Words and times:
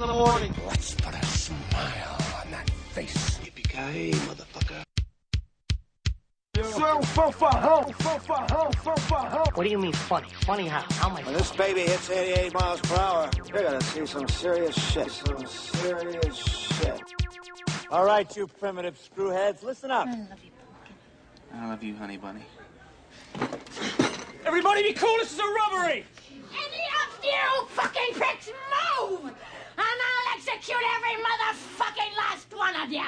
in 0.00 0.08
the 0.08 0.14
morning. 0.14 0.54
Let's 0.66 0.94
put 0.94 1.14
a 1.14 1.26
smile 1.26 2.16
on 2.40 2.50
that 2.50 2.70
face. 2.92 3.38
Yippee-ki-yay, 3.40 4.12
motherfucker. 4.12 4.82
What 9.54 9.64
do 9.64 9.70
you 9.70 9.78
mean 9.78 9.92
funny? 9.92 10.28
Funny 10.46 10.66
how? 10.68 10.84
How 10.92 11.10
am 11.10 11.16
I 11.16 11.22
When 11.22 11.34
this 11.34 11.52
baby 11.52 11.82
hits 11.82 12.08
88 12.08 12.54
miles 12.54 12.80
per 12.80 12.96
hour, 12.96 13.30
you're 13.36 13.62
gonna 13.62 13.80
see 13.82 14.06
some 14.06 14.28
serious 14.28 14.74
shit. 14.74 15.10
Some 15.10 15.46
serious 15.46 16.36
shit. 16.36 17.02
All 17.90 18.04
right, 18.04 18.34
you 18.36 18.46
primitive 18.46 18.98
screwheads, 18.98 19.62
listen 19.62 19.90
up. 19.90 20.06
I 20.06 20.10
love 20.10 20.42
you, 20.42 20.50
pumpkin. 20.52 20.96
I 21.54 21.68
love 21.68 21.82
you, 21.82 21.94
honey 21.96 22.16
bunny. 22.16 22.44
Everybody 24.46 24.82
be 24.82 24.92
cool, 24.94 25.16
this 25.18 25.32
is 25.32 25.38
a 25.38 25.42
robbery! 25.42 26.04
Any 26.30 26.82
of 27.04 27.24
you 27.24 27.66
fucking 27.68 28.14
pricks 28.14 28.50
move! 29.00 29.32
Execute 30.54 30.76
every 30.96 31.16
motherfucking 31.22 32.16
last 32.16 32.52
one 32.54 32.76
of 32.76 32.92
you! 32.92 33.00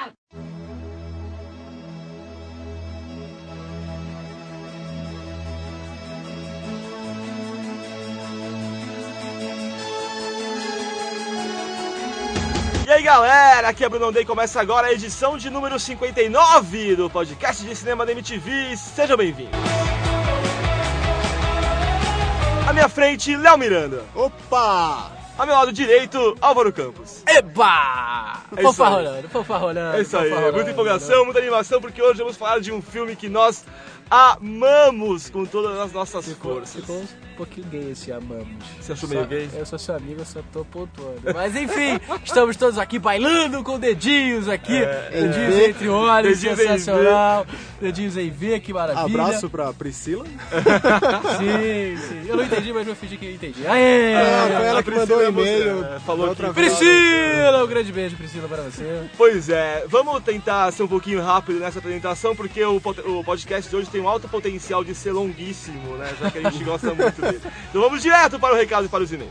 E 12.87 12.91
aí 12.91 13.03
galera, 13.03 13.69
aqui 13.69 13.83
é 13.83 13.89
Bruno 13.89 14.11
Day 14.11 14.25
começa 14.25 14.61
agora 14.61 14.87
a 14.87 14.93
edição 14.93 15.37
de 15.37 15.49
número 15.49 15.79
59 15.79 16.95
do 16.95 17.09
podcast 17.09 17.63
de 17.63 17.75
cinema 17.75 18.05
da 18.05 18.11
MTV. 18.11 18.75
Sejam 18.77 19.17
bem-vindos. 19.17 19.59
À 22.67 22.73
minha 22.73 22.89
frente, 22.89 23.35
Léo 23.35 23.57
Miranda. 23.57 24.03
Opa! 24.15 25.14
Ao 25.37 25.45
meu 25.45 25.53
lado 25.55 25.73
direito, 25.73 26.37
Álvaro 26.39 26.71
Campos. 26.71 27.21
Eba! 27.27 28.41
É 28.55 28.61
Fofa 28.61 28.87
rolando, 28.87 29.29
fofa 29.29 29.57
rolando. 29.57 29.97
É 29.97 30.01
isso 30.01 30.17
aí, 30.17 30.31
muita 30.53 30.71
empolgação, 30.71 31.25
muita 31.25 31.39
animação, 31.39 31.81
porque 31.81 32.01
hoje 32.01 32.19
vamos 32.19 32.37
falar 32.37 32.59
de 32.59 32.71
um 32.71 32.81
filme 32.81 33.17
que 33.17 33.27
nós 33.27 33.65
amamos 34.09 35.29
com 35.29 35.45
todas 35.45 35.77
as 35.77 35.91
nossas 35.91 36.25
Ficou, 36.25 36.53
forças. 36.55 36.81
ficou 36.81 37.03
pouquinho 37.35 37.67
gay 37.67 37.91
esse 37.91 38.11
amamos. 38.11 38.47
Você 38.79 38.93
achou 38.93 39.09
meio 39.09 39.25
gay? 39.25 39.49
Eu 39.53 39.65
sou 39.65 39.77
seu 39.77 39.95
amigo, 39.95 40.21
eu 40.21 40.25
só 40.25 40.41
tô 40.51 40.65
pontuando. 40.65 41.21
Mas 41.33 41.55
enfim, 41.55 41.99
estamos 42.23 42.55
todos 42.55 42.77
aqui 42.77 42.97
bailando 42.99 43.63
com 43.63 43.77
dedinhos 43.79 44.47
aqui. 44.49 44.79
dedinhos 45.11 45.55
V. 45.55 45.69
entre 45.69 45.89
olhos, 45.89 46.39
Dedinhos 46.39 46.59
em 46.59 46.63
sensacional. 46.63 47.45
Dedinhos 47.81 48.17
em 48.17 48.29
V, 48.29 48.59
que 48.59 48.73
maravilha. 48.73 49.23
Abraço 49.23 49.49
pra 49.49 49.73
Priscila. 49.73 50.25
Sim, 51.37 51.97
sim. 51.97 52.25
Eu 52.27 52.37
não 52.37 52.43
entendi, 52.43 52.71
mas 52.73 52.85
vou 52.85 52.95
fingir 52.95 53.19
que 53.19 53.25
eu 53.25 53.31
entendi. 53.33 53.65
Aê! 53.67 54.15
Ah, 54.15 54.47
foi 54.57 54.67
ela 54.67 54.83
que 54.83 54.91
Priscila 54.91 55.15
mandou 55.15 55.17
o 55.17 55.21
é 55.21 55.31
você, 55.31 55.61
e-mail. 55.61 55.81
né? 55.81 56.01
Falou 56.05 56.27
outra 56.29 56.47
que-. 56.49 56.53
Priscila! 56.53 57.63
Um 57.63 57.67
grande 57.67 57.91
beijo, 57.91 58.15
Priscila, 58.15 58.47
para 58.47 58.63
você. 58.63 59.03
Pois 59.17 59.49
é, 59.49 59.85
vamos 59.87 60.23
tentar 60.23 60.71
ser 60.71 60.83
um 60.83 60.87
pouquinho 60.87 61.21
rápido 61.21 61.59
nessa 61.59 61.79
apresentação, 61.79 62.35
porque 62.35 62.63
o, 62.63 62.79
podcast 63.23 63.69
de 63.69 63.75
hoje 63.75 63.89
tem 63.89 64.01
um 64.01 64.07
alto 64.07 64.27
potencial 64.27 64.83
de 64.83 64.93
ser 64.95 65.11
longuíssimo, 65.11 65.95
né? 65.97 66.13
Já 66.19 66.31
que 66.31 66.37
a 66.39 66.49
gente 66.49 66.63
gosta 66.63 66.93
muito. 66.93 67.21
Então 67.69 67.81
vamos 67.81 68.01
direto 68.01 68.39
para 68.39 68.53
o 68.53 68.57
recado 68.57 68.85
e 68.85 68.89
para 68.89 69.03
os 69.03 69.11
me 69.11 69.27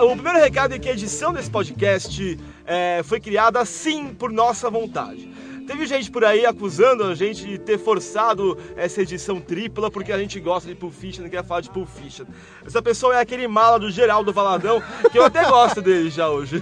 O 0.00 0.14
primeiro 0.14 0.38
recado 0.38 0.74
é 0.74 0.78
que 0.78 0.88
a 0.88 0.92
edição 0.92 1.32
desse 1.32 1.50
podcast 1.50 2.38
é, 2.64 3.02
foi 3.04 3.20
criada 3.20 3.64
sim 3.64 4.14
por 4.14 4.30
nossa 4.30 4.70
vontade. 4.70 5.28
Teve 5.68 5.84
gente 5.84 6.10
por 6.10 6.24
aí 6.24 6.46
acusando 6.46 7.04
a 7.04 7.14
gente 7.14 7.44
de 7.44 7.58
ter 7.58 7.78
forçado 7.78 8.56
essa 8.74 9.02
edição 9.02 9.38
tripla 9.38 9.90
porque 9.90 10.10
a 10.10 10.16
gente 10.16 10.40
gosta 10.40 10.66
de 10.66 10.74
Pulp 10.74 10.94
Fiction 10.94 11.26
e 11.26 11.28
quer 11.28 11.44
falar 11.44 11.60
de 11.60 11.68
Pulp 11.68 11.86
Fiction. 11.86 12.24
Essa 12.64 12.80
pessoa 12.80 13.14
é 13.14 13.20
aquele 13.20 13.46
mala 13.46 13.78
do 13.78 13.90
Geraldo 13.90 14.32
Valadão, 14.32 14.82
que 15.12 15.18
eu 15.18 15.26
até 15.26 15.44
gosto 15.44 15.82
dele 15.82 16.08
já 16.08 16.30
hoje. 16.30 16.58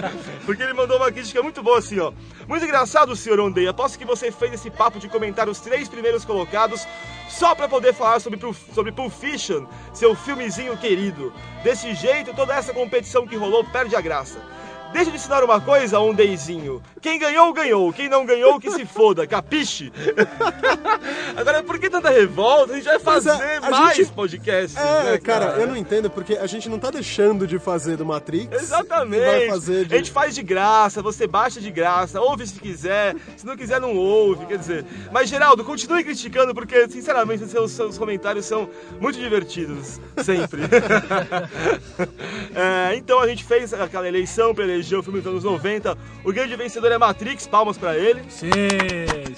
porque 0.46 0.62
ele 0.62 0.72
mandou 0.72 0.96
uma 0.96 1.12
crítica 1.12 1.42
muito 1.42 1.62
boa 1.62 1.80
assim, 1.80 1.98
ó. 1.98 2.14
Muito 2.48 2.64
engraçado, 2.64 3.14
senhor 3.14 3.38
Ondei. 3.40 3.68
Aposto 3.68 3.98
que 3.98 4.06
você 4.06 4.32
fez 4.32 4.54
esse 4.54 4.70
papo 4.70 4.98
de 4.98 5.06
comentar 5.06 5.50
os 5.50 5.60
três 5.60 5.86
primeiros 5.86 6.24
colocados 6.24 6.88
só 7.28 7.54
pra 7.54 7.68
poder 7.68 7.92
falar 7.92 8.20
sobre, 8.20 8.40
sobre 8.74 8.90
Pulp 8.90 9.12
Fiction, 9.12 9.66
seu 9.92 10.14
filmezinho 10.14 10.78
querido. 10.78 11.30
Desse 11.62 11.94
jeito, 11.94 12.32
toda 12.32 12.54
essa 12.54 12.72
competição 12.72 13.26
que 13.26 13.36
rolou 13.36 13.62
perde 13.64 13.94
a 13.94 14.00
graça. 14.00 14.40
Deixa 14.92 15.10
eu 15.10 15.14
te 15.14 15.18
ensinar 15.20 15.44
uma 15.44 15.60
coisa, 15.60 16.00
Ondeizinho. 16.00 16.82
Quem 17.02 17.18
ganhou, 17.18 17.52
ganhou. 17.52 17.92
Quem 17.92 18.08
não 18.08 18.24
ganhou, 18.24 18.58
que 18.58 18.70
se 18.70 18.86
foda. 18.86 19.26
Capiche? 19.26 19.92
Agora, 21.36 21.62
por 21.62 21.78
que 21.78 21.90
tanta 21.90 22.08
revolta? 22.08 22.72
A 22.72 22.76
gente 22.76 22.84
vai 22.86 22.98
Pois 22.98 23.24
fazer 23.24 23.42
é, 23.44 23.60
mais 23.60 23.96
gente- 23.96 24.12
podcasts, 24.12 24.76
É, 24.76 25.02
né, 25.12 25.18
cara, 25.18 25.56
eu 25.60 25.66
não 25.66 25.76
entendo 25.76 26.08
porque 26.08 26.34
a 26.34 26.46
gente 26.46 26.68
não 26.68 26.78
tá 26.78 26.90
deixando 26.90 27.46
de 27.46 27.58
fazer 27.58 27.96
do 27.96 28.06
Matrix. 28.06 28.50
Exatamente. 28.62 29.60
De... 29.84 29.94
A 29.94 29.98
gente 29.98 30.10
faz 30.10 30.34
de 30.34 30.42
graça, 30.42 31.02
você 31.02 31.26
baixa 31.26 31.60
de 31.60 31.70
graça, 31.70 32.20
ouve 32.20 32.46
se 32.46 32.58
quiser, 32.58 33.14
se 33.36 33.44
não 33.44 33.56
quiser 33.56 33.80
não 33.80 33.94
ouve, 33.96 34.46
quer 34.46 34.56
dizer. 34.58 34.84
Mas 35.12 35.28
Geraldo, 35.28 35.62
continue 35.62 36.02
criticando 36.04 36.54
porque, 36.54 36.88
sinceramente, 36.88 37.46
seus, 37.46 37.70
seus 37.72 37.98
comentários 37.98 38.46
são 38.46 38.68
muito 38.98 39.18
divertidos, 39.18 40.00
sempre. 40.24 40.62
É, 42.54 42.94
então 42.96 43.20
a 43.20 43.28
gente 43.28 43.44
fez 43.44 43.74
aquela 43.74 44.08
eleição 44.08 44.54
para 44.54 44.64
eleger 44.76 44.98
o 44.98 45.02
filme 45.02 45.20
dos 45.20 45.30
anos 45.30 45.44
90. 45.44 45.96
O 46.24 46.32
grande 46.32 46.54
vencedor 46.56 46.92
é 46.92 46.98
Matrix, 46.98 47.46
palmas 47.46 47.76
para 47.76 47.96
ele. 47.96 48.22
Sim, 48.28 48.50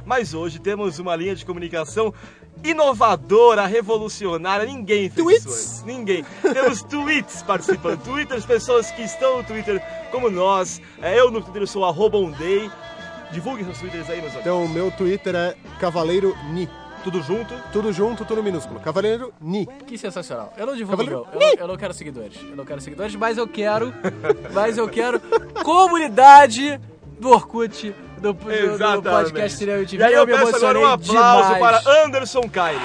mas 0.05 0.33
hoje 0.33 0.59
temos 0.59 0.99
uma 0.99 1.15
linha 1.15 1.35
de 1.35 1.45
comunicação 1.45 2.13
inovadora, 2.63 3.65
revolucionária, 3.65 4.65
ninguém 4.65 5.09
fez 5.09 5.15
Tweets? 5.15 5.45
isso 5.45 5.49
antes. 5.49 5.83
Ninguém. 5.85 6.25
Temos 6.41 6.83
tweets 6.83 7.41
participando, 7.43 8.03
twitters, 8.03 8.45
pessoas 8.45 8.91
que 8.91 9.01
estão 9.01 9.37
no 9.37 9.43
Twitter 9.43 9.81
como 10.11 10.29
nós. 10.29 10.81
É, 11.01 11.17
eu 11.19 11.31
no 11.31 11.41
Twitter 11.41 11.65
sou 11.67 11.85
arroba 11.85 12.17
ondei. 12.17 12.69
Divulguem 13.31 13.63
seus 13.65 13.77
twitters 13.79 14.09
aí, 14.09 14.17
meus 14.17 14.33
amigos. 14.33 14.41
Então, 14.41 14.65
o 14.65 14.69
meu 14.69 14.91
Twitter 14.91 15.35
é 15.35 15.55
Cavaleiro 15.79 16.35
Ni. 16.51 16.67
Tudo 17.03 17.21
junto. 17.21 17.53
Tudo 17.71 17.93
junto, 17.93 18.25
tudo 18.25 18.43
minúsculo. 18.43 18.79
Cavaleiro 18.79 19.31
Ni. 19.39 19.65
Que 19.87 19.97
sensacional. 19.97 20.51
Eu 20.57 20.65
não 20.65 20.75
divulgo 20.75 20.97
Cavaleiro- 21.05 21.27
meu. 21.31 21.41
Eu 21.41 21.55
não, 21.55 21.61
eu 21.63 21.67
não 21.67 21.77
quero 21.77 21.93
seguidores. 21.93 22.37
Eu 22.41 22.55
não 22.55 22.65
quero 22.65 22.81
seguidores, 22.81 23.15
mas 23.15 23.37
eu 23.37 23.47
quero. 23.47 23.93
mas 24.53 24.77
eu 24.77 24.89
quero 24.89 25.21
comunidade 25.63 26.79
do 27.19 27.29
Orkut, 27.29 27.93
do, 28.19 28.33
do, 28.33 29.09
podcast 29.09 29.57
Cinema 29.57 29.85
TV. 29.85 30.03
E 30.03 30.05
aí 30.05 30.13
eu, 30.13 30.25
me 30.25 30.33
peço 30.33 30.55
agora 30.55 30.79
um 30.79 30.83
emocionei 30.83 31.19
aplauso 31.23 31.53
demais. 31.53 31.83
para 31.83 32.05
Anderson 32.05 32.41
Caires. 32.49 32.81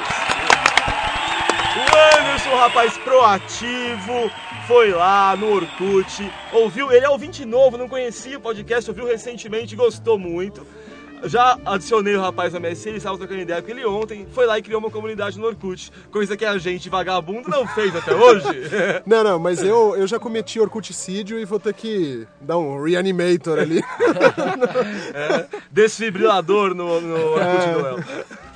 O 1.77 2.21
Anderson, 2.21 2.57
rapaz 2.57 2.97
proativo, 2.99 4.31
foi 4.67 4.93
lá 4.93 5.37
no 5.37 5.55
Orkut, 5.55 6.33
ouviu, 6.53 6.93
ele 6.93 7.05
é 7.05 7.09
ouvinte 7.09 7.45
novo, 7.45 7.77
não 7.77 7.89
conhecia 7.89 8.39
o 8.39 8.41
podcast, 8.41 8.89
ouviu 8.91 9.07
recentemente, 9.07 9.77
gostou 9.77 10.19
muito. 10.19 10.67
Já 11.27 11.59
adicionei 11.65 12.15
o 12.17 12.21
rapaz 12.21 12.53
na 12.53 12.59
MSC, 12.59 12.89
ele 12.89 12.99
estava 12.99 13.17
trocando 13.17 13.41
ideia 13.41 13.63
com 13.63 13.71
ele 13.71 13.85
ontem, 13.87 14.27
foi 14.33 14.47
lá 14.47 14.59
e 14.59 14.63
criou 14.63 14.79
uma 14.81 14.91
comunidade 14.91 15.39
no 15.39 15.47
Orkut, 15.47 15.91
coisa 16.11 16.37
que 16.37 16.45
a 16.45 16.59
gente, 16.59 16.89
vagabundo, 16.89 17.49
não 17.49 17.67
fez 17.67 17.95
até 17.97 18.15
hoje. 18.15 18.45
Não, 19.07 19.23
não, 19.23 19.39
mas 19.39 19.63
eu, 19.63 19.97
eu 19.97 20.07
já 20.07 20.19
cometi 20.19 20.59
Orkuticídio 20.61 21.39
e 21.39 21.45
vou 21.45 21.59
ter 21.61 21.73
que 21.75 22.27
dar 22.41 22.59
um 22.59 22.83
reanimator 22.83 23.59
ali. 23.59 23.83
É, 25.15 25.47
desfibrilador 25.71 26.75
no, 26.75 27.01
no 27.01 27.17
Orkut 27.33 27.45
É. 27.45 27.73
Noel. 27.73 27.99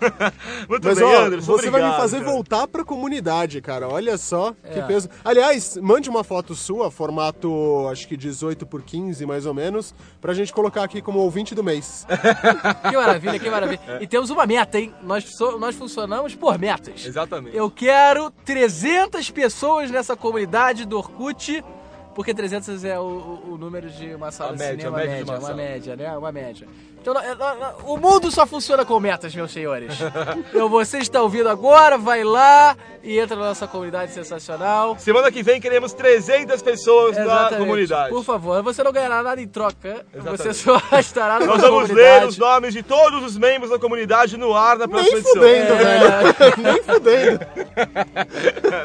Muito 0.69 0.87
Mas, 0.87 0.99
bem, 0.99 1.05
ó, 1.07 1.21
Anderson. 1.27 1.53
você 1.53 1.71
vai 1.71 1.81
me 1.81 1.87
obrigado, 1.87 2.01
fazer 2.01 2.19
cara. 2.21 2.31
voltar 2.33 2.67
pra 2.69 2.85
comunidade, 2.85 3.61
cara. 3.61 3.89
Olha 3.89 4.17
só 4.19 4.53
que 4.73 4.79
É. 4.79 4.83
peso. 4.83 5.09
Aliás, 5.25 5.77
mande 5.77 6.09
uma 6.09 6.23
foto 6.25 6.55
sua, 6.55 6.91
formato 6.91 7.87
acho 7.91 8.07
que 8.09 8.17
18 8.17 8.67
por 8.67 8.83
15, 8.83 9.25
mais 9.27 9.47
ou 9.47 9.55
menos, 9.55 9.95
pra 10.21 10.35
gente 10.35 10.53
colocar 10.53 10.83
aqui 10.85 11.01
como 11.03 11.19
ouvinte 11.21 11.55
do 11.55 11.63
mês. 11.65 12.07
Que 12.89 12.97
maravilha, 12.97 13.39
que 13.39 13.51
maravilha. 13.51 13.81
E 14.01 14.07
temos 14.07 14.31
uma 14.31 14.47
meta, 14.47 14.79
hein? 14.79 14.95
Nós, 15.03 15.25
so- 15.25 15.59
nós 15.59 15.75
funcionamos 15.75 16.35
por 16.35 16.59
metas. 16.59 17.05
Exatamente. 17.07 17.57
Eu 17.57 17.71
quero 17.71 18.31
300 18.31 19.31
pessoas 19.31 19.91
nessa 19.91 20.17
comunidade 20.17 20.85
do 20.85 20.99
Orkut, 20.99 21.65
porque 22.15 22.35
300 22.35 22.85
é 22.85 22.99
o, 22.99 23.03
o- 23.03 23.53
o 23.53 23.59
número 23.59 23.89
de 23.91 24.15
uma 24.15 24.31
sala 24.31 24.51
A 24.51 24.53
de 24.55 24.59
média, 24.59 24.77
cinema, 24.79 24.97
a 24.97 25.01
média 25.01 25.13
de 25.13 25.19
média, 25.21 25.33
uma 25.33 25.39
uma 25.39 25.47
sala. 25.47 25.57
média, 25.57 25.97
né? 25.97 26.17
Uma 26.19 26.33
média. 26.33 26.69
Então, 27.01 27.15
o 27.85 27.97
mundo 27.97 28.31
só 28.31 28.47
funciona 28.47 28.85
com 28.85 28.99
metas, 29.01 29.35
meus 29.35 29.51
senhores. 29.53 29.95
Então, 30.51 30.69
você 30.69 30.99
está 30.99 31.23
ouvindo 31.23 31.49
agora, 31.49 31.97
vai 31.97 32.25
lá 32.25 32.77
e 33.03 33.19
entra 33.19 33.37
na 33.37 33.47
nossa 33.49 33.67
comunidade 33.67 34.13
sensacional. 34.13 34.97
Semana 34.99 35.31
que 35.31 35.43
vem 35.43 35.61
queremos 35.61 35.93
300 35.93 36.61
pessoas 36.63 37.17
na 37.17 37.23
Exatamente. 37.23 37.59
comunidade. 37.61 38.11
Por 38.11 38.25
favor, 38.25 38.63
você 38.63 38.83
não 38.83 38.93
ganhará 38.93 39.23
nada 39.23 39.41
em 39.41 39.47
troca. 39.49 40.05
Exatamente. 40.13 40.43
Você 40.43 40.55
só 40.55 40.81
estará 40.99 41.35
na 41.35 41.47
Nós 41.47 41.49
nossa 41.59 41.71
vamos 41.71 41.89
comunidade. 41.89 42.21
ler 42.21 42.29
os 42.29 42.39
nomes 42.39 42.75
de 42.75 42.83
todos 42.83 43.23
os 43.23 43.37
membros 43.39 43.71
da 43.71 43.79
comunidade 43.79 44.37
no 44.37 44.55
ar 44.55 44.77
na 44.79 44.89
próxima 44.89 45.11
Nem 45.11 45.19
edição. 45.21 45.35
fudendo, 45.43 45.73
É. 45.73 45.77
velho. 45.77 46.55
Nem 46.59 46.83
fudendo. 46.83 47.41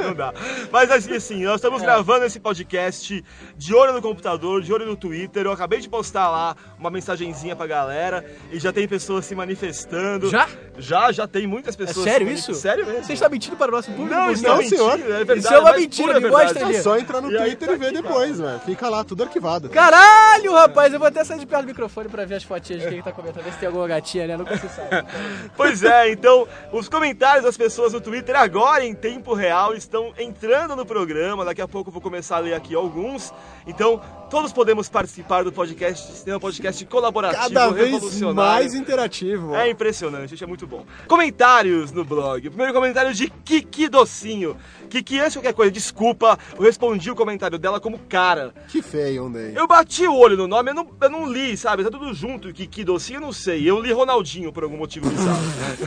Não 0.03 0.13
dá. 0.13 0.33
Mas 0.71 0.91
assim, 0.91 1.15
assim, 1.15 1.43
nós 1.43 1.55
estamos 1.55 1.81
gravando 1.81 2.25
esse 2.25 2.39
podcast 2.39 3.23
de 3.57 3.73
olho 3.73 3.93
no 3.93 4.01
computador, 4.01 4.61
de 4.61 4.73
olho 4.73 4.85
no 4.85 4.95
Twitter. 4.95 5.45
Eu 5.45 5.51
acabei 5.51 5.79
de 5.79 5.87
postar 5.89 6.29
lá 6.29 6.55
uma 6.79 6.89
mensagenzinha 6.89 7.55
pra 7.55 7.67
galera 7.67 8.25
e 8.51 8.59
já 8.59 8.71
tem 8.73 8.87
pessoas 8.87 9.25
se 9.25 9.35
manifestando. 9.35 10.29
Já? 10.29 10.47
Já, 10.77 11.11
já 11.11 11.27
tem 11.27 11.45
muitas 11.47 11.75
É 11.75 11.77
pessoas. 11.77 12.03
sério 12.05 12.27
se 12.27 12.33
isso? 12.33 12.53
Sério 12.55 12.85
mesmo. 12.85 13.03
Você 13.03 13.13
está 13.13 13.29
mentindo 13.29 13.55
para 13.55 13.69
o 13.69 13.75
nosso 13.75 13.91
público? 13.91 14.13
Não, 14.13 14.33
não, 14.33 14.61
é 14.61 14.63
senhor. 14.65 14.93
é 14.99 15.23
verdade. 15.23 15.39
Isso 15.39 15.53
é 15.53 15.59
uma 15.59 15.73
mentira, 15.73 16.19
me 16.19 16.29
mostra 16.29 16.65
ali. 16.65 16.75
É 16.75 16.81
só 16.81 16.97
entrar 16.97 17.21
no 17.21 17.31
E 17.31 17.37
Twitter 17.37 17.67
tá 17.67 17.73
e 17.73 17.77
ver 17.77 17.85
aqui, 17.87 18.01
depois, 18.01 18.39
velho. 18.39 18.59
Fica 18.59 18.89
lá, 18.89 19.03
tudo 19.03 19.23
arquivado. 19.23 19.69
Caralho, 19.69 20.53
rapaz, 20.53 20.91
eu 20.93 20.99
vou 20.99 21.07
até 21.07 21.23
sair 21.23 21.39
de 21.39 21.45
perto 21.45 21.63
do 21.63 21.67
microfone 21.67 22.09
pra 22.09 22.25
ver 22.25 22.35
as 22.35 22.43
fotinhas 22.43 22.81
de 22.83 22.89
quem 22.89 23.01
tá 23.01 23.11
comentando. 23.11 23.43
Ver 23.43 23.53
se 23.53 23.59
tem 23.59 23.67
alguma 23.67 23.87
gatinha, 23.87 24.27
né? 24.27 24.37
Nunca 24.37 24.57
se 24.57 24.67
sabe. 24.69 25.07
Pois 25.55 25.83
é, 25.83 26.11
então 26.11 26.47
os 26.71 26.89
comentários 26.89 27.43
das 27.45 27.55
pessoas 27.57 27.93
no 27.93 28.01
Twitter 28.01 28.35
agora 28.35 28.83
em 28.85 28.93
tempo 28.95 29.33
real 29.33 29.73
estão 29.75 30.13
entrando 30.17 30.75
no 30.75 30.85
programa. 30.85 31.45
Daqui 31.45 31.61
a 31.61 31.67
pouco 31.67 31.89
eu 31.89 31.93
vou 31.93 32.01
começar 32.01 32.37
a 32.37 32.39
ler 32.39 32.53
aqui 32.53 32.73
alguns. 32.75 33.31
Então 33.65 34.01
todos 34.33 34.51
podemos 34.51 34.89
participar 34.89 35.43
do 35.43 35.51
podcast, 35.51 36.27
é 36.27 36.35
um 36.35 36.39
podcast 36.39 36.83
colaborativo, 36.87 37.43
Cada 37.53 37.67
vez 37.69 37.91
revolucionário. 37.91 38.35
mais 38.63 38.73
interativo. 38.73 39.53
É 39.53 39.69
impressionante, 39.69 40.33
isso 40.33 40.43
é 40.43 40.47
muito 40.47 40.65
bom. 40.65 40.83
Comentários 41.07 41.91
no 41.91 42.03
blog. 42.03 42.41
Primeiro 42.49 42.73
comentário 42.73 43.13
de 43.13 43.29
Kiki 43.29 43.87
Docinho. 43.87 44.57
Kiki, 44.89 45.19
antes 45.19 45.33
de 45.33 45.37
qualquer 45.37 45.53
coisa, 45.53 45.71
desculpa, 45.71 46.39
eu 46.57 46.63
respondi 46.63 47.11
o 47.11 47.15
comentário 47.15 47.59
dela 47.59 47.79
como 47.79 47.99
cara. 47.99 48.55
Que 48.69 48.81
feio, 48.81 49.29
Ney. 49.29 49.53
Eu 49.55 49.67
bati 49.67 50.07
o 50.07 50.15
olho 50.17 50.35
no 50.35 50.47
nome, 50.47 50.71
eu 50.71 50.75
não, 50.75 50.87
eu 50.99 51.09
não 51.11 51.31
li, 51.31 51.55
sabe? 51.55 51.83
Tá 51.83 51.91
tudo 51.91 52.11
junto, 52.11 52.51
Kiki 52.51 52.83
Docinho, 52.83 53.17
eu 53.17 53.21
não 53.21 53.31
sei. 53.31 53.69
Eu 53.69 53.79
li 53.79 53.91
Ronaldinho 53.93 54.51
por 54.51 54.63
algum 54.63 54.77
motivo 54.77 55.11
bizarro. 55.11 55.43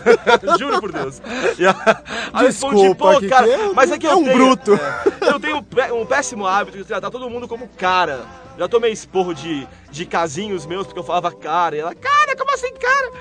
Juro 0.57 0.81
por 0.81 0.93
Deus. 0.93 1.21
E 1.59 1.67
a- 1.67 2.03
eu 2.33 2.39
respondi, 2.47 2.95
pô, 2.95 3.15
Kiki, 3.15 3.29
cara, 3.29 3.49
é- 3.49 3.73
mas 3.75 3.91
é 3.91 3.99
que 3.99 4.07
é 4.07 4.13
eu 4.13 4.19
um 4.19 4.25
tenho, 4.25 4.37
bruto. 4.37 4.75
é, 4.75 5.31
eu 5.33 5.41
tenho 5.41 5.65
um 6.01 6.07
péssimo 6.07 6.47
hábito 6.47 6.79
de 6.79 6.85
tratar 6.85 7.11
todo 7.11 7.29
mundo 7.29 7.49
como 7.49 7.67
cara. 7.77 8.36
Já 8.59 8.69
tomei 8.69 8.91
esporro 8.93 9.35
de, 9.35 9.67
de 9.91 10.07
casinhos 10.07 10.65
meus 10.67 10.87
porque 10.87 10.99
eu 10.99 11.05
falava 11.05 11.31
cara. 11.33 11.77
E 11.77 11.81
ela, 11.81 11.95
cara, 11.95 12.37
como 12.37 12.53
assim, 12.55 12.73
cara? 12.75 13.13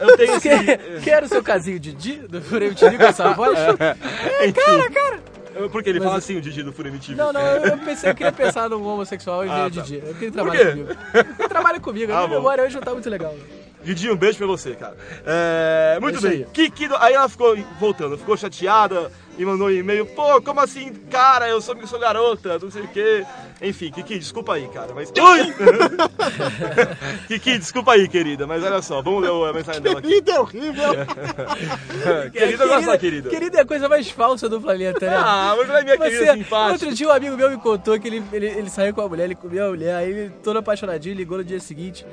Eu 0.00 0.16
tenho 0.16 0.32
esse. 0.36 0.48
Quer, 0.48 1.00
quer 1.02 1.22
o 1.24 1.28
seu 1.28 1.42
casinho 1.42 1.78
Didi 1.78 2.14
do 2.28 2.40
Furei 2.42 2.74
Tiri 2.74 2.96
com 2.96 3.04
essa 3.04 3.32
voz? 3.34 3.58
É, 3.58 4.52
cara, 4.52 4.90
cara. 4.90 5.34
Porque 5.70 5.88
ele 5.88 6.00
fala 6.00 6.16
assim, 6.16 6.36
o 6.36 6.40
Didi 6.40 6.62
do 6.64 6.72
Furemi 6.72 6.98
TV. 6.98 7.14
Não, 7.14 7.32
não, 7.32 7.40
eu 7.40 7.78
pensei, 7.78 8.10
eu 8.10 8.14
queria 8.14 8.32
pensar 8.32 8.68
num 8.68 8.84
homossexual 8.84 9.46
e 9.46 9.48
Ah, 9.48 9.68
ver 9.68 9.74
tá. 9.76 9.82
Didi. 9.82 10.02
Eu 10.04 10.14
queria 10.14 10.32
trabalhar 10.32 10.70
comigo. 10.72 10.88
Ele 11.38 11.48
trabalha 11.48 11.80
comigo, 11.80 12.12
a 12.12 12.14
Ah, 12.14 12.18
minha 12.18 12.28
bom. 12.28 12.34
memória 12.36 12.64
hoje 12.64 12.74
não 12.74 12.82
tá 12.82 12.90
muito 12.92 13.08
legal. 13.08 13.34
Didi, 13.84 14.10
um 14.10 14.16
beijo 14.16 14.38
pra 14.38 14.46
você, 14.48 14.74
cara. 14.74 14.96
É, 15.24 15.98
muito 16.00 16.16
É 16.16 16.18
isso 16.18 16.28
bem. 16.28 16.38
aí. 16.38 16.46
Kiki, 16.52 16.88
aí 16.98 17.14
ela 17.14 17.28
ficou, 17.28 17.56
voltando, 17.78 18.18
ficou 18.18 18.36
chateada 18.36 19.12
e 19.36 19.44
mandou 19.44 19.68
um 19.68 19.70
e-mail. 19.70 20.06
Pô, 20.06 20.40
como 20.40 20.60
assim, 20.60 20.92
cara? 21.10 21.48
Eu 21.48 21.60
sou, 21.60 21.74
sou 21.86 21.98
garota, 21.98 22.58
não 22.58 22.70
sei 22.70 22.82
o 22.82 22.88
quê. 22.88 23.24
Enfim, 23.60 23.90
Kiki, 23.90 24.18
desculpa 24.18 24.54
aí, 24.54 24.68
cara, 24.68 24.92
mas... 24.94 25.10
Ui! 25.10 25.54
Kiki, 27.28 27.58
desculpa 27.58 27.92
aí, 27.92 28.08
querida, 28.08 28.46
mas 28.46 28.62
olha 28.62 28.82
só, 28.82 29.00
vamos 29.00 29.22
ler 29.22 29.30
a 29.30 29.52
mensagem 29.52 29.80
dela 29.80 29.98
aqui. 29.98 30.08
Querida 30.08 30.32
é 30.32 30.40
horrível. 30.40 30.90
querida, 32.32 32.64
eu 32.64 32.68
gosto 32.68 32.86
da 32.86 32.98
querida. 32.98 33.30
Querida 33.30 33.58
é 33.58 33.60
a 33.62 33.66
coisa 33.66 33.88
mais 33.88 34.10
falsa 34.10 34.48
do 34.48 34.60
planeta, 34.60 35.06
né? 35.06 35.16
Ah, 35.16 35.54
mas 35.56 35.70
é 35.70 35.82
minha 35.82 35.96
querida 35.96 36.24
Você, 36.24 36.32
simpática. 36.32 36.72
outro 36.72 36.94
dia 36.94 37.08
um 37.08 37.12
amigo 37.12 37.36
meu 37.36 37.50
me 37.50 37.56
contou 37.58 37.98
que 37.98 38.08
ele, 38.08 38.22
ele, 38.32 38.46
ele 38.46 38.70
saiu 38.70 38.94
com 38.94 39.00
a 39.00 39.08
mulher, 39.08 39.24
ele 39.24 39.34
comeu 39.34 39.66
a 39.66 39.70
mulher, 39.70 39.94
aí 39.94 40.10
ele 40.10 40.30
todo 40.42 40.58
apaixonadinho, 40.58 41.14
ligou 41.14 41.38
no 41.38 41.44
dia 41.44 41.60
seguinte. 41.60 42.04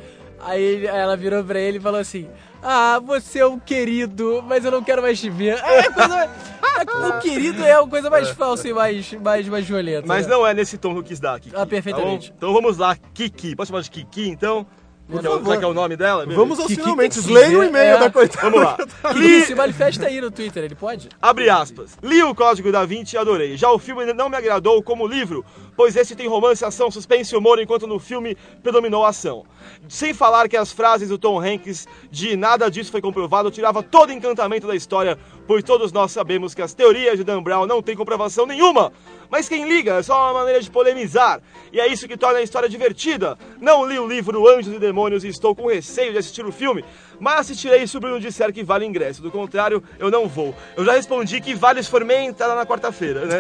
Aí, 0.44 0.86
ela 0.86 1.16
virou 1.16 1.44
pra 1.44 1.60
ele 1.60 1.78
e 1.78 1.82
falou 1.82 2.00
assim: 2.00 2.28
Ah, 2.62 3.00
você 3.04 3.40
é 3.40 3.46
um 3.46 3.60
querido, 3.60 4.44
mas 4.48 4.66
eu 4.66 4.72
não 4.72 4.84
quero 4.84 5.02
mais 5.02 5.20
te 5.20 5.30
ver. 5.30 5.58
É 5.58 5.80
a 5.80 5.92
coisa 5.92 6.08
mais- 6.10 6.30
é- 6.30 7.08
o 7.08 7.20
querido 7.20 7.64
é 7.64 7.74
a 7.74 7.88
coisa 7.88 8.10
mais 8.10 8.30
falsa 8.30 8.68
e 8.68 8.74
mais, 8.74 9.14
mais, 9.14 9.48
mais 9.48 9.66
violenta. 9.66 10.08
Mas 10.08 10.26
né? 10.26 10.34
não 10.34 10.46
é 10.46 10.54
nesse 10.54 10.78
tom 10.78 10.94
que 10.94 11.00
eu 11.00 11.04
quis 11.04 11.20
dar, 11.20 11.40
Kiki. 11.40 11.56
Ah, 11.56 11.66
perfeitamente. 11.66 12.30
tá 12.30 12.36
então 12.38 12.54
vamos 12.54 12.78
lá, 12.78 12.96
Kiki. 13.14 13.56
Posso 13.56 13.70
chamar 13.70 13.82
de 13.82 13.92
Kiki, 13.92 14.30
então? 14.30 14.66
É 15.10 15.22
favor. 15.22 15.44
Será 15.44 15.58
que 15.58 15.66
é 15.66 15.68
o 15.68 15.74
nome 15.74 15.98
dela? 15.98 16.26
Vamos 16.26 16.58
aos 16.58 16.68
Kiki 16.70 16.82
finalmente. 16.82 17.20
Leia 17.30 17.60
o 17.60 17.64
é. 17.64 17.68
e-mail 17.68 18.00
da 18.00 18.10
coitada. 18.10 18.50
Vamos 18.50 18.64
lá. 18.64 18.78
Kiki, 19.12 19.20
Li- 19.20 19.46
se 19.46 19.56
manifesta 19.56 20.08
aí 20.08 20.22
no 20.22 20.32
Twitter, 20.32 20.64
ele 20.64 20.76
pode? 20.76 21.10
Abre 21.22 21.50
aspas. 21.50 21.98
Li 22.02 22.24
o 22.24 22.34
Código 22.34 22.72
da 22.72 22.86
Vinci 22.86 23.16
e 23.16 23.20
adorei. 23.20 23.58
Já 23.58 23.70
o 23.72 23.78
filme 23.78 24.02
ainda 24.02 24.14
não 24.14 24.30
me 24.30 24.38
agradou 24.38 24.82
como 24.82 25.06
livro, 25.06 25.44
pois 25.82 25.96
esse 25.96 26.16
tem 26.16 26.28
romance, 26.28 26.64
ação, 26.64 26.92
suspense 26.92 27.34
e 27.34 27.38
humor, 27.40 27.58
enquanto 27.58 27.88
no 27.88 27.98
filme 27.98 28.38
predominou 28.62 29.04
a 29.04 29.10
ação. 29.10 29.44
Sem 29.90 30.14
falar 30.14 30.48
que 30.48 30.56
as 30.56 30.72
frases 30.72 31.10
do 31.10 31.18
Tom 31.18 31.42
Hanks 31.42 31.88
de 32.12 32.38
nada 32.38 32.70
disso 32.70 32.92
foi 32.92 33.02
comprovado 33.02 33.50
tirava 33.50 33.82
todo 33.82 34.14
encantamento 34.14 34.68
da 34.68 34.76
história, 34.76 35.18
pois 35.48 35.64
todos 35.64 35.92
nós 35.92 36.12
sabemos 36.12 36.54
que 36.54 36.62
as 36.62 36.76
teorias 36.76 37.18
de 37.18 37.24
Dan 37.24 37.42
Brown 37.42 37.66
não 37.66 37.82
têm 37.82 37.96
comprovação 37.96 38.46
nenhuma. 38.46 38.94
Mas 39.28 39.50
quem 39.50 39.68
liga 39.68 39.96
é 39.96 40.04
só 40.04 40.26
uma 40.26 40.42
maneira 40.42 40.62
de 40.62 40.70
polemizar, 40.70 41.42
e 41.74 41.80
é 41.80 41.88
isso 41.88 42.08
que 42.08 42.16
torna 42.16 42.38
a 42.38 42.44
história 42.44 42.70
divertida. 42.70 43.36
Não 43.60 43.84
li 43.84 43.98
o 43.98 44.08
livro 44.08 44.48
Anjos 44.48 44.76
e 44.76 44.78
Demônios 44.78 45.24
e 45.24 45.30
estou 45.30 45.56
com 45.56 45.68
receio 45.68 46.12
de 46.12 46.20
assistir 46.20 46.46
o 46.46 46.52
filme, 46.52 46.86
mas 47.22 47.42
assistirei 47.42 47.86
se 47.86 47.96
o 47.96 48.00
Bruno 48.00 48.20
disser 48.20 48.52
que 48.52 48.64
vale 48.64 48.84
ingresso. 48.84 49.22
Do 49.22 49.30
contrário, 49.30 49.84
eu 50.00 50.10
não 50.10 50.28
vou. 50.28 50.56
Eu 50.76 50.84
já 50.84 50.94
respondi 50.94 51.40
que 51.40 51.54
vale 51.54 51.82
se 51.84 51.90
for 51.90 52.04
meia 52.04 52.24
entrada 52.26 52.56
na 52.56 52.66
quarta-feira, 52.66 53.28
né? 53.28 53.38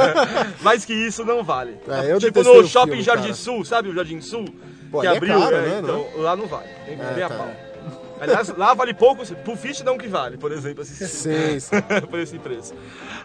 Mais 0.62 0.86
que 0.86 0.94
isso, 0.94 1.22
não 1.22 1.44
vale. 1.44 1.78
É, 1.86 2.16
tipo 2.18 2.42
no 2.42 2.66
Shopping 2.66 2.92
filme, 2.92 3.02
Jardim 3.02 3.22
cara. 3.24 3.34
Sul, 3.34 3.62
sabe 3.62 3.90
o 3.90 3.94
Jardim 3.94 4.22
Sul? 4.22 4.46
Pô, 4.90 5.02
que 5.02 5.06
é 5.06 5.16
abriu, 5.16 5.38
caro, 5.38 5.54
é, 5.54 5.60
né, 5.60 5.80
então, 5.82 6.06
lá 6.16 6.34
não 6.34 6.46
vale. 6.46 6.68
Tem 6.86 6.94
É, 6.94 7.12
bem 7.12 7.22
a 7.22 7.28
tá. 7.28 7.34
pau. 7.34 7.50
Aliás, 8.20 8.54
lá 8.54 8.74
vale 8.74 8.92
pouco, 8.92 9.24
Pulp 9.36 9.58
Fiction 9.58 9.84
não 9.84 9.96
que 9.96 10.06
vale, 10.06 10.36
por 10.36 10.52
exemplo, 10.52 10.82
assistir. 10.82 11.06
Sim, 11.06 11.58
sim. 11.58 11.76
por 12.10 12.18
esse 12.18 12.38
preço. 12.38 12.74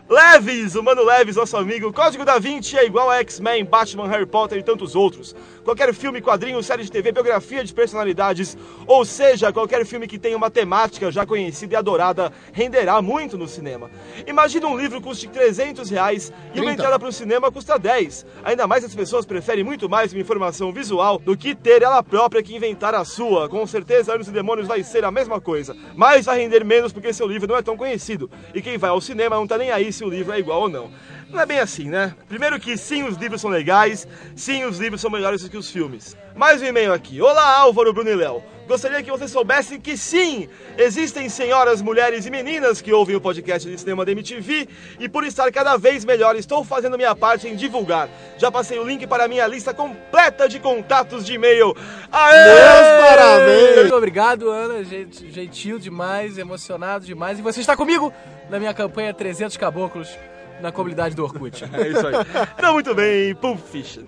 Leves, 0.10 0.76
o 0.76 0.82
Mano 0.84 1.04
Leves, 1.04 1.36
nosso 1.36 1.58
amigo. 1.58 1.92
Código 1.92 2.24
da 2.24 2.40
Vinci 2.40 2.78
é 2.78 2.86
igual 2.86 3.10
a 3.10 3.18
X-Men, 3.18 3.66
Batman, 3.66 4.08
Harry 4.08 4.26
Potter 4.26 4.58
e 4.58 4.64
tantos 4.64 4.96
outros. 4.96 5.36
Qualquer 5.66 5.92
filme, 5.96 6.22
quadrinho, 6.22 6.62
série 6.62 6.84
de 6.84 6.92
TV, 6.92 7.12
biografia 7.12 7.64
de 7.64 7.74
personalidades, 7.74 8.56
ou 8.86 9.04
seja, 9.04 9.52
qualquer 9.52 9.84
filme 9.84 10.08
que 10.08 10.20
tenha 10.20 10.38
uma 10.38 10.52
temática 10.52 11.12
já 11.12 11.26
conhecida 11.26 11.74
e 11.74 11.76
adorada, 11.76 12.32
renderá 12.54 13.02
muito 13.02 13.36
no 13.36 13.48
cinema. 13.48 13.90
Imagina 14.28 14.68
um 14.68 14.78
livro 14.78 15.02
custe 15.02 15.28
300 15.28 15.90
reais 15.90 16.32
e 16.54 16.60
uma 16.60 16.68
30. 16.68 16.72
entrada 16.72 17.00
para 17.00 17.10
o 17.10 17.12
cinema 17.12 17.52
custa 17.52 17.80
10. 17.80 18.28
Ainda 18.44 18.68
mais 18.68 18.84
as 18.84 18.94
pessoas 18.94 19.26
preferem 19.26 19.64
muito 19.64 19.90
mais 19.90 20.14
uma 20.14 20.22
informação 20.22 20.72
visual 20.72 21.18
do 21.18 21.36
que 21.36 21.56
ter 21.56 21.82
ela 21.82 22.04
própria 22.04 22.44
que 22.44 22.56
inventar 22.56 22.94
a 22.94 23.04
sua. 23.04 23.50
Com 23.50 23.66
certeza, 23.66 24.14
Anos 24.14 24.28
e 24.28 24.32
Demônios 24.32 24.68
vai 24.68 24.84
ser 24.84 25.04
a 25.04 25.10
mesma 25.10 25.42
coisa, 25.42 25.76
mas 25.96 26.28
vai 26.28 26.38
render 26.38 26.64
menos 26.64 26.94
porque 26.94 27.12
seu 27.12 27.26
livro 27.26 27.48
não 27.48 27.58
é 27.58 27.64
tão 27.64 27.76
conhecido. 27.76 28.30
E 28.54 28.62
quem 28.62 28.78
vai 28.78 28.92
ao 28.92 29.02
cinema 29.02 29.36
não 29.36 29.48
tá 29.48 29.58
nem 29.58 29.72
aí 29.72 29.92
se 29.92 30.04
o 30.04 30.10
livro 30.10 30.32
é 30.32 30.38
igual 30.38 30.62
ou 30.62 30.70
não. 30.70 30.92
Não 31.36 31.42
é 31.42 31.46
bem 31.46 31.60
assim, 31.60 31.90
né? 31.90 32.16
Primeiro 32.30 32.58
que 32.58 32.78
sim, 32.78 33.04
os 33.04 33.18
livros 33.18 33.42
são 33.42 33.50
legais, 33.50 34.08
sim, 34.38 34.64
os 34.64 34.80
livros 34.80 35.02
são 35.02 35.12
melhores 35.12 35.44
do 35.44 35.50
que 35.50 35.58
os 35.58 35.70
filmes. 35.70 36.16
Mais 36.34 36.62
um 36.62 36.66
e-mail 36.66 36.94
aqui. 36.94 37.22
Olá, 37.22 37.58
Álvaro, 37.58 37.92
Bruno 37.92 38.10
e 38.10 38.16
Léo. 38.16 38.42
Gostaria 38.66 39.04
que 39.04 39.12
vocês 39.12 39.32
soubessem 39.32 39.78
que 39.78 39.98
sim, 39.98 40.48
existem 40.78 41.28
senhoras, 41.28 41.82
mulheres 41.82 42.26
e 42.26 42.32
meninas 42.32 42.82
que 42.82 42.94
ouvem 42.94 43.18
o 43.18 43.22
podcast 43.22 43.70
de 43.70 43.78
cinema 43.78 44.06
da 44.06 44.14
MTV 44.14 44.70
e 44.98 45.10
por 45.10 45.26
estar 45.26 45.52
cada 45.52 45.76
vez 45.76 46.06
melhor 46.06 46.38
estou 46.38 46.64
fazendo 46.64 46.96
minha 46.96 47.14
parte 47.14 47.50
em 47.50 47.56
divulgar. 47.58 48.08
Já 48.38 48.50
passei 48.50 48.80
o 48.80 48.88
link 48.88 49.06
para 49.06 49.26
a 49.26 49.28
minha 49.28 49.46
lista 49.46 49.74
completa 49.74 50.48
de 50.48 50.58
contatos 50.62 51.26
de 51.26 51.34
e-mail. 51.34 51.76
Aê! 52.14 52.46
Meus 52.46 53.10
parabéns! 53.10 53.76
Muito 53.76 53.96
obrigado, 53.96 54.50
Ana. 54.50 54.86
Gentil 54.86 55.80
demais, 55.80 56.38
emocionado 56.38 57.06
demais. 57.06 57.40
E 57.40 57.42
você 57.42 57.60
está 57.60 57.76
comigo 57.76 58.14
na 58.50 58.58
minha 58.58 58.74
campanha 58.74 59.14
300 59.14 59.58
Caboclos 59.58 60.18
na 60.62 60.72
comunidade 60.72 61.16
do 61.16 61.24
Orkut. 61.24 61.64
É 61.74 61.88
isso 61.90 62.08
aí. 62.08 62.14
Então, 62.58 62.74
muito 62.74 62.94
bem, 62.96 63.36
Pulp 63.36 63.60
Fiction. 63.60 64.04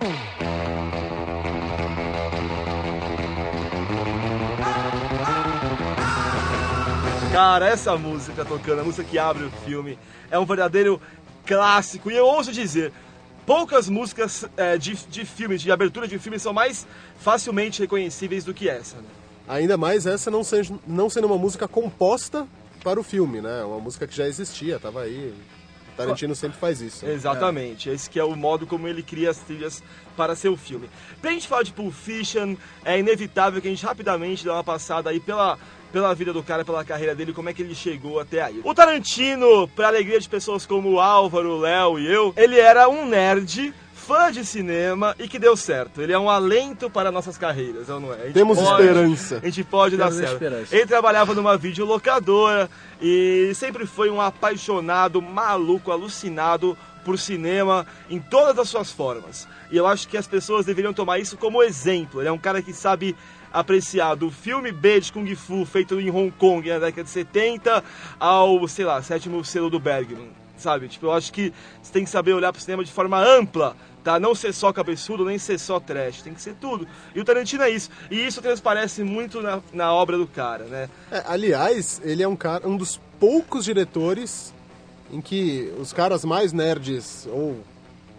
Cara, 7.32 7.68
essa 7.68 7.96
música 7.96 8.44
tocando, 8.44 8.80
a 8.80 8.84
música 8.84 9.04
que 9.04 9.18
abre 9.18 9.44
o 9.44 9.50
filme, 9.64 9.98
é 10.30 10.38
um 10.38 10.44
verdadeiro 10.44 11.00
clássico. 11.46 12.10
E 12.10 12.16
eu 12.16 12.26
ouso 12.26 12.52
dizer, 12.52 12.92
poucas 13.46 13.88
músicas 13.88 14.44
é, 14.56 14.76
de, 14.76 14.94
de 14.94 15.24
filmes, 15.24 15.62
de 15.62 15.70
abertura 15.70 16.08
de 16.08 16.18
filmes, 16.18 16.42
são 16.42 16.52
mais 16.52 16.86
facilmente 17.18 17.80
reconhecíveis 17.80 18.44
do 18.44 18.52
que 18.52 18.68
essa. 18.68 18.96
Né? 18.96 19.04
Ainda 19.48 19.76
mais 19.76 20.06
essa 20.06 20.30
não 20.30 20.42
sendo, 20.42 20.80
não 20.86 21.08
sendo 21.08 21.26
uma 21.26 21.38
música 21.38 21.68
composta 21.68 22.46
para 22.82 22.98
o 23.00 23.02
filme, 23.02 23.40
né? 23.40 23.64
Uma 23.64 23.78
música 23.78 24.06
que 24.06 24.14
já 24.14 24.26
existia, 24.26 24.78
tava 24.78 25.02
aí. 25.02 25.34
Tarantino 25.98 26.34
sempre 26.34 26.58
faz 26.58 26.80
isso. 26.80 27.04
né? 27.04 27.12
Exatamente, 27.12 27.90
esse 27.90 28.08
que 28.08 28.18
é 28.18 28.24
o 28.24 28.34
modo 28.36 28.66
como 28.66 28.88
ele 28.88 29.02
cria 29.02 29.30
as 29.30 29.38
trilhas 29.38 29.82
para 30.16 30.34
seu 30.34 30.56
filme. 30.56 30.88
Pra 31.20 31.30
gente 31.32 31.46
falar 31.46 31.62
de 31.62 31.72
Pulp 31.72 31.92
Fiction, 31.92 32.56
é 32.84 32.98
inevitável 32.98 33.60
que 33.60 33.68
a 33.68 33.70
gente 33.70 33.84
rapidamente 33.84 34.44
dê 34.44 34.50
uma 34.50 34.64
passada 34.64 35.10
aí 35.10 35.20
pela, 35.20 35.58
pela 35.92 36.14
vida 36.14 36.32
do 36.32 36.42
cara, 36.42 36.64
pela 36.64 36.84
carreira 36.84 37.14
dele, 37.14 37.32
como 37.32 37.48
é 37.48 37.52
que 37.52 37.62
ele 37.62 37.74
chegou 37.74 38.18
até 38.18 38.42
aí. 38.42 38.60
O 38.64 38.74
Tarantino, 38.74 39.68
pra 39.68 39.88
alegria 39.88 40.18
de 40.18 40.28
pessoas 40.28 40.64
como 40.66 40.90
o 40.92 41.00
Álvaro, 41.00 41.50
o 41.56 41.60
Léo 41.60 41.98
e 41.98 42.12
eu, 42.12 42.32
ele 42.36 42.58
era 42.58 42.88
um 42.88 43.06
nerd 43.06 43.72
fã 44.08 44.32
de 44.32 44.42
cinema 44.42 45.14
e 45.18 45.28
que 45.28 45.38
deu 45.38 45.54
certo. 45.54 46.00
Ele 46.00 46.14
é 46.14 46.18
um 46.18 46.30
alento 46.30 46.88
para 46.88 47.12
nossas 47.12 47.36
carreiras, 47.36 47.90
ou 47.90 48.00
não 48.00 48.14
é? 48.14 48.30
Temos 48.32 48.58
esperança. 48.58 49.38
A 49.42 49.44
gente 49.44 49.62
pode 49.64 49.98
dar 49.98 50.06
Temos 50.06 50.20
certo. 50.20 50.32
esperança. 50.32 50.74
Ele 50.74 50.86
trabalhava 50.86 51.34
numa 51.34 51.58
videolocadora 51.58 52.70
e 53.02 53.52
sempre 53.54 53.84
foi 53.84 54.08
um 54.08 54.18
apaixonado, 54.18 55.20
maluco, 55.20 55.92
alucinado 55.92 56.76
por 57.04 57.18
cinema 57.18 57.86
em 58.08 58.18
todas 58.18 58.58
as 58.58 58.68
suas 58.70 58.90
formas. 58.90 59.46
E 59.70 59.76
eu 59.76 59.86
acho 59.86 60.08
que 60.08 60.16
as 60.16 60.26
pessoas 60.26 60.64
deveriam 60.64 60.94
tomar 60.94 61.18
isso 61.18 61.36
como 61.36 61.62
exemplo. 61.62 62.22
Ele 62.22 62.28
é 62.30 62.32
um 62.32 62.38
cara 62.38 62.62
que 62.62 62.72
sabe 62.72 63.14
apreciar 63.52 64.14
do 64.14 64.30
filme 64.30 64.72
B 64.72 65.00
de 65.00 65.12
Kung 65.12 65.34
Fu 65.34 65.66
feito 65.66 66.00
em 66.00 66.10
Hong 66.10 66.30
Kong 66.30 66.66
na 66.66 66.78
década 66.78 67.04
de 67.04 67.10
70 67.10 67.84
ao, 68.18 68.66
sei 68.68 68.86
lá, 68.86 69.02
sétimo 69.02 69.44
selo 69.44 69.68
do 69.68 69.78
Bergman, 69.78 70.30
sabe? 70.56 70.88
Tipo, 70.88 71.06
eu 71.06 71.12
acho 71.12 71.32
que 71.32 71.52
você 71.82 71.92
tem 71.92 72.04
que 72.04 72.10
saber 72.10 72.32
olhar 72.32 72.52
pro 72.52 72.60
cinema 72.60 72.84
de 72.84 72.92
forma 72.92 73.18
ampla, 73.18 73.74
tá? 74.02 74.18
Não 74.18 74.34
ser 74.34 74.52
só 74.52 74.72
cabeçudo, 74.72 75.24
nem 75.24 75.38
ser 75.38 75.58
só 75.58 75.78
trash, 75.80 76.22
tem 76.22 76.34
que 76.34 76.42
ser 76.42 76.54
tudo. 76.54 76.86
E 77.14 77.20
o 77.20 77.24
Tarantino 77.24 77.62
é 77.62 77.70
isso. 77.70 77.90
E 78.10 78.26
isso 78.26 78.40
transparece 78.40 79.02
muito 79.02 79.40
na, 79.42 79.60
na 79.72 79.92
obra 79.92 80.16
do 80.16 80.26
cara, 80.26 80.64
né? 80.64 80.88
É, 81.10 81.22
aliás, 81.26 82.00
ele 82.04 82.22
é 82.22 82.28
um 82.28 82.36
cara, 82.36 82.66
um 82.66 82.76
dos 82.76 83.00
poucos 83.18 83.64
diretores 83.64 84.54
em 85.10 85.20
que 85.20 85.72
os 85.80 85.92
caras 85.92 86.24
mais 86.24 86.52
nerds 86.52 87.26
ou 87.30 87.58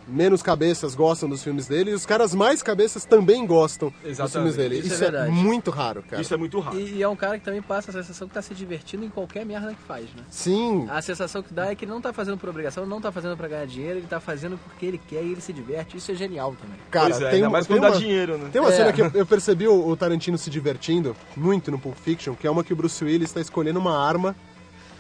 menos 0.10 0.42
cabeças 0.42 0.96
gostam 0.96 1.30
dos 1.30 1.44
filmes 1.44 1.68
dele 1.68 1.92
e 1.92 1.94
os 1.94 2.06
caras 2.06 2.34
mais 2.34 2.64
cabeças 2.64 3.06
também 3.06 3.46
gostam 3.46 3.90
dos 4.02 4.12
Exatamente. 4.12 4.32
filmes 4.34 4.56
dele. 4.56 4.76
Isso 4.80 4.88
é 4.92 4.96
Isso, 4.96 5.04
é, 5.04 5.12
verdade. 5.12 5.32
muito 5.32 5.70
raro, 5.72 6.04
cara. 6.10 6.22
Isso 6.22 6.34
é 6.34 6.38
muito 6.38 6.60
raro. 6.60 6.80
E, 6.80 6.96
e 6.96 7.04
é 7.04 7.08
um 7.08 7.16
cara 7.16 7.38
que 7.40 7.46
também 7.46 7.62
passa 7.62 7.92
a 7.92 7.94
sensação 7.94 8.28
que 8.28 8.34
tá 8.34 8.42
se 8.42 8.54
divertindo 8.54 9.06
em 9.06 9.10
qualquer 9.10 9.46
merda 9.46 9.74
que 9.74 9.82
faz, 9.84 10.06
né? 10.16 10.24
Sim, 10.30 10.88
A 10.90 11.02
sensação 11.02 11.42
que 11.44 11.54
dá 11.54 11.68
é 11.72 11.76
que 11.76 11.86
ele 11.86 11.92
não 11.92 12.02
tá 12.02 12.12
fazendo 12.12 12.38
por 12.38 12.50
obrigação, 12.50 12.86
não 12.86 13.00
tá 13.00 13.12
fazendo 13.12 13.38
pra 13.38 13.48
ganhar 13.48 13.66
dinheiro, 13.66 14.00
ele 14.00 14.08
tá 14.08 14.20
fazendo 14.20 14.58
porque 14.58 14.86
ele 14.86 15.00
quer 15.08 15.24
e 15.24 15.32
ele 15.32 15.42
se 15.42 15.54
diverte. 15.54 15.98
Isso 15.98 16.12
é 16.12 16.16
genial 16.16 16.56
também. 16.60 16.78
cara, 16.90 17.10
pois 17.10 17.22
é, 17.22 17.26
tem, 17.30 17.36
ainda 17.36 17.50
mais 17.50 17.68
tem 17.68 17.78
quando 17.78 17.84
dá 17.84 17.92
uma, 17.96 18.00
dinheiro, 18.00 18.38
né? 18.38 18.50
Tem 18.52 18.62
uma 18.62 18.72
É. 18.72 18.76
cena 18.76 18.92
que 18.94 19.02
eu, 19.02 19.12
eu 19.14 19.26
percebi 19.26 19.68
o, 19.68 19.88
o 19.88 19.96
Tarantino 19.96 20.38
se 20.38 20.50
divertindo 20.50 21.16
muito 21.38 21.70
no 21.72 21.78
Pulp 21.80 21.96
Fiction, 21.98 22.34
que 22.36 22.48
é 22.48 22.52
uma 22.52 22.64
que 22.64 22.74
o 22.74 22.76
Bruce 22.76 23.04
Willis 23.04 23.30
está 23.30 23.42
escolhendo 23.42 23.80
uma 23.80 23.98
arma 23.98 24.36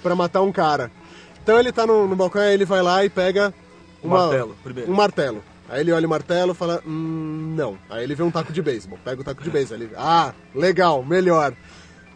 pra 0.04 0.16
matar 0.16 0.42
um 0.42 0.51
cara. 0.51 0.92
Então 1.42 1.58
ele 1.60 1.72
tá 1.72 1.86
no, 1.88 2.08
no 2.08 2.16
balcão, 2.16 2.42
aí 2.42 2.54
ele 2.54 2.66
vai 2.66 2.82
lá 2.82 3.04
e 3.04 3.10
pega 3.10 3.54
Um 4.03 4.08
uma- 4.08 4.20
martelo, 4.22 4.56
primeiro. 4.63 4.91
um 4.91 4.96
martelo. 4.96 5.44
Aí 5.68 5.82
ele 5.82 5.91
olha 5.91 6.08
o 6.08 6.10
martelo 6.10 6.53
e 6.53 6.56
fala, 6.56 6.82
hum, 6.86 7.53
não. 7.56 7.77
Aí 7.89 8.03
ele 8.03 8.15
vê 8.15 8.24
um 8.24 8.32
taco 8.32 8.51
de 8.51 8.62
beisebol, 8.62 8.98
pega 9.06 9.22
o 9.22 9.24
taco 9.24 9.44
de 9.44 9.50
beisebol. 9.51 9.77
Ele, 9.84 9.91
ah, 9.96 10.34
legal, 10.56 11.03
melhor. 11.03 11.53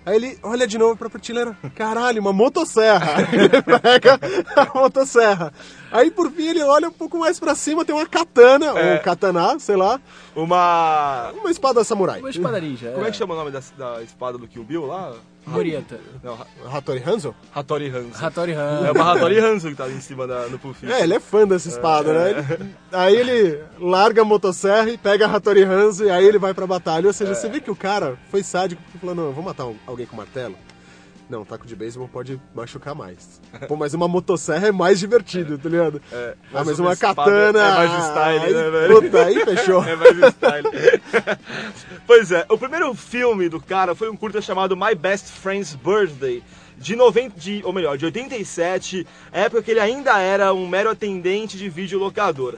Aí 0.05 0.15
ele 0.17 0.37
olha 0.43 0.67
de 0.67 0.77
novo 0.77 0.97
pra 0.97 1.09
prateleira, 1.09 1.55
caralho, 1.75 2.19
uma 2.19 2.33
motosserra. 2.33 3.17
Aí 3.19 3.23
ele 3.45 3.61
pega 3.79 4.19
a 4.55 4.77
motosserra. 4.77 5.53
Aí 5.91 6.09
por 6.11 6.29
fim 6.31 6.47
ele 6.47 6.61
olha 6.63 6.89
um 6.89 6.91
pouco 6.91 7.17
mais 7.19 7.39
pra 7.39 7.53
cima, 7.55 7.85
tem 7.85 7.95
uma 7.95 8.05
katana, 8.07 8.65
É. 8.77 8.95
ou 8.95 8.99
katana, 9.01 9.57
sei 9.59 9.75
lá, 9.77 10.01
Uma. 10.35 11.31
uma 11.39 11.49
espada 11.51 11.83
samurai. 11.83 12.19
Uma 12.19 12.29
espada 12.31 12.59
ninja. 12.59 12.91
Como 12.91 13.05
é 13.05 13.11
que 13.11 13.17
chama 13.17 13.33
o 13.33 13.37
nome 13.37 13.51
da, 13.51 13.61
da 13.77 14.01
espada 14.03 14.37
do 14.37 14.47
Kill 14.47 14.63
Bill 14.63 14.85
lá? 14.87 15.13
Morieta. 15.45 15.99
Não, 16.23 16.33
Ha- 16.33 16.77
Hattori 16.77 17.03
Hanzo? 17.05 17.35
Hattori 17.53 17.89
Hanzo. 17.89 18.25
Hattori 18.25 18.53
Han. 18.53 18.85
É 18.87 18.91
uma 18.91 19.11
Hattori 19.13 19.39
Hanzo 19.39 19.69
que 19.69 19.75
tá 19.75 19.83
ali 19.83 19.95
em 19.95 20.01
cima 20.01 20.25
da, 20.25 20.47
no 20.47 20.57
Fiction. 20.57 20.89
É, 20.89 21.01
ele 21.03 21.13
é 21.15 21.19
fã 21.19 21.45
dessa 21.47 21.67
espada, 21.69 22.13
né? 22.13 22.29
Ele- 22.59 22.75
aí 22.91 23.15
ele 23.15 23.63
larga 23.79 24.21
a 24.21 24.25
motosserra 24.25 24.89
e 24.89 24.97
pega 24.97 25.25
a 25.27 25.35
Hattori 25.35 25.63
Hanzo 25.63 26.05
e 26.05 26.09
aí 26.09 26.25
ele 26.25 26.39
vai 26.39 26.53
pra 26.53 26.65
batalha. 26.65 27.07
Ou 27.07 27.13
seja, 27.13 27.35
você 27.35 27.49
vê 27.49 27.59
que 27.59 27.69
o 27.71 27.75
cara 27.75 28.17
foi 28.31 28.41
sádico 28.43 28.81
porque 28.83 28.97
falou, 28.97 29.13
não, 29.15 29.23
eu 29.25 29.33
vou 29.33 29.43
matar 29.43 29.65
um- 29.65 29.75
alguém 29.85 30.05
com 30.05 30.15
martelo. 30.15 30.55
Não, 31.29 31.45
taco 31.45 31.65
de 31.65 31.75
beisebol 31.75 32.07
pode 32.07 32.39
machucar 32.53 32.93
mais. 32.93 33.41
Pô, 33.67 33.75
mas 33.75 33.93
uma 33.93 34.07
motosserra 34.07 34.67
é 34.67 34.71
mais 34.71 34.99
divertido, 34.99 35.57
tá 35.57 35.69
ligado? 35.69 36.01
É, 36.11 36.35
ah, 36.45 36.47
mas 36.51 36.67
mas 36.67 36.79
uma 36.79 36.87
uma 36.89 36.93
espada 36.93 37.15
katana... 37.15 37.59
é 37.59 37.75
mais 37.75 38.05
style, 38.05 38.39
aí, 38.39 38.53
né, 38.53 38.69
velho? 38.69 39.01
Puta, 39.01 39.25
aí 39.25 39.45
fechou. 39.45 39.83
É 39.87 39.95
mais 39.95 40.17
style. 40.33 40.67
pois 42.05 42.31
é, 42.31 42.45
o 42.49 42.57
primeiro 42.57 42.93
filme 42.93 43.47
do 43.47 43.59
cara 43.59 43.95
foi 43.95 44.09
um 44.09 44.15
curta 44.15 44.41
chamado 44.41 44.75
My 44.75 44.93
Best 44.95 45.31
Friend's 45.31 45.75
Birthday, 45.75 46.43
de 46.77 46.95
90, 46.95 47.39
de, 47.39 47.61
ou 47.63 47.71
melhor, 47.71 47.97
de 47.97 48.05
87, 48.05 49.07
época 49.31 49.63
que 49.63 49.71
ele 49.71 49.79
ainda 49.79 50.19
era 50.19 50.53
um 50.53 50.67
mero 50.67 50.89
atendente 50.89 51.57
de 51.57 51.69
videolocadora. 51.69 52.57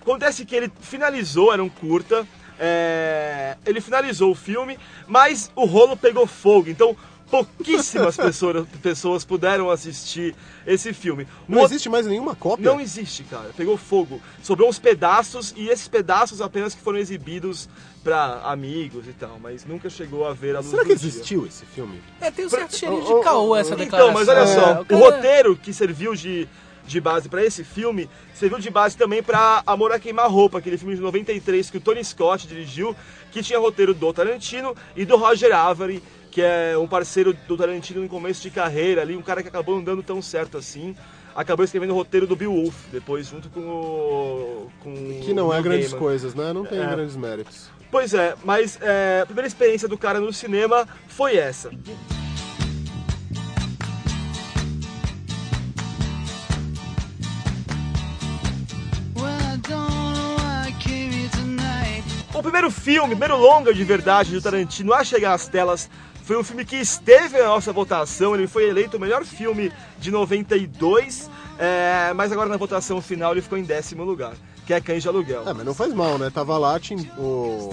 Acontece 0.00 0.44
que 0.44 0.54
ele 0.54 0.72
finalizou, 0.80 1.52
era 1.52 1.62
um 1.62 1.68
curta, 1.68 2.26
é, 2.58 3.56
ele 3.66 3.80
finalizou 3.80 4.30
o 4.30 4.34
filme, 4.34 4.78
mas 5.06 5.50
o 5.54 5.64
rolo 5.64 5.96
pegou 5.96 6.26
fogo, 6.26 6.70
então 6.70 6.96
pouquíssimas 7.30 8.16
pessoas, 8.16 8.66
pessoas 8.82 9.24
puderam 9.24 9.70
assistir 9.70 10.34
esse 10.66 10.92
filme. 10.92 11.26
Não 11.48 11.62
existe 11.64 11.88
mais 11.88 12.06
nenhuma 12.06 12.34
cópia? 12.34 12.64
não 12.70 12.80
existe, 12.80 13.22
cara. 13.24 13.50
Pegou 13.56 13.76
fogo. 13.76 14.20
Sobrou 14.42 14.68
uns 14.68 14.78
pedaços 14.78 15.52
e 15.56 15.68
esses 15.68 15.88
pedaços 15.88 16.40
apenas 16.40 16.74
que 16.74 16.80
foram 16.80 16.98
exibidos 16.98 17.68
pra 18.02 18.40
amigos 18.44 19.06
e 19.08 19.12
tal, 19.12 19.38
mas 19.42 19.64
nunca 19.64 19.90
chegou 19.90 20.26
a 20.26 20.32
ver 20.32 20.54
a 20.54 20.60
luz 20.60 20.70
Será 20.70 20.82
que 20.84 20.94
do 20.94 20.98
dia. 21.00 21.08
existiu 21.08 21.44
esse 21.46 21.64
filme? 21.66 22.00
É, 22.20 22.30
tem 22.30 22.46
um 22.46 22.48
certo 22.48 22.76
cheirinho 22.76 23.04
de 23.04 23.20
caô 23.24 23.56
essa 23.56 23.74
declaração. 23.74 24.10
Então, 24.10 24.14
mas 24.14 24.28
olha 24.28 24.38
É, 24.40 24.46
só, 24.46 24.80
o 24.82 24.84
cara- 24.84 25.00
roteiro 25.00 25.56
que 25.56 25.72
serviu 25.72 26.14
de, 26.14 26.46
de 26.86 27.00
base 27.00 27.28
pra 27.28 27.44
esse 27.44 27.64
filme 27.64 28.08
serviu 28.32 28.58
de 28.60 28.70
base 28.70 28.96
também 28.96 29.22
pra 29.22 29.62
Amor 29.66 29.90
a 29.92 29.98
Queimar-Roupa, 29.98 30.58
aquele 30.58 30.78
filme 30.78 30.94
de 30.94 31.00
93 31.00 31.68
que 31.70 31.78
o 31.78 31.80
Tony 31.80 32.04
Scott 32.04 32.46
dirigiu, 32.46 32.94
que 33.32 33.42
tinha 33.42 33.58
roteiro 33.58 33.92
do 33.92 34.12
Tarantino 34.12 34.76
e 34.94 35.04
do 35.04 35.16
Roger 35.16 35.52
Avary, 35.56 36.00
que 36.36 36.42
é 36.42 36.76
um 36.76 36.86
parceiro 36.86 37.32
do 37.48 37.56
Tarantino 37.56 38.02
no 38.02 38.10
começo 38.10 38.42
de 38.42 38.50
carreira 38.50 39.00
ali, 39.00 39.16
um 39.16 39.22
cara 39.22 39.40
que 39.42 39.48
acabou 39.48 39.74
não 39.76 39.82
dando 39.82 40.02
tão 40.02 40.20
certo 40.20 40.58
assim. 40.58 40.94
Acabou 41.34 41.64
escrevendo 41.64 41.94
o 41.94 41.94
roteiro 41.94 42.26
do 42.26 42.36
Bill 42.36 42.52
Wolf, 42.52 42.74
depois 42.92 43.28
junto 43.28 43.48
com 43.48 43.60
o... 43.60 44.70
Com 44.80 44.92
Que 45.24 45.32
não 45.32 45.50
é 45.50 45.62
grandes 45.62 45.86
Gaiman. 45.92 45.98
coisas, 45.98 46.34
né? 46.34 46.52
Não 46.52 46.66
tem 46.66 46.78
É. 46.78 46.86
grandes 46.90 47.16
méritos. 47.16 47.70
Pois 47.90 48.12
é, 48.12 48.34
mas 48.44 48.78
é, 48.82 49.20
a 49.22 49.24
primeira 49.24 49.48
experiência 49.48 49.88
do 49.88 49.96
cara 49.96 50.20
no 50.20 50.30
cinema 50.30 50.86
foi 51.08 51.36
essa. 51.38 51.70
O 62.34 62.42
primeiro 62.42 62.70
filme, 62.70 63.14
o 63.14 63.16
primeiro 63.16 63.36
longa 63.38 63.72
de 63.72 63.82
verdade 63.82 64.32
do 64.32 64.42
Tarantino 64.42 64.92
a 64.92 65.02
chegar 65.02 65.32
às 65.32 65.48
telas 65.48 65.88
foi 66.26 66.36
um 66.36 66.42
filme 66.44 66.64
que 66.64 66.76
esteve 66.76 67.38
na 67.38 67.46
nossa 67.46 67.72
votação, 67.72 68.34
ele 68.34 68.46
foi 68.46 68.68
eleito 68.68 68.96
o 68.98 69.00
melhor 69.00 69.24
filme 69.24 69.72
de 69.98 70.10
92, 70.10 71.30
é, 71.58 72.12
mas 72.14 72.32
agora 72.32 72.48
na 72.48 72.56
votação 72.56 73.00
final 73.00 73.32
ele 73.32 73.40
ficou 73.40 73.56
em 73.56 73.62
décimo 73.62 74.04
lugar, 74.04 74.34
que 74.66 74.74
é 74.74 74.80
Cães 74.80 75.02
de 75.02 75.08
Aluguel. 75.08 75.48
É, 75.48 75.52
mas 75.54 75.64
não 75.64 75.72
faz 75.72 75.94
mal, 75.94 76.18
né? 76.18 76.28
Tava 76.28 76.58
lá 76.58 76.78
o 77.16 77.70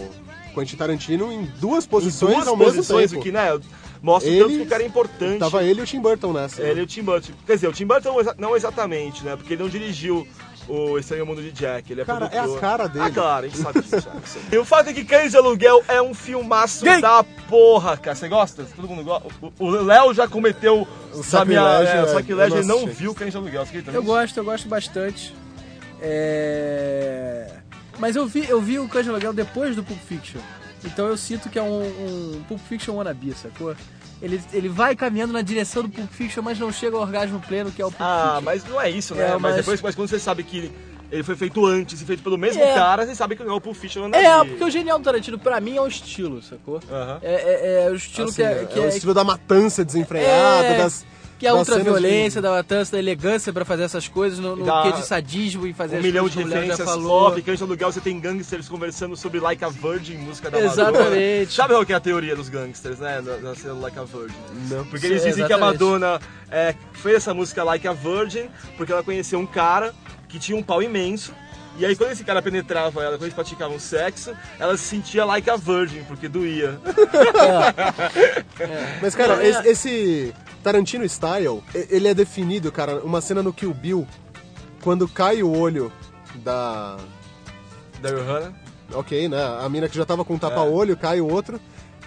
Quentin 0.53 0.75
Tarantino 0.77 1.31
em 1.31 1.45
duas 1.59 1.85
Em 1.85 1.87
posições 1.89 2.35
duas 2.35 2.47
ao 2.47 2.55
mesmo 2.55 2.75
posições, 2.75 3.09
tempo. 3.09 3.21
o 3.21 3.23
que 3.23 3.31
né, 3.31 3.59
mostra 4.01 4.29
o 4.29 4.33
Ele- 4.33 4.43
tanto 4.43 4.55
que 4.57 4.61
o 4.61 4.67
cara 4.67 4.83
é 4.83 4.85
importante. 4.85 5.39
Tava 5.39 5.63
ele 5.63 5.79
e 5.79 5.83
o 5.83 5.85
Tim 5.87 5.99
Burton 5.99 6.31
nessa. 6.31 6.61
Ele 6.61 6.81
e 6.81 6.83
o 6.83 6.87
Tim 6.87 7.01
Burton. 7.01 7.33
Quer 7.47 7.55
dizer, 7.55 7.67
o 7.67 7.73
Tim 7.73 7.87
Burton 7.87 8.15
não 8.37 8.55
exatamente, 8.55 9.23
né? 9.25 9.35
Porque 9.35 9.53
ele 9.53 9.63
não 9.63 9.69
dirigiu 9.69 10.27
o 10.67 10.97
Estranho 10.97 11.25
Mundo 11.25 11.41
de 11.41 11.51
Jack. 11.51 11.91
Ele 11.91 12.01
é 12.01 12.05
Cara, 12.05 12.25
é 12.25 12.29
produtor. 12.29 12.57
a 12.57 12.61
cara 12.61 12.87
dele. 12.87 13.05
Ah, 13.05 13.11
claro, 13.11 13.45
a 13.45 13.49
gente 13.49 13.61
sabe 13.61 13.81
disso. 13.81 14.07
sei. 14.25 14.41
e 14.51 14.57
o 14.57 14.65
fato 14.65 14.89
é 14.89 14.93
que 14.93 15.03
Cães 15.03 15.31
de 15.31 15.37
Aluguel 15.37 15.83
é 15.87 16.01
um 16.01 16.13
filmaço 16.13 16.85
Gay! 16.85 17.01
da 17.01 17.23
porra, 17.49 17.97
cara. 17.97 18.15
Você 18.15 18.27
gosta? 18.29 18.63
Todo 18.75 18.87
mundo 18.87 19.03
gosta? 19.03 19.27
O- 19.41 19.51
O 19.59 19.69
Léo 19.69 20.13
já 20.13 20.27
cometeu 20.27 20.87
O 21.13 21.23
sacrilégio, 21.23 21.93
é, 21.95 22.03
o 22.03 22.05
é, 22.05 22.13
sacrilégio, 22.13 22.55
eu 22.55 22.59
ele 22.59 22.67
não 22.67 22.87
viu 22.87 23.13
Cães 23.13 23.31
de 23.31 23.37
Aluguel. 23.37 23.65
Eu 23.93 24.03
gosto, 24.03 24.37
eu 24.37 24.43
gosto 24.43 24.67
bastante. 24.67 25.33
É... 26.01 27.47
Mas 27.99 28.15
eu 28.15 28.25
vi, 28.25 28.45
eu 28.49 28.59
vi 28.61 28.79
o 28.79 28.87
Cães 28.87 29.05
de 29.05 29.11
Aluguel 29.11 29.33
depois 29.33 29.75
do 29.75 29.83
Pulp 29.83 29.99
Fiction. 29.99 30.41
Então 30.85 31.07
eu 31.07 31.15
sinto 31.15 31.49
que 31.49 31.57
é 31.57 31.61
um, 31.63 31.81
um 32.37 32.43
Pulp 32.47 32.59
Fiction 32.67 32.95
wannabe, 32.95 33.33
sacou? 33.33 33.75
Ele, 34.23 34.41
ele 34.53 34.69
vai 34.69 34.95
caminhando 34.95 35.33
na 35.33 35.41
direção 35.41 35.83
do 35.83 35.89
Pulp 35.89 36.09
Fiction, 36.09 36.41
mas 36.41 36.57
não 36.57 36.71
chega 36.71 36.95
ao 36.95 37.01
orgasmo 37.03 37.41
pleno, 37.45 37.69
que 37.71 37.81
é 37.81 37.85
o 37.85 37.89
Pulp 37.91 38.01
Ah, 38.01 38.35
Fiction. 38.37 38.41
mas 38.45 38.63
não 38.65 38.81
é 38.81 38.89
isso, 38.89 39.13
né? 39.13 39.25
É, 39.25 39.31
mas... 39.33 39.41
mas- 39.41 39.55
depois, 39.57 39.81
mas 39.81 39.93
quando 39.95 40.07
você 40.07 40.17
sabe 40.17 40.43
que 40.43 40.71
ele 41.11 41.21
foi 41.23 41.35
feito 41.35 41.63
antes 41.65 42.01
e 42.01 42.05
feito 42.05 42.23
pelo 42.23 42.37
mesmo 42.37 42.63
É. 42.63 42.73
cara, 42.73 43.05
você 43.05 43.13
sabe 43.13 43.35
que 43.35 43.43
não 43.43 43.51
é 43.51 43.55
o 43.55 43.61
Pulp 43.61 43.75
Fiction. 43.75 44.07
não 44.07 44.17
É, 44.17 44.25
ali. 44.25 44.49
porque 44.51 44.63
o 44.63 44.69
genial 44.69 44.97
do 44.97 45.03
Tarantino, 45.03 45.37
pra 45.37 45.59
mim, 45.59 45.75
é 45.75 45.81
o 45.81 45.85
estilo, 45.87 46.41
sacou? 46.41 46.79
É, 47.21 47.27
é- 47.33 47.85
é 47.85 47.91
o 47.91 47.95
estilo 47.95 48.29
Assim, 48.29 48.35
que 48.37 48.43
é, 48.43 48.51
é... 48.61 48.65
Que 48.65 48.79
é 48.79 48.81
o 48.81 48.85
é- 48.85 48.87
estilo 48.87 49.13
da 49.13 49.23
matança 49.25 49.83
desenfreada, 49.85 50.67
É. 50.67 50.77
das, 50.77 51.05
Que 51.39 51.47
é 51.47 51.49
a 51.49 51.55
ultraviolência, 51.55 52.41
da 52.41 52.51
matança, 52.51 52.93
da 52.93 52.99
elegância 52.99 53.51
pra 53.51 53.65
fazer 53.65 53.83
essas 53.83 54.07
coisas, 54.07 54.39
no, 54.39 54.55
no 54.55 54.65
Da- 54.65 54.83
quê 54.83 54.91
de 54.93 55.05
sadismo 55.05 55.67
e 55.67 55.73
fazer 55.73 55.95
Um 55.95 55.99
as 55.99 56.05
milhão 56.05 56.29
de 56.29 56.37
que 56.37 56.43
referências 56.43 56.89
pop, 56.89 57.41
Cães 57.41 57.57
de 57.57 57.63
Aluguel, 57.63 57.91
você 57.91 57.99
tem 57.99 58.19
gangsters 58.19 58.69
conversando 58.69 59.17
sobre 59.17 59.39
Like 59.39 59.63
a 59.63 59.69
Virgin, 59.69 60.17
música 60.17 60.49
da 60.49 60.59
Exatamente. 60.59 61.03
Madonna. 61.03 61.49
Sabe 61.49 61.73
qual 61.73 61.85
que 61.85 61.91
é 61.93 61.95
a 61.95 61.99
teoria 61.99 62.35
dos 62.35 62.47
gangsters, 62.49 62.99
né, 62.99 63.19
na, 63.21 63.37
na 63.37 63.55
cena 63.55 63.73
Like 63.73 63.99
a 63.99 64.03
Virgin? 64.03 64.35
Não. 64.69 64.85
Porque 64.85 65.05
eles 65.05 65.21
Sim, 65.21 65.29
dizem 65.29 65.45
que 65.45 65.53
a 65.53 65.57
exatamente. 65.57 65.79
Madonna 65.83 66.21
é, 66.49 66.75
fez 66.93 67.15
essa 67.17 67.33
música 67.33 67.63
Like 67.63 67.87
a 67.87 67.93
Virgin 67.93 68.47
porque 68.77 68.91
ela 68.93 69.03
conheceu 69.03 69.39
um 69.39 69.45
cara 69.45 69.93
que 70.29 70.39
tinha 70.39 70.57
um 70.57 70.63
pau 70.63 70.81
imenso. 70.81 71.33
E 71.77 71.85
aí 71.85 71.95
quando 71.95 72.11
esse 72.11 72.23
cara 72.23 72.41
penetrava 72.41 73.01
ela, 73.01 73.13
quando 73.15 73.23
eles 73.23 73.33
praticavam 73.33 73.79
sexo, 73.79 74.35
ela 74.59 74.77
se 74.77 74.83
sentia 74.83 75.25
like 75.25 75.49
a 75.49 75.55
virgin, 75.55 76.03
porque 76.03 76.27
doía. 76.27 76.77
Mas, 79.01 79.15
cara, 79.15 79.35
Não, 79.35 79.41
é- 79.41 79.47
esse, 79.49 79.67
esse 79.67 80.33
Tarantino 80.63 81.07
Style, 81.07 81.63
ele 81.73 82.07
é 82.07 82.13
definido, 82.13 82.71
cara, 82.71 82.97
uma 83.03 83.21
cena 83.21 83.41
no 83.41 83.51
Kill 83.51 83.73
Bill, 83.73 84.07
quando 84.81 85.07
cai 85.07 85.41
o 85.43 85.51
olho 85.57 85.91
da... 86.35 86.97
Da 88.01 88.09
Johanna. 88.11 88.53
Ok, 88.93 89.27
né? 89.29 89.41
A 89.61 89.67
mina 89.69 89.87
que 89.89 89.97
já 89.97 90.05
tava 90.05 90.23
com 90.23 90.33
um 90.33 90.37
É. 90.37 90.39
tapa-olho, 90.39 90.95
cai 90.97 91.19
o 91.21 91.31
outro. 91.31 91.59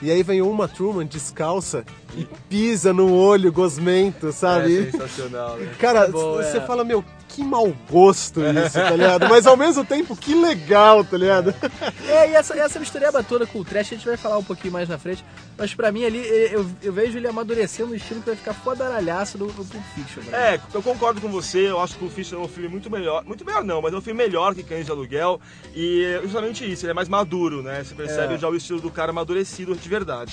E 0.03 0.11
aí 0.11 0.23
vem 0.23 0.43
uma 0.43 0.69
Truman 0.69 1.07
descalça 1.07 1.83
e 2.15 2.27
pisa 2.51 2.93
no 2.93 3.15
olho 3.15 3.51
gosmento, 3.51 4.29
É 4.29 4.33
sabe? 4.33 4.91
sensacional, 4.93 5.57
né? 5.57 5.73
Cara, 5.79 6.07
você 6.09 6.59
é. 6.59 6.61
fala, 6.61 6.85
meu, 6.85 7.03
que 7.37 7.45
mau 7.45 7.73
gosto 7.91 8.41
isso, 8.41 8.73
tá 8.73 8.91
ligado? 8.91 9.29
Mas 9.29 9.47
ao 9.47 9.57
mesmo 9.57 9.85
tempo, 9.85 10.17
que 10.17 10.35
legal, 10.35 11.05
tá 11.05 11.17
ligado? 11.17 11.55
É, 12.09 12.31
e 12.31 12.35
essa, 12.35 12.57
essa 12.59 12.79
mistureba 12.79 13.23
toda 13.23 13.47
com 13.47 13.59
o 13.59 13.65
trash, 13.65 13.89
a 13.93 13.97
gente 13.97 14.07
vai 14.07 14.17
falar 14.17 14.39
um 14.39 14.45
pouquinho 14.45 14.73
mais 14.73 14.89
na 14.89 14.97
frente, 14.97 15.25
mas 15.59 15.75
pra 15.75 15.91
mim 15.93 16.05
ali, 16.05 16.19
eu, 16.53 16.65
eu 16.83 16.93
vejo 16.93 17.19
ele 17.19 17.27
amadurecendo 17.27 17.93
um 17.93 17.95
estilo 17.95 18.21
que 18.21 18.27
vai 18.29 18.37
ficar 18.37 18.55
fodaralhaço 18.55 19.37
no, 19.37 19.47
no 19.47 19.53
Pulp 19.65 19.83
Fiction. 19.95 20.23
né? 20.31 20.55
É, 20.55 20.61
eu 20.73 20.83
concordo 20.83 21.21
com 21.21 21.29
você, 21.29 21.69
eu 21.69 21.81
acho 21.81 21.97
que 21.97 22.05
o 22.05 22.09
Fiction 22.09 22.39
é 22.41 22.45
um 22.45 22.49
filme 22.49 22.69
muito 22.69 22.89
melhor. 22.91 23.25
Muito 23.25 23.45
melhor 23.45 23.65
não, 23.65 23.83
mas 23.83 23.93
é 23.93 23.97
um 23.97 24.01
filme 24.01 24.23
melhor 24.23 24.55
que 24.55 24.63
Cães 24.63 24.87
de 24.87 24.93
Aluguel. 24.93 25.41
E 25.75 26.05
é 26.05 26.23
justamente 26.23 26.71
isso, 26.71 26.85
ele 26.87 26.93
é 26.93 26.95
mais 26.95 27.09
maduro, 27.09 27.61
né? 27.63 27.83
Você 27.85 27.95
percebe 27.95 28.35
É. 28.35 28.39
já 28.39 28.49
o 28.49 28.55
estilo 28.57 28.81
do 28.81 28.91
cara 28.91 29.11
amadurecido 29.11 29.75
de 29.75 29.89
verdade. 29.89 30.33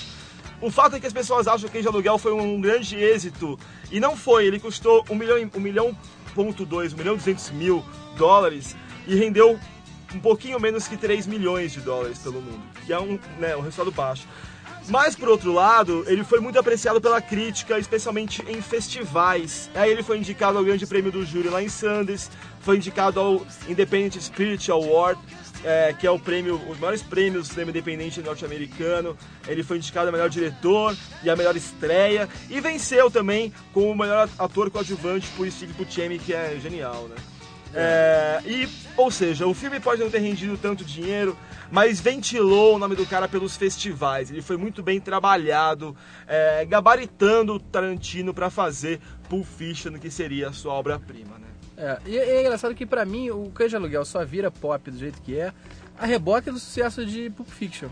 O 0.60 0.70
fato 0.70 0.96
é 0.96 1.00
que 1.00 1.06
as 1.06 1.12
pessoas 1.12 1.46
acham 1.48 1.66
que 1.66 1.72
Cães 1.72 1.82
de 1.82 1.88
Aluguel 1.88 2.16
foi 2.18 2.32
um 2.32 2.60
grande 2.60 2.96
êxito. 2.96 3.58
E 3.90 3.98
não 4.00 4.16
foi, 4.16 4.46
ele 4.46 4.60
custou 4.60 5.04
1 5.10 5.14
milhão, 5.14 5.36
e- 5.38 5.50
1 5.54 5.60
milhão 5.60 5.94
ponto 6.34 6.66
2, 6.66 6.92
1 6.92 6.96
milhão 6.96 7.14
e 7.14 7.18
200 7.18 7.50
mil 7.52 7.84
dólares 8.16 8.76
e 9.06 9.14
rendeu 9.14 9.58
um 10.14 10.20
pouquinho 10.20 10.60
menos 10.60 10.86
que 10.86 10.96
3 10.96 11.26
milhões 11.26 11.72
de 11.72 11.80
dólares 11.80 12.18
pelo 12.18 12.40
mundo, 12.40 12.62
que 12.86 12.92
é 12.92 13.00
um, 13.00 13.18
né, 13.38 13.56
um 13.56 13.60
resultado 13.60 13.90
baixo. 13.90 14.26
Mas, 14.86 15.16
por 15.16 15.28
outro 15.28 15.50
lado, 15.50 16.04
ele 16.06 16.22
foi 16.22 16.40
muito 16.40 16.58
apreciado 16.58 17.00
pela 17.00 17.20
crítica, 17.20 17.78
especialmente 17.78 18.44
em 18.46 18.60
festivais. 18.60 19.70
Aí 19.74 19.90
ele 19.90 20.02
foi 20.02 20.18
indicado 20.18 20.58
ao 20.58 20.64
Grande 20.64 20.86
Prêmio 20.86 21.10
do 21.10 21.24
Júri 21.24 21.48
lá 21.48 21.62
em 21.62 21.70
Sundance, 21.70 22.28
foi 22.60 22.76
indicado 22.76 23.18
ao 23.18 23.46
Independent 23.66 24.20
Spirit 24.20 24.70
Award, 24.70 25.18
é, 25.64 25.92
que 25.92 26.06
é 26.06 26.10
o 26.10 26.18
prêmio, 26.18 26.60
os 26.68 26.78
maiores 26.78 27.02
prêmios 27.02 27.48
do 27.48 27.52
cinema 27.52 27.70
independente 27.70 28.20
norte-americano. 28.20 29.16
Ele 29.48 29.62
foi 29.62 29.78
indicado 29.78 30.08
a 30.08 30.12
melhor 30.12 30.28
diretor 30.28 30.96
e 31.22 31.30
a 31.30 31.34
melhor 31.34 31.56
estreia, 31.56 32.28
e 32.50 32.60
venceu 32.60 33.10
também 33.10 33.52
como 33.72 33.90
o 33.90 33.96
melhor 33.96 34.28
ator 34.38 34.70
coadjuvante 34.70 35.26
por 35.36 35.50
Steve 35.50 35.72
Buscemi, 35.72 36.18
que 36.18 36.32
é 36.32 36.58
genial, 36.60 37.08
né? 37.08 37.16
É, 37.76 38.40
e, 38.46 38.68
ou 38.96 39.10
seja, 39.10 39.48
o 39.48 39.54
filme 39.54 39.80
pode 39.80 40.00
não 40.00 40.08
ter 40.08 40.20
rendido 40.20 40.56
tanto 40.56 40.84
dinheiro, 40.84 41.36
mas 41.72 41.98
ventilou 41.98 42.76
o 42.76 42.78
nome 42.78 42.94
do 42.94 43.04
cara 43.04 43.26
pelos 43.26 43.56
festivais. 43.56 44.30
Ele 44.30 44.40
foi 44.40 44.56
muito 44.56 44.80
bem 44.80 45.00
trabalhado, 45.00 45.96
é, 46.26 46.64
gabaritando 46.64 47.54
o 47.54 47.58
Tarantino 47.58 48.32
para 48.32 48.48
fazer 48.48 49.00
Pulp 49.28 49.44
Fiction, 49.44 49.94
que 49.94 50.08
seria 50.08 50.50
a 50.50 50.52
sua 50.52 50.72
obra-prima, 50.72 51.36
né? 51.38 51.43
É, 51.76 51.98
e 52.06 52.16
é 52.16 52.40
engraçado 52.40 52.74
que 52.74 52.86
pra 52.86 53.04
mim 53.04 53.30
o 53.30 53.50
Cães 53.50 53.70
de 53.70 53.76
Aluguel 53.76 54.04
só 54.04 54.24
vira 54.24 54.50
pop 54.50 54.90
do 54.90 54.96
jeito 54.98 55.20
que 55.20 55.36
é 55.38 55.52
a 55.98 56.06
reboque 56.06 56.50
do 56.50 56.58
sucesso 56.58 57.04
de 57.04 57.30
Pulp 57.30 57.48
Fiction. 57.48 57.88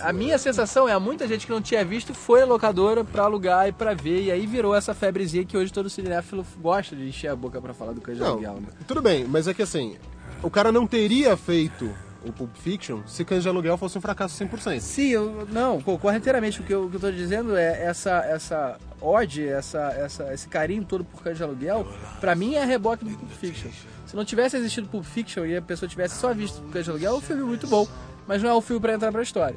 A 0.00 0.12
minha 0.12 0.36
sensação 0.36 0.88
é, 0.88 0.98
muita 0.98 1.28
gente 1.28 1.46
que 1.46 1.52
não 1.52 1.62
tinha 1.62 1.84
visto 1.84 2.12
foi 2.12 2.42
à 2.42 2.44
locadora 2.44 3.04
pra 3.04 3.22
alugar 3.22 3.68
e 3.68 3.72
pra 3.72 3.94
ver, 3.94 4.22
e 4.22 4.32
aí 4.32 4.46
virou 4.46 4.74
essa 4.74 4.92
febrezinha 4.92 5.44
que 5.44 5.56
hoje 5.56 5.72
todo 5.72 5.88
cinéfilo 5.88 6.44
gosta 6.60 6.96
de 6.96 7.06
encher 7.06 7.28
a 7.28 7.36
boca 7.36 7.60
pra 7.60 7.72
falar 7.72 7.92
do 7.92 8.00
Cães 8.00 8.18
de 8.18 8.24
Aluguel. 8.24 8.54
Né? 8.54 8.68
tudo 8.86 9.00
bem, 9.00 9.24
mas 9.24 9.46
é 9.46 9.54
que 9.54 9.62
assim, 9.62 9.96
o 10.42 10.50
cara 10.50 10.72
não 10.72 10.86
teria 10.86 11.36
feito 11.36 11.88
o 12.24 12.32
Pulp 12.32 12.54
Fiction 12.56 13.00
se 13.06 13.24
Cães 13.24 13.42
de 13.42 13.48
Aluguel 13.48 13.76
fosse 13.76 13.98
um 13.98 14.00
fracasso 14.00 14.42
100%. 14.42 14.80
Sim, 14.80 15.08
eu, 15.08 15.48
não, 15.50 15.80
concordo 15.80 16.18
inteiramente. 16.18 16.60
O 16.60 16.64
que 16.64 16.72
eu, 16.72 16.84
o 16.84 16.98
tô 16.98 17.10
dizendo 17.10 17.56
é 17.56 17.84
essa, 17.84 18.24
essa 18.24 18.78
ode, 19.00 19.46
essa, 19.46 19.80
essa, 19.92 20.32
esse 20.32 20.48
carinho 20.48 20.84
todo 20.84 21.04
por 21.04 21.22
Cães 21.22 21.36
de 21.36 21.42
Aluguel, 21.42 21.86
pra 22.20 22.34
mim 22.34 22.54
é 22.54 22.62
a 22.62 22.66
reboque 22.66 23.04
do 23.04 23.10
Pulp 23.10 23.30
Fiction. 23.32 23.70
Se 24.06 24.16
não 24.16 24.24
tivesse 24.24 24.56
existido 24.56 24.88
Pulp 24.88 25.04
Fiction 25.04 25.44
e 25.44 25.56
a 25.56 25.62
pessoa 25.62 25.88
tivesse 25.88 26.16
só 26.16 26.32
visto 26.32 26.62
Cães 26.72 26.84
de 26.84 26.90
Aluguel, 26.90 27.14
é 27.14 27.16
um 27.16 27.20
filme 27.20 27.42
muito 27.42 27.66
bom, 27.66 27.86
mas 28.26 28.42
não 28.42 28.50
é 28.50 28.54
um 28.54 28.60
filme 28.60 28.80
pra 28.80 28.94
entrar 28.94 29.10
pra 29.10 29.22
história. 29.22 29.56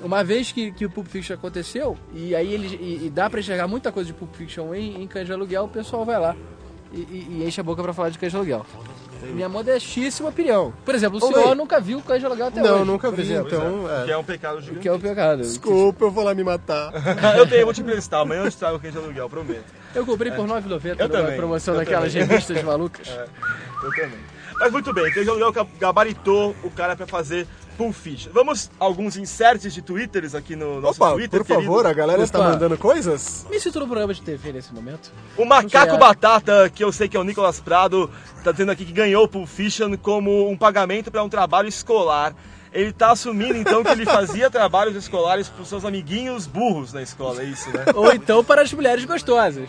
Uma 0.00 0.24
vez 0.24 0.50
que, 0.50 0.72
que 0.72 0.84
o 0.84 0.90
Pulp 0.90 1.06
Fiction 1.06 1.34
aconteceu, 1.34 1.96
e 2.12 2.34
aí 2.34 2.52
ele, 2.52 2.76
e, 2.76 3.06
e 3.06 3.10
dá 3.10 3.30
pra 3.30 3.40
enxergar 3.40 3.68
muita 3.68 3.92
coisa 3.92 4.08
de 4.08 4.12
Pulp 4.12 4.34
Fiction 4.34 4.74
em, 4.74 5.02
em 5.02 5.06
Cães 5.06 5.26
de 5.26 5.32
Aluguel, 5.32 5.64
o 5.64 5.68
pessoal 5.68 6.04
vai 6.04 6.18
lá 6.18 6.36
e, 6.92 6.96
e- 6.98 7.26
e 7.40 7.44
enche 7.46 7.60
a 7.60 7.64
boca 7.64 7.82
pra 7.82 7.92
falar 7.92 8.10
de 8.10 8.18
Cães 8.18 8.30
de 8.32 8.36
Aluguel. 8.36 8.64
Minha 9.22 9.48
modestíssima 9.48 10.30
opinião. 10.30 10.72
Por 10.84 10.94
exemplo, 10.96 11.20
o 11.22 11.24
Ô, 11.24 11.32
senhor 11.32 11.54
nunca 11.54 11.80
viu 11.80 12.00
Cães 12.02 12.18
de 12.20 12.26
Aluguel 12.26 12.48
até 12.48 12.60
Não, 12.60 12.76
hoje. 12.76 12.84
nunca 12.84 13.08
por 13.08 13.16
vi, 13.16 13.22
exemplo. 13.22 13.46
então. 13.48 13.88
é. 13.88 14.04
Que 14.04 14.10
é 14.10 14.18
um 14.18 14.24
pecado 14.24 14.58
O 14.58 14.60
gigante. 14.60 14.80
que 14.80 14.88
é 14.88 14.92
o 14.92 14.98
pecado. 14.98 15.42
Desculpa, 15.42 16.04
eu 16.06 16.10
vou 16.10 16.24
lá 16.24 16.34
me 16.34 16.42
matar. 16.42 16.90
eu 17.38 17.46
tenho, 17.46 17.60
eu 17.60 17.66
vou 17.66 17.72
te 17.74 17.80
emprestar, 17.82 18.20
amanhã 18.22 18.42
eu 18.44 18.50
te 18.50 18.56
trago 18.56 18.76
o 18.78 18.80
Cães 18.80 18.92
de 18.92 18.98
Aluguel, 18.98 19.30
prometo. 19.30 19.64
Eu 19.94 20.04
comprei 20.04 20.32
por 20.32 20.44
R$ 20.46 20.52
9,90 20.54 20.86
Eu 20.86 20.96
numa 20.96 21.08
também, 21.08 21.36
promoção 21.36 21.74
eu 21.74 21.80
daquelas 21.80 22.12
também. 22.12 22.26
revistas 22.28 22.62
malucas. 22.64 23.08
Eu 23.82 23.90
também. 23.90 24.18
Mas 24.58 24.70
muito 24.72 24.92
bem, 24.92 25.04
Cães 25.12 25.24
de 25.24 25.30
Aluguel 25.30 25.52
ga- 25.52 25.66
gabaritou 25.78 26.54
o 26.64 26.70
cara 26.70 26.94
pra 26.96 27.06
fazer 27.06 27.46
Pulp 27.76 27.92
Fiction. 27.94 28.30
Vamos 28.32 28.70
alguns 28.78 29.16
inserts 29.16 29.72
de 29.72 29.82
twitters 29.82 30.34
aqui 30.34 30.54
no 30.56 30.80
nosso 30.80 31.02
Opa, 31.02 31.12
Twitter, 31.14 31.40
por 31.40 31.46
querido. 31.46 31.64
favor, 31.66 31.86
a 31.86 31.92
galera 31.92 32.22
está 32.22 32.38
Opa. 32.38 32.50
mandando 32.50 32.76
coisas? 32.78 33.46
Me 33.50 33.58
sinto 33.58 33.80
no 33.80 33.86
programa 33.86 34.12
de 34.14 34.22
TV 34.22 34.52
nesse 34.52 34.72
momento. 34.72 35.10
O 35.36 35.44
Macaco 35.44 35.90
sei, 35.90 35.98
Batata, 35.98 36.70
que 36.74 36.82
eu 36.84 36.92
sei 36.92 37.08
que 37.08 37.16
é 37.16 37.20
o 37.20 37.24
Nicolas 37.24 37.60
Prado, 37.60 38.10
tá 38.44 38.52
dizendo 38.52 38.70
aqui 38.72 38.84
que 38.84 38.92
ganhou 38.92 39.24
o 39.24 39.28
Pulp 39.28 39.46
Fiction 39.48 39.96
como 39.96 40.48
um 40.48 40.56
pagamento 40.56 41.10
para 41.10 41.22
um 41.22 41.28
trabalho 41.28 41.68
escolar. 41.68 42.34
Ele 42.72 42.90
tá 42.90 43.10
assumindo 43.10 43.56
então 43.58 43.84
que 43.84 43.90
ele 43.90 44.06
fazia 44.06 44.48
trabalhos 44.50 44.96
escolares 44.96 45.46
para 45.48 45.62
seus 45.64 45.84
amiguinhos 45.84 46.46
burros 46.46 46.90
na 46.92 47.02
escola, 47.02 47.42
é 47.42 47.44
isso, 47.44 47.68
né? 47.70 47.84
Ou 47.94 48.10
então 48.12 48.42
para 48.42 48.62
as 48.62 48.72
mulheres 48.72 49.04
gostosas. 49.04 49.68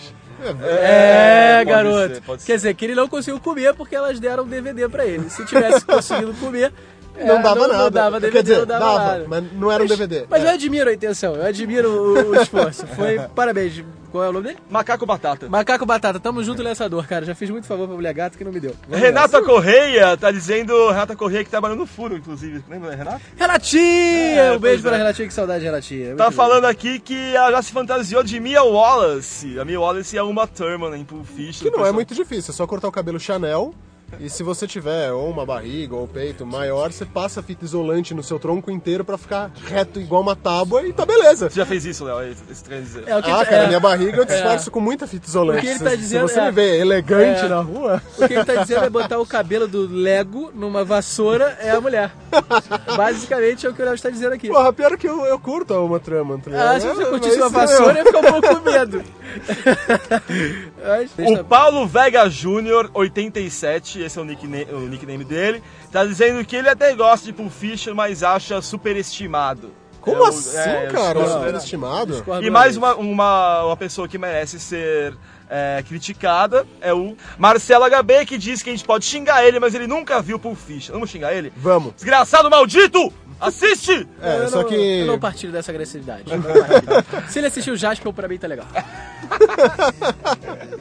É, 0.61 1.59
É, 1.61 1.65
pode 1.65 1.69
garoto. 1.69 2.15
ser, 2.15 2.21
pode 2.21 2.41
ser. 2.41 2.45
Quer 2.47 2.55
dizer, 2.55 2.73
que 2.75 2.85
ele 2.85 2.95
não 2.95 3.07
conseguiu 3.07 3.39
comer 3.39 3.73
porque 3.73 3.95
elas 3.95 4.19
deram 4.19 4.45
DVD 4.47 4.87
pra 4.89 5.05
ele. 5.05 5.29
Se 5.29 5.45
tivesse 5.45 5.83
conseguido 5.85 6.33
comer, 6.35 6.73
é, 7.17 7.25
Não 7.25 7.41
dava 7.41 7.67
nada. 7.67 7.77
Não 7.83 7.91
dava 7.91 8.19
DVD, 8.19 8.37
Quer 8.37 8.43
dizer, 8.43 8.57
não 8.59 8.65
dava, 8.65 8.85
dava, 8.85 8.99
nada. 9.03 9.25
mas 9.27 9.43
não 9.53 9.71
era 9.71 9.83
um 9.83 9.87
DVD. 9.87 10.25
Mas 10.29 10.43
É. 10.43 10.47
eu 10.47 10.49
admiro 10.51 10.89
a 10.89 10.93
intenção, 10.93 11.35
eu 11.35 11.45
admiro 11.45 11.89
o, 11.89 12.29
o 12.31 12.35
esforço. 12.35 12.85
Foi, 12.87 13.19
parabéns. 13.35 13.83
Qual 14.11 14.23
é 14.23 14.29
o 14.29 14.31
nome 14.31 14.45
dele? 14.49 14.59
Macaco 14.69 15.07
Batata. 15.07 15.49
Macaco 15.49 15.87
Batata, 15.87 16.19
tamo 16.19 16.43
junto 16.43 16.61
nessa 16.61 16.87
dor, 16.87 17.07
cara. 17.07 17.25
Já 17.25 17.33
fiz 17.33 17.49
muito 17.49 17.65
favor 17.65 17.87
pra 17.87 17.95
mulher 17.95 18.13
gata 18.13 18.37
que 18.37 18.43
não 18.43 18.51
me 18.51 18.59
deu. 18.59 18.75
Vamos 18.87 19.03
Renata 19.03 19.39
nessa. 19.39 19.49
Correia 19.51 20.15
tá 20.15 20.29
dizendo, 20.29 20.89
Renata 20.89 21.15
Correia 21.15 21.43
que 21.43 21.49
trabalhou 21.49 21.75
no 21.75 21.87
furo, 21.87 22.15
inclusive. 22.15 22.63
Lembra 22.69 22.91
da 22.91 22.95
Renata? 22.95 23.21
Renatinha! 23.35 24.41
É, 24.41 24.51
um 24.51 24.59
beijo 24.59 24.81
pois 24.81 24.81
pra 24.81 24.95
é. 24.95 24.97
Renatinha, 24.99 25.27
que 25.27 25.33
saudade 25.33 25.59
de 25.61 25.65
Renatinha. 25.65 26.15
Tá 26.15 26.25
Muito 26.25 26.35
falando 26.35 26.65
aqui 26.65 26.99
que 26.99 27.35
ela 27.35 27.49
já 27.53 27.61
se 27.63 27.71
fantasiou 27.71 28.21
de 28.23 28.39
Mia 28.39 28.61
Wallace. 28.63 29.57
A 29.59 29.65
Mia 29.65 29.79
Wallace 29.79 30.15
é 30.15 30.21
uma 30.21 30.45
Thurman 30.45 30.95
em 30.99 31.03
Pulp 31.03 31.25
Fiction. 31.25 31.63
Que 31.63 31.71
não 31.71 31.79
é 31.79 31.83
Pessoal- 31.83 31.93
muito 31.93 32.13
difícil, 32.13 32.51
é 32.51 32.55
só 32.55 32.67
cortar 32.67 32.87
o 32.87 32.91
cabelo 32.91 33.19
Chanel. 33.19 33.73
E 34.19 34.29
se 34.29 34.43
você 34.43 34.65
tiver 34.67 35.11
ou 35.11 35.29
uma 35.29 35.45
barriga 35.45 35.95
ou 35.95 36.07
peito 36.07 36.45
maior, 36.45 36.91
você 36.91 37.05
passa 37.05 37.41
fita 37.43 37.65
isolante 37.65 38.13
no 38.13 38.23
seu 38.23 38.39
tronco 38.39 38.71
inteiro 38.71 39.03
pra 39.03 39.17
ficar 39.17 39.51
reto 39.65 39.99
igual 39.99 40.21
uma 40.21 40.35
tábua 40.35 40.83
e 40.85 40.93
tá 40.93 41.05
beleza. 41.05 41.49
Você 41.49 41.55
já 41.57 41.65
fez 41.65 41.85
isso, 41.85 42.05
Léo? 42.05 42.19
É 42.21 42.33
quer 42.67 42.81
dizer. 42.81 43.03
É, 43.07 43.17
o 43.17 43.23
que 43.23 43.31
Ah, 43.31 43.41
é, 43.41 43.45
cara, 43.45 43.67
minha 43.67 43.79
barriga 43.79 44.17
eu 44.17 44.25
disfarço 44.25 44.69
é. 44.69 44.71
com 44.71 44.79
muita 44.79 45.07
fita 45.07 45.27
isolante. 45.27 45.59
O 45.59 45.61
que 45.61 45.67
ele 45.67 45.77
Se- 45.77 45.83
tá 45.83 45.89
se, 45.91 45.97
dizendo 45.97 46.27
você 46.27 46.39
é- 46.39 46.45
me 46.45 46.51
vê 46.51 46.79
elegante 46.79 47.45
é. 47.45 47.47
na 47.47 47.61
rua, 47.61 48.01
O 48.17 48.27
que 48.27 48.33
ele 48.33 48.45
tá 48.45 48.55
dizendo 48.55 48.85
é 48.85 48.89
botar 48.89 49.19
o 49.19 49.25
cabelo 49.25 49.67
do 49.67 49.87
Lego 49.87 50.51
numa 50.53 50.83
vassoura 50.83 51.57
é 51.59 51.71
a 51.71 51.81
mulher. 51.81 52.11
Basicamente 52.95 53.65
é 53.65 53.69
o 53.69 53.73
que 53.73 53.81
o 53.81 53.85
Léo 53.85 53.93
está 53.95 54.09
dizendo 54.09 54.33
aqui. 54.33 54.47
porra, 54.47 54.71
pior 54.73 54.97
que 54.97 55.07
eu, 55.07 55.25
eu 55.25 55.39
curto 55.39 55.73
a 55.73 55.83
uma 55.83 55.99
trama. 55.99 56.39
tá? 56.39 56.51
Ah, 56.73 56.79
se 56.79 56.87
você 56.87 57.03
É, 57.03 57.05
curtisse 57.05 57.37
uma 57.37 57.49
vassoura, 57.49 57.93
meu, 57.93 58.03
ia 58.03 58.05
ficar 58.05 58.19
um 58.19 58.31
pouco 58.41 58.55
com 58.55 58.61
medo. 58.71 59.03
O 61.39 61.43
Paulo 61.43 61.87
Vega 61.87 62.29
Júnior, 62.29 62.89
87, 62.93 64.02
esse 64.03 64.17
é 64.19 64.21
o 64.21 64.25
nickname, 64.25 64.67
o 64.71 64.79
nickname 64.81 65.23
dele, 65.23 65.63
tá 65.91 66.05
dizendo 66.05 66.43
que 66.45 66.55
ele 66.55 66.69
até 66.69 66.93
gosta 66.93 67.25
de 67.25 67.33
Pulp 67.33 67.51
Fiction, 67.51 67.93
mas 67.93 68.23
acha 68.23 68.61
superestimado. 68.61 69.71
Como 69.99 70.25
É 70.25 70.27
assim, 70.27 70.57
é, 70.57 70.87
cara? 70.87 71.25
Superestimado? 71.29 72.23
E 72.41 72.49
mais 72.49 72.75
uma 72.75 72.93
uma, 72.95 72.95
uma, 72.95 73.63
uma 73.67 73.77
pessoa 73.77 74.05
que 74.05 74.17
merece 74.17 74.59
ser 74.59 75.15
é, 75.49 75.81
criticada 75.87 76.65
é 76.81 76.93
o 76.93 77.15
Marcelo 77.37 77.85
HB, 77.85 78.25
que 78.25 78.37
diz 78.37 78.61
que 78.61 78.69
a 78.69 78.73
gente 78.73 78.85
pode 78.85 79.05
xingar 79.05 79.45
ele, 79.45 79.59
mas 79.59 79.73
ele 79.73 79.87
nunca 79.87 80.21
viu 80.21 80.37
Pulp 80.37 80.57
Fiction. 80.57 80.93
Vamos 80.93 81.09
xingar 81.09 81.33
ele? 81.33 81.53
Vamos. 81.55 81.93
Desgraçado 81.95 82.49
maldito! 82.49 83.13
Assiste! 83.43 84.07
É, 84.21 84.37
eu 84.39 84.49
só 84.49 84.61
não, 84.61 84.69
que. 84.69 84.75
Eu 84.75 85.05
não 85.05 85.19
partilho 85.19 85.51
dessa 85.51 85.71
agressividade. 85.71 86.23
partilho. 86.23 87.27
Se 87.29 87.39
ele 87.39 87.47
assistiu 87.47 87.73
o 87.73 87.77
Jasper, 87.77 88.13
pra 88.13 88.27
mim 88.27 88.37
tá 88.37 88.47
legal. 88.47 88.67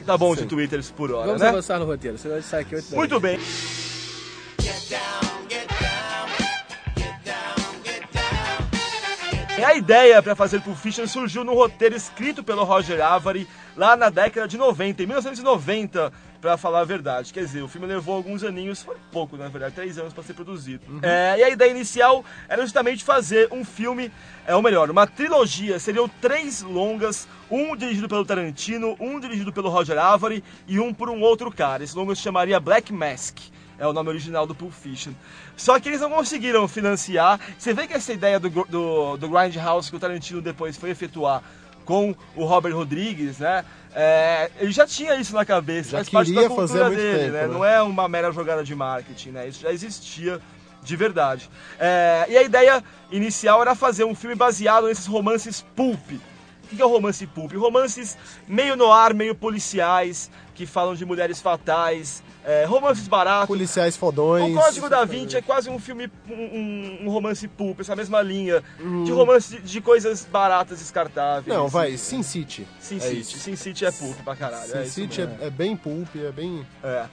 Tá 0.05 0.17
bom 0.17 0.35
de 0.35 0.45
twitters 0.45 0.91
por 0.91 1.11
hora, 1.13 1.27
Vamos 1.27 1.41
né? 1.41 1.47
avançar 1.47 1.79
no 1.79 1.85
roteiro. 1.85 2.17
Você 2.17 2.27
vai 2.27 2.41
sair 2.41 2.61
aqui 2.61 2.75
8 2.75 2.93
Muito 2.93 3.19
bem. 3.21 3.39
E 9.57 9.63
a 9.63 9.75
ideia 9.75 10.21
para 10.21 10.35
fazer 10.35 10.59
Pulp 10.61 10.75
Fiction 10.75 11.07
surgiu 11.07 11.43
no 11.43 11.53
roteiro 11.53 11.95
escrito 11.95 12.43
pelo 12.43 12.63
Roger 12.63 13.01
Avary 13.01 13.47
lá 13.77 13.95
na 13.95 14.09
década 14.09 14.47
de 14.47 14.57
90, 14.57 15.03
em 15.03 15.05
1990, 15.05 16.11
para 16.43 16.57
falar 16.57 16.81
a 16.81 16.83
verdade. 16.83 17.31
Quer 17.31 17.45
dizer, 17.45 17.61
o 17.61 17.69
filme 17.69 17.87
levou 17.87 18.13
alguns 18.13 18.43
aninhos, 18.43 18.83
foi 18.83 18.97
pouco 19.13 19.37
na 19.37 19.47
verdade, 19.47 19.75
três 19.75 19.97
anos 19.97 20.11
para 20.11 20.23
ser 20.23 20.33
produzido. 20.33 20.83
É, 21.01 21.39
e 21.39 21.43
a 21.43 21.49
ideia 21.49 21.71
inicial 21.71 22.25
era 22.49 22.61
justamente 22.63 23.01
fazer 23.01 23.47
um 23.49 23.63
filme, 23.63 24.11
é, 24.45 24.53
ou 24.53 24.61
melhor, 24.61 24.89
uma 24.91 25.07
trilogia. 25.07 25.79
Seriam 25.79 26.09
três 26.19 26.61
longas, 26.61 27.29
um 27.49 27.77
dirigido 27.77 28.09
pelo 28.09 28.25
Tarantino, 28.25 28.97
um 28.99 29.21
dirigido 29.21 29.53
pelo 29.53 29.69
Roger 29.69 29.97
Avary 29.97 30.43
e 30.67 30.81
um 30.81 30.93
por 30.93 31.09
um 31.09 31.21
outro 31.21 31.49
cara. 31.49 31.81
Esse 31.81 31.95
longa 31.95 32.13
se 32.13 32.21
chamaria 32.21 32.59
Black 32.59 32.91
Mask. 32.91 33.37
É 33.79 33.87
o 33.87 33.93
nome 33.93 34.09
original 34.09 34.45
do 34.45 34.53
Pulp 34.53 34.73
Fiction. 34.73 35.13
Só 35.55 35.79
que 35.79 35.87
eles 35.87 36.01
não 36.01 36.09
conseguiram 36.09 36.67
financiar. 36.67 37.39
Você 37.57 37.73
vê 37.73 37.87
que 37.87 37.93
essa 37.93 38.11
ideia 38.11 38.37
do, 38.37 38.49
do, 38.49 39.17
do 39.17 39.29
Grindhouse 39.29 39.89
que 39.89 39.95
o 39.95 39.99
Tarantino 39.99 40.41
depois 40.41 40.75
foi 40.75 40.89
efetuar 40.89 41.41
com 41.85 42.15
o 42.35 42.45
Robert 42.45 42.75
Rodrigues, 42.75 43.39
né? 43.39 43.63
É, 43.95 44.49
ele 44.59 44.71
já 44.71 44.87
tinha 44.87 45.15
isso 45.15 45.33
na 45.35 45.45
cabeça, 45.45 45.91
Já 45.91 45.97
faz 45.97 46.09
parte 46.09 46.33
da 46.33 46.47
cultura 46.49 46.89
dele, 46.89 47.19
tempo, 47.19 47.31
né? 47.33 47.41
né? 47.41 47.47
Não 47.47 47.63
é 47.63 47.81
uma 47.81 48.07
mera 48.07 48.31
jogada 48.31 48.63
de 48.63 48.73
marketing, 48.73 49.29
né? 49.29 49.47
Isso 49.47 49.61
já 49.61 49.71
existia 49.71 50.41
de 50.81 50.95
verdade. 50.95 51.49
É, 51.79 52.25
e 52.27 52.37
a 52.37 52.43
ideia 52.43 52.83
inicial 53.11 53.61
era 53.61 53.75
fazer 53.75 54.03
um 54.03 54.15
filme 54.15 54.35
baseado 54.35 54.87
nesses 54.87 55.05
romances 55.05 55.63
pulp. 55.75 56.11
O 56.73 56.75
que 56.75 56.81
é 56.81 56.85
o 56.85 56.89
romance 56.89 57.25
pulp? 57.27 57.53
Romances 57.53 58.17
meio 58.47 58.75
no 58.75 58.91
ar, 58.91 59.13
meio 59.13 59.35
policiais, 59.35 60.29
que 60.55 60.65
falam 60.65 60.95
de 60.95 61.05
mulheres 61.05 61.39
fatais, 61.39 62.23
é, 62.43 62.65
romances 62.65 63.07
baratos. 63.07 63.47
Policiais 63.47 63.95
fodões. 63.95 64.55
O 64.55 64.59
Código 64.59 64.89
da 64.89 65.05
Vinci 65.05 65.37
é 65.37 65.41
quase 65.41 65.69
um 65.69 65.79
filme, 65.79 66.09
um, 66.29 66.99
um- 67.05 67.09
romance 67.09 67.47
pulp, 67.47 67.79
essa 67.79 67.95
mesma 67.95 68.21
linha 68.21 68.63
de 69.05 69.11
romance 69.11 69.59
de, 69.59 69.81
coisas 69.81 70.25
baratas, 70.25 70.79
descartáveis. 70.79 71.47
Não, 71.55 71.67
vai, 71.67 71.95
Sin 71.97 72.23
City. 72.23 72.67
Sin 72.79 72.97
É 72.97 72.99
City. 72.99 73.19
isso. 73.19 73.39
Sin 73.39 73.55
City 73.55 73.85
é 73.85 73.91
pulp 73.91 74.17
pra 74.23 74.35
caralho. 74.35 74.71
Sin 74.71 74.77
é 74.77 74.83
isso 74.83 74.93
City 74.93 75.21
é, 75.21 75.37
é 75.41 75.49
bem 75.49 75.75
pulp, 75.77 76.07
é 76.15 76.31
bem. 76.31 76.65
É. 76.83 77.05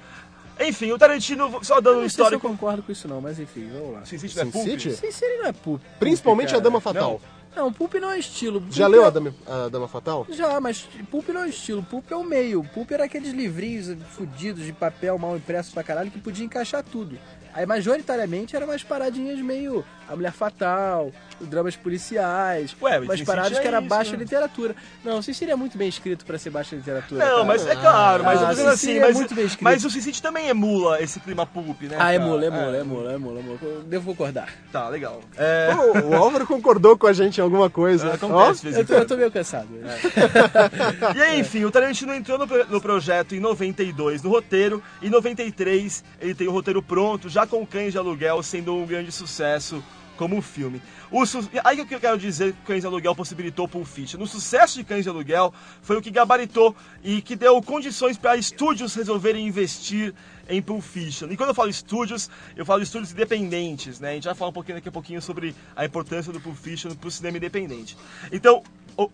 Enfim, 0.62 0.92
o 0.92 0.98
Tarantino, 0.98 1.58
só 1.64 1.80
dando 1.80 1.98
um 1.98 2.02
Não 2.02 2.08
sei 2.08 2.10
se 2.10 2.20
eu 2.20 2.24
histórico. 2.24 2.48
concordo 2.48 2.82
com 2.82 2.92
isso 2.92 3.08
não, 3.08 3.20
mas 3.20 3.38
enfim, 3.40 3.70
vamos 3.72 3.94
lá. 3.94 4.04
Sin 4.04 4.18
City 4.18 4.36
não 4.36 4.42
é 4.42 4.46
Sin 4.46 4.50
pulp? 4.52 4.64
City? 4.68 5.12
Se 5.12 5.24
ele 5.24 5.36
não 5.38 5.46
é 5.46 5.52
pulp. 5.52 5.80
Principalmente 5.98 6.48
cara. 6.48 6.58
a 6.58 6.62
Dama 6.62 6.80
Fatal. 6.80 7.12
Não, 7.12 7.39
pulp 7.76 7.94
não 7.94 8.10
é 8.12 8.18
estilo. 8.18 8.62
Já 8.70 8.84
Pulp 8.86 8.92
leu 8.94 9.04
é- 9.04 9.06
a 9.06 9.10
Dama, 9.10 9.34
a 9.46 9.68
Dama 9.68 9.88
Fatal? 9.88 10.26
Já, 10.30 10.60
mas 10.60 10.88
Pulp 11.10 11.28
não 11.30 11.42
é 11.42 11.48
estilo, 11.48 11.82
Pulp 11.82 12.10
é 12.10 12.16
o 12.16 12.24
meio. 12.24 12.62
Pulp 12.72 12.90
era 12.92 13.04
aqueles 13.04 13.32
livrinhos 13.32 13.96
fudidos 14.10 14.64
de 14.64 14.72
papel 14.72 15.18
mal 15.18 15.36
impresso 15.36 15.72
pra 15.72 15.82
caralho 15.82 16.10
que 16.10 16.18
podia 16.20 16.44
encaixar 16.44 16.82
tudo. 16.84 17.18
Aí, 17.52 17.66
majoritariamente, 17.66 18.54
eram 18.54 18.68
umas 18.68 18.84
paradinhas 18.84 19.40
meio 19.40 19.84
A 20.10 20.16
Mulher 20.16 20.32
Fatal, 20.32 21.12
os 21.40 21.46
dramas 21.46 21.76
policiais, 21.76 22.76
Ué, 22.82 22.98
mas 22.98 23.08
umas 23.08 23.22
paradas 23.22 23.58
é 23.58 23.60
que 23.60 23.68
era 23.68 23.78
isso, 23.78 23.88
baixa 23.88 24.12
né? 24.12 24.18
literatura. 24.18 24.74
Não, 25.04 25.22
Sin 25.22 25.32
City 25.32 25.52
é 25.52 25.54
muito 25.56 25.78
bem 25.78 25.88
escrito 25.88 26.24
pra 26.24 26.36
ser 26.36 26.50
baixa 26.50 26.74
literatura. 26.74 27.24
Não, 27.24 27.30
cara. 27.36 27.44
mas 27.44 27.66
é 27.66 27.76
claro, 27.76 28.24
mas 28.24 28.38
Ah, 28.38 28.42
eu 28.42 28.46
tô 28.48 28.54
dizendo 28.54 28.76
Sin 28.76 28.90
assim, 28.90 28.98
é 28.98 29.00
mas, 29.00 29.16
muito 29.16 29.34
bem 29.36 29.44
escrito. 29.44 29.62
mas 29.64 29.84
o 29.84 29.90
Sin 29.90 30.00
City 30.00 30.20
também 30.20 30.48
emula 30.48 31.00
esse 31.00 31.20
clima 31.20 31.46
pulp, 31.46 31.80
né? 31.82 31.94
Ah, 31.94 31.98
cara? 31.98 32.14
emula, 32.16 32.44
emula, 32.44 32.76
emula, 32.78 33.12
emula, 33.14 33.40
emula. 33.40 33.58
Eu 33.62 33.82
Devo 33.82 34.06
concordar. 34.06 34.48
Tá, 34.72 34.88
legal. 34.88 35.20
É, 35.36 35.72
Pô, 35.74 36.08
o 36.08 36.14
Álvaro 36.16 36.44
concordou 36.46 36.98
com 36.98 37.06
a 37.06 37.12
gente 37.12 37.38
em 37.38 37.42
alguma 37.42 37.70
coisa. 37.70 38.12
acontece, 38.14 38.60
de 38.62 38.72
vez 38.72 38.76
em 38.76 38.80
Eu 38.80 38.86
tô, 38.86 38.94
eu 38.94 39.06
tô 39.06 39.16
meio 39.16 39.30
cansado. 39.30 39.68
E 41.16 41.22
aí, 41.22 41.40
enfim, 41.40 41.64
o 41.64 41.70
Tarantino 41.70 42.12
entrou 42.14 42.38
no, 42.38 42.46
no 42.46 42.80
projeto 42.80 43.34
em 43.34 43.40
92 43.40 44.22
no 44.22 44.30
roteiro, 44.30 44.82
e 45.00 45.06
em 45.06 45.10
93 45.10 46.04
ele 46.20 46.34
tem 46.34 46.48
o 46.48 46.50
roteiro 46.52 46.82
pronto, 46.82 47.28
já 47.28 47.46
com 47.46 47.64
Cães 47.66 47.92
de 47.92 47.98
Aluguel 47.98 48.42
sendo 48.42 48.74
um 48.74 48.86
grande 48.86 49.12
sucesso 49.12 49.82
como 50.20 50.36
um 50.36 50.42
filme. 50.42 50.82
O 51.10 51.24
su... 51.24 51.48
Aí 51.64 51.80
o 51.80 51.86
que 51.86 51.94
eu 51.94 51.98
quero 51.98 52.18
dizer 52.18 52.52
que 52.52 52.58
Cães 52.66 52.82
de 52.82 52.86
Aluguel 52.86 53.14
possibilitou 53.14 53.66
Pulp 53.66 53.86
Fiction. 53.86 54.20
No 54.20 54.26
sucesso 54.26 54.76
de 54.76 54.84
Cães 54.84 55.04
de 55.04 55.08
Aluguel 55.08 55.50
foi 55.80 55.96
o 55.96 56.02
que 56.02 56.10
gabaritou 56.10 56.76
e 57.02 57.22
que 57.22 57.34
deu 57.34 57.62
condições 57.62 58.18
para 58.18 58.36
estúdios 58.36 58.94
resolverem 58.94 59.46
investir 59.46 60.14
em 60.46 60.60
Pulp 60.60 60.82
Fiction. 60.82 61.28
E 61.30 61.38
quando 61.38 61.48
eu 61.48 61.54
falo 61.54 61.70
estúdios, 61.70 62.28
eu 62.54 62.66
falo 62.66 62.82
estúdios 62.82 63.12
independentes, 63.12 63.98
né? 63.98 64.10
A 64.10 64.14
gente 64.14 64.24
vai 64.24 64.34
falar 64.34 64.50
um 64.50 64.52
pouquinho 64.52 64.76
daqui 64.76 64.90
a 64.90 64.92
pouquinho 64.92 65.22
sobre 65.22 65.54
a 65.74 65.86
importância 65.86 66.30
do 66.30 66.38
Pulp 66.38 66.56
Fiction 66.56 66.94
para 66.94 67.08
o 67.08 67.10
cinema 67.10 67.38
independente. 67.38 67.96
Então, 68.30 68.62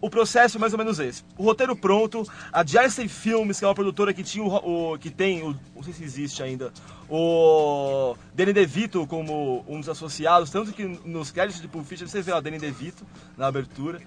o, 0.00 0.10
processo 0.10 0.56
é 0.56 0.60
mais 0.60 0.72
ou 0.72 0.78
menos 0.78 0.98
esse. 0.98 1.22
O 1.36 1.42
roteiro 1.44 1.76
pronto, 1.76 2.26
a 2.52 2.64
Jersey 2.64 3.08
Films, 3.08 3.58
que 3.58 3.64
é 3.64 3.68
uma 3.68 3.74
produtora 3.74 4.12
que 4.14 4.22
tinha 4.22 4.42
o, 4.44 4.92
o- 4.94 4.98
que 4.98 5.10
tem, 5.10 5.42
o, 5.42 5.54
não 5.74 5.82
sei 5.82 5.92
se 5.92 6.02
existe 6.02 6.42
ainda, 6.42 6.72
o 7.08 8.16
Danny 8.34 8.52
DeVito 8.52 9.06
como 9.06 9.64
um 9.68 9.78
dos 9.80 9.88
associados, 9.88 10.50
tanto 10.50 10.72
que 10.72 10.84
nos 11.04 11.30
créditos 11.30 11.60
de 11.62 11.68
Pulp 11.68 11.86
Fiction 11.86 12.06
você 12.08 12.22
vê 12.22 12.32
o 12.32 12.40
Danny 12.40 12.58
DeVito 12.58 13.04
na 13.36 13.46
abertura, 13.46 14.00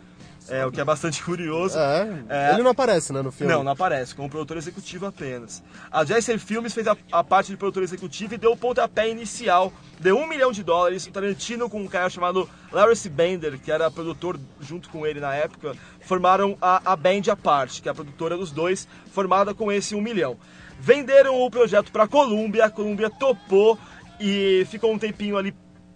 é, 0.47 0.65
o 0.65 0.71
que 0.71 0.80
é 0.80 0.84
bastante 0.86 1.21
curioso. 1.25 1.78
É, 1.78 2.23
É. 2.30 2.54
ele 2.54 2.63
não 2.63 2.71
aparece, 2.71 3.12
né, 3.12 3.21
no 3.21 3.32
filme. 3.32 3.52
Não, 3.52 3.63
não 3.63 3.71
aparece, 3.71 4.15
como 4.15 4.30
produtor 4.30 4.58
executivo 4.58 5.06
apenas. 5.06 5.63
A 5.91 6.06
Jesser 6.06 6.39
Filmes 6.39 6.73
fez 6.73 6.88
a, 6.88 6.95
a 7.12 7.23
parte 7.23 7.52
de 7.52 7.58
produtor 7.58 7.84
executivo 7.84 8.34
e 8.34 8.38
deu 8.38 8.52
o 8.52 8.58
pontapé 8.58 9.10
inicial. 9.10 9.73
Deu 9.99 10.17
um 10.17 10.28
milhão 10.28 10.52
de 10.52 10.63
dólares. 10.63 11.06
O 11.06 11.12
Tarantino, 11.12 11.69
com 11.69 11.82
um 11.82 11.88
cara 11.88 12.10
chamado 12.10 12.49
Lawrence 12.71 13.10
Bender, 13.10 13.60
que 13.60 13.71
era 13.71 13.91
produtor 13.91 14.39
junto 14.62 14.89
com 14.89 15.06
ele 15.06 15.19
na 15.19 15.34
época, 15.36 15.75
formaram 16.02 16.58
a, 16.62 16.93
a 16.93 16.95
Band 16.95 17.23
à 17.32 17.36
parte, 17.36 17.82
que 17.82 17.89
é 17.89 17.91
a 17.91 17.95
produtora 17.95 18.38
dos 18.38 18.52
dois, 18.52 18.88
formada 19.12 19.54
com 19.54 19.71
esse 19.71 19.95
um 19.95 20.02
milhão. 20.02 20.38
Venderam 20.80 21.36
o 21.41 21.52
projeto 21.52 21.91
para 21.91 22.06
a 22.06 22.08
Columbia, 22.08 22.65
a 22.65 22.69
Columbia 22.69 23.10
topou 23.10 23.78
e 24.19 24.65
ficou 24.69 24.93
um 24.93 24.97
tempinho 24.97 25.38
ali 25.38 25.54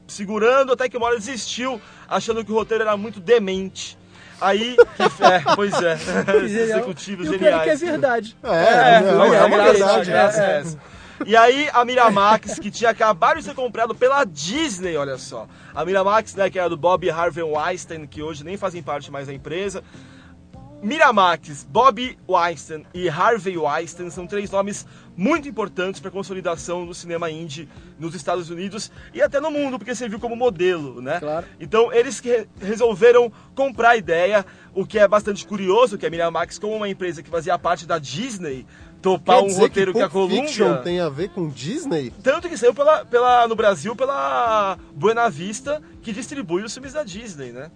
segurando, 0.07 0.73
até 0.73 0.89
que 0.89 0.97
uma 0.97 1.07
hora 1.07 1.15
desistiu, 1.17 1.81
achando 2.07 2.43
que 2.43 2.51
o 2.51 2.55
roteiro 2.55 2.83
era 2.83 2.97
muito 2.97 3.19
demente. 3.19 3.97
Aí, 4.41 4.75
que, 4.95 5.23
é, 5.23 5.55
pois 5.55 5.73
é, 5.81 5.97
Genial. 6.47 6.79
executivos 6.79 7.27
e 7.27 7.35
é 7.35 7.37
que 7.37 7.45
é 7.45 7.47
geniais. 7.51 7.79
verdade. 7.79 8.37
É, 8.43 8.49
É, 8.49 9.03
é, 9.03 9.09
é, 9.09 9.43
uma 9.45 9.57
graça, 9.57 10.03
verdade. 10.03 10.11
é. 10.11 10.13
é 10.15 10.59
essa. 10.59 10.79
E 11.25 11.37
aí 11.37 11.69
a 11.71 11.85
Miramax, 11.85 12.59
que 12.59 12.69
tinha 12.69 12.89
acabado 12.89 13.37
de 13.37 13.43
ser 13.43 13.53
comprado 13.53 13.95
pela 13.95 14.25
Disney, 14.25 14.97
olha 14.97 15.17
só. 15.17 15.47
A 15.73 15.85
Miramax, 15.85 16.35
né, 16.35 16.49
que 16.49 16.59
era 16.59 16.67
do 16.67 16.75
Bob 16.75 17.09
Harvey 17.09 17.43
Weinstein, 17.43 18.05
que 18.07 18.21
hoje 18.21 18.43
nem 18.43 18.57
fazem 18.57 18.83
parte 18.83 19.09
mais 19.11 19.27
da 19.27 19.33
empresa. 19.33 19.83
Miramax, 20.81 21.65
Bob 21.69 22.17
Weinstein 22.27 22.85
e 22.93 23.07
Harvey 23.07 23.57
Weinstein 23.57 24.09
são 24.09 24.27
três 24.27 24.51
nomes 24.51 24.85
muito 25.15 25.47
importantes 25.47 25.99
para 26.01 26.09
a 26.09 26.11
consolidação 26.11 26.85
do 26.85 26.93
cinema 26.93 27.29
indie 27.29 27.69
nos 27.99 28.15
Estados 28.15 28.49
Unidos 28.49 28.91
e 29.13 29.21
até 29.21 29.39
no 29.39 29.51
mundo, 29.51 29.77
porque 29.77 29.93
serviu 29.93 30.19
como 30.19 30.35
modelo, 30.35 31.01
né? 31.01 31.19
Claro. 31.19 31.45
Então 31.59 31.93
eles 31.93 32.19
re- 32.19 32.47
resolveram 32.59 33.31
comprar 33.53 33.91
a 33.91 33.97
ideia, 33.97 34.45
o 34.73 34.85
que 34.85 34.97
é 34.97 35.07
bastante 35.07 35.45
curioso, 35.45 35.97
que 35.97 36.05
a 36.05 36.09
Miramax, 36.09 36.57
como 36.57 36.75
uma 36.75 36.89
empresa 36.89 37.21
que 37.21 37.29
fazia 37.29 37.57
parte 37.59 37.85
da 37.85 37.99
Disney, 37.99 38.65
topar 39.01 39.41
Quer 39.43 39.51
um 39.51 39.53
roteiro 39.57 39.91
que 39.91 39.99
que, 39.99 40.03
a 40.03 40.09
Pulp 40.09 40.31
Fiction 40.31 40.65
Columbia... 40.65 40.83
tem 40.83 40.99
a 40.99 41.09
ver 41.09 41.29
com 41.29 41.49
Disney? 41.49 42.11
Tanto 42.23 42.47
que 42.47 42.57
saiu 42.57 42.73
pela, 42.73 43.05
pela, 43.05 43.47
no 43.47 43.55
Brasil 43.55 43.95
pela 43.95 44.77
Buena 44.95 45.29
Vista, 45.29 45.81
que 46.01 46.11
distribui 46.13 46.63
os 46.63 46.73
filmes 46.73 46.93
da 46.93 47.03
Disney, 47.03 47.51
né? 47.51 47.69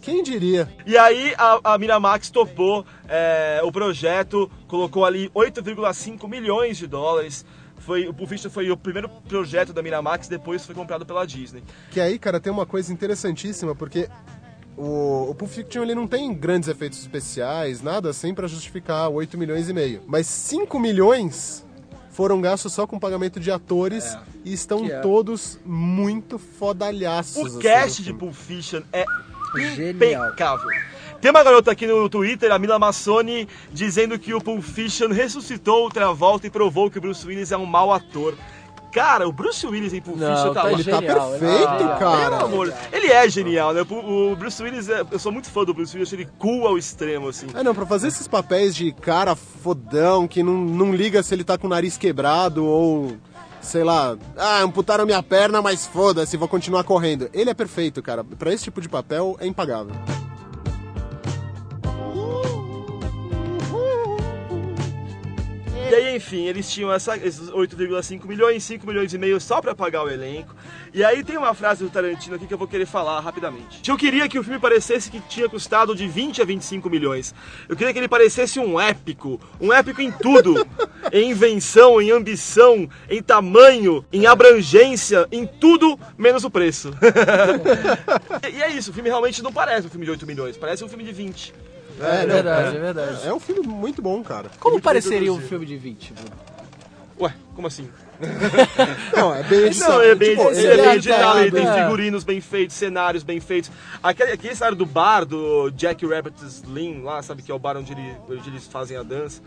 Quem 0.00 0.22
diria? 0.22 0.68
E 0.86 0.96
aí 0.96 1.34
a, 1.36 1.74
a 1.74 1.78
Miramax 1.78 2.30
topou 2.30 2.84
é, 3.08 3.60
o 3.64 3.72
projeto, 3.72 4.50
colocou 4.66 5.04
ali 5.04 5.28
8,5 5.30 6.28
milhões 6.28 6.76
de 6.76 6.86
dólares. 6.86 7.44
Foi, 7.78 8.06
o 8.06 8.12
Pulp 8.12 8.28
Fiction 8.28 8.50
foi 8.50 8.70
o 8.70 8.76
primeiro 8.76 9.08
projeto 9.08 9.72
da 9.72 9.82
Miramax, 9.82 10.28
depois 10.28 10.64
foi 10.64 10.74
comprado 10.74 11.06
pela 11.06 11.26
Disney. 11.26 11.62
Que 11.90 12.00
aí, 12.00 12.18
cara, 12.18 12.38
tem 12.38 12.52
uma 12.52 12.66
coisa 12.66 12.92
interessantíssima, 12.92 13.74
porque 13.74 14.08
o, 14.76 15.30
o 15.30 15.34
Pulp 15.34 15.50
Fiction 15.50 15.82
ele 15.82 15.94
não 15.94 16.06
tem 16.06 16.32
grandes 16.34 16.68
efeitos 16.68 16.98
especiais, 17.00 17.82
nada 17.82 18.10
assim 18.10 18.34
pra 18.34 18.46
justificar 18.46 19.08
8 19.08 19.38
milhões 19.38 19.68
e 19.68 19.72
meio. 19.72 20.02
Mas 20.06 20.26
5 20.26 20.78
milhões 20.78 21.64
foram 22.10 22.40
gastos 22.40 22.72
só 22.72 22.86
com 22.86 22.98
pagamento 22.98 23.38
de 23.38 23.50
atores 23.50 24.18
e 24.44 24.52
estão 24.52 24.84
é. 24.86 25.00
todos 25.00 25.58
muito 25.64 26.38
fodalhaços. 26.38 27.36
O 27.36 27.46
assim, 27.46 27.58
cast 27.60 28.02
de. 28.02 28.12
Pulp 28.12 28.34
Fiction 28.34 28.82
é. 28.92 29.04
Impecável. 29.56 30.68
Tem 31.20 31.30
uma 31.32 31.42
garota 31.42 31.72
aqui 31.72 31.86
no 31.86 32.08
Twitter, 32.08 32.52
a 32.52 32.58
Mila 32.58 32.78
Massoni, 32.78 33.48
dizendo 33.72 34.18
que 34.18 34.32
o 34.32 34.40
Pulp 34.40 34.62
Fiction 34.62 35.08
ressuscitou 35.08 35.86
o 35.86 35.90
Travolta 35.90 36.46
e 36.46 36.50
provou 36.50 36.88
que 36.90 36.98
o 36.98 37.00
Bruce 37.00 37.26
Willis 37.26 37.50
é 37.50 37.56
um 37.56 37.66
mau 37.66 37.92
ator. 37.92 38.34
Cara, 38.92 39.28
o 39.28 39.32
Bruce 39.32 39.66
Willis 39.66 39.92
em 39.92 40.00
Pulp 40.00 40.16
Fiction 40.18 40.54
tá 40.54 40.62
tá. 40.62 40.72
Ele 40.72 40.84
tá 40.84 40.92
Genial, 41.00 41.30
perfeito, 41.30 41.44
ele 41.44 41.64
tá 41.66 41.78
genial. 41.78 41.98
cara. 41.98 42.36
Pelo 42.36 42.44
amor, 42.48 42.74
ele 42.92 43.06
é 43.08 43.28
genial, 43.28 43.72
né? 43.74 43.82
O 43.90 44.34
Bruce 44.36 44.62
Willis, 44.62 44.88
é- 44.88 45.04
eu 45.10 45.18
sou 45.18 45.32
muito 45.32 45.50
fã 45.50 45.64
do 45.64 45.74
Bruce 45.74 45.94
Willis, 45.94 46.12
ele 46.12 46.28
cool 46.38 46.66
ao 46.66 46.78
extremo, 46.78 47.28
assim. 47.28 47.46
É, 47.52 47.62
não, 47.64 47.74
pra 47.74 47.84
fazer 47.84 48.08
esses 48.08 48.28
papéis 48.28 48.74
de 48.74 48.92
cara 48.92 49.34
fodão, 49.34 50.26
que 50.28 50.42
não, 50.42 50.54
não 50.54 50.94
liga 50.94 51.20
se 51.22 51.34
ele 51.34 51.42
tá 51.44 51.58
com 51.58 51.66
o 51.66 51.70
nariz 51.70 51.98
quebrado 51.98 52.64
ou 52.64 53.16
sei 53.60 53.84
lá, 53.84 54.16
ah, 54.36 54.62
amputaram 54.62 55.06
minha 55.06 55.22
perna, 55.22 55.60
mas 55.62 55.86
foda-se, 55.86 56.36
vou 56.36 56.48
continuar 56.48 56.84
correndo. 56.84 57.28
Ele 57.32 57.50
é 57.50 57.54
perfeito, 57.54 58.02
cara. 58.02 58.24
Pra 58.24 58.52
esse 58.52 58.64
tipo 58.64 58.80
de 58.80 58.88
papel 58.88 59.36
é 59.40 59.46
impagável. 59.46 59.94
E 65.90 65.94
aí, 65.94 66.16
enfim, 66.16 66.46
eles 66.46 66.70
tinham 66.70 66.92
essa, 66.92 67.16
esses 67.16 67.50
8,5 67.50 68.26
milhões, 68.26 68.62
5 68.62 68.86
milhões 68.86 69.14
e 69.14 69.18
meio 69.18 69.40
só 69.40 69.60
pra 69.60 69.74
pagar 69.74 70.04
o 70.04 70.10
elenco. 70.10 70.54
E 70.92 71.02
aí 71.02 71.24
tem 71.24 71.36
uma 71.36 71.54
frase 71.54 71.82
do 71.82 71.90
Tarantino 71.90 72.36
aqui 72.36 72.46
que 72.46 72.52
eu 72.52 72.58
vou 72.58 72.68
querer 72.68 72.86
falar 72.86 73.20
rapidamente. 73.20 73.88
Eu 73.88 73.96
queria 73.96 74.28
que 74.28 74.38
o 74.38 74.42
filme 74.42 74.58
parecesse 74.58 75.10
que 75.10 75.20
tinha 75.20 75.48
custado 75.48 75.94
de 75.94 76.06
20 76.06 76.42
a 76.42 76.44
25 76.44 76.90
milhões. 76.90 77.34
Eu 77.68 77.76
queria 77.76 77.92
que 77.92 77.98
ele 77.98 78.08
parecesse 78.08 78.60
um 78.60 78.78
épico, 78.78 79.40
um 79.60 79.72
épico 79.72 80.02
em 80.02 80.12
tudo. 80.12 80.66
em 81.12 81.30
invenção, 81.30 82.00
em 82.00 82.10
ambição, 82.10 82.88
em 83.08 83.22
tamanho, 83.22 84.04
em 84.12 84.26
abrangência, 84.26 85.26
em 85.30 85.46
tudo 85.46 85.98
menos 86.16 86.44
o 86.44 86.50
preço. 86.50 86.90
e 88.52 88.62
é 88.62 88.70
isso, 88.70 88.90
o 88.90 88.94
filme 88.94 89.08
realmente 89.08 89.42
não 89.42 89.52
parece 89.52 89.86
um 89.86 89.90
filme 89.90 90.04
de 90.04 90.10
8 90.12 90.26
milhões, 90.26 90.56
parece 90.56 90.84
um 90.84 90.88
filme 90.88 91.04
de 91.04 91.12
20. 91.12 91.54
É, 92.00 92.26
não, 92.26 92.34
verdade, 92.34 92.76
é 92.76 92.80
verdade. 92.80 93.26
É 93.28 93.32
um 93.34 93.40
filme 93.40 93.66
muito 93.66 94.00
bom, 94.02 94.22
cara. 94.22 94.50
Como 94.60 94.74
Muito 94.74 94.84
pareceria 94.84 95.32
um 95.32 95.40
filme 95.40 95.66
de 95.66 95.76
20? 95.76 96.12
Bruno? 96.12 96.30
Ué, 97.20 97.34
como 97.54 97.66
assim? 97.66 97.88
Não, 99.16 99.34
é 99.34 99.42
bem 99.44 99.60
editado. 99.66 99.92
Não, 99.92 100.02
é 100.02 100.14
bem, 100.14 100.30
Tipo, 100.36 100.50
ele 100.50 100.58
ele 100.60 100.68
é 100.68 100.76
bem 100.76 100.86
é 100.86 100.94
editado, 100.96 101.38
ele 101.40 101.50
tem 101.52 101.66
é. 101.66 101.82
figurinos 101.84 102.24
bem 102.24 102.40
feitos, 102.40 102.76
cenários 102.76 103.22
bem 103.22 103.40
feitos. 103.40 103.70
Aquele, 104.02 104.32
aquele 104.32 104.54
cenário 104.54 104.76
do 104.76 104.86
bar, 104.86 105.24
do 105.24 105.70
Jack 105.70 106.04
Rabbit 106.06 106.36
Slim, 106.44 107.02
lá, 107.02 107.22
sabe, 107.22 107.42
que 107.42 107.50
é 107.50 107.54
o 107.54 107.58
bar 107.58 107.76
onde, 107.76 107.92
ele- 107.92 108.16
onde 108.28 108.48
eles 108.48 108.66
fazem 108.66 108.96
a 108.96 109.02
dança. 109.02 109.40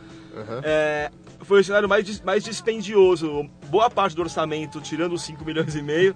É, 0.64 1.12
foi 1.42 1.62
o 1.62 1.64
cenário 1.64 1.88
mais, 1.90 2.22
mais 2.22 2.44
dispendioso. 2.44 3.50
Boa 3.68 3.90
parte 3.90 4.16
do 4.16 4.22
orçamento, 4.22 4.80
tirando 4.80 5.14
os 5.14 5.24
5 5.24 5.44
milhões 5.44 5.76
e 5.76 5.82
meio, 5.82 6.16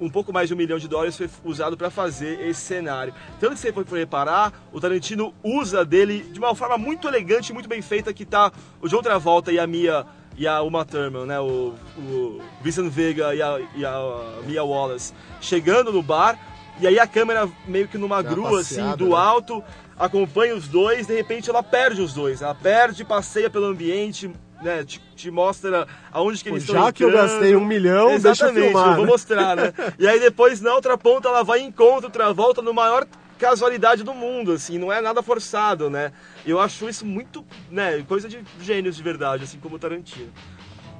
um 0.00 0.08
pouco 0.08 0.32
mais 0.32 0.48
de 0.48 0.54
um 0.54 0.56
milhão 0.56 0.78
de 0.78 0.88
dólares 0.88 1.16
foi 1.16 1.28
usado 1.44 1.76
para 1.76 1.90
fazer 1.90 2.40
esse 2.48 2.60
cenário. 2.60 3.12
Tanto 3.38 3.54
que 3.54 3.60
você 3.60 3.72
for 3.72 3.86
reparar, 3.98 4.52
o 4.72 4.80
Tarantino 4.80 5.34
usa 5.42 5.84
dele 5.84 6.22
de 6.32 6.38
uma 6.38 6.54
forma 6.54 6.78
muito 6.78 7.06
elegante, 7.06 7.52
muito 7.52 7.68
bem 7.68 7.82
feita, 7.82 8.12
que 8.12 8.24
tá 8.24 8.50
o 8.80 8.88
John 8.88 9.02
Travolta 9.02 9.52
e 9.52 9.58
a 9.58 9.66
Mia 9.66 10.06
e 10.36 10.46
a 10.46 10.62
Uma 10.62 10.84
Thurman, 10.86 11.26
né, 11.26 11.38
o, 11.38 11.74
o 11.98 12.40
Vincent 12.62 12.88
Vega 12.90 13.34
e 13.34 13.42
a, 13.42 13.60
e 13.74 13.84
a 13.84 14.40
Mia 14.46 14.64
Wallace 14.64 15.12
chegando 15.40 15.92
no 15.92 16.02
bar, 16.02 16.38
e 16.80 16.86
aí 16.86 16.98
a 16.98 17.06
câmera 17.06 17.46
meio 17.66 17.86
que 17.86 17.98
numa 17.98 18.22
Dá 18.22 18.30
grua 18.30 18.60
assim, 18.60 18.76
passeada, 18.76 18.96
do 18.96 19.10
né? 19.10 19.16
alto, 19.16 19.62
acompanha 19.98 20.54
os 20.54 20.66
dois, 20.66 21.06
de 21.06 21.14
repente 21.14 21.50
ela 21.50 21.62
perde 21.62 22.00
os 22.00 22.14
dois, 22.14 22.40
ela 22.40 22.54
perde, 22.54 23.04
passeia 23.04 23.50
pelo 23.50 23.66
ambiente, 23.66 24.30
né, 24.62 24.84
te, 24.84 25.00
te 25.16 25.30
mostra 25.30 25.86
aonde 26.12 26.42
que 26.42 26.48
eles 26.50 26.62
estão 26.64 26.84
Já 26.86 26.92
que 26.92 27.02
eu 27.04 27.08
entrando. 27.08 27.28
gastei 27.30 27.56
um 27.56 27.64
milhão, 27.64 28.08
deixa 28.18 28.26
eu 28.26 28.32
Exatamente, 28.32 28.64
filmar, 28.64 28.86
eu 28.90 28.96
vou 28.96 29.04
né? 29.06 29.10
mostrar, 29.12 29.56
né? 29.56 29.72
E 29.98 30.06
aí 30.06 30.20
depois, 30.20 30.60
na 30.60 30.74
outra 30.74 30.96
ponta, 30.98 31.28
ela 31.28 31.42
vai 31.42 31.60
e 31.60 31.64
encontra 31.64 32.08
o 32.08 32.10
Travolta 32.10 32.60
no 32.62 32.72
maior 32.74 33.06
casualidade 33.38 34.02
do 34.04 34.12
mundo, 34.12 34.52
assim, 34.52 34.76
não 34.78 34.92
é 34.92 35.00
nada 35.00 35.22
forçado, 35.22 35.88
né? 35.88 36.12
Eu 36.44 36.60
acho 36.60 36.86
isso 36.88 37.06
muito, 37.06 37.44
né, 37.70 38.04
coisa 38.06 38.28
de 38.28 38.44
gênios 38.60 38.96
de 38.96 39.02
verdade, 39.02 39.44
assim 39.44 39.58
como 39.58 39.76
o 39.76 39.78
Tarantino. 39.78 40.30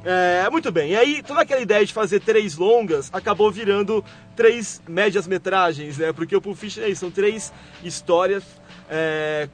É, 0.03 0.49
muito 0.49 0.73
bem. 0.73 0.93
E 0.93 0.97
aí, 0.97 1.23
toda 1.23 1.43
aquela 1.43 1.61
ideia 1.61 1.85
de 1.85 1.93
fazer 1.93 2.21
três 2.21 2.57
longas 2.57 3.11
acabou 3.13 3.51
virando 3.53 4.03
três 4.35 4.81
médias 4.89 5.27
metragens, 5.27 5.99
né? 5.99 6.11
Porque 6.15 6.35
o 6.35 6.41
Pulp 6.41 6.57
Fiction 6.57 6.83
é 6.83 6.89
isso, 6.89 7.01
são 7.01 7.11
três 7.11 7.53
histórias 7.85 8.43
é, 8.89 9.47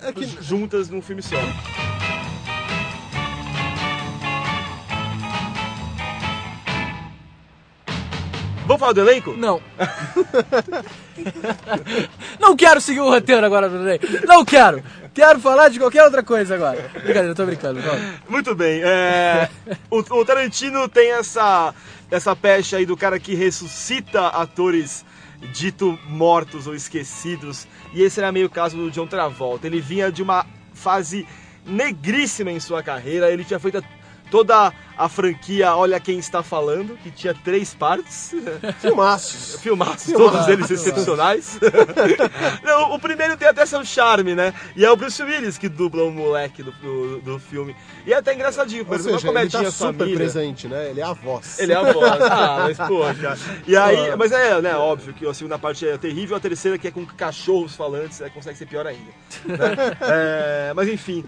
É 0.00 0.12
que- 0.12 0.24
juntas 0.40 0.88
num 0.88 1.02
filme 1.02 1.20
só. 1.20 1.34
Vamos 8.68 8.80
falar 8.80 8.92
do 8.92 9.00
elenco? 9.00 9.32
Não. 9.32 9.62
não 12.38 12.54
quero 12.54 12.82
seguir 12.82 13.00
o 13.00 13.08
roteiro 13.08 13.46
agora, 13.46 13.66
Bruno. 13.66 13.88
Não 14.26 14.44
quero. 14.44 14.84
Quero 15.14 15.40
falar 15.40 15.70
de 15.70 15.78
qualquer 15.78 16.04
outra 16.04 16.22
coisa 16.22 16.54
agora. 16.54 16.90
Brincadeira, 16.92 17.28
eu 17.28 17.34
tô 17.34 17.46
brincando. 17.46 17.82
Calma. 17.82 17.98
Muito 18.28 18.54
bem. 18.54 18.82
é, 18.84 19.48
o, 19.90 20.00
o 20.00 20.24
Tarantino 20.24 20.86
tem 20.86 21.12
essa, 21.12 21.74
essa 22.10 22.36
pecha 22.36 22.76
aí 22.76 22.84
do 22.84 22.94
cara 22.94 23.18
que 23.18 23.34
ressuscita 23.34 24.26
atores 24.26 25.02
dito 25.50 25.98
mortos 26.06 26.66
ou 26.66 26.74
esquecidos. 26.74 27.66
E 27.94 28.02
esse 28.02 28.20
era 28.20 28.30
meio 28.30 28.48
o 28.48 28.50
caso 28.50 28.76
do 28.76 28.90
John 28.90 29.06
Travolta. 29.06 29.66
Ele 29.66 29.80
vinha 29.80 30.12
de 30.12 30.22
uma 30.22 30.44
fase 30.74 31.26
negríssima 31.64 32.52
em 32.52 32.60
sua 32.60 32.82
carreira. 32.82 33.30
Ele 33.30 33.44
tinha 33.44 33.58
feito 33.58 33.82
toda 34.30 34.72
a 34.98 35.08
franquia 35.08 35.76
Olha 35.76 36.00
Quem 36.00 36.18
Está 36.18 36.42
Falando, 36.42 36.98
que 36.98 37.10
tinha 37.10 37.32
três 37.32 37.72
partes. 37.72 38.34
Filmaços. 38.80 39.60
Filmaços, 39.60 40.12
todos 40.12 40.48
eles 40.48 40.68
excepcionais. 40.70 41.58
Não, 42.64 42.94
o 42.94 42.98
primeiro 42.98 43.36
tem 43.36 43.46
até 43.46 43.64
seu 43.64 43.84
charme, 43.84 44.34
né? 44.34 44.52
E 44.74 44.84
é 44.84 44.90
o 44.90 44.96
Bruce 44.96 45.22
Willis 45.22 45.56
que 45.56 45.68
dubla 45.68 46.02
o 46.02 46.10
moleque 46.10 46.64
do, 46.64 46.72
do, 46.72 47.20
do 47.20 47.38
filme. 47.38 47.76
E 48.04 48.12
é 48.12 48.16
até 48.16 48.34
engraçadinho, 48.34 48.84
uma 48.84 48.98
seja, 48.98 49.10
ele 49.16 49.26
comedinha 49.26 49.64
tá 49.64 49.70
super 49.70 49.98
família. 49.98 50.16
presente, 50.16 50.66
né? 50.66 50.90
Ele 50.90 51.00
é 51.00 51.04
a 51.04 51.12
voz. 51.12 51.58
Ele 51.60 51.72
é 51.72 51.76
a 51.76 51.92
voz. 51.92 52.08
Ah, 52.38 52.58
mas 52.64 52.76
poxa. 52.76 53.36
E 53.66 53.76
aí, 53.76 54.14
mas 54.16 54.32
é, 54.32 54.60
né, 54.60 54.74
óbvio 54.76 55.12
que 55.14 55.26
a 55.26 55.32
segunda 55.34 55.58
parte 55.58 55.86
é 55.86 55.96
terrível, 55.96 56.36
a 56.36 56.40
terceira 56.40 56.78
que 56.78 56.88
é 56.88 56.90
com 56.90 57.04
cachorros 57.06 57.74
falantes, 57.74 58.20
é, 58.20 58.28
consegue 58.28 58.56
ser 58.56 58.66
pior 58.66 58.86
ainda. 58.86 59.10
né? 59.44 59.96
É, 60.00 60.72
mas 60.74 60.88
enfim. 60.88 61.24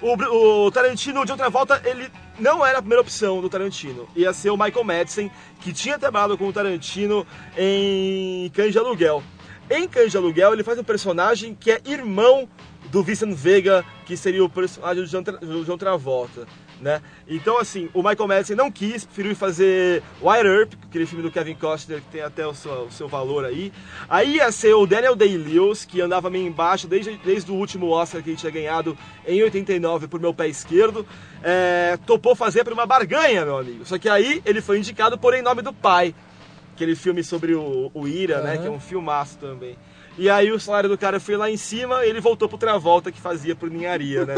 O, 0.00 0.66
o 0.66 0.70
Tarantino, 0.70 1.24
de 1.24 1.32
outra 1.32 1.50
volta, 1.50 1.82
ele 1.84 2.08
não 2.38 2.64
era 2.64 2.78
a 2.78 2.82
primeira 2.82 3.02
opção 3.02 3.40
do 3.40 3.48
Tarantino. 3.48 4.08
Ia 4.14 4.32
ser 4.32 4.50
o 4.50 4.56
Michael 4.56 4.84
Madsen, 4.84 5.30
que 5.60 5.72
tinha 5.72 5.98
trabalhado 5.98 6.38
com 6.38 6.46
o 6.46 6.52
Tarantino 6.52 7.26
em 7.56 8.48
Cães 8.50 8.72
de 8.72 8.78
Aluguel. 8.78 9.22
Em 9.68 9.88
Cães 9.88 10.12
de 10.12 10.16
Aluguel, 10.16 10.52
ele 10.52 10.62
faz 10.62 10.78
um 10.78 10.84
personagem 10.84 11.54
que 11.54 11.70
é 11.72 11.80
irmão 11.84 12.48
do 12.90 13.02
Vincent 13.02 13.34
Vega, 13.34 13.84
que 14.06 14.16
seria 14.16 14.44
o 14.44 14.48
personagem 14.48 15.02
do 15.02 15.08
John, 15.08 15.22
Tra- 15.22 15.38
John 15.66 15.76
Travolta, 15.76 16.46
né? 16.80 17.02
Então, 17.26 17.58
assim, 17.58 17.88
o 17.92 18.02
Michael 18.02 18.28
Madsen 18.28 18.56
não 18.56 18.70
quis, 18.70 19.04
preferiu 19.04 19.34
fazer 19.34 20.02
Wire 20.22 20.48
Earp, 20.48 20.72
aquele 20.88 21.06
filme 21.06 21.22
do 21.22 21.30
Kevin 21.30 21.54
Costner, 21.54 22.00
que 22.00 22.08
tem 22.08 22.22
até 22.22 22.46
o 22.46 22.54
seu, 22.54 22.84
o 22.84 22.90
seu 22.90 23.08
valor 23.08 23.44
aí. 23.44 23.72
Aí 24.08 24.36
ia 24.36 24.50
ser 24.52 24.74
o 24.74 24.86
Daniel 24.86 25.16
Day-Lewis, 25.16 25.84
que 25.84 26.00
andava 26.00 26.30
meio 26.30 26.46
embaixo 26.46 26.86
desde, 26.86 27.16
desde 27.18 27.50
o 27.50 27.54
último 27.54 27.88
Oscar 27.88 28.22
que 28.22 28.30
ele 28.30 28.36
tinha 28.36 28.52
ganhado 28.52 28.96
em 29.26 29.42
89 29.42 30.08
por 30.08 30.20
Meu 30.20 30.32
Pé 30.32 30.48
Esquerdo. 30.48 31.06
É, 31.42 31.98
topou 32.06 32.34
fazer 32.34 32.64
por 32.64 32.72
uma 32.72 32.86
barganha, 32.86 33.44
meu 33.44 33.58
amigo. 33.58 33.84
Só 33.84 33.98
que 33.98 34.08
aí 34.08 34.42
ele 34.44 34.60
foi 34.60 34.78
indicado 34.78 35.18
por 35.18 35.34
Em 35.34 35.42
Nome 35.42 35.62
do 35.62 35.72
Pai, 35.72 36.14
aquele 36.74 36.94
filme 36.94 37.22
sobre 37.22 37.54
o, 37.54 37.90
o 37.92 38.06
Ira, 38.06 38.40
né? 38.42 38.52
Aham. 38.52 38.62
Que 38.62 38.68
é 38.68 38.70
um 38.70 38.80
filmaço 38.80 39.38
também. 39.38 39.76
E 40.18 40.28
aí 40.28 40.50
o 40.50 40.58
salário 40.58 40.88
do 40.88 40.98
cara 40.98 41.20
foi 41.20 41.36
lá 41.36 41.48
em 41.48 41.56
cima 41.56 42.04
e 42.04 42.10
ele 42.10 42.20
voltou 42.20 42.48
pro 42.48 42.58
Travolta 42.58 43.12
que 43.12 43.20
fazia 43.20 43.54
por 43.54 43.70
ninharia, 43.70 44.26
né? 44.26 44.34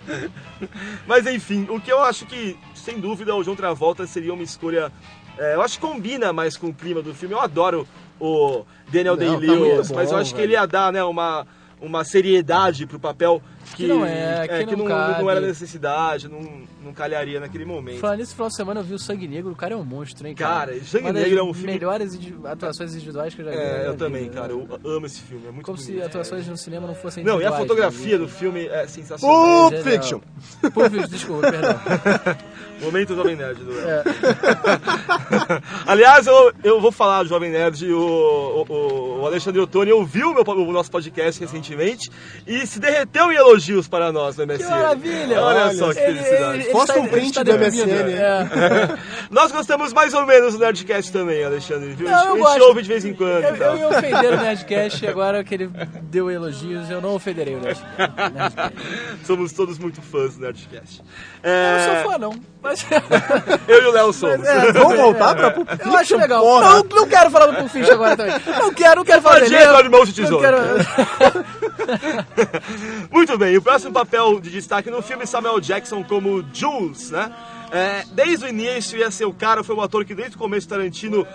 Mas 1.06 1.26
enfim, 1.26 1.66
o 1.68 1.78
que 1.78 1.92
eu 1.92 2.02
acho 2.02 2.24
que, 2.24 2.56
sem 2.74 2.98
dúvida, 2.98 3.34
o 3.34 3.44
João 3.44 3.54
Travolta 3.54 4.06
seria 4.06 4.32
uma 4.32 4.42
escolha. 4.42 4.90
é, 5.38 5.54
eu 5.54 5.60
acho 5.60 5.78
que 5.78 5.86
combina 5.86 6.32
mais 6.32 6.56
com 6.56 6.68
o 6.68 6.74
clima 6.74 7.02
do 7.02 7.14
filme. 7.14 7.34
Eu 7.34 7.40
adoro 7.40 7.86
o 8.18 8.64
Daniel 8.90 9.18
tá 9.18 9.24
Day-Lewis, 9.24 9.90
muito 9.90 9.94
mas 9.94 10.10
eu 10.10 10.16
acho 10.16 10.30
que 10.30 10.36
velho. 10.36 10.46
ele 10.46 10.52
ia 10.54 10.66
dar 10.66 10.90
né, 10.90 11.04
uma, 11.04 11.46
uma 11.78 12.02
seriedade 12.02 12.86
pro 12.86 12.98
papel 12.98 13.42
que, 13.70 13.76
Que 13.76 13.86
não 13.86 14.04
é, 14.04 14.46
que 14.48 14.66
que 14.66 14.76
não 14.76 14.86
não, 14.88 15.18
não 15.20 15.30
era 15.30 15.40
necessidade, 15.40 16.28
não, 16.28 16.40
não 16.82 16.92
calharia 16.92 17.40
naquele 17.40 17.64
momento. 17.64 18.00
Falando 18.00 18.18
nisso, 18.18 18.30
no 18.32 18.36
final 18.36 18.48
de 18.48 18.56
semana 18.56 18.80
eu 18.80 18.84
vi 18.84 18.94
o 18.94 18.98
Sangue 18.98 19.26
Negro, 19.26 19.52
o 19.52 19.56
cara 19.56 19.74
é 19.74 19.76
um 19.76 19.84
monstro, 19.84 20.26
hein, 20.26 20.34
cara? 20.34 20.72
Cara, 20.72 20.84
Sangue 20.84 21.12
Negro 21.12 21.38
é 21.38 21.42
um 21.42 21.54
filme- 21.54 21.72
melhores 21.72 22.18
atuações 22.44 22.94
individuais 22.94 23.34
que 23.34 23.40
eu 23.42 23.46
já 23.46 23.50
vi. 23.50 23.56
É, 23.56 23.88
eu 23.88 23.96
também, 23.96 24.24
vida, 24.24 24.34
cara. 24.40 24.52
Eu 24.52 24.68
amo 24.84 25.06
esse 25.06 25.20
filme, 25.20 25.46
é 25.46 25.50
muito 25.50 25.64
Como 25.66 25.78
se 25.78 25.92
bonito. 25.92 26.06
atuações 26.06 26.46
no 26.46 26.56
cinema 26.56 26.86
não 26.86 26.94
fossem 26.94 27.24
Não, 27.24 27.40
e 27.40 27.44
a 27.44 27.52
fotografia 27.52 28.18
né? 28.18 28.24
do 28.24 28.28
filme 28.28 28.66
é 28.66 28.86
sensacional. 28.86 29.70
Pulp. 29.70 29.82
Fiction. 29.82 30.20
Pulp 30.72 30.90
Fiction, 30.90 31.08
desculpa, 31.08 31.50
perdão. 31.50 31.80
Momento 32.82 33.14
Jovem 33.14 33.36
Nerd 33.36 33.62
do 33.62 33.72
El. 33.72 33.88
É. 33.88 34.04
Aliás, 35.86 36.26
eu, 36.26 36.52
eu 36.62 36.80
vou 36.80 36.90
falar 36.92 37.22
do 37.22 37.28
Jovem 37.28 37.50
Nerd. 37.50 37.90
O, 37.92 38.64
o, 38.68 39.20
o 39.22 39.26
Alexandre 39.26 39.60
Ottoni 39.60 39.92
ouviu 39.92 40.30
o, 40.30 40.34
meu, 40.34 40.42
o 40.44 40.72
nosso 40.72 40.90
podcast 40.90 41.40
recentemente 41.40 42.10
e 42.46 42.66
se 42.66 42.78
derreteu 42.80 43.30
em 43.32 43.36
elogios 43.36 43.53
para 43.90 44.10
nós 44.12 44.36
no 44.36 44.44
MSN. 44.46 44.64
Que 44.64 44.70
maravilha! 44.70 45.40
Olha, 45.40 45.74
só 45.74 45.92
que 45.92 46.00
Ele- 46.00 46.18
felicidade. 46.18 46.54
ele- 46.60 46.64
Posta 46.70 46.92
está- 46.92 47.04
um 47.04 47.08
print 47.08 47.26
está 47.28 47.42
do. 47.42 47.52
MSN. 47.52 48.12
É. 48.12 48.98
Nós 49.30 49.50
gostamos 49.52 49.92
mais 49.92 50.12
ou 50.14 50.24
menos 50.26 50.54
do 50.54 50.60
Nerdcast 50.60 51.12
também, 51.12 51.42
Alexandre. 51.44 51.90
Viu? 51.94 52.08
Não, 52.08 52.14
a 52.16 52.24
eu 52.26 52.30
gente 52.34 52.42
gosto. 52.42 52.62
ouve 52.62 52.82
de 52.82 52.88
vez 52.88 53.04
em 53.04 53.14
quando. 53.14 53.44
Eu, 53.44 53.56
eu 53.56 53.76
ia 53.78 53.88
ofender 53.88 54.32
o 54.32 54.36
Nerdcast, 54.36 55.06
agora 55.06 55.42
que 55.44 55.54
ele 55.54 55.70
deu 56.02 56.30
elogios, 56.30 56.90
eu 56.90 57.00
não 57.00 57.14
ofenderei 57.14 57.54
o 57.54 57.60
Nerd- 57.60 57.80
Nerdcast. 57.98 58.76
Somos 59.24 59.52
todos 59.52 59.78
muito 59.78 60.00
fãs 60.02 60.34
do 60.36 60.40
Nerdcast. 60.42 61.02
Eu 61.42 61.50
É, 61.50 61.86
não 61.86 62.02
sou 62.02 62.12
fã, 62.12 62.18
não. 62.18 62.40
Mas... 62.62 62.86
eu 63.68 63.82
e 63.82 63.86
o 63.86 63.92
Léo 63.92 64.12
somos. 64.12 64.46
É, 64.46 64.72
Vamos 64.72 64.96
voltar 64.96 65.34
pra 65.34 65.50
Pulp 65.50 65.68
Fiction, 65.70 65.90
Eu 65.92 65.96
acho 65.98 66.16
legal. 66.16 66.42
porra. 66.42 66.70
Não, 66.70 66.82
não 66.84 67.08
quero 67.08 67.30
falar 67.30 67.46
do 67.46 67.54
Pulp 67.56 67.68
Fiction 67.70 67.94
agora 67.94 68.16
também. 68.16 68.34
Não 68.58 68.72
quero, 68.74 68.96
não 68.96 69.04
quero 69.04 69.22
falar 69.22 69.40
dele. 69.40 69.54
ir, 69.54 69.62
Eduardo 69.62 69.90
Mãos 69.90 70.12
de 70.14 70.20
Não 70.22 70.28
Tesoura. 70.28 70.54
quero... 70.54 71.44
Muito 73.10 73.36
bem, 73.38 73.43
o 73.56 73.62
próximo 73.62 73.92
papel 73.92 74.40
de 74.40 74.50
destaque 74.50 74.90
no 74.90 75.02
filme 75.02 75.26
Samuel 75.26 75.60
Jackson 75.60 76.02
como 76.04 76.44
Jules, 76.52 77.10
né? 77.10 77.34
É, 77.70 78.04
desde 78.12 78.44
o 78.44 78.48
início 78.48 78.98
ia 78.98 79.10
ser 79.10 79.24
o 79.24 79.32
cara, 79.32 79.64
foi 79.64 79.74
um 79.74 79.80
ator 79.80 80.04
que 80.04 80.14
desde 80.14 80.36
o 80.36 80.38
começo 80.38 80.68
Tarantino 80.68 81.26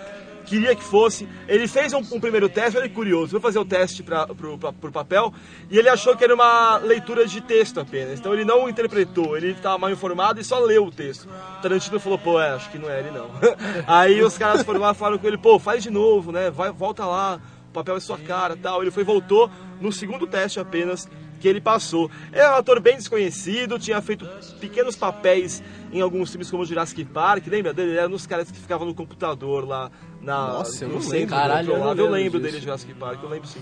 queria 0.50 0.76
que 0.76 0.84
fosse. 0.84 1.28
Ele 1.48 1.68
fez 1.68 1.94
um, 1.94 2.00
um 2.12 2.20
primeiro 2.20 2.50
teste, 2.50 2.82
que 2.82 2.90
curioso, 2.90 3.32
foi 3.32 3.40
fazer 3.40 3.60
o 3.60 3.66
teste 3.66 4.02
para 4.02 4.26
pro 4.28 4.92
papel 4.92 5.32
e 5.70 5.78
ele 5.78 5.88
achou 5.88 6.18
que 6.18 6.24
era 6.24 6.34
uma 6.34 6.78
leitura 6.78 7.28
de 7.28 7.40
texto 7.42 7.80
apenas. 7.80 8.20
Então 8.20 8.34
ele 8.34 8.44
não 8.44 8.68
interpretou, 8.68 9.38
ele 9.38 9.52
estava 9.52 9.78
mal 9.78 9.92
informado 9.92 10.42
e 10.42 10.44
só 10.44 10.60
leu 10.60 10.86
o 10.86 10.92
texto. 10.92 11.28
O 11.60 11.62
Tarantino 11.62 12.00
falou, 12.00 12.18
pô, 12.18 12.42
é, 12.42 12.50
acho 12.52 12.70
que 12.72 12.80
não 12.80 12.90
é 12.90 13.00
ele 13.00 13.12
não. 13.12 13.30
Aí 13.86 14.22
os 14.24 14.38
caras 14.38 14.64
foram 14.64 14.80
lá 14.80 14.94
falaram 14.94 15.20
com 15.20 15.28
ele, 15.28 15.38
pô, 15.38 15.60
faz 15.60 15.84
de 15.84 15.90
novo, 15.90 16.32
né? 16.32 16.50
Vai, 16.50 16.72
volta 16.72 17.06
lá, 17.06 17.40
o 17.70 17.72
papel 17.72 17.98
é 17.98 18.00
sua 18.00 18.18
cara 18.18 18.58
tal. 18.58 18.82
Ele 18.82 18.92
foi 18.92 19.04
voltou 19.04 19.50
no 19.80 19.92
segundo 19.92 20.26
teste 20.26 20.60
apenas 20.60 21.08
que 21.40 21.48
ele 21.48 21.62
passou. 21.62 22.10
É 22.32 22.48
um 22.50 22.56
ator 22.56 22.80
bem 22.80 22.98
desconhecido, 22.98 23.80
tinha 23.80 24.02
feito 24.02 24.28
pequenos 24.60 24.96
papéis 24.96 25.64
em 25.92 26.02
alguns 26.02 26.30
filmes 26.30 26.52
como 26.52 26.66
Jurassic 26.66 27.04
Park, 27.06 27.48
lembra 27.48 27.74
dele? 27.74 27.92
Ele 27.92 27.98
era 27.98 28.10
nos 28.10 28.28
caras 28.28 28.52
que 28.52 28.60
ficavam 28.60 28.86
no 28.86 28.94
computador 28.94 29.68
lá 29.68 29.90
na, 30.22 30.48
Nossa, 30.48 30.84
eu 30.86 30.90
não 30.90 31.02
centro 31.02 31.14
lembro. 31.14 31.36
Caralho, 31.36 31.72
eu 31.72 31.78
eu 31.78 32.10
lembro 32.10 32.40
disso. 32.40 32.44
dele 32.44 32.58
de 32.60 32.64
Jurassic 32.64 32.94
Park, 32.94 33.24
eu 33.24 33.30
lembro 33.30 33.48
sim. 33.48 33.62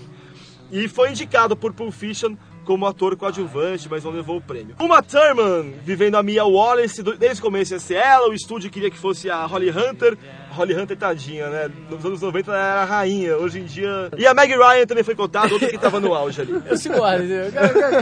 E 0.70 0.86
foi 0.86 1.10
indicado 1.10 1.56
por 1.56 1.72
Pulp 1.72 1.92
Fiction 1.92 2.36
como 2.64 2.84
ator 2.84 3.16
coadjuvante, 3.16 3.88
mas 3.88 4.04
não 4.04 4.10
levou 4.10 4.36
o 4.36 4.40
prêmio. 4.42 4.76
Uma 4.78 5.02
Thurman, 5.02 5.72
vivendo 5.82 6.16
a 6.16 6.22
Mia 6.22 6.44
Wallace, 6.44 7.02
desde 7.02 7.40
o 7.40 7.42
começo 7.42 7.72
ia 7.72 7.80
ser 7.80 7.94
ela, 7.94 8.28
o 8.28 8.34
estúdio 8.34 8.68
queria 8.68 8.90
que 8.90 8.98
fosse 8.98 9.30
a 9.30 9.46
Holly 9.46 9.70
Hunter. 9.70 10.18
Holly 10.58 10.74
Hunter, 10.74 10.96
tadinha, 10.96 11.48
né? 11.48 11.70
Nos 11.90 12.04
anos 12.04 12.20
90 12.20 12.50
ela 12.50 12.60
era 12.60 12.82
a 12.82 12.84
rainha, 12.84 13.36
hoje 13.36 13.60
em 13.60 13.64
dia... 13.64 14.10
E 14.16 14.26
a 14.26 14.34
Meg 14.34 14.52
Ryan 14.54 14.86
também 14.86 15.04
foi 15.04 15.14
cotada, 15.14 15.52
outra 15.52 15.68
que 15.68 15.78
tava 15.78 16.00
no 16.00 16.12
auge 16.14 16.42
ali. 16.42 16.62
Eu 16.66 16.76
sigo 16.76 17.02
a 17.02 17.16
entendeu? 17.16 17.46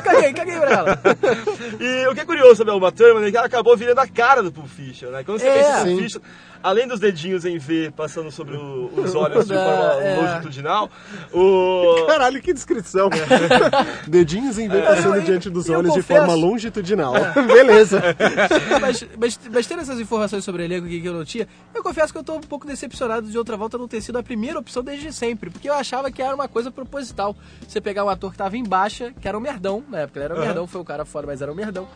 Caguei, 0.02 0.32
caguei 0.32 0.58
pra 0.58 0.70
ela. 0.70 0.98
E 1.80 2.06
o 2.08 2.14
que 2.14 2.20
é 2.20 2.24
curioso 2.24 2.56
sobre 2.56 2.72
a 2.72 2.76
Uma 2.76 2.90
Thurman 2.90 3.26
é 3.26 3.30
que 3.30 3.36
ela 3.36 3.46
acabou 3.46 3.76
virando 3.76 3.98
a 3.98 4.06
cara 4.06 4.42
do 4.42 4.50
Pulp 4.52 4.66
né? 5.10 5.22
Quando 5.24 5.38
você 5.40 5.46
É. 5.48 5.54
pensa. 5.54 5.84
Pulp 5.84 5.98
Fiction, 6.00 6.20
além 6.62 6.86
dos 6.88 6.98
dedinhos 7.00 7.44
em 7.44 7.58
V 7.58 7.92
passando 7.96 8.30
sobre 8.30 8.56
o- 8.56 8.90
os 8.96 9.14
olhos 9.14 9.46
de 9.46 9.54
forma 9.54 10.02
É. 10.02 10.16
longitudinal, 10.16 10.90
o... 11.32 12.04
Caralho, 12.06 12.40
que 12.40 12.52
descrição. 12.52 13.10
Dedinhos 14.06 14.58
em 14.58 14.68
V 14.68 14.80
passando 14.82 15.20
diante 15.22 15.50
dos 15.50 15.68
eu 15.68 15.78
olhos 15.78 15.92
de 15.94 16.02
forma 16.02 16.34
longitudinal. 16.34 17.12
Beleza. 17.46 18.02
mas, 18.80 19.06
mas, 19.18 19.40
mas 19.52 19.66
tendo 19.66 19.82
essas 19.82 20.00
informações 20.00 20.44
sobre 20.44 20.62
o 20.62 20.64
elenco 20.64 20.86
que 20.86 21.04
eu 21.04 21.12
não 21.12 21.24
tinha, 21.24 21.46
eu 21.74 21.82
confesso 21.82 22.12
que 22.12 22.18
eu 22.18 22.24
tô 22.24 22.38
um 22.46 22.48
pouco 22.48 22.66
decepcionado 22.66 23.28
de 23.28 23.37
outra 23.37 23.56
volta 23.56 23.76
não 23.76 23.87
ter 23.88 24.00
sido 24.00 24.16
a 24.18 24.22
primeira 24.22 24.59
opção 24.59 24.82
desde 24.82 25.12
sempre, 25.12 25.50
porque 25.50 25.68
eu 25.68 25.74
achava 25.74 26.11
que 26.11 26.22
era 26.22 26.35
uma 26.35 26.48
coisa 26.48 26.70
proposital. 26.70 27.37
Você 27.66 27.80
pegar 27.80 28.04
um 28.04 28.09
ator 28.09 28.32
que 28.32 28.38
tava 28.38 28.56
em 28.56 28.64
baixa, 28.64 29.12
que 29.20 29.26
era 29.28 29.37
um 29.37 29.40
merdão, 29.40 29.82
na 29.88 30.00
época 30.00 30.18
ele 30.20 30.24
era 30.26 30.35
um 30.37 30.40
merdão, 30.40 30.66
foi 30.66 30.80
um 30.80 30.85
cara 30.85 31.04
foda, 31.04 31.26
mas 31.26 31.42
era 31.42 31.50
um 31.52 31.54
merdão. 31.54 31.87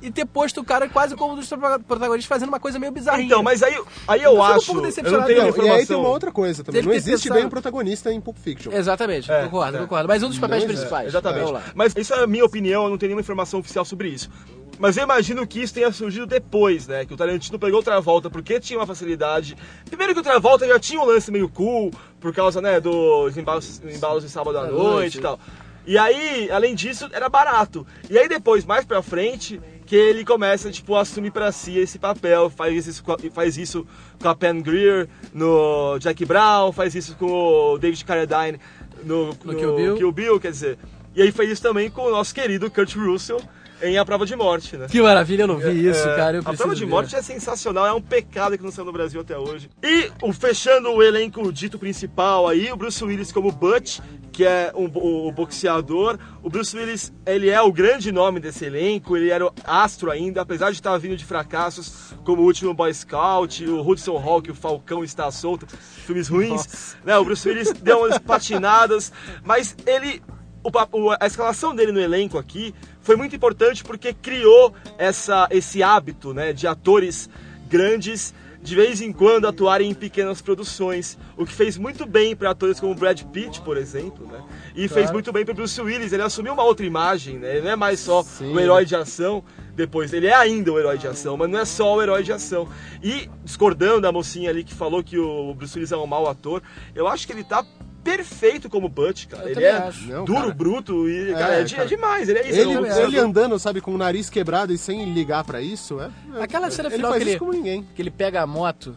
E 0.00 0.12
ter 0.12 0.24
posto 0.26 0.60
o 0.60 0.64
cara 0.64 0.88
quase 0.88 1.16
como 1.16 1.32
um 1.32 1.36
dos 1.36 1.48
protagonistas 1.48 2.24
fazendo 2.26 2.48
uma 2.50 2.60
coisa 2.60 2.78
meio 2.78 2.92
bizarrinha. 2.92 3.26
Então, 3.26 3.42
mas 3.42 3.64
aí, 3.64 3.74
aí 4.06 4.22
eu 4.22 4.30
Eu 4.32 4.36
um 4.38 4.42
acho, 4.44 4.54
pouco 4.66 4.70
eu 4.70 4.74
não 4.76 4.82
decepcionado. 4.82 5.26
tenho 5.26 5.38
Não, 5.40 5.46
e 5.46 5.50
informação. 5.50 5.76
aí 5.76 5.86
tem 5.86 5.96
uma 5.96 6.08
outra 6.08 6.30
coisa 6.30 6.62
também. 6.62 6.82
Não 6.82 6.92
existe 6.92 7.24
pensado- 7.24 7.34
bem 7.34 7.46
o 7.46 7.50
protagonista 7.50 8.12
em 8.12 8.20
Pulp 8.20 8.36
Fiction. 8.38 8.72
Exatamente, 8.72 9.30
É, 9.30 9.42
concordo, 9.44 9.76
é. 9.76 9.80
concordo. 9.80 10.06
Mas 10.06 10.22
um 10.22 10.28
dos 10.28 10.38
papéis 10.38 10.62
Não, 10.62 10.70
é, 10.70 10.72
principais. 10.72 11.08
Exatamente. 11.08 11.40
Vamos 11.46 11.52
lá. 11.60 11.62
Mas 11.74 11.94
isso 11.96 12.14
é 12.14 12.22
a 12.22 12.26
minha 12.28 12.44
opinião, 12.44 12.84
eu 12.84 12.90
não 12.90 12.96
tenho 12.96 13.08
nenhuma 13.08 13.22
informação 13.22 13.58
oficial 13.58 13.84
sobre 13.84 14.08
isso. 14.08 14.30
Mas 14.78 14.96
eu 14.96 15.02
imagino 15.04 15.46
que 15.46 15.60
isso 15.60 15.74
tenha 15.74 15.90
surgido 15.90 16.24
depois, 16.26 16.86
né? 16.86 17.04
Que 17.04 17.12
o 17.12 17.16
Tarantino 17.16 17.58
pegou 17.58 17.80
o 17.80 17.82
Travolta 17.82 18.30
porque 18.30 18.60
tinha 18.60 18.78
uma 18.78 18.86
facilidade. 18.86 19.56
Primeiro 19.86 20.14
que 20.14 20.20
o 20.20 20.22
Travolta 20.22 20.66
já 20.68 20.78
tinha 20.78 21.00
um 21.00 21.04
lance 21.04 21.30
meio 21.32 21.48
cool, 21.48 21.90
por 22.20 22.32
causa, 22.32 22.60
né, 22.60 22.80
dos 22.80 23.36
embalos, 23.36 23.82
embalos 23.84 24.22
de 24.22 24.30
sábado 24.30 24.56
à 24.58 24.66
noite, 24.66 24.74
noite. 24.76 25.18
e 25.18 25.20
tal. 25.20 25.38
E 25.86 25.96
aí, 25.98 26.50
além 26.50 26.74
disso, 26.74 27.08
era 27.12 27.28
barato. 27.28 27.86
E 28.10 28.16
aí 28.18 28.28
depois, 28.28 28.64
mais 28.64 28.84
pra 28.84 29.02
frente, 29.02 29.58
que 29.86 29.96
ele 29.96 30.22
começa, 30.24 30.70
tipo, 30.70 30.94
a 30.94 31.00
assumir 31.00 31.30
pra 31.32 31.50
si 31.50 31.78
esse 31.78 31.98
papel, 31.98 32.50
faz 32.50 32.86
isso, 32.86 33.02
com 33.02 33.12
a- 33.12 33.18
faz 33.32 33.56
isso 33.56 33.86
com 34.20 34.28
a 34.28 34.34
Pam 34.34 34.60
Grier 34.60 35.08
no 35.32 35.98
Jack 35.98 36.24
Brown, 36.26 36.72
faz 36.72 36.94
isso 36.94 37.16
com 37.16 37.26
o 37.72 37.78
David 37.78 38.04
Carradine 38.04 38.60
no, 39.02 39.28
No 39.42 39.54
Kill 39.56 39.74
Bill. 39.76 39.96
Kill 39.96 40.12
Bill, 40.12 40.40
quer 40.40 40.50
dizer. 40.50 40.78
E 41.16 41.22
aí 41.22 41.32
fez 41.32 41.50
isso 41.52 41.62
também 41.62 41.90
com 41.90 42.02
o 42.02 42.10
nosso 42.10 42.34
querido 42.34 42.70
Kurt 42.70 42.94
Russell 42.94 43.40
em 43.82 43.98
A 43.98 44.04
Prova 44.04 44.26
de 44.26 44.34
Morte, 44.34 44.76
né? 44.76 44.86
Que 44.88 45.00
maravilha, 45.00 45.42
eu 45.42 45.46
não 45.46 45.58
vi 45.58 45.88
isso, 45.88 46.08
É, 46.08 46.16
cara. 46.16 46.38
A 46.44 46.52
prova 46.52 46.74
de 46.74 46.84
ver. 46.84 46.90
morte 46.90 47.14
é 47.14 47.22
sensacional, 47.22 47.86
é 47.86 47.92
um 47.92 48.00
pecado 48.00 48.56
que 48.56 48.64
não 48.64 48.70
saiu 48.70 48.86
no 48.86 48.92
Brasil 48.92 49.20
até 49.20 49.36
hoje. 49.38 49.70
E 49.82 50.10
o, 50.22 50.32
fechando 50.32 50.90
o 50.90 51.02
elenco 51.02 51.52
dito 51.52 51.78
principal 51.78 52.48
aí, 52.48 52.70
o 52.72 52.76
Bruce 52.76 53.02
Willis 53.04 53.32
como 53.32 53.52
Butch, 53.52 54.00
que 54.32 54.44
é 54.44 54.72
um, 54.74 54.86
o, 54.94 55.28
o 55.28 55.32
boxeador. 55.32 56.18
O 56.42 56.48
Bruce 56.48 56.76
Willis, 56.76 57.12
ele 57.26 57.48
é 57.50 57.60
o 57.60 57.72
grande 57.72 58.12
nome 58.12 58.40
desse 58.40 58.64
elenco, 58.64 59.16
ele 59.16 59.30
era 59.30 59.46
o 59.46 59.52
astro 59.64 60.10
ainda, 60.10 60.42
apesar 60.42 60.70
de 60.70 60.76
estar 60.76 60.96
vindo 60.98 61.16
de 61.16 61.24
fracassos, 61.24 62.14
como 62.24 62.42
o 62.42 62.44
último 62.44 62.72
Boy 62.74 62.92
Scout, 62.92 63.64
o 63.66 63.80
Hudson 63.86 64.16
Hawk, 64.16 64.50
o 64.50 64.54
Falcão 64.54 65.02
está 65.02 65.30
solto, 65.30 65.66
filmes 66.06 66.28
ruins. 66.28 66.96
Né, 67.04 67.16
o 67.16 67.24
Bruce 67.24 67.48
Willis 67.48 67.72
deu 67.72 67.98
umas 68.00 68.18
patinadas, 68.18 69.12
mas 69.44 69.76
ele 69.86 70.22
o 70.62 70.70
a 71.18 71.26
escalação 71.26 71.74
dele 71.74 71.92
no 71.92 72.00
elenco 72.00 72.38
aqui 72.38 72.74
foi 73.00 73.16
muito 73.16 73.34
importante 73.34 73.82
porque 73.82 74.12
criou 74.12 74.74
essa, 74.98 75.48
esse 75.50 75.82
hábito 75.82 76.34
né, 76.34 76.52
de 76.52 76.66
atores 76.66 77.28
grandes 77.68 78.34
de 78.60 78.74
vez 78.74 79.00
em 79.00 79.12
quando 79.12 79.46
atuarem 79.46 79.90
em 79.90 79.94
pequenas 79.94 80.42
produções, 80.42 81.16
o 81.36 81.46
que 81.46 81.52
fez 81.52 81.78
muito 81.78 82.04
bem 82.04 82.34
para 82.34 82.50
atores 82.50 82.80
como 82.80 82.94
Brad 82.94 83.22
Pitt, 83.22 83.60
por 83.60 83.76
exemplo, 83.76 84.26
né? 84.26 84.42
E 84.74 84.88
fez 84.88 85.10
muito 85.10 85.32
bem 85.32 85.44
para 85.44 85.54
Bruce 85.54 85.80
Willis, 85.80 86.12
ele 86.12 86.22
assumiu 86.22 86.54
uma 86.54 86.64
outra 86.64 86.84
imagem, 86.84 87.38
né? 87.38 87.52
Ele 87.52 87.62
não 87.62 87.70
é 87.70 87.76
mais 87.76 88.00
só 88.00 88.24
o 88.40 88.58
herói 88.58 88.84
de 88.84 88.96
ação, 88.96 89.44
depois 89.74 90.12
ele 90.12 90.26
é 90.26 90.34
ainda 90.34 90.72
o 90.72 90.78
herói 90.78 90.98
de 90.98 91.06
ação, 91.06 91.36
mas 91.36 91.48
não 91.48 91.60
é 91.60 91.64
só 91.64 91.94
o 91.94 92.02
herói 92.02 92.22
de 92.24 92.32
ação. 92.32 92.68
E 93.02 93.30
discordando 93.44 94.00
da 94.00 94.10
mocinha 94.10 94.50
ali 94.50 94.64
que 94.64 94.74
falou 94.74 95.04
que 95.04 95.16
o 95.16 95.54
Bruce 95.54 95.78
Willis 95.78 95.92
é 95.92 95.96
um 95.96 96.06
mau 96.06 96.28
ator, 96.28 96.60
eu 96.94 97.06
acho 97.06 97.26
que 97.26 97.32
ele 97.32 97.44
tá 97.44 97.64
perfeito 98.02 98.68
como 98.70 98.88
Butch, 98.88 99.26
cara. 99.26 99.44
Eu 99.44 99.50
ele 99.56 99.64
é 99.64 99.72
acho. 99.72 100.06
Não, 100.08 100.24
duro, 100.24 100.40
cara. 100.40 100.54
bruto 100.54 101.08
e 101.08 101.32
cara, 101.32 101.54
é, 101.56 101.60
É, 101.60 101.64
de- 101.64 101.74
cara. 101.74 101.86
é 101.86 101.88
demais, 101.88 102.28
ele 102.28 102.38
é 102.38 102.48
isso. 102.48 102.58
Ele, 102.60 102.72
é 102.72 102.78
um 102.80 102.86
ele 102.86 103.18
andando, 103.18 103.58
sabe, 103.58 103.80
com 103.80 103.94
o 103.94 103.98
nariz 103.98 104.30
quebrado 104.30 104.72
e 104.72 104.78
sem 104.78 105.12
ligar 105.12 105.44
pra 105.44 105.60
isso, 105.60 106.00
é. 106.00 106.10
é- 106.38 106.42
Aquela 106.42 106.70
cena 106.70 106.90
final 106.90 107.10
faz 107.12 107.22
que 107.22 107.28
isso 107.30 107.32
ele, 107.34 107.38
como 107.38 107.52
ninguém. 107.52 107.86
que 107.94 108.00
ele 108.02 108.10
pega 108.10 108.40
a 108.42 108.46
moto 108.46 108.96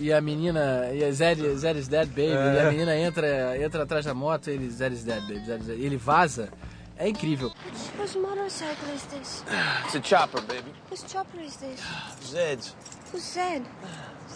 e 0.00 0.12
a 0.12 0.20
menina, 0.20 0.90
e 0.94 1.04
a 1.04 1.10
Zed, 1.12 1.42
Zed 1.56 1.78
is 1.80 1.88
dead, 1.88 2.06
baby, 2.08 2.28
É. 2.30 2.54
e 2.54 2.60
a 2.60 2.70
menina 2.70 2.96
entra, 2.96 3.58
entra 3.62 3.82
atrás 3.82 4.04
da 4.04 4.14
moto 4.14 4.48
e 4.48 4.54
ele, 4.54 4.70
Zed 4.70 4.94
is 4.94 5.04
dead, 5.04 5.20
baby, 5.22 5.44
Zed 5.44 5.60
is 5.60 5.66
dead, 5.66 5.78
e 5.80 5.84
ele 5.84 5.96
vaza. 5.96 6.48
É 6.96 7.08
incrível. 7.08 7.52
Whose 7.98 8.18
motorcycle 8.18 8.92
is 8.94 9.02
this? 9.04 9.44
It's 9.84 9.94
a 9.94 10.00
chopper, 10.02 10.40
baby. 10.42 10.72
Whose 10.90 11.04
chopper 11.06 11.40
is 11.40 11.56
this? 11.56 11.80
Zed's. 12.28 12.74
Who's 13.12 13.22
Zed? 13.34 13.62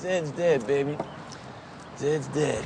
Zed's 0.01 0.31
dead, 0.33 0.65
baby. 0.65 0.97
Zed's 1.99 2.29
dead. 2.29 2.63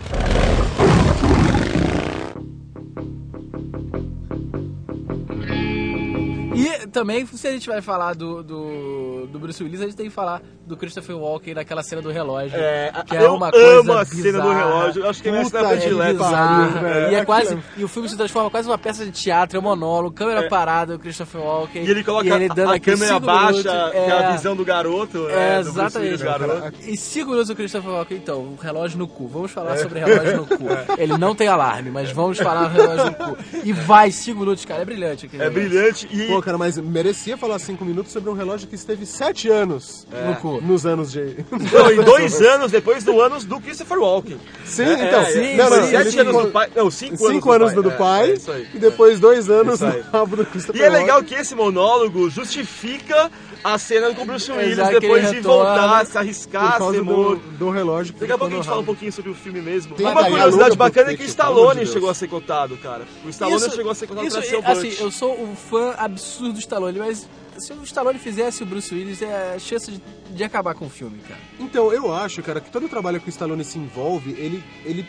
Também, 6.96 7.26
se 7.26 7.46
a 7.46 7.52
gente 7.52 7.68
vai 7.68 7.82
falar 7.82 8.14
do, 8.14 8.42
do, 8.42 9.26
do 9.26 9.38
Bruce 9.38 9.62
Willis, 9.62 9.82
a 9.82 9.84
gente 9.84 9.96
tem 9.96 10.06
que 10.06 10.14
falar 10.14 10.40
do 10.66 10.76
Christopher 10.76 11.16
Walken 11.16 11.54
naquela 11.54 11.82
cena 11.82 12.02
do 12.02 12.10
relógio. 12.10 12.58
É, 12.58 12.92
que 13.06 13.16
é 13.16 13.22
eu 13.24 13.34
uma 13.34 13.46
amo 13.48 13.52
coisa 13.52 14.00
a 14.00 14.04
cena 14.04 14.22
do 14.40 14.48
bizarra. 14.48 14.58
relógio. 14.58 15.08
Acho 15.08 15.22
que 15.22 15.28
é 15.28 15.32
minha 15.32 15.44
Puta 15.44 15.58
cena 15.58 15.70
que 15.70 15.78
predileta. 15.78 16.80
velho. 16.80 17.12
E 17.12 17.14
é 17.14 17.24
quase. 17.24 17.58
E 17.76 17.84
o 17.84 17.88
filme 17.88 18.08
se 18.08 18.16
transforma 18.16 18.50
quase 18.50 18.66
numa 18.68 18.78
peça 18.78 19.04
de 19.04 19.12
teatro, 19.12 19.56
é 19.56 19.60
um 19.60 19.62
monólogo, 19.62 20.14
câmera 20.14 20.48
parada, 20.48 20.96
o 20.96 20.98
Christopher 20.98 21.40
Walken. 21.40 21.84
E 21.84 21.90
ele 21.90 22.02
coloca 22.02 22.26
ele 22.28 22.48
dando 22.48 22.72
a, 22.72 22.80
câmera 22.80 23.20
baixa, 23.20 23.52
minutos, 23.52 23.90
que 23.92 23.96
é 23.98 24.12
a 24.12 24.30
visão 24.32 24.56
do 24.56 24.64
garoto, 24.64 25.28
É, 25.28 25.62
do 25.62 25.68
exatamente. 25.68 26.22
Garoto. 26.24 26.72
E 26.86 26.96
cinco 26.96 27.30
minutos 27.30 27.50
o 27.50 27.54
Christopher 27.54 27.90
Walken, 27.92 28.16
então, 28.16 28.38
o 28.40 28.56
relógio 28.60 28.98
no 28.98 29.06
cu. 29.06 29.28
Vamos 29.28 29.50
falar 29.52 29.76
sobre 29.78 30.00
relógio 30.00 30.36
no 30.38 30.46
cu. 30.46 30.64
Ele 30.98 31.16
não 31.16 31.34
tem 31.34 31.48
alarme, 31.48 31.90
mas 31.90 32.10
vamos 32.10 32.38
falar 32.38 32.68
do 32.68 32.74
relógio 32.74 33.04
no 33.06 33.14
cu. 33.14 33.36
E 33.64 33.72
vai, 33.72 34.10
cinco 34.10 34.40
minutos, 34.40 34.64
cara, 34.64 34.82
é 34.82 34.84
brilhante. 34.84 35.26
aquele 35.26 35.42
É 35.42 35.48
negócio. 35.48 35.68
brilhante 35.68 36.08
e 36.10 36.26
Pô, 36.26 36.42
cara, 36.42 36.58
mas 36.58 36.76
merecia 36.78 37.36
falar 37.36 37.58
cinco 37.58 37.84
minutos 37.84 38.12
sobre 38.12 38.30
um 38.30 38.34
relógio 38.34 38.66
que 38.68 38.74
esteve 38.74 39.06
sete 39.06 39.48
anos 39.48 40.06
No 40.26 40.34
cu. 40.36 40.55
Nos 40.60 40.86
anos 40.86 41.12
de. 41.12 41.20
Não, 41.72 41.90
em 41.92 42.02
dois 42.02 42.40
anos 42.42 42.70
depois 42.72 43.04
do 43.04 43.20
anos 43.20 43.44
do 43.44 43.60
Christopher 43.60 43.98
Walken. 43.98 44.38
Sim, 44.64 44.82
É, 44.84 44.92
então. 45.08 45.20
é, 45.20 45.24
sim, 45.26 45.56
não, 45.56 45.70
não, 45.70 45.76
sim, 45.86 45.94
ele 45.96 46.04
sete 46.10 46.18
anos 46.20 46.42
do 46.44 46.50
pai. 46.50 46.68
Não, 46.74 46.90
cinco, 46.90 47.16
cinco 47.28 47.52
anos 47.52 47.72
do, 47.72 47.82
do 47.82 47.90
É, 47.90 47.96
pai 47.96 48.30
é 48.30 48.34
isso 48.34 48.50
aí. 48.52 48.66
e 48.74 48.78
depois 48.78 49.18
dois 49.20 49.48
anos 49.48 49.80
no 49.80 50.00
rabo 50.12 50.36
do 50.36 50.44
Christopher 50.46 50.80
E 50.80 50.84
é 50.84 50.88
legal 50.88 51.16
Walken. 51.18 51.34
que 51.36 51.40
esse 51.42 51.54
monólogo 51.54 52.28
justifica 52.30 53.30
a 53.64 53.78
cena 53.78 54.14
com 54.14 54.22
o 54.22 54.24
Bruce 54.26 54.50
Willis 54.50 54.72
Exato, 54.72 55.00
depois 55.00 55.30
de 55.30 55.40
voltar, 55.40 56.06
se 56.06 56.16
arriscar, 56.16 56.72
ser 56.72 56.78
causa 56.78 56.98
do, 56.98 57.04
morto. 57.04 57.40
do 57.58 57.70
relógio. 57.70 58.14
Daqui 58.18 58.32
a 58.32 58.38
pouco 58.38 58.52
a 58.52 58.56
gente 58.56 58.66
fala 58.66 58.80
um 58.80 58.84
pouquinho 58.84 59.12
sobre 59.12 59.30
o 59.30 59.34
filme 59.34 59.60
mesmo. 59.60 59.94
Tem 59.96 60.06
Uma 60.06 60.24
curiosidade 60.24 60.76
bacana 60.76 61.10
é 61.12 61.16
que 61.16 61.22
o 61.22 61.26
Stallone 61.26 61.80
de 61.84 61.90
chegou 61.90 62.08
a 62.10 62.14
ser 62.14 62.28
cotado, 62.28 62.76
cara. 62.76 63.04
O 63.24 63.28
Stallone 63.28 63.70
chegou 63.70 63.90
a 63.90 63.94
ser 63.94 64.06
cotado 64.06 64.26
isso, 64.26 64.36
pra 64.38 64.46
ser 64.46 64.56
o 64.56 64.66
assim, 64.66 64.94
eu 65.00 65.10
sou 65.10 65.40
um 65.42 65.56
fã 65.56 65.94
absurdo 65.98 66.52
do 66.54 66.58
Stallone, 66.60 66.98
mas 66.98 67.26
se 67.58 67.72
o 67.72 67.82
Stallone 67.84 68.18
fizesse 68.18 68.62
o 68.62 68.66
Bruce 68.66 68.94
Willis, 68.94 69.22
é 69.22 69.54
a 69.54 69.58
chance 69.58 69.90
de, 69.90 70.00
de 70.30 70.44
acabar 70.44 70.74
com 70.74 70.86
o 70.86 70.90
filme, 70.90 71.18
cara. 71.26 71.40
Então, 71.58 71.92
eu 71.92 72.12
acho, 72.14 72.42
cara, 72.42 72.60
que 72.60 72.70
todo 72.70 72.86
o 72.86 72.88
trabalho 72.88 73.20
que 73.20 73.28
o 73.28 73.30
Stallone 73.30 73.64
se 73.64 73.78
envolve, 73.78 74.30
ele, 74.32 74.62
ele, 74.84 75.06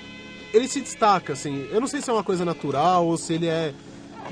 ele 0.53 0.67
se 0.67 0.81
destaca, 0.81 1.33
assim. 1.33 1.67
Eu 1.71 1.79
não 1.79 1.87
sei 1.87 2.01
se 2.01 2.09
é 2.09 2.13
uma 2.13 2.23
coisa 2.23 2.43
natural 2.45 3.05
ou 3.05 3.17
se 3.17 3.33
ele 3.33 3.47
é. 3.47 3.73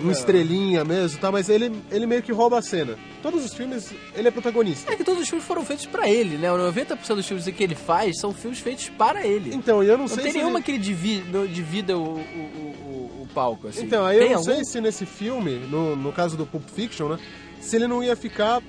um 0.04 0.12
estrelinha 0.12 0.84
mesmo, 0.84 1.20
tá? 1.20 1.32
Mas 1.32 1.48
ele, 1.50 1.72
ele 1.92 2.06
meio 2.06 2.22
que 2.22 2.32
rouba 2.32 2.60
a 2.60 2.62
cena. 2.62 2.98
Todos 3.22 3.44
os 3.46 3.54
filmes, 3.54 3.92
ele 4.14 4.28
é 4.28 4.32
protagonista. 4.32 4.92
É 4.92 4.96
que 4.96 5.04
todos 5.04 5.22
os 5.22 5.28
filmes 5.30 5.48
foram 5.48 5.64
feitos 5.66 5.86
pra 5.86 6.08
ele, 6.10 6.38
né? 6.38 6.52
O 6.52 6.58
90% 6.58 7.16
dos 7.16 7.26
filmes 7.28 7.46
que 7.46 7.64
ele 7.64 7.76
faz 7.76 8.20
são 8.20 8.34
filmes 8.34 8.60
feitos 8.60 8.90
para 8.90 9.26
ele. 9.26 9.54
Então, 9.56 9.82
eu 9.82 9.94
não, 9.98 10.06
Não 10.06 10.08
sei 10.08 10.24
tem 10.24 10.32
se 10.34 10.38
nenhuma 10.38 10.58
ele- 10.60 10.64
que 10.66 10.72
ele 10.72 10.80
divida, 10.80 11.48
divida 11.48 11.98
o, 11.98 12.02
o, 12.02 12.20
o, 12.20 13.22
o 13.24 13.28
palco, 13.34 13.68
assim. 13.68 13.84
Então, 13.84 14.06
aí 14.06 14.18
eu 14.18 14.22
Tem 14.24 14.30
não 14.32 14.38
algum? 14.40 14.52
sei 14.54 14.64
se 14.66 14.80
nesse 14.82 15.06
filme, 15.06 15.56
no, 15.72 15.96
no 15.96 16.12
caso 16.12 16.36
do 16.38 16.46
Pulp 16.46 16.68
Fiction, 16.70 17.08
né? 17.10 17.20
Se 17.66 17.76
ele 17.76 17.88
não 17.88 18.04
ia 18.04 18.16
ficar, 18.16 18.62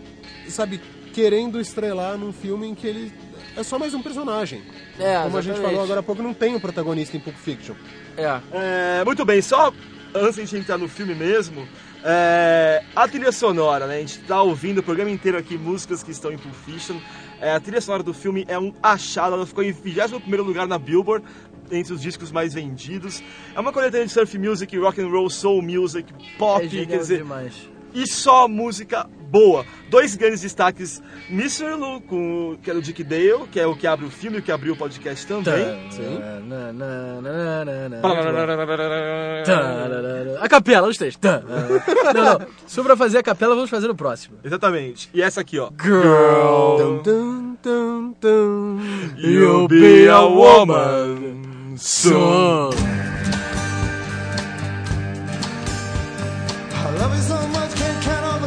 sabe, 0.49 0.81
querendo 1.13 1.61
estrelar 1.61 2.17
num 2.17 2.33
filme 2.33 2.67
em 2.67 2.75
que 2.75 2.87
ele 2.87 3.13
é 3.55 3.63
só 3.63 3.79
mais 3.79 3.93
um 3.93 4.01
personagem. 4.01 4.63
É, 4.99 5.23
Como 5.23 5.37
a 5.37 5.43
gente 5.43 5.53
exatamente. 5.53 5.63
falou 5.63 5.85
agora 5.85 6.01
há 6.01 6.03
pouco, 6.03 6.23
não 6.23 6.33
tem 6.33 6.55
um 6.55 6.61
protagonista 6.61 7.15
em 7.15 7.21
Pulp 7.21 7.37
Fiction. 7.37 7.75
É. 8.17 8.41
É, 8.53 9.05
muito 9.05 9.23
bem, 9.23 9.43
só 9.43 9.71
antes 10.15 10.49
de 10.49 10.57
entrar 10.57 10.79
no 10.79 10.89
filme 10.89 11.15
mesmo, 11.15 11.69
é, 12.03 12.83
a 12.97 13.07
trilha 13.07 13.31
sonora, 13.33 13.87
né? 13.87 13.97
A 13.97 14.01
gente 14.01 14.19
tá 14.21 14.41
ouvindo 14.41 14.79
o 14.79 14.83
programa 14.83 15.11
inteiro 15.11 15.37
aqui, 15.37 15.59
músicas 15.59 16.03
que 16.03 16.11
estão 16.11 16.33
em 16.33 16.39
Pulp 16.39 16.55
Fiction. 16.55 16.97
É, 17.39 17.53
a 17.53 17.61
trilha 17.61 17.83
sonora 17.83 18.03
do 18.03 18.15
filme 18.15 18.47
é 18.49 18.59
um 18.59 18.73
achado, 18.83 19.35
ela 19.35 19.45
ficou 19.45 19.63
em 19.63 19.73
21 19.73 20.43
lugar 20.43 20.67
na 20.67 20.79
Billboard, 20.79 21.23
entre 21.71 21.93
os 21.93 22.01
discos 22.01 22.33
mais 22.33 22.55
vendidos. 22.55 23.23
É 23.55 23.61
uma 23.61 23.75
coletânea 23.75 24.07
de 24.07 24.13
surf 24.13 24.39
music, 24.39 24.75
rock 24.79 25.03
and 25.03 25.09
roll, 25.09 25.29
soul 25.29 25.61
music, 25.61 26.11
pop, 26.39 26.65
é 26.65 26.87
quer 26.87 26.97
dizer, 26.97 27.19
demais. 27.19 27.76
E 28.03 28.07
só 28.07 28.47
música 28.47 29.07
boa. 29.31 29.65
Dois 29.91 30.15
grandes 30.17 30.41
destaques, 30.41 31.03
Mr. 31.31 31.75
Lou, 31.75 32.01
com, 32.01 32.53
o- 32.53 32.57
que 32.59 32.71
é 32.71 32.75
do 32.75 32.81
Dick 32.83 33.03
Dale, 33.03 33.47
que 33.51 33.59
é 33.59 33.67
o 33.67 33.75
que 33.77 33.87
abre 33.87 34.07
o 34.07 34.11
filme, 34.11 34.39
o 34.39 34.43
que 34.43 34.53
abriu 34.53 34.75
o 34.75 34.77
podcast 34.77 35.27
também. 35.27 35.65
A 40.41 40.49
capela, 40.49 40.89
os 40.89 40.97
três. 40.97 41.19
Não, 41.23 41.43
não. 42.39 42.47
Se 42.67 42.75
for 42.77 42.85
pra 42.85 42.97
fazer 42.97 43.19
a 43.19 43.23
capela, 43.23 43.55
vamos 43.55 43.71
fazer 43.71 43.89
no 43.89 43.95
próximo. 43.95 44.37
Exatamente. 44.45 45.09
E 45.15 45.23
essa 45.23 45.41
aqui, 45.41 45.59
ó. 45.59 45.71
Girl, 45.83 47.01
Tum, 47.03 47.57
tum, 47.63 48.13
tum. 48.21 48.79
You'll 49.17 49.69
be 49.69 50.09
a 50.09 50.21
woman 50.21 51.43
soon. 51.77 52.71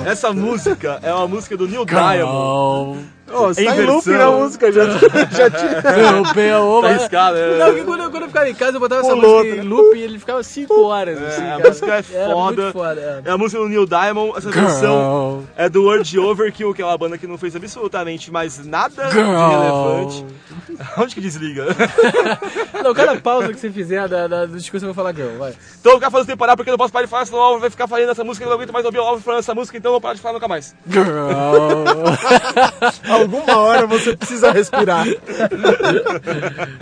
Essa 0.09 0.33
música 0.33 0.99
é 1.03 1.13
uma 1.13 1.27
música 1.27 1.55
do 1.55 1.67
Neil 1.67 1.85
Diamond. 1.85 3.05
Oh, 3.31 3.51
Em 3.59 3.85
loop 3.85 4.07
na 4.09 4.31
música, 4.31 4.71
já, 4.71 4.85
já 5.31 5.49
tinha... 5.49 5.81
Girl, 5.81 6.33
be 6.33 6.49
a 6.51 6.59
woman. 6.59 6.81
Tá 6.81 6.87
arriscado, 6.95 7.37
é. 7.37 7.57
Não, 7.57 7.85
quando, 7.85 8.03
eu- 8.03 8.09
quando 8.11 8.23
eu 8.23 8.27
ficava 8.29 8.49
em 8.49 8.55
casa, 8.55 8.77
eu 8.77 8.79
botava 8.79 9.01
essa 9.01 9.09
Pulou, 9.15 9.43
música 9.43 9.55
em 9.57 9.61
loop 9.67 9.97
e 9.97 10.01
ele 10.01 10.19
ficava 10.19 10.41
5 10.43 10.81
horas. 10.81 11.21
assim, 11.21 11.41
É, 11.41 11.45
a 11.45 11.57
cara. 11.57 11.69
música 11.69 11.95
é 11.95 12.03
foda. 12.31 12.71
foda. 12.71 13.21
é. 13.25 13.29
É 13.29 13.31
a 13.31 13.37
música 13.37 13.61
do 13.61 13.69
Neil 13.69 13.85
Diamond. 13.85 14.33
Essa 14.37 14.49
versão 14.49 15.43
é 15.55 15.69
do 15.69 15.83
Word 15.83 16.19
Overkill, 16.19 16.73
que 16.73 16.81
é 16.81 16.85
uma 16.85 16.97
banda 16.97 17.17
que 17.17 17.27
não 17.27 17.37
fez 17.37 17.55
absolutamente 17.55 18.31
mais 18.31 18.65
nada 18.65 19.05
de 19.09 19.15
relevante. 19.17 20.25
Onde 20.97 21.15
que 21.15 21.21
desliga? 21.21 21.65
Não, 22.83 22.93
cada 22.93 23.15
pausa 23.17 23.49
que 23.49 23.59
você 23.59 23.69
fizer 23.69 24.07
da, 24.07 24.27
da, 24.27 24.45
do 24.45 24.55
discurso 24.57 24.85
eu 24.85 24.93
vou 24.93 24.95
falar 24.95 25.13
girl, 25.13 25.37
vai. 25.37 25.51
Então 25.51 25.91
eu 25.91 25.91
vou 25.91 25.99
ficar 25.99 26.09
falando 26.11 26.25
sem 26.27 26.37
parar 26.37 26.55
porque 26.55 26.69
eu 26.69 26.73
não 26.73 26.77
posso 26.77 26.93
parar 26.93 27.03
de 27.05 27.11
falar, 27.11 27.25
senão 27.25 27.39
o 27.39 27.41
Álvaro 27.41 27.59
vai 27.61 27.69
ficar 27.69 27.87
falando 27.87 28.09
essa 28.09 28.23
música, 28.23 28.45
eu 28.45 28.49
não 28.49 28.55
aguento 28.55 28.71
mais 28.71 28.85
ouvir 28.85 28.99
o 28.99 29.01
Álvaro 29.01 29.21
falando 29.21 29.39
essa 29.39 29.53
música, 29.53 29.77
então 29.77 29.89
eu 29.89 29.93
vou 29.93 30.01
parar 30.01 30.13
de 30.13 30.21
falar 30.21 30.33
nunca 30.35 30.47
mais. 30.47 30.73
Alguma 33.19 33.57
hora 33.57 33.87
você 33.87 34.15
precisa 34.15 34.51
respirar. 34.51 35.05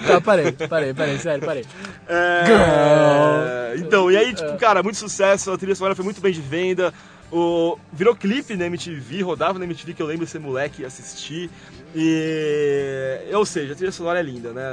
Tá, 0.07 0.21
parei, 0.21 0.51
parei, 0.51 0.93
parei, 0.93 1.17
sério, 1.19 1.45
parei. 1.45 1.65
É... 2.07 3.75
Então, 3.77 4.11
e 4.11 4.17
aí, 4.17 4.33
tipo, 4.33 4.57
cara, 4.57 4.81
muito 4.83 4.97
sucesso, 4.97 5.51
a 5.51 5.57
trilha 5.57 5.75
sonora 5.75 5.95
foi 5.95 6.05
muito 6.05 6.21
bem 6.21 6.31
de 6.33 6.41
venda. 6.41 6.93
O... 7.31 7.77
Virou 7.91 8.15
clipe 8.15 8.55
na 8.55 8.65
MTV, 8.67 9.21
rodava 9.21 9.59
na 9.59 9.65
MTV 9.65 9.93
que 9.93 10.01
eu 10.01 10.05
lembro 10.07 10.25
de 10.25 10.31
ser 10.31 10.39
moleque 10.39 10.81
e 10.81 10.85
assistir. 10.85 11.49
E. 11.93 13.19
Ou 13.33 13.45
seja, 13.45 13.73
a 13.73 13.75
trilha 13.75 13.91
sonora 13.91 14.19
é 14.19 14.23
linda, 14.23 14.51
né? 14.51 14.63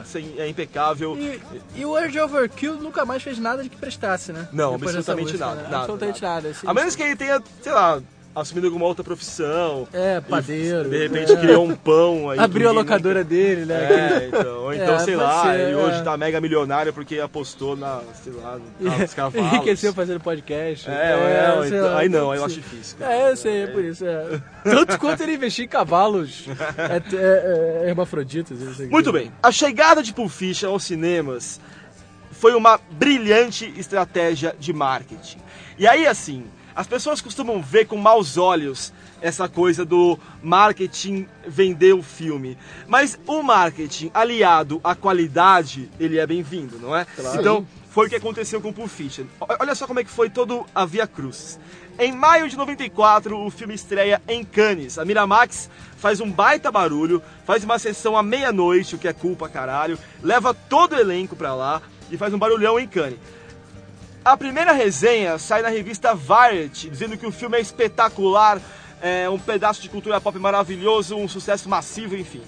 Assim, 0.00 0.34
É, 0.36 0.46
impecável. 0.46 1.16
E, 1.18 1.40
e 1.76 1.84
o 1.86 1.90
Urge 1.92 2.20
Overkill 2.20 2.74
nunca 2.74 3.04
mais 3.06 3.22
fez 3.22 3.38
nada 3.38 3.62
de 3.62 3.68
que 3.70 3.76
prestasse, 3.76 4.32
né? 4.32 4.46
Não, 4.52 4.72
Depois 4.72 4.94
absolutamente 4.96 5.32
música, 5.32 5.46
nada, 5.46 5.56
né? 5.56 5.62
nada, 5.64 5.76
Absolutamente 5.78 6.22
nada. 6.22 6.48
assim. 6.48 6.66
A 6.66 6.74
menos 6.74 6.94
que 6.94 7.02
ele 7.02 7.16
tenha, 7.16 7.42
sei 7.62 7.72
lá, 7.72 8.00
assumido 8.34 8.66
alguma 8.66 8.86
outra 8.86 9.04
profissão. 9.04 9.86
É, 9.92 10.20
padeiro. 10.20 10.88
De 10.88 10.98
repente 10.98 11.32
é. 11.32 11.36
criou 11.36 11.64
um 11.66 11.74
pão 11.74 12.30
aí. 12.30 12.38
Abriu 12.38 12.68
a 12.68 12.72
que 12.72 12.78
locadora 12.78 13.22
dele, 13.22 13.64
né? 13.66 13.74
É, 13.74 14.28
então, 14.28 14.62
ou 14.62 14.72
então, 14.74 14.94
É, 14.94 14.98
sei 15.00 15.16
lá, 15.16 15.42
ser, 15.44 15.60
ele 15.60 15.72
é. 15.72 15.76
hoje 15.76 16.02
tá 16.02 16.16
mega 16.16 16.40
milionário 16.40 16.92
porque 16.92 17.18
apostou 17.20 17.76
na, 17.76 18.00
sei 18.22 18.32
lá, 18.32 18.58
no 18.80 18.90
carro 18.90 19.02
dos 19.04 19.14
cavalos. 19.14 19.52
Enriqueceu 19.52 19.92
fazendo 19.92 20.20
podcast. 20.20 20.88
É, 20.88 20.92
é, 20.92 21.66
então- 21.66 21.84
lá, 21.84 21.98
aí 21.98 22.08
não, 22.08 22.30
aí 22.30 22.38
eu 22.38 22.44
acho 22.44 22.54
difícil. 22.56 22.98
cara. 22.98 23.14
É, 23.14 23.30
eu 23.30 23.36
sei, 23.36 23.62
é 23.64 23.66
por 23.66 23.84
isso. 23.84 24.04
É. 24.06 24.40
Tanto 24.64 24.98
quanto 24.98 25.22
ele 25.22 25.34
investir 25.34 25.64
em 25.64 25.68
cavalos 25.68 26.46
é, 26.78 26.96
é, 27.16 27.82
é, 27.84 27.88
hermafroditas. 27.88 28.58
que 28.76 28.86
Muito 28.86 29.12
dizer. 29.12 29.24
bem, 29.24 29.32
a 29.42 29.52
chegada 29.52 30.02
de 30.02 30.12
Pulp 30.12 30.30
Fiction 30.30 30.70
aos 30.70 30.84
cinemas 30.84 31.60
foi 32.30 32.54
uma 32.54 32.80
brilhante 32.90 33.72
estratégia 33.76 34.54
de 34.58 34.72
marketing. 34.72 35.38
E 35.78 35.86
aí, 35.86 36.06
assim, 36.06 36.44
as 36.74 36.86
pessoas 36.86 37.20
costumam 37.20 37.60
ver 37.60 37.86
com 37.86 37.96
maus 37.96 38.36
olhos 38.36 38.92
essa 39.20 39.48
coisa 39.48 39.84
do 39.84 40.18
marketing 40.42 41.26
vender 41.46 41.92
o 41.92 42.02
filme. 42.02 42.58
Mas 42.86 43.18
o 43.26 43.42
marketing 43.42 44.10
aliado 44.12 44.80
à 44.82 44.94
qualidade, 44.94 45.90
ele 45.98 46.18
é 46.18 46.26
bem-vindo, 46.26 46.78
não 46.78 46.96
é? 46.96 47.06
Então, 47.38 47.66
foi 47.90 48.06
o 48.06 48.10
que 48.10 48.16
aconteceu 48.16 48.60
com 48.60 48.72
Pulp 48.72 48.88
Fiction. 48.88 49.26
Olha 49.60 49.74
só 49.74 49.86
como 49.86 50.00
é 50.00 50.04
que 50.04 50.10
foi 50.10 50.30
todo 50.30 50.66
a 50.74 50.84
Via 50.86 51.06
Cruz. 51.06 51.60
Em 51.98 52.10
maio 52.10 52.48
de 52.48 52.56
94, 52.56 53.38
o 53.38 53.50
filme 53.50 53.74
estreia 53.74 54.20
em 54.26 54.42
Cannes. 54.42 54.98
A 54.98 55.04
Miramax 55.04 55.68
faz 55.98 56.20
um 56.20 56.30
baita 56.30 56.72
barulho, 56.72 57.22
faz 57.44 57.62
uma 57.64 57.78
sessão 57.78 58.16
à 58.16 58.22
meia-noite, 58.22 58.94
o 58.94 58.98
que 58.98 59.06
é 59.06 59.12
culpa 59.12 59.48
caralho, 59.48 59.98
leva 60.22 60.54
todo 60.54 60.94
o 60.94 60.98
elenco 60.98 61.36
pra 61.36 61.54
lá 61.54 61.82
e 62.10 62.16
faz 62.16 62.32
um 62.32 62.38
barulhão 62.38 62.80
em 62.80 62.88
Cannes. 62.88 63.18
A 64.24 64.36
primeira 64.36 64.72
resenha 64.72 65.36
sai 65.36 65.62
na 65.62 65.68
revista 65.68 66.14
Variety, 66.14 66.88
dizendo 66.88 67.16
que 67.16 67.26
o 67.26 67.32
filme 67.32 67.58
é 67.58 67.60
espetacular, 67.60 68.60
é 69.00 69.28
um 69.28 69.38
pedaço 69.38 69.82
de 69.82 69.88
cultura 69.88 70.20
pop 70.20 70.38
maravilhoso, 70.38 71.16
um 71.16 71.26
sucesso 71.26 71.68
massivo, 71.68 72.16
enfim. 72.16 72.40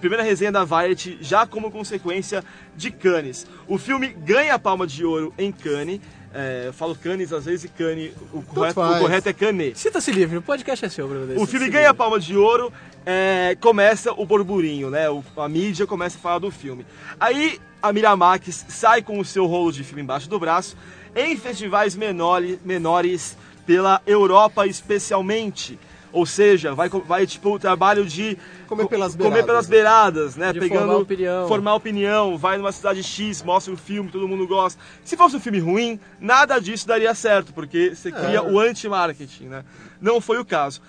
Primeira 0.00 0.24
resenha 0.24 0.50
da 0.50 0.64
Variety, 0.64 1.18
já 1.20 1.46
como 1.46 1.70
consequência 1.70 2.42
de 2.76 2.90
Cannes. 2.90 3.46
O 3.68 3.78
filme 3.78 4.08
ganha 4.08 4.54
a 4.54 4.58
palma 4.58 4.84
de 4.84 5.04
ouro 5.04 5.32
em 5.38 5.52
Cannes. 5.52 6.00
É, 6.34 6.64
eu 6.66 6.72
falo 6.72 6.96
Cannes 6.96 7.32
às 7.32 7.44
vezes 7.44 7.66
e 7.66 7.68
Cannes, 7.68 8.12
o 8.32 8.42
correto, 8.42 8.80
o 8.80 8.98
correto 8.98 9.28
é 9.28 9.32
Cannes. 9.32 9.78
Sinta-se 9.78 10.10
livre, 10.10 10.38
o 10.38 10.42
podcast 10.42 10.84
é 10.84 10.88
seu, 10.88 11.06
Bruno. 11.06 11.40
O 11.40 11.46
filme 11.46 11.68
ganha 11.68 11.90
a 11.90 11.94
palma 11.94 12.18
de 12.18 12.36
ouro, 12.36 12.72
é, 13.06 13.56
começa 13.60 14.12
o 14.12 14.26
burburinho, 14.26 14.90
né? 14.90 15.08
O- 15.08 15.22
a 15.36 15.48
mídia 15.48 15.86
começa 15.86 16.18
a 16.18 16.20
falar 16.20 16.38
do 16.40 16.50
filme. 16.50 16.84
Aí 17.20 17.60
a 17.80 17.92
Miramax 17.92 18.64
sai 18.68 19.02
com 19.02 19.20
o 19.20 19.24
seu 19.24 19.46
rolo 19.46 19.70
de 19.70 19.84
filme 19.84 20.02
embaixo 20.02 20.28
do 20.28 20.38
braço 20.40 20.76
em 21.14 21.36
festivais 21.36 21.94
menores, 21.94 22.58
menores 22.64 23.36
pela 23.66 24.00
Europa 24.06 24.66
especialmente. 24.66 25.78
Ou 26.12 26.26
seja, 26.26 26.74
vai, 26.74 26.90
vai 26.90 27.26
tipo 27.26 27.54
o 27.54 27.58
trabalho 27.58 28.04
de 28.04 28.36
Comer 28.68 28.86
pelas 28.86 29.14
comer 29.16 29.30
beiradas, 29.30 29.46
pelas 29.46 29.68
né? 29.68 29.70
beiradas, 29.70 30.36
né? 30.36 30.52
De 30.52 30.60
Pegando 30.60 30.80
formar 30.80 30.96
opinião. 30.98 31.48
formar 31.48 31.74
opinião, 31.74 32.36
vai 32.36 32.58
numa 32.58 32.70
cidade 32.70 33.02
X, 33.02 33.42
mostra 33.42 33.72
o 33.72 33.76
filme, 33.78 34.10
todo 34.10 34.28
mundo 34.28 34.46
gosta. 34.46 34.80
Se 35.02 35.16
fosse 35.16 35.36
um 35.36 35.40
filme 35.40 35.58
ruim, 35.58 35.98
nada 36.20 36.58
disso 36.58 36.86
daria 36.86 37.14
certo, 37.14 37.54
porque 37.54 37.94
você 37.94 38.12
cria 38.12 38.42
o 38.42 38.60
anti-marketing, 38.60 39.44
né? 39.44 39.64
Não 40.00 40.20
foi 40.20 40.38
o 40.38 40.44
caso. 40.44 40.82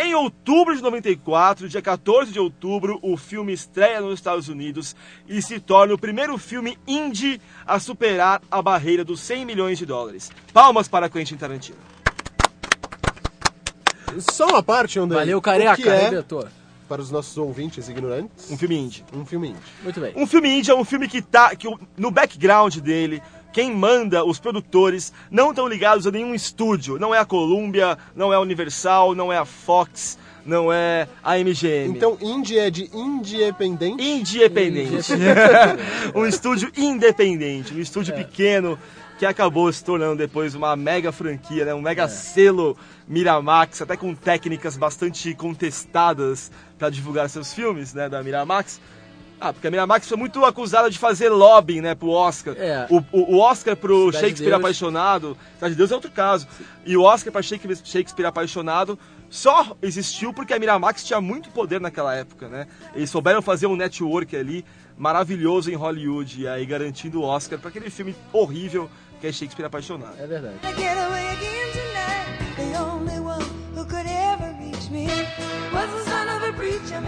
Em 0.00 0.14
outubro 0.14 0.76
de 0.76 0.80
94, 0.82 1.68
dia 1.68 1.82
14 1.82 2.30
de 2.32 2.38
outubro, 2.38 3.00
o 3.02 3.16
filme 3.16 3.52
estreia 3.52 4.00
nos 4.00 4.14
Estados 4.14 4.48
Unidos 4.48 4.94
e 5.26 5.42
se 5.42 5.58
torna 5.58 5.92
o 5.92 5.98
primeiro 5.98 6.38
filme 6.38 6.78
indie 6.86 7.40
a 7.66 7.80
superar 7.80 8.40
a 8.48 8.62
barreira 8.62 9.04
dos 9.04 9.18
100 9.20 9.44
milhões 9.44 9.76
de 9.76 9.84
dólares. 9.84 10.30
Palmas 10.52 10.86
para 10.86 11.08
Quentin 11.08 11.36
Tarantino. 11.36 11.78
Só 14.32 14.46
uma 14.48 14.62
parte 14.62 14.98
onde 15.00 15.14
Valeu, 15.14 15.38
o 15.38 15.42
careca, 15.42 15.76
que 15.76 15.88
é, 15.88 16.06
arrebentou. 16.06 16.46
para 16.88 17.02
os 17.02 17.10
nossos 17.10 17.36
ouvintes 17.36 17.88
ignorantes, 17.88 18.50
Um 18.50 18.56
filme 18.56 18.76
indie. 18.78 19.04
um 19.12 19.24
filme 19.26 19.48
indie. 19.50 19.60
Muito 19.82 20.00
bem. 20.00 20.12
Um 20.16 20.26
filme 20.26 20.48
indie 20.58 20.70
é 20.70 20.74
um 20.74 20.84
filme 20.84 21.06
que 21.08 21.20
tá. 21.20 21.54
Que 21.54 21.68
o- 21.68 21.78
no 21.96 22.10
background 22.10 22.76
dele, 22.78 23.22
quem 23.52 23.74
manda, 23.74 24.24
os 24.24 24.38
produtores, 24.38 25.12
não 25.30 25.50
estão 25.50 25.66
ligados 25.66 26.06
a 26.06 26.10
nenhum 26.10 26.34
estúdio. 26.34 26.98
Não 26.98 27.14
é 27.14 27.18
a 27.18 27.24
Columbia, 27.24 27.98
não 28.14 28.32
é 28.32 28.36
a 28.36 28.40
Universal, 28.40 29.14
não 29.14 29.32
é 29.32 29.38
a 29.38 29.44
Fox, 29.44 30.18
não 30.44 30.72
é 30.72 31.08
a 31.22 31.36
MGM. 31.38 31.96
Então, 31.96 32.16
indie 32.20 32.58
é 32.58 32.70
de 32.70 32.90
independente. 32.94 34.36
Independente. 34.36 35.12
um 36.14 36.26
estúdio 36.26 36.70
independente, 36.76 37.74
um 37.74 37.80
estúdio 37.80 38.14
pequeno 38.14 38.78
que 39.18 39.26
acabou 39.26 39.70
se 39.72 39.84
tornando 39.84 40.16
depois 40.16 40.54
uma 40.54 40.76
mega 40.76 41.10
franquia, 41.10 41.64
né? 41.64 41.74
um 41.74 41.82
mega 41.82 42.06
selo 42.06 42.76
Miramax, 43.06 43.82
até 43.82 43.96
com 43.96 44.14
técnicas 44.14 44.76
bastante 44.76 45.34
contestadas 45.34 46.52
para 46.78 46.88
divulgar 46.88 47.28
seus 47.28 47.52
filmes 47.52 47.92
né? 47.92 48.08
da 48.08 48.22
Miramax. 48.22 48.80
Ah, 49.40 49.52
porque 49.52 49.68
a 49.68 49.70
Miramax 49.70 50.08
foi 50.08 50.16
muito 50.16 50.44
acusada 50.44 50.90
de 50.90 50.98
fazer 50.98 51.28
lobbying, 51.28 51.80
né, 51.80 51.94
pro 51.94 52.10
Oscar. 52.10 52.54
É. 52.58 52.86
O, 52.90 52.98
o, 53.12 53.36
o 53.36 53.38
Oscar 53.38 53.76
pro 53.76 54.06
Cidade 54.06 54.12
de 54.12 54.20
Shakespeare 54.20 54.50
Deus. 54.50 54.60
Apaixonado, 54.60 55.36
Cidade 55.54 55.74
de 55.74 55.78
Deus 55.78 55.90
é 55.90 55.94
outro 55.94 56.10
caso. 56.10 56.48
E 56.84 56.96
o 56.96 57.02
Oscar 57.02 57.32
pra 57.32 57.42
Shakespeare, 57.42 57.78
Shakespeare 57.84 58.26
Apaixonado 58.26 58.98
só 59.30 59.76
existiu 59.82 60.32
porque 60.32 60.54
a 60.54 60.58
Miramax 60.58 61.04
tinha 61.04 61.20
muito 61.20 61.50
poder 61.50 61.80
naquela 61.80 62.14
época, 62.14 62.48
né? 62.48 62.66
Eles 62.94 63.10
souberam 63.10 63.42
fazer 63.42 63.66
um 63.66 63.76
network 63.76 64.34
ali 64.36 64.64
maravilhoso 64.96 65.70
em 65.70 65.74
Hollywood, 65.74 66.42
e 66.42 66.48
aí 66.48 66.66
garantindo 66.66 67.20
o 67.20 67.24
Oscar 67.24 67.58
pra 67.58 67.68
aquele 67.68 67.90
filme 67.90 68.16
horrível 68.32 68.90
que 69.20 69.26
é 69.26 69.32
Shakespeare 69.32 69.66
Apaixonado. 69.66 70.14
É 70.18 70.26
verdade. 70.26 70.56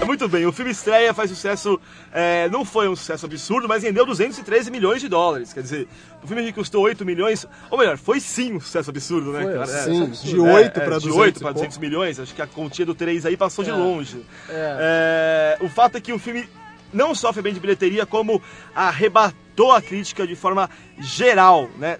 Muito 0.06 0.28
bem, 0.28 0.46
o 0.46 0.52
filme 0.52 0.70
estreia, 0.70 1.12
faz 1.12 1.30
sucesso, 1.30 1.80
é, 2.12 2.48
não 2.48 2.64
foi 2.64 2.88
um 2.88 2.96
sucesso 2.96 3.26
absurdo, 3.26 3.68
mas 3.68 3.82
rendeu 3.82 4.06
213 4.06 4.70
milhões 4.70 5.00
de 5.00 5.08
dólares. 5.08 5.52
Quer 5.52 5.62
dizer, 5.62 5.88
o 6.22 6.26
filme 6.26 6.44
que 6.44 6.52
custou 6.52 6.82
8 6.82 7.04
milhões, 7.04 7.46
ou 7.70 7.78
melhor, 7.78 7.96
foi 7.98 8.20
sim 8.20 8.54
um 8.56 8.60
sucesso 8.60 8.90
absurdo, 8.90 9.32
né, 9.32 9.42
Foi, 9.42 9.52
cara? 9.52 9.64
É, 9.64 9.84
sim, 9.84 10.02
absurdo. 10.04 10.30
de 10.34 10.40
8 10.40 10.80
É, 10.80 10.84
de 10.84 10.90
200 10.90 11.16
8 11.16 11.36
e 11.36 11.40
para 11.40 11.48
pouco. 11.48 11.54
200 11.54 11.78
milhões, 11.78 12.20
acho 12.20 12.34
que 12.34 12.42
a 12.42 12.46
continha 12.46 12.86
do 12.86 12.94
3 12.94 13.26
aí 13.26 13.36
passou 13.36 13.64
de 13.64 13.70
É. 13.70 13.74
longe. 13.74 14.24
É. 14.48 15.58
É, 15.60 15.64
o 15.64 15.68
fato 15.68 15.96
é 15.96 16.00
que 16.00 16.12
o 16.12 16.18
filme 16.18 16.48
não 16.92 17.14
foi 17.14 17.42
bem 17.42 17.54
de 17.54 17.60
bilheteria, 17.60 18.04
como 18.06 18.42
arrebatou 18.74 19.72
a 19.72 19.80
crítica 19.82 20.26
de 20.26 20.34
forma 20.34 20.68
geral, 20.98 21.68
né? 21.78 21.98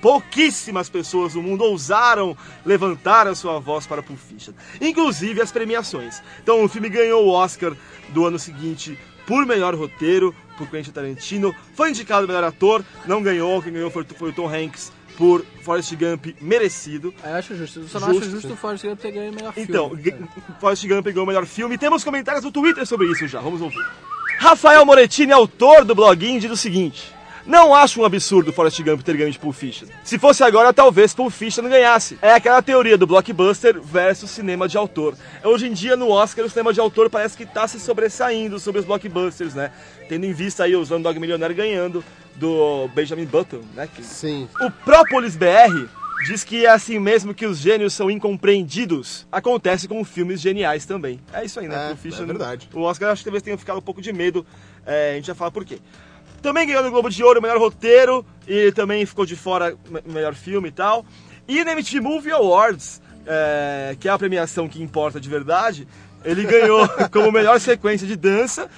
Pouquíssimas 0.00 0.88
pessoas 0.88 1.34
no 1.34 1.42
mundo 1.42 1.64
ousaram 1.64 2.36
levantar 2.64 3.26
a 3.26 3.34
sua 3.34 3.58
voz 3.58 3.86
para 3.86 4.02
Pulp 4.02 4.18
Fiction, 4.18 4.52
inclusive 4.80 5.40
as 5.40 5.50
premiações. 5.50 6.22
Então 6.42 6.62
o 6.64 6.68
filme 6.68 6.88
ganhou 6.88 7.26
o 7.26 7.30
Oscar 7.30 7.72
do 8.10 8.24
ano 8.26 8.38
seguinte 8.38 8.98
por 9.26 9.44
melhor 9.44 9.74
roteiro, 9.74 10.34
por 10.56 10.68
Quentin 10.70 10.90
Tarantino, 10.92 11.54
foi 11.74 11.90
indicado 11.90 12.26
melhor 12.26 12.44
ator, 12.44 12.84
não 13.06 13.22
ganhou, 13.22 13.60
quem 13.60 13.72
ganhou 13.72 13.90
foi, 13.90 14.04
foi 14.04 14.30
o 14.30 14.32
Tom 14.32 14.48
Hanks 14.48 14.92
por 15.18 15.44
Forrest 15.62 15.92
Gump, 15.96 16.26
merecido. 16.40 17.12
Aí 17.22 17.32
eu 17.32 17.36
acho 17.38 17.56
justo. 17.56 17.80
Eu 17.80 17.88
só 17.88 17.98
não 17.98 18.08
Justo, 18.08 18.22
acho 18.22 18.30
justo 18.32 18.52
o 18.52 18.56
Forrest 18.56 18.84
Gump 18.84 19.00
ter 19.00 19.10
ganho 19.10 19.32
o 19.32 19.34
melhor 19.34 19.52
Então, 19.56 19.88
filme. 19.88 20.02
G- 20.04 20.16
Forrest 20.60 20.86
Gump 20.86 21.06
ganhou 21.06 21.24
o 21.24 21.26
melhor 21.26 21.46
filme. 21.46 21.76
Temos 21.78 22.04
comentários 22.04 22.44
no 22.44 22.52
Twitter 22.52 22.86
sobre 22.86 23.06
isso 23.10 23.26
já, 23.26 23.40
vamos 23.40 23.60
ouvir. 23.62 23.82
Rafael 24.38 24.84
Morettini, 24.84 25.32
autor 25.32 25.84
do 25.84 25.94
blog, 25.94 26.38
diz 26.38 26.50
o 26.50 26.56
seguinte. 26.56 27.15
Não 27.46 27.72
acho 27.72 28.00
um 28.00 28.04
absurdo 28.04 28.52
Forrest 28.52 28.82
Gump 28.82 29.02
ter 29.02 29.16
ganho 29.16 29.30
de 29.30 29.38
Pulp 29.38 29.54
Fiction. 29.54 29.86
Se 30.02 30.18
fosse 30.18 30.42
agora, 30.42 30.72
talvez 30.72 31.14
Pulp 31.14 31.32
Fiction 31.32 31.62
não 31.62 31.70
ganhasse. 31.70 32.18
É 32.20 32.32
aquela 32.32 32.60
teoria 32.60 32.98
do 32.98 33.06
blockbuster 33.06 33.80
versus 33.80 34.30
cinema 34.30 34.66
de 34.66 34.76
autor. 34.76 35.14
Hoje 35.44 35.68
em 35.68 35.72
dia, 35.72 35.96
no 35.96 36.10
Oscar, 36.10 36.44
o 36.44 36.50
cinema 36.50 36.72
de 36.72 36.80
autor 36.80 37.08
parece 37.08 37.36
que 37.36 37.44
está 37.44 37.68
se 37.68 37.78
sobressaindo 37.78 38.58
sobre 38.58 38.80
os 38.80 38.86
blockbusters, 38.86 39.54
né? 39.54 39.70
Tendo 40.08 40.26
em 40.26 40.32
vista 40.32 40.64
aí 40.64 40.74
o 40.74 40.82
Slumdog 40.82 41.20
Millionaire 41.20 41.54
ganhando 41.54 42.04
do 42.34 42.88
Benjamin 42.94 43.26
Button, 43.26 43.60
né? 43.74 43.88
Que 43.94 44.02
Sim. 44.02 44.48
o 44.60 44.70
Própolis 44.70 45.36
BR 45.36 45.86
diz 46.26 46.42
que 46.42 46.66
é 46.66 46.70
assim 46.70 46.98
mesmo 46.98 47.32
que 47.32 47.46
os 47.46 47.58
gênios 47.58 47.94
são 47.94 48.10
incompreendidos. 48.10 49.26
Acontece 49.30 49.86
com 49.86 50.02
filmes 50.04 50.40
geniais 50.40 50.84
também. 50.84 51.20
É 51.32 51.44
isso 51.44 51.60
aí, 51.60 51.68
né? 51.68 51.92
É, 51.92 51.96
Fiction, 51.96 52.24
é 52.24 52.26
verdade. 52.26 52.68
O 52.74 52.80
Oscar 52.80 53.10
acho 53.10 53.20
que 53.20 53.26
talvez 53.26 53.42
tenha 53.42 53.56
ficado 53.56 53.78
um 53.78 53.82
pouco 53.82 54.02
de 54.02 54.12
medo. 54.12 54.44
É, 54.84 55.12
a 55.12 55.14
gente 55.14 55.26
já 55.26 55.34
fala 55.34 55.50
por 55.50 55.64
quê. 55.64 55.78
Também 56.46 56.64
ganhou 56.64 56.84
no 56.84 56.92
Globo 56.92 57.10
de 57.10 57.24
Ouro 57.24 57.40
o 57.40 57.42
melhor 57.42 57.58
roteiro 57.58 58.24
e 58.46 58.70
também 58.70 59.04
ficou 59.04 59.26
de 59.26 59.34
fora 59.34 59.76
o 60.06 60.12
melhor 60.12 60.32
filme 60.32 60.68
e 60.68 60.70
tal. 60.70 61.04
E 61.48 61.64
na 61.64 61.72
MTV 61.72 62.00
Movie 62.00 62.30
Awards, 62.30 63.02
é, 63.26 63.96
que 63.98 64.08
é 64.08 64.12
a 64.12 64.16
premiação 64.16 64.68
que 64.68 64.80
importa 64.80 65.18
de 65.18 65.28
verdade, 65.28 65.88
ele 66.24 66.44
ganhou 66.44 66.88
como 67.10 67.32
melhor 67.32 67.58
sequência 67.58 68.06
de 68.06 68.14
dança. 68.14 68.70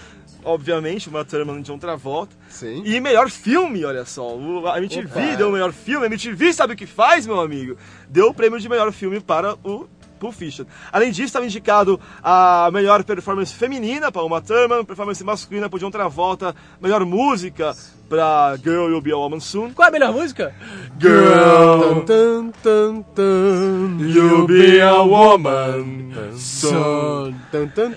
Obviamente, 0.43 1.11
uma 1.11 1.27
Thurman 1.27 1.61
de 1.61 1.65
John 1.65 1.79
Travolta. 1.79 2.35
Sim. 2.49 2.83
E 2.87 2.99
melhor 3.01 3.29
filme, 3.29 3.85
olha 3.85 4.07
só. 4.07 4.35
A 4.73 4.79
MTV 4.79 5.21
Opa. 5.21 5.37
deu 5.37 5.51
o 5.51 5.53
melhor 5.53 5.75
filme. 5.75 6.07
A 6.07 6.09
MTV 6.09 6.55
sabe 6.55 6.73
o 6.73 6.77
que 6.77 6.87
faz, 6.87 7.27
meu 7.27 7.39
amigo? 7.39 7.77
Deu 8.09 8.29
o 8.29 8.35
prêmio 8.35 8.59
de 8.59 8.67
melhor 8.67 8.91
filme 8.93 9.21
para 9.21 9.57
o 9.63 9.87
Pulp 10.19 10.35
Fiction. 10.35 10.65
Além 10.93 11.11
disso, 11.11 11.27
estava 11.27 11.47
indicado 11.47 12.01
a 12.23 12.71
melhor 12.73 13.03
performance 13.05 13.55
feminina 13.55 14.13
para 14.13 14.23
Uma 14.23 14.41
Thurman, 14.41 14.85
performance 14.85 15.23
masculina 15.25 15.69
para 15.69 15.79
John 15.79 15.91
Travolta, 15.91 16.55
melhor 16.81 17.05
música 17.05 17.75
para 18.09 18.57
Girl 18.57 18.89
You'll 18.89 19.01
Be 19.03 19.13
a 19.13 19.17
Woman 19.17 19.41
Soon. 19.41 19.73
Qual 19.73 19.87
é 19.87 19.89
a 19.89 19.93
melhor 19.93 20.13
música? 20.13 20.55
Girl, 21.01 22.01
Tan, 22.07 22.51
tan, 22.63 23.03
tan, 23.15 23.99
You'll 24.01 24.47
Be 24.47 24.81
a 24.81 25.03
Woman 25.03 26.09
Soon. 26.37 27.35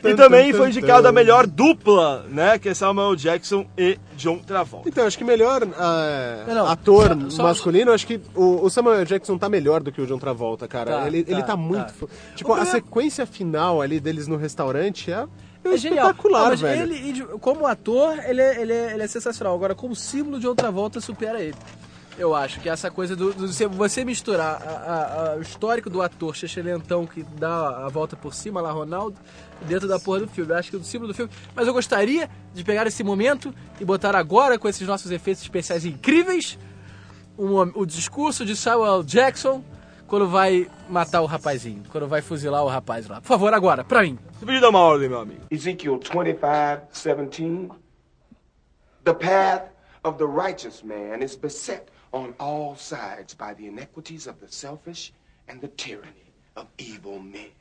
E 0.04 0.14
também 0.16 0.54
foi 0.54 0.68
indicado 0.70 1.08
a 1.08 1.12
melhor 1.12 1.48
dupla, 1.48 2.26
né? 2.30 2.58
Que 2.60 2.70
é 2.70 2.74
Samuel 2.74 3.16
Jackson 3.16 3.66
e 3.78 3.98
John 4.18 4.38
Travolta. 4.40 4.88
Então, 4.90 5.06
acho 5.06 5.18
que 5.18 5.24
melhor 5.24 5.68
ah, 5.78 6.44
Não, 6.48 6.56
não, 6.56 6.68
ator 6.68 7.10
só- 7.24 7.38
só- 7.38 7.44
masculino, 7.44 7.92
acho 7.92 8.06
que 8.06 8.20
o, 8.36 8.66
o 8.66 8.70
Samuel 8.70 9.04
Jackson 9.06 9.38
tá 9.38 9.50
melhor 9.50 9.82
do 9.82 9.92
que 9.92 10.02
o 10.02 10.06
John 10.08 10.18
Travolta, 10.20 10.68
cara. 10.68 10.92
Tá, 11.00 11.08
ele, 11.08 11.24
tá, 11.24 11.32
ele 11.32 11.44
tá 11.44 11.56
muito. 11.58 11.86
tá. 11.86 11.94
fo- 11.94 12.10
Tipo, 12.36 12.52
O 12.52 12.56
a 12.56 12.66
sequência 12.66 13.26
final 13.26 13.82
ali 13.82 14.00
deles 14.00 14.28
no 14.28 14.38
restaurante 14.38 15.12
é, 15.12 15.26
É 15.64 15.78
genial. 15.78 16.08
espetacular, 16.10 16.50
Não, 16.52 16.58
velho. 16.58 16.94
Ele, 16.94 17.24
como 17.40 17.68
ator, 17.68 18.18
ele 18.26 18.42
é, 18.42 18.62
ele, 18.62 18.74
é, 18.74 18.94
ele 18.94 19.04
é 19.04 19.08
sensacional. 19.08 19.54
Agora, 19.56 19.76
como 19.76 19.96
símbolo 19.96 20.40
de 20.40 20.48
outra 20.48 20.72
volta, 20.72 21.00
supera 21.00 21.40
ele. 21.42 21.56
Eu 22.18 22.36
acho 22.36 22.60
que 22.60 22.68
essa 22.70 22.92
coisa 22.92 23.16
do, 23.16 23.34
do- 23.34 23.48
você- 23.48 23.68
você 23.68 24.04
misturar 24.04 24.62
a- 24.62 24.70
a- 24.70 25.32
a- 25.34 25.36
o 25.38 25.42
histórico 25.42 25.90
do 25.90 26.02
ator 26.02 26.36
Chechelentão 26.36 27.08
que 27.08 27.24
dá 27.24 27.86
a 27.86 27.90
volta 27.90 28.16
por 28.18 28.34
cima 28.34 28.60
lá, 28.60 28.70
Ronaldo, 28.72 29.18
dentro 29.62 29.88
da 29.88 29.98
porra 30.00 30.20
do 30.20 30.28
filme. 30.28 30.52
Eu 30.52 30.58
acho 30.58 30.70
que 30.70 30.76
é 30.76 30.80
o 30.80 30.84
símbolo 30.84 31.08
do 31.14 31.16
filme. 31.16 31.32
Mas 31.56 31.66
eu 31.68 31.74
gostaria 31.74 32.30
de 32.54 32.64
pegar 32.64 32.86
esse 32.86 33.02
momento 33.04 33.54
e 33.80 33.86
botar 33.86 34.16
agora, 34.16 34.60
com 34.60 34.68
esses 34.68 34.86
nossos 34.86 35.10
efeitos 35.10 35.42
especiais 35.42 35.86
incríveis, 35.86 36.60
um- 37.38 37.72
o 37.76 37.86
discurso 37.86 38.46
de 38.46 38.56
Samuel 38.56 39.04
Jackson 39.04 39.64
quando 40.12 40.28
vai 40.28 40.70
matar 40.90 41.22
o 41.22 41.26
rapazinho, 41.26 41.84
quando 41.90 42.06
vai 42.06 42.22
fuzilar 42.22 42.66
o 42.66 42.68
rapaz 42.68 43.08
lá. 43.08 43.22
Por 43.22 43.28
favor, 43.30 43.54
agora, 43.54 43.82
pra 43.82 44.04
mim. 44.04 44.20
Você 44.34 44.46
podia 44.46 44.60
dar 44.60 44.68
uma 44.68 44.80
ordem, 44.80 45.08
meu 45.08 45.22
amigo. 45.22 45.40
Ezekiel 45.50 45.98
25, 46.00 46.90
17. 46.92 47.70
The 49.06 49.14
path 49.14 49.72
of 50.04 50.18
the 50.18 50.26
righteous 50.26 50.84
man 50.84 51.24
is 51.24 51.38
beset 51.38 51.86
on 52.12 52.34
all 52.40 52.76
sides 52.76 53.34
by 53.34 53.54
the 53.56 53.66
iniquities 53.66 54.28
of 54.28 54.38
the 54.42 54.52
selfish 54.52 55.14
and 55.48 55.62
the 55.62 55.70
tyranny 55.70 56.34
of 56.58 56.68
evil 56.78 57.18
men. 57.18 57.54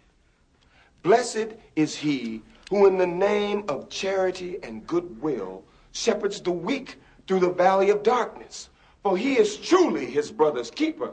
Blessed 1.05 1.55
is 1.77 1.95
he 1.95 2.43
who, 2.69 2.89
in 2.89 2.99
the 2.99 3.07
name 3.07 3.63
of 3.69 3.89
charity 3.91 4.59
and 4.65 4.85
goodwill, 4.89 5.63
shepherds 5.93 6.41
the 6.41 6.51
weak 6.51 6.97
through 7.29 7.39
the 7.39 7.53
valley 7.53 7.91
of 7.91 8.03
darkness. 8.03 8.71
For 9.05 9.17
he 9.17 9.39
is 9.39 9.57
truly 9.57 10.05
his 10.05 10.33
brother's 10.33 10.73
keeper 10.73 11.13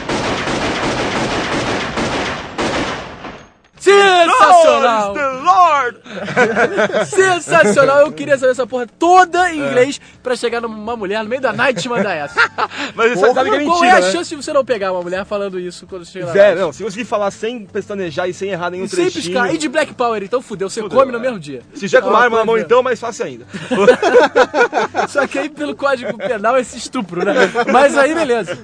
Sensacional! 3.91 5.13
the 5.13 5.27
Lord! 5.43 5.97
Sensacional! 7.09 7.99
Eu 8.01 8.11
queria 8.11 8.37
saber 8.37 8.51
essa 8.51 8.67
porra 8.67 8.87
toda 8.87 9.51
em 9.53 9.59
inglês 9.59 9.99
pra 10.23 10.35
chegar 10.35 10.61
numa 10.61 10.95
mulher 10.95 11.23
no 11.23 11.29
meio 11.29 11.41
da 11.41 11.51
night 11.53 11.79
e 11.79 11.81
te 11.81 11.89
mandar 11.89 12.13
essa. 12.15 12.39
Mas 12.95 13.13
você 13.19 13.33
sabe 13.33 13.49
que 13.49 13.55
é 13.55 13.63
Qual 13.63 13.79
mentira, 13.79 13.87
é 13.87 13.97
a 13.97 14.05
né? 14.05 14.11
chance 14.11 14.29
de 14.29 14.35
você 14.35 14.53
não 14.53 14.63
pegar 14.65 14.91
uma 14.91 15.01
mulher 15.01 15.25
falando 15.25 15.59
isso 15.59 15.85
quando 15.87 16.05
você 16.05 16.11
chega 16.13 16.25
na 16.27 16.31
Zero, 16.33 16.59
não. 16.59 16.71
Se 16.73 16.83
conseguir 16.83 17.05
falar 17.05 17.31
sem 17.31 17.65
pestanejar 17.65 18.29
e 18.29 18.33
sem 18.33 18.49
errar 18.49 18.69
nenhum 18.69 18.85
E 18.85 18.89
sem 18.89 19.05
trechinho... 19.09 19.23
piscar. 19.23 19.53
E 19.53 19.57
de 19.57 19.67
Black 19.67 19.93
Power, 19.93 20.21
então 20.23 20.41
fudeu. 20.41 20.69
Você 20.69 20.81
Fudeu, 20.81 20.97
come 20.99 21.11
no 21.11 21.17
é. 21.17 21.21
mesmo 21.21 21.39
dia. 21.39 21.61
Se 21.73 21.87
tiver 21.87 22.01
com 22.01 22.09
uma 22.09 22.19
Ah, 22.19 22.23
arma 22.23 22.37
na 22.39 22.45
mão, 22.45 22.57
é. 22.57 22.61
então, 22.61 22.81
mais 22.83 22.99
fácil 22.99 23.25
ainda. 23.25 23.45
Só 25.09 25.25
que 25.27 25.39
aí 25.39 25.49
pelo 25.49 25.75
código 25.75 26.17
penal 26.17 26.55
é 26.57 26.61
esse 26.61 26.77
estupro, 26.77 27.23
né? 27.25 27.33
Mas 27.71 27.97
aí 27.97 28.13
beleza. 28.13 28.57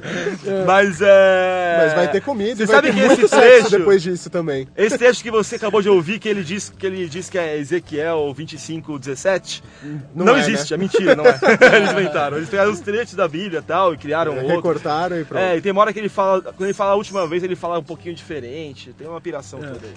Mas 0.65 0.99
é... 1.01 1.83
Mas 1.83 1.93
vai 1.93 2.07
ter 2.11 2.21
comida 2.21 2.55
Você 2.55 2.65
vai 2.65 2.75
sabe 2.75 2.91
ter 2.93 3.15
que 3.17 3.23
esse 3.23 3.29
trecho... 3.35 3.69
depois 3.71 4.01
disso 4.01 4.29
também. 4.29 4.67
Esse 4.77 4.97
trecho 4.97 5.16
que 5.23 5.31
você 5.31 5.55
acabou 5.55 5.81
de 5.81 5.89
ouvir, 5.89 6.19
que 6.19 6.27
ele 6.29 6.43
diz 6.43 6.69
que, 6.69 6.85
ele 6.85 7.07
diz 7.07 7.29
que 7.29 7.37
é 7.37 7.57
Ezequiel 7.57 8.33
25, 8.33 8.97
17, 8.99 9.63
não, 10.13 10.25
Não 10.25 10.35
é, 10.35 10.39
existe, 10.39 10.71
né? 10.71 10.75
é 10.75 10.77
mentira, 10.77 11.15
não 11.15 11.25
é. 11.25 11.37
Eles 11.77 11.91
inventaram. 11.91 12.37
Eles 12.37 12.49
pegaram 12.49 12.71
os 12.71 12.79
trechos 12.79 13.15
da 13.15 13.27
Bíblia 13.27 13.59
e 13.59 13.63
tal 13.63 13.93
e 13.93 13.97
criaram 13.97 14.33
outro. 14.35 14.47
Recortaram 14.47 15.19
e 15.19 15.25
pronto. 15.25 15.41
É, 15.41 15.57
e 15.57 15.61
tem 15.61 15.71
uma 15.71 15.81
hora 15.81 15.93
que 15.93 15.99
ele 15.99 16.09
fala, 16.09 16.41
quando 16.41 16.63
ele 16.63 16.73
fala 16.73 16.91
a 16.91 16.95
última 16.95 17.25
vez, 17.27 17.43
ele 17.43 17.55
fala 17.55 17.79
um 17.79 17.83
pouquinho 17.83 18.15
diferente, 18.15 18.93
tem 18.93 19.07
uma 19.07 19.21
piração 19.21 19.59
toda 19.59 19.79
aí. 19.85 19.93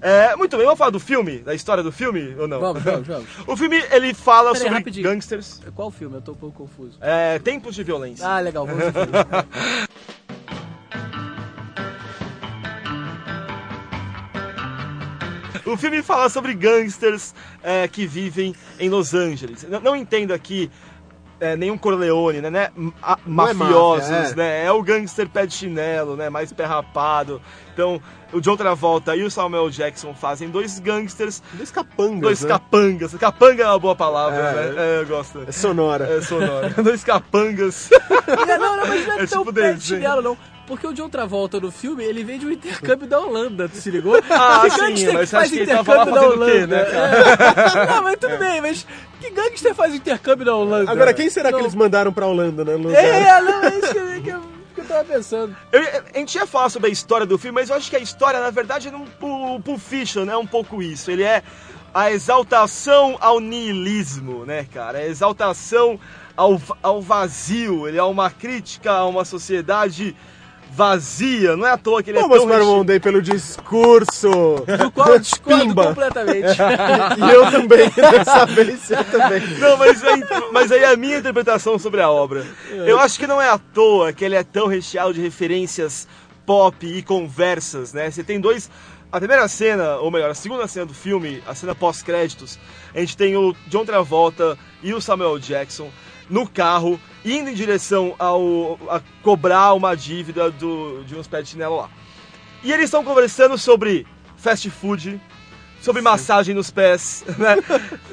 É, 0.00 0.36
muito 0.36 0.54
bem, 0.56 0.64
vamos 0.66 0.78
falar 0.78 0.90
do 0.90 1.00
filme, 1.00 1.38
da 1.38 1.54
história 1.54 1.82
do 1.82 1.90
filme, 1.90 2.34
ou 2.38 2.46
não? 2.46 2.60
Vamos, 2.60 2.82
vamos, 2.82 3.06
vamos. 3.06 3.26
O 3.46 3.56
filme, 3.56 3.82
ele 3.90 4.12
fala 4.12 4.50
Peraí, 4.52 4.62
sobre 4.62 4.78
rapidinho. 4.78 5.04
gangsters, 5.08 5.60
Qual 5.74 5.90
filme? 5.90 6.16
Eu 6.16 6.20
tô 6.20 6.32
um 6.32 6.36
pouco 6.36 6.56
confuso. 6.64 6.98
é, 7.00 7.38
tempos 7.38 7.74
de 7.74 7.82
violência. 7.82 8.26
Ah, 8.28 8.38
legal. 8.40 8.66
Vamos 8.66 8.84
O 15.66 15.76
filme 15.76 16.02
fala 16.02 16.28
sobre 16.28 16.54
gangsters 16.54 17.34
é, 17.62 17.86
que 17.88 18.06
vivem 18.06 18.54
em 18.78 18.88
Los 18.88 19.12
Angeles. 19.14 19.66
Não, 19.68 19.80
não 19.80 19.96
entendo 19.96 20.32
aqui 20.32 20.70
é, 21.40 21.54
nenhum 21.56 21.76
Corleone, 21.76 22.40
né? 22.40 22.48
né? 22.50 22.68
Ma- 22.74 23.18
Não 23.26 23.48
é 23.48 23.52
mafiosos, 23.52 24.08
máfia, 24.10 24.32
é. 24.32 24.34
né? 24.36 24.64
É 24.64 24.72
o 24.72 24.82
gangster 24.82 25.28
pé 25.28 25.44
de 25.44 25.52
chinelo, 25.54 26.16
né? 26.16 26.30
Mais 26.30 26.52
pé 26.52 26.64
rapado. 26.64 27.42
Então, 27.74 28.00
o 28.32 28.40
John 28.40 28.56
Travolta 28.56 29.14
e 29.14 29.22
o 29.22 29.30
Samuel 29.30 29.68
Jackson 29.68 30.14
fazem 30.14 30.48
dois 30.48 30.78
gangsters. 30.78 31.42
Dois 31.52 31.70
capangas, 31.70 32.20
Dois 32.20 32.42
né? 32.42 32.48
capangas. 32.48 33.14
Capanga 33.14 33.62
é 33.64 33.66
uma 33.66 33.78
boa 33.78 33.94
palavra, 33.94 34.38
É. 34.38 34.54
né? 34.54 34.74
É, 34.78 35.00
eu 35.02 35.06
gosto. 35.06 35.44
É 35.46 35.52
sonora. 35.52 36.06
É 36.06 36.20
sonora. 36.22 36.70
dois 36.82 37.04
capangas. 37.04 37.90
Não, 38.26 38.76
não, 38.76 38.86
mas 38.86 39.06
não 39.06 39.18
é, 39.18 39.22
É 39.22 39.26
tão 39.26 39.40
tipo 39.40 39.52
pé 39.52 39.72
de 39.74 39.82
chinelo, 39.82 40.22
não. 40.22 40.38
Porque 40.66 40.86
o 40.86 40.92
John 40.92 41.08
Travolta 41.08 41.60
no 41.60 41.70
filme, 41.70 42.02
ele 42.04 42.24
vem 42.24 42.38
de 42.40 42.46
um 42.46 42.50
intercâmbio 42.50 43.06
da 43.06 43.20
Holanda, 43.20 43.68
tu 43.68 43.76
se 43.76 43.90
ligou? 43.90 44.16
Ah, 44.28 44.62
que 44.64 44.70
sim, 44.70 44.80
gangster 44.80 45.14
mas 45.14 45.30
faz 45.30 45.52
intercâmbio 45.52 45.94
da 45.94 46.02
o 46.02 46.32
quê, 46.32 46.34
Holanda? 46.34 46.66
né, 46.66 46.86
É. 46.90 47.86
Não, 47.94 48.02
mas 48.02 48.16
tudo 48.18 48.36
bem, 48.38 48.60
mas 48.60 48.86
que 49.20 49.30
gangster 49.30 49.74
faz 49.74 49.94
intercâmbio 49.94 50.44
da 50.44 50.56
Holanda? 50.56 50.90
Agora, 50.90 51.14
quem 51.14 51.30
será 51.30 51.50
Não. 51.50 51.58
que 51.58 51.64
eles 51.64 51.74
mandaram 51.74 52.12
pra 52.12 52.26
Holanda, 52.26 52.64
né? 52.64 52.74
Lugar? 52.74 53.02
É, 53.04 53.40
não, 53.42 53.62
é 53.62 53.78
isso 53.78 53.92
que, 53.92 53.98
eu- 53.98 54.22
que 54.22 54.28
eu, 54.30 54.40
que 54.74 54.80
eu 54.80 54.84
tava 54.86 55.04
pensando. 55.04 55.56
Eu- 55.70 56.02
a 56.14 56.18
gente 56.18 56.34
ia 56.34 56.46
falar 56.46 56.68
sobre 56.68 56.88
a 56.88 56.92
história 56.92 57.24
do 57.26 57.38
filme, 57.38 57.54
mas 57.60 57.70
eu 57.70 57.76
acho 57.76 57.88
que 57.88 57.96
a 57.96 58.00
história, 58.00 58.40
na 58.40 58.50
verdade, 58.50 58.90
não, 58.90 59.04
o 59.04 59.60
Pulp 59.62 59.78
Fiction 59.78 60.28
é 60.28 60.36
um 60.36 60.46
pouco 60.46 60.82
isso. 60.82 61.10
Ele 61.10 61.22
é 61.22 61.42
a 61.94 62.10
exaltação 62.10 63.16
ao 63.20 63.38
niilismo, 63.40 64.44
né, 64.44 64.66
cara? 64.74 64.98
A 64.98 65.06
exaltação 65.06 65.98
ao, 66.36 66.60
ao 66.82 67.00
vazio. 67.00 67.86
Ele 67.88 67.96
é 67.98 68.02
uma 68.02 68.30
crítica 68.30 68.90
a 68.92 69.06
uma 69.06 69.24
sociedade 69.24 70.14
vazia. 70.70 71.56
Não 71.56 71.66
é 71.66 71.70
à 71.70 71.78
toa 71.78 72.02
que 72.02 72.10
ele 72.10 72.18
é 72.18 72.20
Palmas 72.20 72.38
tão... 72.38 72.48
para 72.48 72.64
o 72.64 72.66
Monday 72.66 73.00
pelo 73.00 73.22
discurso. 73.22 74.30
Do 74.78 74.90
qual 74.90 75.08
eu 75.08 75.18
discordo 75.18 75.74
completamente. 75.74 76.56
E 77.16 77.30
eu 77.30 77.50
também, 77.50 77.90
dessa 77.96 78.46
vez 78.46 78.90
eu 78.90 79.04
também. 79.04 79.40
Não, 79.58 79.76
mas 79.76 80.04
aí, 80.04 80.22
mas 80.52 80.72
aí 80.72 80.80
é 80.80 80.92
a 80.92 80.96
minha 80.96 81.18
interpretação 81.18 81.78
sobre 81.78 82.00
a 82.02 82.10
obra. 82.10 82.44
Eu 82.70 82.98
acho 82.98 83.18
que 83.18 83.26
não 83.26 83.40
é 83.40 83.48
à 83.48 83.58
toa 83.58 84.12
que 84.12 84.24
ele 84.24 84.34
é 84.34 84.42
tão 84.42 84.66
recheado 84.66 85.14
de 85.14 85.20
referências 85.20 86.06
pop 86.44 86.86
e 86.86 87.02
conversas, 87.02 87.92
né? 87.92 88.10
Você 88.10 88.22
tem 88.22 88.40
dois. 88.40 88.70
A 89.10 89.18
primeira 89.18 89.46
cena, 89.48 89.96
ou 89.96 90.10
melhor, 90.10 90.30
a 90.30 90.34
segunda 90.34 90.66
cena 90.66 90.86
do 90.86 90.94
filme, 90.94 91.42
a 91.46 91.54
cena 91.54 91.74
pós-créditos, 91.74 92.58
a 92.94 93.00
gente 93.00 93.16
tem 93.16 93.36
o 93.36 93.54
John 93.68 93.84
Travolta 93.84 94.58
e 94.82 94.92
o 94.92 95.00
Samuel 95.00 95.38
Jackson 95.38 95.90
no 96.28 96.48
carro, 96.48 97.00
indo 97.24 97.50
em 97.50 97.54
direção 97.54 98.14
ao 98.18 98.78
a 98.90 99.00
cobrar 99.22 99.74
uma 99.74 99.94
dívida 99.96 100.50
do, 100.50 101.02
de 101.04 101.14
uns 101.14 101.26
pés 101.26 101.44
de 101.44 101.50
chinelo 101.50 101.76
lá. 101.76 101.90
E 102.64 102.72
eles 102.72 102.86
estão 102.86 103.04
conversando 103.04 103.56
sobre 103.56 104.06
fast 104.36 104.68
food, 104.70 105.20
sobre 105.80 106.02
massagem 106.02 106.54
nos 106.54 106.70
pés, 106.70 107.24
né? 107.38 107.56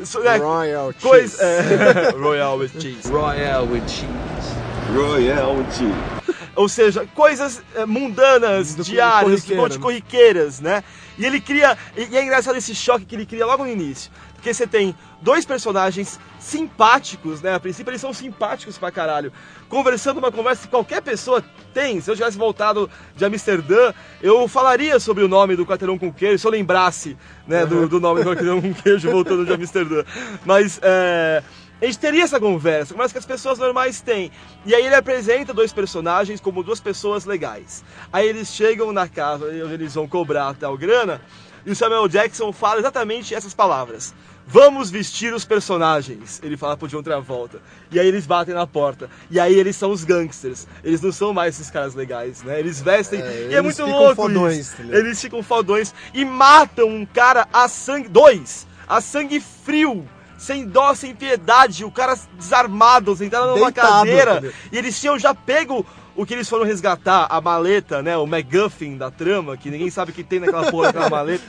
So- 0.05 0.19
né? 0.21 0.37
Royal 0.37 0.93
Coisa, 1.01 1.37
Cheese. 1.37 1.43
é, 1.43 2.09
Royal 2.17 2.57
with 2.57 2.69
cheese. 2.79 3.07
Royale 3.09 3.67
with 3.67 3.87
cheese. 3.87 4.63
Royal 4.93 5.55
Cheese. 5.71 6.13
Ou 6.55 6.69
seja, 6.69 7.07
coisas 7.15 7.63
é, 7.73 7.85
mundanas, 7.85 8.75
Do- 8.75 8.83
diárias, 8.83 9.43
que 9.43 9.55
vão 9.55 9.63
corriqueira, 9.67 9.69
de 9.69 9.77
né? 9.77 9.81
corriqueiras, 9.81 10.59
né? 10.59 10.83
E 11.17 11.25
ele 11.25 11.39
cria. 11.41 11.75
E, 11.97 12.03
e 12.11 12.17
é 12.17 12.23
engraçado 12.23 12.55
esse 12.57 12.75
choque 12.75 13.05
que 13.05 13.15
ele 13.15 13.25
cria 13.25 13.45
logo 13.45 13.63
no 13.63 13.69
início. 13.71 14.11
Porque 14.43 14.53
você 14.53 14.67
tem 14.67 14.93
dois 15.21 15.45
personagens 15.45 16.19
simpáticos, 16.37 17.41
né? 17.41 17.55
A 17.55 17.59
princípio 17.61 17.91
eles 17.91 18.01
são 18.01 18.13
simpáticos 18.13 18.77
pra 18.77 18.91
caralho. 18.91 19.31
Conversando 19.69 20.17
uma 20.17 20.33
conversa 20.33 20.63
que 20.63 20.67
qualquer 20.67 21.01
pessoa 21.01 21.41
tem. 21.73 22.01
Se 22.01 22.11
eu 22.11 22.15
tivesse 22.15 22.37
voltado 22.37 22.89
de 23.15 23.23
Amsterdã, 23.23 23.93
eu 24.21 24.45
falaria 24.49 24.99
sobre 24.99 25.23
o 25.23 25.29
nome 25.29 25.55
do 25.55 25.65
quarteirão 25.65 25.97
com 25.97 26.11
queijo, 26.11 26.39
se 26.39 26.45
eu 26.45 26.51
lembrasse, 26.51 27.17
né, 27.47 27.65
do, 27.65 27.87
do 27.87 28.01
nome 28.01 28.21
do 28.21 28.29
quarteirão 28.31 28.61
com 28.61 28.73
queijo 28.73 29.09
voltando 29.09 29.45
de 29.45 29.53
Amsterdã. 29.53 30.03
Mas, 30.45 30.77
é. 30.83 31.41
A 31.81 31.85
gente 31.85 31.99
teria 31.99 32.23
essa 32.23 32.39
conversa, 32.39 32.93
mas 32.97 33.11
que 33.11 33.17
as 33.17 33.25
pessoas 33.25 33.59
normais 33.59 33.99
têm. 33.99 34.31
E 34.65 34.73
aí 34.75 34.85
ele 34.85 34.95
apresenta 34.95 35.53
dois 35.53 35.73
personagens 35.73 36.39
como 36.39 36.63
duas 36.63 36.79
pessoas 36.79 37.25
legais. 37.25 37.83
Aí 38.11 38.27
eles 38.27 38.49
chegam 38.49 38.93
na 38.93 39.07
casa 39.07 39.45
onde 39.45 39.73
eles 39.73 39.93
vão 39.93 40.07
cobrar 40.07 40.53
tal 40.53 40.77
grana, 40.77 41.21
e 41.65 41.71
o 41.71 41.75
Samuel 41.75 42.07
Jackson 42.09 42.51
fala 42.51 42.79
exatamente 42.79 43.33
essas 43.33 43.53
palavras. 43.53 44.13
Vamos 44.45 44.91
vestir 44.91 45.33
os 45.33 45.45
personagens, 45.45 46.39
ele 46.43 46.57
fala 46.57 46.75
pro 46.75 46.87
John 46.87 47.01
Travolta. 47.01 47.59
E 47.89 47.99
aí 47.99 48.07
eles 48.07 48.25
batem 48.27 48.53
na 48.53 48.67
porta. 48.67 49.09
E 49.31 49.39
aí 49.39 49.53
eles 49.55 49.75
são 49.75 49.89
os 49.91 50.03
gangsters. 50.03 50.67
Eles 50.83 51.01
não 51.01 51.11
são 51.11 51.33
mais 51.33 51.55
esses 51.55 51.71
caras 51.71 51.95
legais, 51.95 52.43
né? 52.43 52.59
Eles 52.59 52.81
vestem. 52.81 53.21
É, 53.21 53.47
e 53.51 53.55
é 53.55 53.61
muito 53.61 53.83
louco 53.85 54.15
fodões, 54.15 54.57
isso. 54.57 54.81
ligado? 54.81 54.99
Eles 54.99 55.21
ficam 55.21 55.41
fodões 55.41 55.93
e 56.13 56.25
matam 56.25 56.87
um 56.89 57.05
cara 57.05 57.47
a 57.53 57.67
sangue. 57.67 58.09
Dois! 58.09 58.67
A 58.87 58.99
sangue 58.99 59.39
frio! 59.39 60.07
Sem 60.37 60.67
dó, 60.67 60.93
sem 60.93 61.15
piedade, 61.15 61.85
o 61.85 61.91
cara 61.91 62.19
desarmado, 62.37 63.15
sentado 63.15 63.51
numa 63.55 63.71
Deitado, 63.71 63.87
cadeira. 63.99 64.33
cadê? 64.35 64.51
E 64.73 64.77
eles 64.77 64.99
tinham 64.99 65.17
já 65.17 65.33
pego 65.33 65.85
o 66.17 66.25
que 66.25 66.33
eles 66.33 66.49
foram 66.49 66.65
resgatar, 66.65 67.27
a 67.29 67.39
maleta, 67.39 68.01
né? 68.03 68.17
O 68.17 68.27
MacGuffin 68.27 68.97
da 68.97 69.09
trama, 69.09 69.55
que 69.55 69.69
ninguém 69.71 69.89
sabe 69.89 70.11
o 70.11 70.13
que 70.13 70.21
tem 70.23 70.39
naquela 70.41 70.69
porra 70.69 70.87
daquela 70.87 71.09
maleta. 71.09 71.43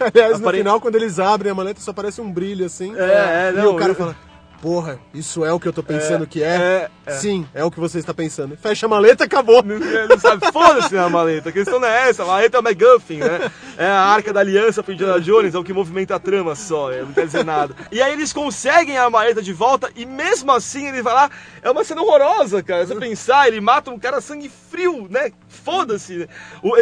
Aliás, 0.00 0.32
no 0.38 0.44
Apare- 0.44 0.58
final, 0.58 0.80
quando 0.80 0.96
eles 0.96 1.18
abrem 1.18 1.52
a 1.52 1.54
maleta, 1.54 1.80
só 1.80 1.90
aparece 1.92 2.20
um 2.20 2.30
brilho 2.30 2.64
assim. 2.66 2.94
É, 2.96 3.48
é, 3.48 3.52
e 3.52 3.56
não, 3.56 3.74
o 3.74 3.76
cara 3.76 3.90
eu- 3.92 3.94
fala: 3.94 4.16
Porra, 4.64 4.98
isso 5.12 5.44
é 5.44 5.52
o 5.52 5.60
que 5.60 5.68
eu 5.68 5.74
tô 5.74 5.82
pensando 5.82 6.24
É, 6.24 6.26
que 6.26 6.42
é? 6.42 6.46
é, 6.56 6.90
é. 7.04 7.10
Sim, 7.12 7.46
é 7.52 7.62
o 7.62 7.70
que 7.70 7.78
você 7.78 7.98
está 7.98 8.14
pensando. 8.14 8.56
Fecha 8.56 8.86
a 8.86 8.88
maleta, 8.88 9.24
acabou. 9.24 9.62
Não, 9.62 9.78
não 9.78 10.18
sabe, 10.18 10.50
foda-se 10.50 10.94
na 10.94 11.06
maleta. 11.10 11.50
A 11.50 11.52
questão 11.52 11.78
não 11.78 11.86
é 11.86 12.08
essa, 12.08 12.22
a 12.22 12.26
maleta 12.26 12.56
é 12.56 12.60
o 12.60 12.62
MacGuffin, 12.62 13.18
né? 13.18 13.52
É 13.76 13.86
a 13.86 14.00
arca 14.00 14.32
da 14.32 14.40
aliança 14.40 14.82
pro 14.82 14.94
Indiana 14.94 15.20
Jones, 15.20 15.54
é 15.54 15.58
o 15.58 15.62
que 15.62 15.74
movimenta 15.74 16.14
a 16.14 16.18
trama 16.18 16.54
só, 16.54 16.90
é, 16.90 17.02
não 17.02 17.12
quer 17.12 17.26
dizer 17.26 17.44
nada. 17.44 17.74
E 17.92 18.00
aí 18.00 18.14
eles 18.14 18.32
conseguem 18.32 18.96
a 18.96 19.10
maleta 19.10 19.42
de 19.42 19.52
volta 19.52 19.90
e 19.94 20.06
mesmo 20.06 20.50
assim 20.50 20.88
ele 20.88 21.02
vai 21.02 21.12
lá, 21.12 21.30
é 21.60 21.70
uma 21.70 21.84
cena 21.84 22.00
horrorosa, 22.00 22.62
cara. 22.62 22.86
Se 22.86 22.94
você 22.94 23.00
pensar, 23.00 23.46
ele 23.48 23.60
mata 23.60 23.90
um 23.90 23.98
cara 23.98 24.16
a 24.16 24.20
sangue 24.22 24.50
frio, 24.70 25.06
né? 25.10 25.30
Foda-se. 25.46 26.26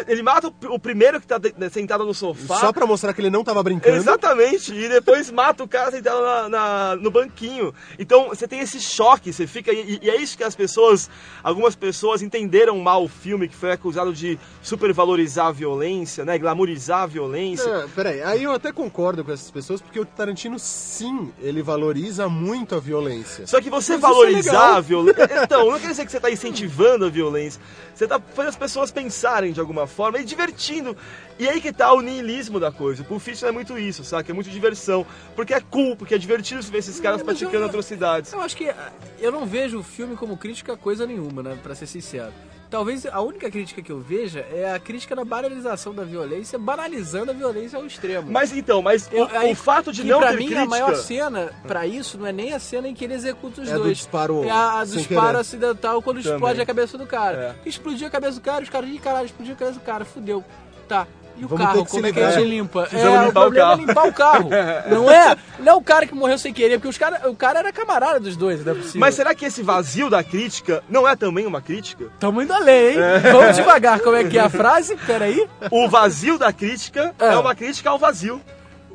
Ele 0.06 0.22
mata 0.22 0.48
o, 0.48 0.74
o 0.74 0.78
primeiro 0.78 1.20
que 1.20 1.26
tá 1.26 1.38
de- 1.38 1.54
né, 1.58 1.68
sentado 1.68 2.04
no 2.06 2.14
sofá. 2.14 2.56
Só 2.58 2.72
pra 2.72 2.86
mostrar 2.86 3.12
que 3.12 3.20
ele 3.20 3.30
não 3.30 3.42
tava 3.42 3.60
brincando. 3.60 3.96
Exatamente, 3.96 4.72
e 4.72 4.88
depois 4.88 5.30
mata 5.32 5.64
o 5.64 5.68
cara 5.68 5.90
sentado 5.90 6.22
na, 6.22 6.48
na- 6.48 6.96
no 6.96 7.10
banquinho. 7.10 7.71
Então 7.98 8.28
você 8.28 8.46
tem 8.46 8.60
esse 8.60 8.80
choque, 8.80 9.32
você 9.32 9.46
fica. 9.46 9.72
E, 9.72 10.00
e 10.02 10.10
é 10.10 10.16
isso 10.16 10.36
que 10.36 10.44
as 10.44 10.54
pessoas, 10.54 11.08
algumas 11.42 11.74
pessoas 11.74 12.22
entenderam 12.22 12.78
mal 12.78 13.04
o 13.04 13.08
filme, 13.08 13.48
que 13.48 13.56
foi 13.56 13.72
acusado 13.72 14.12
de 14.12 14.38
supervalorizar 14.62 15.46
a 15.46 15.52
violência, 15.52 16.24
né? 16.24 16.38
Glamourizar 16.38 17.02
a 17.02 17.06
violência. 17.06 17.68
É, 17.68 17.86
peraí, 17.94 18.22
aí 18.22 18.42
eu 18.42 18.52
até 18.52 18.72
concordo 18.72 19.24
com 19.24 19.32
essas 19.32 19.50
pessoas, 19.50 19.80
porque 19.80 19.98
o 20.00 20.04
Tarantino, 20.04 20.58
sim, 20.58 21.32
ele 21.40 21.62
valoriza 21.62 22.28
muito 22.28 22.74
a 22.74 22.80
violência. 22.80 23.46
Só 23.46 23.60
que 23.60 23.70
você 23.70 23.92
Mas 23.92 24.02
é 24.02 24.06
valorizar 24.06 24.52
legal. 24.52 24.74
a 24.76 24.80
violência. 24.80 25.28
Então, 25.44 25.70
não 25.70 25.78
quer 25.78 25.88
dizer 25.88 26.04
que 26.04 26.10
você 26.10 26.16
está 26.16 26.30
incentivando 26.30 27.04
a 27.04 27.08
violência. 27.08 27.60
Você 27.94 28.04
está 28.04 28.18
fazendo 28.18 28.48
as 28.48 28.56
pessoas 28.56 28.90
pensarem 28.90 29.52
de 29.52 29.60
alguma 29.60 29.86
forma 29.86 30.18
e 30.18 30.24
divertindo. 30.24 30.96
E 31.38 31.48
aí 31.48 31.60
que 31.60 31.72
tá 31.72 31.92
o 31.92 32.00
niilismo 32.00 32.60
da 32.60 32.70
coisa. 32.70 33.02
O 33.02 33.04
Pulp 33.04 33.20
Fiction 33.20 33.48
é 33.48 33.52
muito 33.52 33.78
isso, 33.78 34.04
saca? 34.04 34.30
É 34.30 34.34
muito 34.34 34.50
diversão. 34.50 35.06
Porque 35.34 35.52
é 35.52 35.60
cool, 35.60 35.96
porque 35.96 36.14
é 36.14 36.18
divertido 36.18 36.62
ver 36.62 36.78
esses 36.78 37.00
caras 37.00 37.20
É, 37.20 37.24
praticando 37.24 37.61
eu- 37.62 37.68
atrocidades. 37.68 38.32
Eu 38.32 38.40
acho 38.40 38.56
que 38.56 38.68
ah, 38.68 38.92
eu 39.18 39.30
não 39.32 39.46
vejo 39.46 39.78
o 39.78 39.82
filme 39.82 40.16
como 40.16 40.36
crítica 40.36 40.72
a 40.74 40.76
coisa 40.76 41.06
nenhuma, 41.06 41.42
né? 41.42 41.58
Pra 41.62 41.74
ser 41.74 41.86
sincero. 41.86 42.32
Talvez 42.70 43.04
a 43.04 43.20
única 43.20 43.50
crítica 43.50 43.82
que 43.82 43.92
eu 43.92 44.00
veja 44.00 44.40
é 44.50 44.72
a 44.74 44.78
crítica 44.78 45.14
na 45.14 45.26
banalização 45.26 45.92
da 45.94 46.04
violência, 46.04 46.58
banalizando 46.58 47.30
a 47.30 47.34
violência 47.34 47.78
ao 47.78 47.84
extremo. 47.84 48.30
Mas 48.32 48.50
então, 48.50 48.80
mas 48.80 49.08
o, 49.12 49.14
Eu- 49.14 49.26
aí- 49.38 49.52
o 49.52 49.54
fato 49.54 49.92
de 49.92 50.00
que 50.00 50.08
não 50.08 50.20
pra 50.20 50.30
ter 50.30 50.36
mim 50.38 50.46
crítica... 50.46 50.62
a 50.62 50.66
maior 50.66 50.94
cena 50.96 51.52
pra 51.68 51.86
isso 51.86 52.16
não 52.16 52.26
é 52.26 52.32
nem 52.32 52.54
a 52.54 52.58
cena 52.58 52.88
em 52.88 52.94
que 52.94 53.04
ele 53.04 53.12
executa 53.12 53.60
os 53.60 53.68
É 53.68 53.74
do 53.74 53.82
dois. 53.82 53.98
disparo 53.98 54.42
é 54.44 54.50
a, 54.50 54.80
a 54.80 54.84
do 54.86 54.90
disparo 54.96 55.26
querer. 55.26 55.38
acidental 55.40 56.00
quando 56.00 56.22
Também. 56.22 56.32
explode 56.34 56.60
a 56.62 56.64
cabeça 56.66 56.96
do 56.96 57.06
cara. 57.06 57.56
É. 57.62 57.68
Explodiu 57.68 58.06
a 58.06 58.10
cabeça 58.10 58.34
do 58.36 58.40
cara, 58.40 58.62
os 58.64 58.70
caras, 58.70 58.88
ih, 58.88 58.98
caralho, 58.98 59.26
explodiu 59.26 59.52
a 59.52 59.56
cabeça 59.58 59.78
do 59.78 59.84
cara, 59.84 60.04
fudeu. 60.06 60.42
Tá. 60.88 61.06
E 61.36 61.44
o 61.44 61.48
Vamos 61.48 61.64
carro, 61.66 61.86
como 61.86 62.06
é 62.06 62.12
que 62.12 62.20
a 62.20 62.30
gente 62.30 62.48
limpa? 62.48 62.82
Precisamos 62.82 63.20
é, 63.20 63.24
limpar 63.26 63.40
o 63.40 63.48
o 63.48 63.50
problema 63.52 63.68
carro. 63.68 63.82
é 63.82 63.86
limpar 63.86 64.06
o 64.06 64.12
carro. 64.12 64.50
não 64.90 65.10
é? 65.10 65.36
Não 65.58 65.72
é 65.72 65.76
o 65.76 65.82
cara 65.82 66.06
que 66.06 66.14
morreu 66.14 66.38
sem 66.38 66.52
querer, 66.52 66.78
porque 66.78 66.88
os 66.88 66.98
cara, 66.98 67.28
o 67.30 67.34
cara 67.36 67.60
era 67.60 67.72
camarada 67.72 68.20
dos 68.20 68.36
dois, 68.36 68.64
não 68.64 68.72
é 68.72 68.74
possível. 68.76 69.00
Mas 69.00 69.14
será 69.14 69.34
que 69.34 69.44
esse 69.44 69.62
vazio 69.62 70.08
da 70.10 70.22
crítica 70.22 70.82
não 70.88 71.08
é 71.08 71.16
também 71.16 71.46
uma 71.46 71.60
crítica? 71.60 72.06
Tamo 72.20 72.42
indo 72.42 72.52
além, 72.52 72.90
hein? 72.94 72.96
Vamos 73.32 73.56
devagar, 73.56 74.00
como 74.00 74.16
é 74.16 74.24
que 74.24 74.38
é 74.38 74.42
a 74.42 74.50
frase? 74.50 74.96
Peraí. 75.06 75.48
O 75.70 75.88
vazio 75.88 76.38
da 76.38 76.52
crítica 76.52 77.14
é, 77.18 77.26
É. 77.26 77.36
uma 77.38 77.54
crítica 77.54 77.90
ao 77.90 77.98
vazio. 77.98 78.40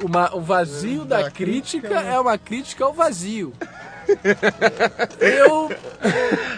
Uma, 0.04 0.36
o 0.36 0.42
vazio 0.42 1.04
da, 1.06 1.24
Da 1.24 1.32
crítica, 1.32 1.88
crítica, 1.88 2.08
é 2.08 2.20
uma 2.20 2.38
crítica 2.38 2.86
ao 2.86 2.94
vazio. 2.94 3.52
Eu. 5.20 5.70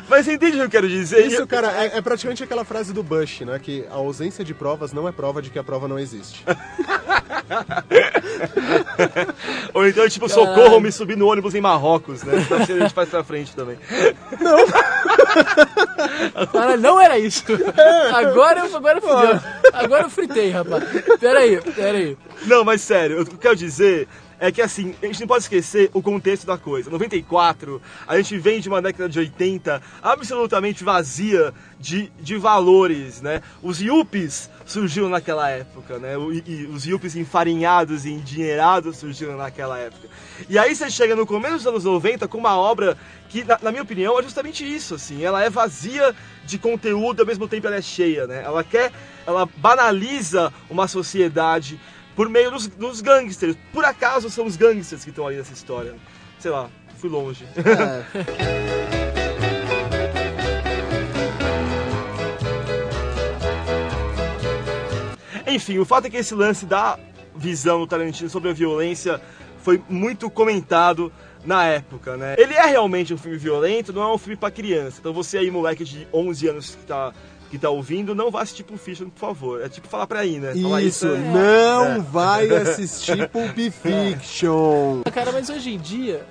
Mas 0.07 0.25
você 0.25 0.33
entende 0.33 0.55
o 0.55 0.59
que 0.59 0.65
eu 0.65 0.69
quero 0.69 0.87
dizer? 0.89 1.25
Isso, 1.25 1.45
cara, 1.47 1.71
é, 1.83 1.97
é 1.97 2.01
praticamente 2.01 2.43
aquela 2.43 2.63
frase 2.63 2.93
do 2.93 3.03
Bush, 3.03 3.41
né? 3.41 3.59
Que 3.59 3.85
a 3.89 3.95
ausência 3.95 4.43
de 4.43 4.53
provas 4.53 4.93
não 4.93 5.07
é 5.07 5.11
prova 5.11 5.41
de 5.41 5.49
que 5.49 5.57
a 5.59 5.63
prova 5.63 5.87
não 5.87 5.97
existe. 5.97 6.43
Ou 9.73 9.87
então, 9.87 10.07
tipo, 10.07 10.29
socorro 10.29 10.79
me 10.79 10.91
subir 10.91 11.17
no 11.17 11.27
ônibus 11.27 11.55
em 11.55 11.61
Marrocos, 11.61 12.21
né? 12.23 12.41
Então, 12.41 12.57
A 12.57 12.65
gente 12.65 12.93
faz 12.93 13.09
pra 13.09 13.23
frente 13.23 13.55
também. 13.55 13.77
Caralho, 16.51 16.81
não 16.81 16.99
era 16.99 17.17
isso. 17.17 17.43
Agora 18.13 18.59
eu, 18.61 18.75
agora 18.75 19.01
fudeu. 19.01 19.39
Agora 19.73 20.03
eu 20.03 20.09
fritei, 20.09 20.51
rapaz. 20.51 20.83
Pera 21.19 21.39
aí, 21.39 21.59
pera 21.61 21.97
aí. 21.97 22.17
Não, 22.45 22.63
mas 22.63 22.81
sério, 22.81 23.21
o 23.21 23.25
que 23.25 23.35
eu 23.35 23.39
quero 23.39 23.55
dizer 23.55 24.07
é 24.39 24.51
que 24.51 24.61
assim, 24.61 24.95
a 25.01 25.05
gente 25.05 25.19
não 25.19 25.27
pode 25.27 25.43
esquecer 25.43 25.89
o 25.93 26.01
contexto 26.01 26.45
da 26.45 26.57
coisa. 26.57 26.89
94, 26.89 27.81
a 28.07 28.17
gente 28.17 28.37
vem 28.37 28.59
de 28.59 28.69
uma 28.69 28.81
década 28.81 29.09
de 29.09 29.19
80 29.19 29.81
absolutamente 30.01 30.83
vazia 30.83 31.53
de, 31.77 32.11
de 32.19 32.37
valores, 32.37 33.21
né? 33.21 33.41
Os 33.61 33.81
yuppies 33.81 34.49
surgiram 34.65 35.09
naquela 35.09 35.49
época, 35.49 35.99
né? 35.99 36.13
E 36.45 36.65
os 36.67 36.85
yuppies 36.85 37.15
enfarinhados 37.15 38.05
e 38.05 38.11
endinheirados 38.11 38.97
surgiram 38.97 39.35
naquela 39.35 39.77
época. 39.77 40.07
E 40.47 40.57
aí 40.57 40.73
você 40.73 40.89
chega 40.89 41.15
no 41.15 41.25
começo 41.25 41.55
dos 41.55 41.67
anos 41.67 41.83
90 41.83 42.27
com 42.27 42.37
uma 42.37 42.57
obra 42.57 42.97
que, 43.27 43.43
na, 43.43 43.59
na 43.61 43.71
minha 43.71 43.83
opinião, 43.83 44.17
é 44.17 44.23
justamente 44.23 44.63
isso, 44.63 44.95
assim. 44.95 45.23
Ela 45.23 45.43
é 45.43 45.49
vazia 45.49 46.15
de 46.45 46.57
conteúdo, 46.57 47.21
ao 47.21 47.25
mesmo 47.25 47.47
tempo 47.47 47.67
ela 47.67 47.75
é 47.75 47.81
cheia, 47.81 48.25
né? 48.25 48.41
Ela 48.43 48.63
quer, 48.63 48.91
ela 49.27 49.45
banaliza 49.57 50.51
uma 50.69 50.87
sociedade 50.87 51.79
por 52.19 52.27
meio 52.27 52.51
dos, 52.51 52.67
dos 52.67 52.99
gangsters. 52.99 53.55
Por 53.71 53.85
acaso 53.85 54.29
são 54.29 54.45
os 54.45 54.57
gangsters 54.57 55.05
que 55.05 55.09
estão 55.09 55.25
ali 55.25 55.37
nessa 55.37 55.53
história. 55.53 55.95
Sei 56.37 56.51
lá, 56.51 56.69
fui 56.97 57.09
longe. 57.09 57.47
Enfim, 65.47 65.77
o 65.77 65.85
fato 65.85 66.07
é 66.07 66.09
que 66.09 66.17
esse 66.17 66.35
lance 66.35 66.65
da 66.65 66.99
visão 67.33 67.79
do 67.79 67.87
Tarantino 67.87 68.29
sobre 68.29 68.49
a 68.49 68.53
violência 68.53 69.21
foi 69.59 69.81
muito 69.87 70.29
comentado 70.29 71.09
na 71.45 71.63
época, 71.63 72.17
né? 72.17 72.35
Ele 72.37 72.53
é 72.53 72.65
realmente 72.65 73.13
um 73.13 73.17
filme 73.17 73.37
violento, 73.37 73.93
não 73.93 74.01
é 74.01 74.13
um 74.13 74.17
filme 74.17 74.35
pra 74.35 74.51
criança. 74.51 74.97
Então 74.99 75.13
você 75.13 75.37
aí, 75.37 75.49
moleque 75.49 75.85
de 75.85 76.05
11 76.13 76.47
anos 76.49 76.75
que 76.75 76.85
tá, 76.85 77.13
que 77.49 77.57
tá 77.57 77.69
ouvindo, 77.69 78.13
não 78.13 78.29
vá 78.29 78.41
assistir 78.43 78.63
Pulp 78.63 78.79
Fiction, 78.79 79.09
por 79.09 79.19
favor. 79.19 79.61
É 79.61 79.69
tipo 79.69 79.87
falar 79.87 80.05
pra 80.07 80.25
ir, 80.25 80.39
né? 80.39 80.53
Falar 80.55 80.81
Isso, 80.81 81.07
é- 81.07 81.17
não 81.17 81.85
é. 81.95 81.99
vai 81.99 82.47
assistir 82.55 83.27
Pulp 83.29 83.57
Fiction. 83.57 85.01
Cara, 85.13 85.31
mas 85.31 85.49
hoje 85.49 85.71
em 85.73 85.77
dia. 85.77 86.25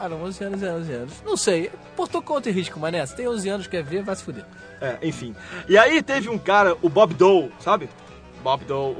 Ah, 0.00 0.08
não, 0.08 0.22
11 0.22 0.44
anos 0.44 0.62
é 0.62 0.72
11 0.72 0.92
anos. 0.92 1.14
Não 1.24 1.36
sei. 1.36 1.70
Portou 1.96 2.22
conta 2.22 2.48
e 2.48 2.52
risco, 2.52 2.78
mané. 2.78 3.04
Você 3.04 3.16
tem 3.16 3.26
11 3.28 3.48
anos, 3.48 3.66
quer 3.66 3.82
ver, 3.82 4.02
vai 4.02 4.14
se 4.14 4.22
fuder. 4.22 4.44
É, 4.80 4.96
enfim. 5.02 5.34
E 5.68 5.76
aí 5.76 6.00
teve 6.02 6.28
um 6.28 6.38
cara, 6.38 6.76
o 6.82 6.88
Bob 6.88 7.14
Dole, 7.14 7.50
sabe? 7.58 7.88
Bob 8.44 8.64
Dole, 8.64 8.96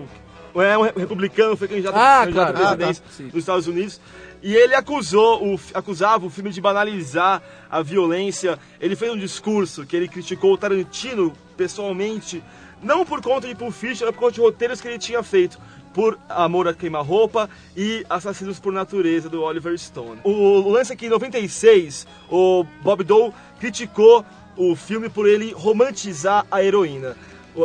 o- 0.52 0.60
é 0.60 0.76
um 0.76 0.82
republicano, 0.82 1.56
foi 1.56 1.68
candidato, 1.68 1.94
Ah, 1.96 2.22
candidato 2.24 2.52
claro. 2.56 2.66
à 2.66 2.72
Ah, 2.72 2.92
tá. 2.94 3.00
Dos 3.26 3.34
Estados 3.36 3.66
Unidos. 3.68 4.00
E 4.42 4.54
ele 4.54 4.74
acusou, 4.74 5.54
o, 5.54 5.60
acusava 5.74 6.26
o 6.26 6.30
filme 6.30 6.50
de 6.50 6.60
banalizar 6.60 7.42
a 7.70 7.82
violência. 7.82 8.58
Ele 8.80 8.94
fez 8.94 9.12
um 9.12 9.18
discurso 9.18 9.84
que 9.84 9.96
ele 9.96 10.08
criticou 10.08 10.52
o 10.52 10.58
Tarantino 10.58 11.32
pessoalmente, 11.56 12.42
não 12.82 13.04
por 13.04 13.20
conta 13.20 13.48
de 13.48 13.54
Pulp 13.54 13.72
Fiction, 13.72 14.06
mas 14.06 14.14
por 14.14 14.20
conta 14.20 14.34
de 14.34 14.40
roteiros 14.40 14.80
que 14.80 14.88
ele 14.88 14.98
tinha 14.98 15.22
feito. 15.22 15.58
Por 15.92 16.16
Amor 16.28 16.68
a 16.68 16.74
Queima-Roupa 16.74 17.50
e 17.76 18.04
Assassinos 18.08 18.60
por 18.60 18.72
Natureza, 18.72 19.28
do 19.28 19.42
Oliver 19.42 19.76
Stone. 19.76 20.20
O 20.22 20.68
lance 20.68 20.92
é 20.92 20.96
que 20.96 21.06
em 21.06 21.08
96, 21.08 22.06
o 22.30 22.64
Bob 22.82 23.02
Dole 23.02 23.32
criticou 23.58 24.24
o 24.56 24.76
filme 24.76 25.08
por 25.08 25.26
ele 25.26 25.52
romantizar 25.52 26.46
a 26.50 26.62
heroína. 26.62 27.16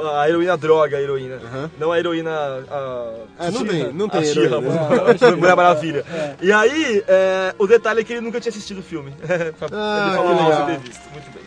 A 0.02 0.28
heroína 0.30 0.58
droga, 0.58 0.98
a 0.98 1.02
heroína. 1.02 1.40
Não 1.80 1.92
a 1.92 2.00
heroína. 2.00 2.32
A... 2.70 3.14
É, 3.40 3.52
não 3.52 3.66
tem- 3.66 3.94
não 3.94 4.10
tem 4.10 4.22
a 4.22 4.26
heroína. 4.26 4.62
She-Ra, 5.18 5.36
Mulher 5.36 5.56
Maravilha. 5.56 6.06
E 6.42 6.52
aí, 6.52 7.04
é, 7.08 7.54
o 7.58 7.68
detalhe 7.68 8.02
é 8.02 8.04
que 8.04 8.14
ele 8.14 8.22
nunca 8.22 8.40
tinha 8.40 8.50
assistido 8.52 8.80
o 8.80 8.84
filme. 8.84 9.14
Ah, 9.72 10.08
ele 10.08 10.18
falou 10.18 10.36
que 10.38 10.44
mal 10.44 10.66
ter 10.66 10.78
visto. 10.80 11.02
Muito 11.12 11.32
bem. 11.34 11.44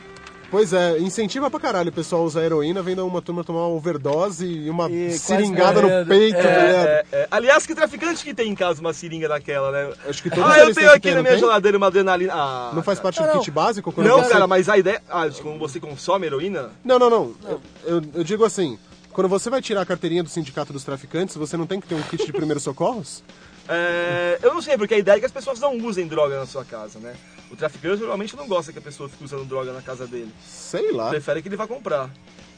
Pois 0.51 0.73
é, 0.73 0.99
incentiva 1.01 1.51
pra 1.51 1.59
caralho 1.59 1.89
o 1.91 1.93
pessoal 1.93 2.23
a 2.23 2.25
usar 2.25 2.45
heroína, 2.45 2.81
vendo 2.81 3.05
uma 3.05 3.21
turma 3.21 3.43
tomar 3.43 3.67
uma 3.67 3.77
overdose 3.77 4.47
e 4.47 4.71
uma 4.71 4.89
E 4.89 5.11
seringada 5.19 5.83
no 5.83 6.07
peito, 6.07 6.37
É, 6.39 6.43
tá? 6.43 6.49
É, 6.49 7.05
é. 7.13 7.29
Aliás, 7.31 7.67
que 7.67 7.75
traficante 7.75 8.23
que 8.25 8.33
tem 8.33 8.49
em 8.51 8.55
casa 8.55 8.81
uma 8.81 8.93
seringa 8.93 9.29
daquela, 9.29 9.73
né? 9.73 9.93
Acho 10.09 10.23
que 10.23 10.31
todos 10.31 10.45
Ah, 10.49 10.61
eu 10.61 10.73
tenho 10.73 10.89
aqui 10.91 11.01
ter, 11.01 11.11
na 11.11 11.17
não 11.17 11.23
minha 11.23 11.33
tem? 11.35 11.41
geladeira 11.41 11.77
uma 11.77 11.89
adrenalina. 11.89 12.33
Ah, 12.35 12.71
Não 12.73 12.83
faz 12.83 13.01
parte 13.01 13.19
Não, 13.21 13.27
do 13.27 13.33
não. 13.35 13.39
kit 13.41 13.51
básico? 13.51 13.93
Não, 13.97 14.23
você- 14.23 14.31
cara, 14.31 14.47
mas 14.47 14.69
a 14.69 14.79
ideia. 14.79 15.03
Ah, 15.11 15.29
como 15.43 15.59
você 15.59 15.81
consome 15.81 16.27
heroína? 16.27 16.71
Não, 16.85 16.99
não, 16.99 17.11
não. 17.11 17.35
Eu, 17.45 17.61
eu- 17.85 18.03
eu 18.15 18.25
digo 18.25 18.45
assim, 18.45 18.79
quando 19.11 19.29
você 19.29 19.51
vai 19.51 19.61
tirar 19.61 19.81
a 19.83 19.87
carteirinha 19.87 20.23
do 20.23 20.29
sindicato 20.29 20.73
dos 20.73 20.85
traficantes, 20.85 21.35
você 21.35 21.57
não 21.57 21.67
tem 21.67 21.81
que 21.81 21.89
ter 21.89 21.97
um 21.97 22.03
kit 22.03 22.25
de 22.25 22.33
primeiros 22.33 22.63
socorros? 22.63 23.23
É, 23.69 24.39
eu 24.43 24.55
não 24.55 24.63
sei, 24.63 24.79
porque 24.79 24.95
a 24.95 24.99
ideia 24.99 25.17
é 25.17 25.19
que 25.21 25.27
as 25.27 25.33
pessoas 25.33 25.59
não 25.59 25.77
usem 25.79 26.07
droga 26.07 26.39
na 26.39 26.47
sua 26.47 26.65
casa, 26.65 27.01
né? 27.01 27.15
O 27.51 27.57
traficante 27.57 28.01
normalmente 28.01 28.35
não 28.37 28.47
gosta 28.49 28.73
que 28.73 28.79
a 28.79 28.83
pessoa 28.83 29.09
fique 29.09 29.23
usando 29.25 29.45
droga 29.45 29.73
na 29.73 29.81
casa 29.83 30.07
dele. 30.07 30.33
Sei 30.45 30.91
lá. 30.93 31.11
Prefere 31.11 31.41
que 31.43 31.49
ele 31.49 31.57
vá 31.57 31.67
comprar. 31.67 32.11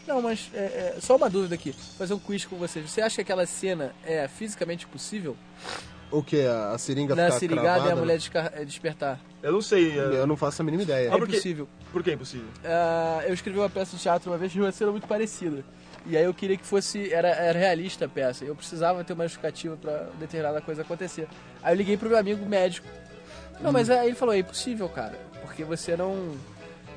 Não, 0.06 0.22
mas 0.22 0.50
é, 0.54 0.94
é, 0.96 0.96
só 1.00 1.16
uma 1.16 1.28
dúvida 1.28 1.54
aqui. 1.54 1.74
Fazer 1.98 2.14
um 2.14 2.18
quiz 2.18 2.44
com 2.46 2.56
vocês. 2.56 2.90
Você 2.90 3.02
acha 3.02 3.16
que 3.16 3.20
aquela 3.20 3.44
cena 3.44 3.94
é 4.04 4.26
fisicamente 4.26 4.86
possível? 4.86 5.36
O 6.10 6.22
que? 6.22 6.40
A, 6.46 6.70
a 6.70 6.78
seringa 6.78 7.14
Na 7.14 7.26
ficar 7.26 7.38
sirigada 7.38 7.66
e 7.66 7.72
cravada? 7.72 7.92
a 7.92 7.96
mulher 7.96 8.16
descar- 8.16 8.52
é, 8.54 8.64
despertar? 8.64 9.20
Eu 9.42 9.52
não 9.52 9.60
sei. 9.60 9.90
é- 9.98 10.02
Eu 10.20 10.26
não 10.26 10.38
faço 10.38 10.62
a 10.62 10.64
mínima 10.64 10.82
ideia. 10.84 11.08
É 11.08 11.12
Ah, 11.12 11.18
por 11.18 11.26
quê? 11.28 11.34
impossível. 11.34 11.68
Por 11.92 12.02
que 12.02 12.10
é 12.10 12.14
impossível? 12.14 12.46
Ah, 12.64 13.22
eu 13.26 13.34
escrevi 13.34 13.58
uma 13.58 13.68
peça 13.68 13.94
de 13.94 14.02
teatro 14.02 14.30
uma 14.30 14.38
vez 14.38 14.50
de 14.50 14.58
uma 14.58 14.72
cena 14.72 14.90
muito 14.90 15.06
parecida. 15.06 15.62
E 16.06 16.16
aí 16.16 16.24
eu 16.24 16.32
queria 16.32 16.56
que 16.56 16.64
fosse. 16.64 17.12
Era, 17.12 17.28
era 17.28 17.58
realista 17.58 18.06
a 18.06 18.08
peça. 18.08 18.42
Eu 18.46 18.56
precisava 18.56 19.04
ter 19.04 19.12
uma 19.12 19.24
justificativa 19.24 19.76
pra 19.76 20.08
determinada 20.18 20.62
coisa 20.62 20.80
acontecer. 20.80 21.28
Aí 21.62 21.74
eu 21.74 21.76
liguei 21.76 21.98
pro 21.98 22.08
meu 22.08 22.16
amigo 22.16 22.46
médico. 22.46 22.88
Não, 23.60 23.72
mas 23.72 23.90
aí 23.90 24.06
ele 24.08 24.14
falou: 24.16 24.34
é 24.34 24.38
impossível, 24.38 24.88
cara. 24.88 25.14
Porque 25.42 25.64
você 25.64 25.96
não. 25.96 26.34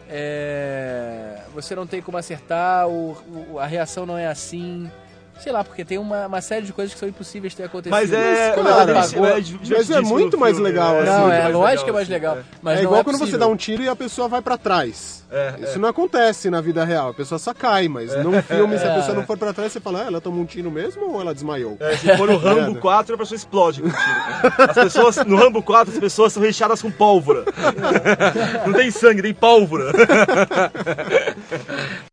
é, 0.09 1.41
você 1.53 1.73
não 1.75 1.87
tem 1.87 2.01
como 2.01 2.17
acertar, 2.17 2.87
o, 2.87 3.11
o- 3.53 3.59
a 3.59 3.65
reação 3.65 4.05
não 4.05 4.17
é 4.17 4.27
assim. 4.27 4.91
Sei 5.39 5.51
lá, 5.51 5.63
porque 5.63 5.83
tem 5.83 5.97
uma, 5.97 6.27
uma 6.27 6.41
série 6.41 6.65
de 6.65 6.73
coisas 6.73 6.93
que 6.93 6.99
são 6.99 7.09
impossíveis 7.09 7.53
de 7.53 7.57
ter 7.57 7.63
acontecido. 7.63 7.91
Mas 7.91 8.11
é. 8.13 8.53
Mas, 8.55 8.63
mas 8.63 8.75
cara, 8.75 8.91
é 8.91 8.93
mas 8.93 9.13
é 9.13 9.39
divertidíssimo 9.41 10.07
muito 10.07 10.37
mais 10.37 10.55
filme, 10.55 10.69
legal, 10.69 10.95
é 10.95 10.99
assim. 10.99 11.09
Não, 11.09 11.21
muito 11.21 11.33
é 11.33 11.47
lógico 11.47 11.59
legal, 11.59 11.83
que 11.83 11.89
é 11.89 11.93
mais 11.93 12.03
assim, 12.03 12.11
legal. 12.13 12.37
é. 12.37 12.41
Mas 12.61 12.73
é 12.73 12.75
não 12.77 12.83
igual 12.89 13.03
quando 13.03 13.15
você 13.15 13.19
possível. 13.21 13.39
dá 13.39 13.47
um 13.47 13.55
tiro 13.55 13.83
e 13.83 13.89
a 13.89 13.95
pessoa 13.95 14.27
vai 14.27 14.41
pra 14.41 14.57
trás. 14.57 15.21
É, 15.31 15.53
Isso 15.61 15.75
é. 15.75 15.77
não 15.79 15.89
acontece 15.89 16.49
na 16.49 16.59
vida 16.59 16.83
real. 16.83 17.09
A 17.09 17.13
pessoa 17.13 17.39
só 17.39 17.53
cai, 17.53 17.87
mas 17.87 18.13
num 18.23 18.41
filme, 18.41 18.77
se 18.77 18.85
a 18.85 18.93
pessoa 18.95 19.15
não 19.15 19.25
for 19.25 19.37
pra 19.37 19.53
trás, 19.53 19.71
você 19.71 19.79
fala, 19.79 20.03
ah, 20.03 20.07
ela 20.07 20.21
tomou 20.21 20.43
um 20.43 20.45
tiro 20.45 20.69
mesmo 20.69 21.13
ou 21.13 21.21
ela 21.21 21.33
desmaiou? 21.33 21.77
É, 21.79 21.95
se 21.95 22.17
for 22.17 22.27
no 22.29 22.35
Rambo 22.37 22.61
Merda. 22.61 22.79
4, 22.81 23.15
a 23.15 23.17
pessoa 23.17 23.35
explode 23.37 23.81
com 23.81 23.87
o 23.87 23.91
tiro. 23.91 24.69
As 24.69 24.75
pessoas, 24.75 25.15
no 25.25 25.37
Rambo 25.37 25.63
4, 25.63 25.93
as 25.93 25.99
pessoas 25.99 26.33
são 26.33 26.43
recheadas 26.43 26.81
com 26.81 26.91
pólvora. 26.91 27.45
Não 28.67 28.73
tem 28.73 28.91
sangue, 28.91 29.21
tem 29.21 29.33
pólvora. 29.33 29.91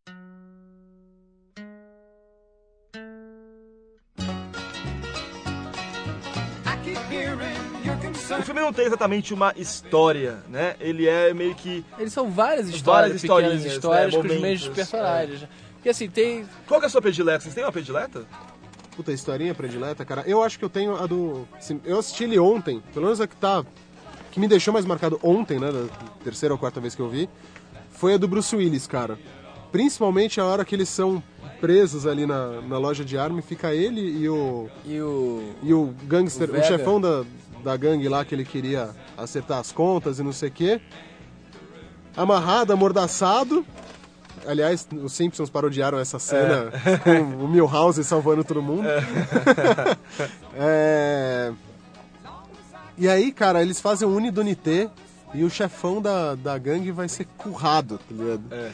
filme 8.49 8.61
não 8.61 8.73
tem 8.73 8.85
exatamente 8.85 9.33
uma 9.33 9.53
história, 9.55 10.39
né? 10.49 10.75
Ele 10.79 11.07
é 11.07 11.33
meio 11.33 11.53
que. 11.53 11.85
Eles 11.99 12.11
são 12.11 12.31
várias 12.31 12.67
histórias, 12.67 13.21
Várias 13.21 13.21
pequenas 13.21 13.65
historinhas, 13.65 13.73
histórias 13.73 14.13
né, 14.13 14.19
com 14.19 14.19
os 14.19 14.23
mesmos 14.23 14.41
momentos, 14.41 14.75
personagens. 14.75 15.47
Porque 15.75 15.89
assim, 15.89 16.09
tem. 16.09 16.45
Qual 16.67 16.79
que 16.79 16.85
é 16.85 16.87
a 16.87 16.89
sua 16.89 17.01
predileta? 17.01 17.41
Vocês 17.41 17.53
têm 17.53 17.63
uma 17.63 17.71
predileta? 17.71 18.25
Puta, 18.95 19.11
historinha 19.13 19.53
predileta, 19.53 20.03
cara. 20.03 20.23
Eu 20.25 20.43
acho 20.43 20.57
que 20.57 20.65
eu 20.65 20.69
tenho 20.69 20.95
a 20.95 21.05
do. 21.05 21.47
assim, 21.55 21.79
Eu 21.85 21.99
assisti 21.99 22.23
ele 22.23 22.39
ontem, 22.39 22.81
pelo 22.93 23.05
menos 23.05 23.21
a 23.21 23.27
que 23.27 23.35
tá. 23.35 23.63
que 24.31 24.39
me 24.39 24.47
deixou 24.47 24.73
mais 24.73 24.85
marcado 24.85 25.19
ontem, 25.21 25.59
né? 25.59 25.71
Da 25.71 25.85
terceira 26.23 26.53
ou 26.53 26.57
quarta 26.57 26.81
vez 26.81 26.95
que 26.95 27.01
eu 27.01 27.09
vi. 27.09 27.29
Foi 27.91 28.15
a 28.15 28.17
do 28.17 28.27
Bruce 28.27 28.55
Willis, 28.55 28.87
cara. 28.87 29.19
Principalmente 29.71 30.41
a 30.41 30.45
hora 30.45 30.65
que 30.65 30.73
eles 30.73 30.89
são 30.89 31.21
presos 31.61 32.07
ali 32.07 32.25
na, 32.25 32.61
na 32.61 32.77
loja 32.79 33.05
de 33.05 33.17
arma 33.17 33.39
e 33.39 33.41
fica 33.43 33.75
ele 33.75 34.01
e 34.01 34.27
o. 34.27 34.67
E 34.85 34.99
o. 34.99 35.53
E 35.61 35.73
o 35.73 35.93
gangster, 36.05 36.49
O 36.49 36.59
o, 36.59 36.63
chefão 36.63 36.99
da, 36.99 37.23
da 37.63 37.75
gangue 37.77 38.07
lá 38.07 38.23
que 38.23 38.33
ele 38.33 38.45
queria 38.45 38.89
acertar 39.17 39.59
as 39.59 39.71
contas 39.71 40.19
e 40.19 40.23
não 40.23 40.33
sei 40.33 40.49
o 40.49 40.51
quê. 40.51 40.81
Amarrado, 42.15 42.73
amordaçado. 42.73 43.65
Aliás, 44.45 44.87
os 44.91 45.13
Simpsons 45.13 45.49
parodiaram 45.49 45.99
essa 45.99 46.17
cena 46.17 46.71
com 47.03 47.43
o 47.43 47.47
Milhouse 47.47 48.03
salvando 48.03 48.43
todo 48.43 48.61
mundo. 48.61 48.87
É. 50.55 51.51
E 52.99 53.07
aí, 53.07 53.31
cara, 53.31 53.61
eles 53.61 53.79
fazem 53.79 54.05
um 54.05 54.13
unidunité 54.13 54.89
e 55.33 55.45
o 55.45 55.49
chefão 55.49 56.01
da, 56.01 56.35
da 56.35 56.57
gangue 56.57 56.91
vai 56.91 57.07
ser 57.07 57.25
currado, 57.37 57.97
tá 57.97 58.03
ligado? 58.13 58.43
É. 58.51 58.71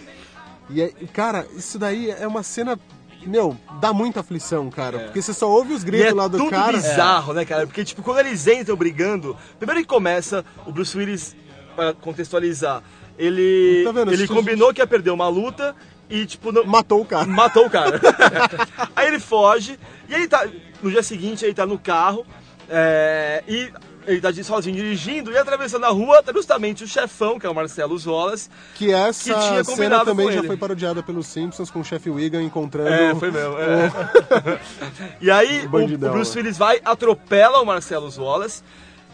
E, 0.68 0.82
aí, 0.82 0.92
cara, 1.14 1.46
isso 1.56 1.78
daí 1.78 2.10
é 2.10 2.28
uma 2.28 2.42
cena. 2.42 2.80
Meu, 3.26 3.58
dá 3.82 3.92
muita 3.94 4.20
aflição, 4.20 4.70
cara. 4.70 5.00
Porque 5.00 5.22
você 5.22 5.34
só 5.34 5.50
ouve 5.50 5.74
os 5.74 5.84
gritos 5.84 6.08
é 6.08 6.14
lá 6.14 6.28
do 6.28 6.38
tudo 6.38 6.50
cara. 6.52 6.74
bizarro, 6.74 7.34
né, 7.34 7.44
cara? 7.46 7.66
Porque, 7.66 7.84
tipo, 7.84 8.02
quando 8.04 8.20
eles 8.20 8.46
entram 8.48 8.76
brigando, 8.76 9.36
primeiro 9.58 9.82
que 9.82 9.88
começa, 9.88 10.46
o 10.66 10.72
Bruce 10.72 10.98
Willis, 10.98 11.36
pra 11.76 11.94
contextualizar, 11.94 12.82
ele, 13.18 13.82
Tá 13.86 13.92
vendo? 13.92 14.12
ele 14.14 14.28
combinou 14.28 14.74
que 14.74 14.82
ia 14.82 14.88
perder 14.88 15.12
uma 15.12 15.28
luta 15.28 15.76
e, 16.10 16.26
tipo, 16.26 16.52
não, 16.52 16.66
Matou 16.66 17.02
o 17.02 17.06
cara. 17.06 17.26
matou 17.26 17.66
o 17.66 17.70
cara. 17.70 18.00
aí 18.96 19.08
ele 19.08 19.20
foge, 19.20 19.80
e 20.08 20.14
aí 20.16 20.28
tá, 20.28 20.48
no 20.84 20.92
dia 20.92 21.02
seguinte, 21.02 21.44
ele 21.44 21.54
tá 21.54 21.66
no 21.66 21.80
carro, 21.80 22.26
é, 22.70 23.44
e 23.48 23.72
ele 24.08 24.22
tá 24.22 24.32
sozinho 24.44 24.76
dirigindo 24.76 25.32
e 25.32 25.38
atravessando 25.38 25.86
a 25.86 25.90
rua, 25.90 26.22
tá 26.22 26.32
justamente 26.32 26.84
o 26.84 26.88
chefão, 26.88 27.40
que 27.40 27.46
é 27.46 27.50
o 27.50 27.56
Marcelo 27.56 27.98
Wallace. 28.06 28.50
Que 28.76 28.92
essa 28.92 29.34
Que 29.34 29.40
tinha 29.40 29.64
cena 29.64 30.06
também 30.06 30.32
já 30.32 30.44
foi 30.44 30.58
parodiada 30.58 31.02
pelos 31.02 31.28
Simpsons 31.28 31.70
com 31.70 31.80
o 31.80 31.84
chefe 31.84 32.10
Wigan 32.10 32.44
encontrando. 32.44 32.90
É, 32.90 33.16
foi 33.16 33.32
mesmo. 33.32 33.56
é. 33.58 34.60
e 35.22 35.32
aí 35.32 35.68
O 35.68 35.78
o, 35.78 35.98
Bruce? 35.98 36.38
Willis 36.38 36.58
vai, 36.58 36.80
atropela 36.84 37.62
o 37.62 37.66
Marcelo 37.66 38.12
Wallace 38.18 38.64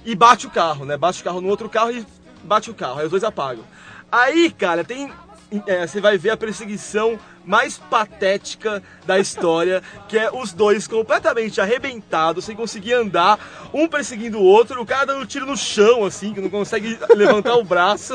e 0.05 0.15
bate 0.15 0.47
o 0.47 0.49
carro, 0.49 0.85
né? 0.85 0.97
Bate 0.97 1.21
o 1.21 1.23
carro 1.23 1.41
no 1.41 1.47
outro 1.47 1.69
carro 1.69 1.91
e 1.91 2.05
bate 2.43 2.69
o 2.69 2.73
carro. 2.73 2.99
Aí 2.99 3.05
os 3.05 3.11
dois 3.11 3.23
apagam. 3.23 3.63
Aí, 4.11 4.51
cara, 4.51 4.83
tem. 4.83 5.11
É, 5.67 5.85
você 5.85 5.99
vai 5.99 6.17
ver 6.17 6.29
a 6.29 6.37
perseguição 6.37 7.19
mais 7.43 7.77
patética 7.77 8.81
da 9.05 9.19
história, 9.19 9.81
que 10.07 10.17
é 10.17 10.31
os 10.31 10.53
dois 10.53 10.87
completamente 10.87 11.59
arrebentados, 11.59 12.45
sem 12.45 12.55
conseguir 12.55 12.93
andar, 12.93 13.39
um 13.73 13.87
perseguindo 13.87 14.39
o 14.39 14.43
outro, 14.43 14.81
o 14.81 14.85
cara 14.85 15.05
dando 15.05 15.25
tiro 15.25 15.45
no 15.45 15.57
chão, 15.57 16.05
assim, 16.05 16.33
que 16.33 16.39
não 16.39 16.49
consegue 16.49 16.97
levantar 17.15 17.55
o 17.55 17.63
braço. 17.63 18.13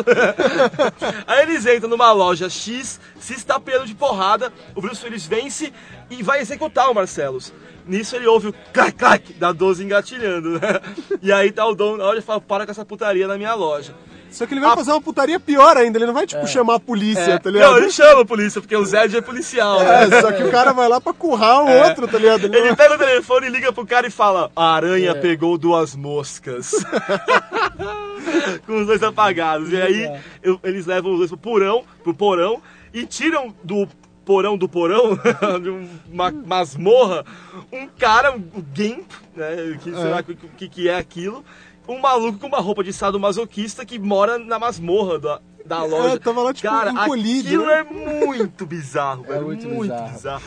Aí 1.27 1.43
eles 1.43 1.67
entram 1.67 1.91
numa 1.91 2.11
loja 2.13 2.49
X, 2.49 3.01
se 3.19 3.35
estapeando 3.35 3.87
de 3.87 3.95
porrada, 3.95 4.53
o 4.75 4.81
Bruce 4.81 5.05
Willis 5.05 5.27
vence 5.27 5.73
e 6.09 6.23
vai 6.23 6.41
executar 6.41 6.91
o 6.91 6.95
Marcelos. 6.95 7.53
Nisso 7.87 8.17
ele 8.17 8.27
ouve 8.27 8.49
o 8.49 8.55
clac 8.73 8.97
clac 8.97 9.33
da 9.35 9.53
12 9.53 9.85
engatilhando, 9.85 10.59
né? 10.59 10.81
E 11.23 11.31
aí 11.31 11.53
tá 11.53 11.65
o 11.67 11.75
dono 11.75 11.99
da 11.99 12.05
loja 12.05 12.19
e 12.19 12.23
fala, 12.23 12.41
para 12.41 12.65
com 12.65 12.73
essa 12.73 12.85
putaria 12.85 13.29
na 13.29 13.37
minha 13.37 13.55
loja. 13.55 13.95
Só 14.31 14.45
que 14.47 14.53
ele 14.55 14.61
vai 14.61 14.75
fazer 14.77 14.91
uma 14.91 15.01
putaria 15.01 15.41
pior 15.41 15.77
ainda, 15.77 15.97
ele 15.99 16.07
não 16.07 16.13
vai, 16.15 16.27
tipo, 16.27 16.47
chamar 16.47 16.75
a 16.75 16.81
polícia, 16.81 17.21
É, 17.33 17.39
tá 17.39 17.51
ligado? 17.51 17.71
Não, 17.71 17.79
ele 17.79 17.91
chama 17.91 18.21
a 18.23 18.25
polícia, 18.25 18.61
porque 18.61 18.77
o 18.77 18.85
Zed 18.85 19.17
é 19.17 19.21
policial. 19.21 19.81
É, 19.81 20.07
né? 20.07 20.21
só 20.21 20.31
que 20.33 20.43
o 20.43 20.51
cara 20.51 20.73
vai 20.73 20.89
lá 20.89 21.01
pra 21.01 21.13
currar 21.15 21.65
o 21.65 21.69
É. 21.69 21.89
outro, 21.89 22.07
tá 22.07 22.19
ligado? 22.19 22.45
Ele 22.45 22.57
Ele 22.57 22.69
não- 22.71 22.77
pega 22.77 22.95
o 22.95 22.99
telefone 22.99 23.47
e 23.47 23.51
liga 23.51 23.73
pro 23.73 23.87
cara 23.87 24.07
e 24.07 24.11
fala: 24.11 24.51
A 24.55 24.75
aranha 24.75 25.11
É. 25.13 25.15
pegou 25.15 25.57
duas 25.57 25.95
moscas. 25.97 26.73
Com 28.67 28.81
os 28.81 28.87
dois 28.87 29.03
apagados. 29.03 29.71
E 29.73 29.81
aí 29.81 30.21
eu- 30.43 30.59
eles 30.63 30.87
levam 30.87 31.13
os 31.13 31.19
dois 31.19 31.31
pro 31.31 31.39
porão, 31.39 31.85
pro 32.03 32.15
porão 32.15 32.61
e 32.93 33.07
tiram 33.07 33.55
do 33.63 33.89
porão 34.25 34.57
do 34.59 34.69
porão, 34.69 35.17
de 35.63 35.71
um- 35.71 35.89
uma 36.13 36.31
masmorra, 36.33 37.25
um 37.73 37.87
cara, 37.87 38.33
um 38.37 38.43
Gimp, 38.75 39.11
né? 39.37 39.79
Que 39.83 39.91
É. 39.91 39.95
sei 39.95 40.11
lá 40.11 40.21
o 40.21 40.25
que, 40.57 40.69
que 40.69 40.89
é 40.89 40.97
aquilo. 40.97 41.45
Um 41.89 42.01
maluco 42.01 42.39
com 42.39 42.47
uma 42.49 42.59
roupa 42.61 42.83
de 42.83 42.93
sadomasoquista 42.93 43.85
que 43.85 43.99
mora 43.99 44.39
na 44.39 44.59
masmorra 44.59 45.19
da, 45.19 45.41
da 45.65 45.85
loja. 45.85 46.19
tava 46.19 46.43
lá, 46.43 46.53
tipo, 46.53 46.69
Cara, 46.69 46.91
encolhido, 46.91 47.47
aquilo 47.49 47.67
né? 47.67 47.79
é 47.81 48.25
muito 48.25 48.67
bizarro, 48.67 49.23
velho. 49.29 49.45
muito 49.47 49.69
muito 49.69 49.93
bizarro. 49.93 50.13
bizarro. 50.13 50.43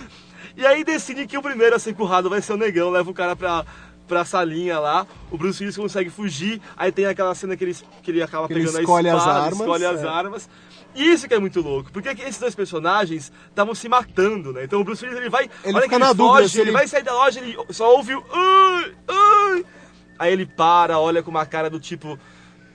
E 0.57 0.65
aí 0.65 0.83
decide 0.83 1.25
que 1.25 1.37
o 1.37 1.41
primeiro 1.41 1.75
a 1.75 1.79
ser 1.79 1.93
currado 1.95 2.29
vai 2.29 2.41
ser 2.41 2.53
o 2.53 2.57
negão, 2.57 2.89
leva 2.89 3.09
o 3.09 3.13
cara 3.13 3.35
pra, 3.35 3.65
pra 4.07 4.25
salinha 4.25 4.77
lá, 4.79 5.07
o 5.31 5.37
Bruce 5.37 5.61
Willis 5.63 5.77
consegue 5.77 6.09
fugir, 6.09 6.61
aí 6.75 6.91
tem 6.91 7.05
aquela 7.05 7.33
cena 7.33 7.55
que 7.55 7.63
ele, 7.63 7.77
que 8.03 8.11
ele 8.11 8.21
acaba 8.21 8.45
Que 8.47 8.53
ele 8.53 8.65
pegando 8.65 8.79
escolhe 8.81 9.07
a 9.09 9.13
as 9.13 9.19
espada, 9.19 9.39
armas, 9.39 9.59
escolhe 9.59 9.85
as 9.85 10.03
é. 10.03 10.07
armas. 10.07 10.49
Isso 10.95 11.27
que 11.27 11.33
é 11.35 11.39
muito 11.39 11.61
louco, 11.61 11.91
porque 11.93 12.09
esses 12.09 12.39
dois 12.39 12.55
personagens 12.55 13.31
estavam 13.47 13.73
se 13.75 13.87
matando, 13.87 14.51
né? 14.51 14.63
Então 14.65 14.81
o 14.81 14.83
Bruce 14.83 15.05
Willis 15.05 15.19
ele 15.21 15.29
vai, 15.29 15.43
Ele 15.63 15.73
olha 15.75 15.83
fica 15.83 15.95
que 15.95 15.99
na 15.99 16.07
ele 16.07 16.15
dúvida 16.15 16.37
foge, 16.41 16.49
se 16.49 16.57
ele 16.59 16.69
ele- 16.71 16.77
vai 16.77 16.87
sair 16.87 17.03
da 17.03 17.13
loja, 17.13 17.39
ele 17.39 17.55
só 17.69 17.93
ouve 17.95 18.15
o 18.15 18.23
ai, 18.33 18.91
ai. 19.07 19.65
Aí 20.19 20.31
ele 20.33 20.45
para, 20.45 20.99
olha 20.99 21.23
com 21.23 21.31
uma 21.31 21.45
cara 21.45 21.69
do 21.69 21.79
tipo, 21.79 22.19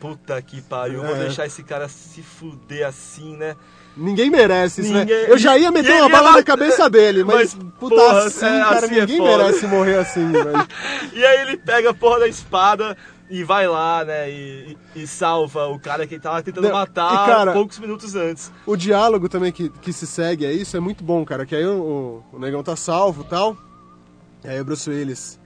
puta 0.00 0.40
que 0.42 0.60
pariu, 0.62 1.02
vou 1.02 1.14
É. 1.14 1.20
deixar 1.20 1.46
esse 1.46 1.62
cara 1.62 1.86
se 1.88 2.22
fuder 2.22 2.86
assim, 2.86 3.36
né? 3.36 3.54
Ninguém 3.96 4.28
merece 4.28 4.80
isso, 4.80 4.92
Ninguém- 4.92 5.22
né? 5.22 5.30
Eu 5.30 5.38
já 5.38 5.56
ia 5.56 5.70
meter 5.70 5.92
uma 6.00 6.08
bala 6.08 6.30
ia 6.30 6.36
na 6.38 6.42
cabeça 6.42 6.90
dele, 6.90 7.22
mas, 7.22 7.54
Mas, 7.54 7.64
puta, 7.78 7.94
porra, 7.94 8.24
assim, 8.24 8.44
é, 8.46 8.58
cara, 8.60 8.78
assim 8.86 8.94
é 8.96 9.00
ninguém 9.02 9.18
foda. 9.18 9.36
merece 9.44 9.66
morrer 9.68 9.98
assim, 9.98 10.32
velho. 10.32 10.68
E 11.12 11.24
aí 11.24 11.40
ele 11.42 11.56
pega 11.58 11.90
a 11.90 11.94
porra 11.94 12.20
da 12.20 12.26
espada 12.28 12.96
e 13.30 13.44
vai 13.44 13.68
lá, 13.68 14.04
né, 14.04 14.28
e, 14.30 14.76
e- 14.96 15.06
salva 15.06 15.68
o 15.68 15.78
cara 15.78 16.06
que 16.08 16.18
tava 16.18 16.42
tentando 16.42 16.64
Não, 16.64 16.72
matar 16.72 17.24
cara, 17.26 17.52
poucos 17.52 17.78
minutos 17.78 18.16
antes. 18.16 18.50
O 18.66 18.74
diálogo 18.76 19.28
também 19.28 19.52
que, 19.52 19.68
que 19.68 19.92
se 19.92 20.06
segue 20.08 20.44
a 20.44 20.52
isso 20.52 20.76
é 20.76 20.80
muito 20.80 21.04
bom, 21.04 21.24
cara. 21.24 21.46
Que 21.46 21.54
aí 21.54 21.64
o, 21.64 22.22
o, 22.32 22.36
o 22.36 22.38
negão 22.40 22.62
tá 22.64 22.74
salvo 22.74 23.22
e 23.22 23.26
tal. 23.26 23.56
E 24.44 24.48
aí 24.48 24.60
o 24.60 24.64
Bruce 24.64 24.90
Willis. 24.90 25.38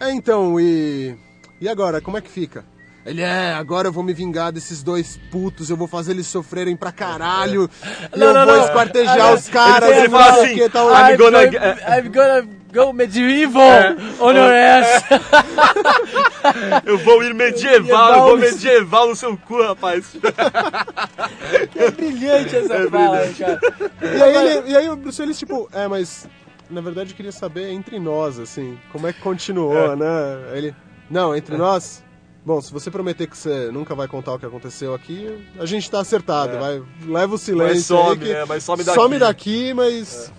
É, 0.00 0.10
então, 0.12 0.58
e. 0.58 1.14
E 1.60 1.68
agora, 1.68 2.00
como 2.00 2.16
é 2.16 2.20
que 2.22 2.30
fica? 2.30 2.64
Ele 3.04 3.22
é, 3.22 3.52
agora 3.54 3.88
eu 3.88 3.92
vou 3.92 4.02
me 4.02 4.12
vingar 4.12 4.52
desses 4.52 4.82
dois 4.82 5.18
putos, 5.30 5.70
eu 5.70 5.76
vou 5.76 5.88
fazer 5.88 6.12
eles 6.12 6.26
sofrerem 6.26 6.76
pra 6.76 6.92
caralho. 6.92 7.68
E 8.14 8.18
Não, 8.18 8.26
eu 8.28 8.34
não, 8.34 8.46
vou 8.46 8.56
não. 8.56 8.64
esquartejar 8.64 9.16
Ele- 9.28 9.34
os 9.36 9.48
caras. 9.48 9.90
ele 9.90 10.06
e 10.06 10.10
fala 10.10 10.26
não 10.26 10.34
sei 10.34 10.42
o 10.42 10.44
assim, 10.46 10.54
que, 10.54 10.68
tal. 10.68 10.88
I'm 10.90 11.16
gonna- 11.16 11.44
I'm 11.44 12.08
gonna 12.10 12.48
go 12.72 12.92
medieval 12.92 13.62
É. 13.62 13.96
on 14.20 14.32
your 14.32 14.52
ass. 14.52 15.04
Eu 16.86 16.98
vou 16.98 17.22
ir 17.22 17.34
medieval, 17.34 18.14
eu 18.14 18.22
vou 18.22 18.38
medieval 18.38 19.08
no 19.08 19.16
seu 19.16 19.36
cu, 19.36 19.62
rapaz. 19.62 20.04
É 21.76 21.90
brilhante 21.90 22.56
essa 22.56 22.74
É 22.74 22.90
fala, 22.90 23.16
brilhante. 23.18 23.38
cara. 23.40 23.60
E 24.02 24.22
aí, 24.22 24.36
ele- 24.36 24.70
e 24.72 24.76
aí 24.76 24.88
o 24.88 24.96
Bruce 24.96 25.20
Willis, 25.20 25.38
tipo, 25.38 25.68
é, 25.72 25.86
mas 25.88 26.26
na 26.70 26.80
verdade 26.80 27.10
eu 27.10 27.16
queria 27.16 27.32
saber 27.32 27.70
entre 27.70 27.98
nós, 27.98 28.38
assim, 28.38 28.78
como 28.92 29.06
é 29.06 29.12
que 29.12 29.20
continuou, 29.20 29.96
né? 29.96 30.06
Aí 30.52 30.58
Ele, 30.58 30.76
não, 31.10 31.34
entre 31.34 31.56
nós. 31.56 32.02
Bom, 32.44 32.60
se 32.60 32.72
você 32.72 32.90
prometer 32.90 33.26
que 33.26 33.36
você 33.36 33.70
nunca 33.70 33.94
vai 33.94 34.08
contar 34.08 34.32
o 34.32 34.38
que 34.38 34.46
aconteceu 34.46 34.94
aqui, 34.94 35.46
a 35.58 35.66
gente 35.66 35.90
tá 35.90 36.00
acertado. 36.00 36.56
É. 36.56 36.58
Vai, 36.58 36.82
leva 37.06 37.34
o 37.34 37.38
silêncio. 37.38 37.94
Mas 37.96 38.06
some, 38.06 38.16
que 38.24 38.32
né? 38.32 38.44
Mas 38.46 38.64
some 38.64 38.82
daqui. 38.84 38.98
Some 39.00 39.18
daqui, 39.18 39.74
mas 39.74 40.32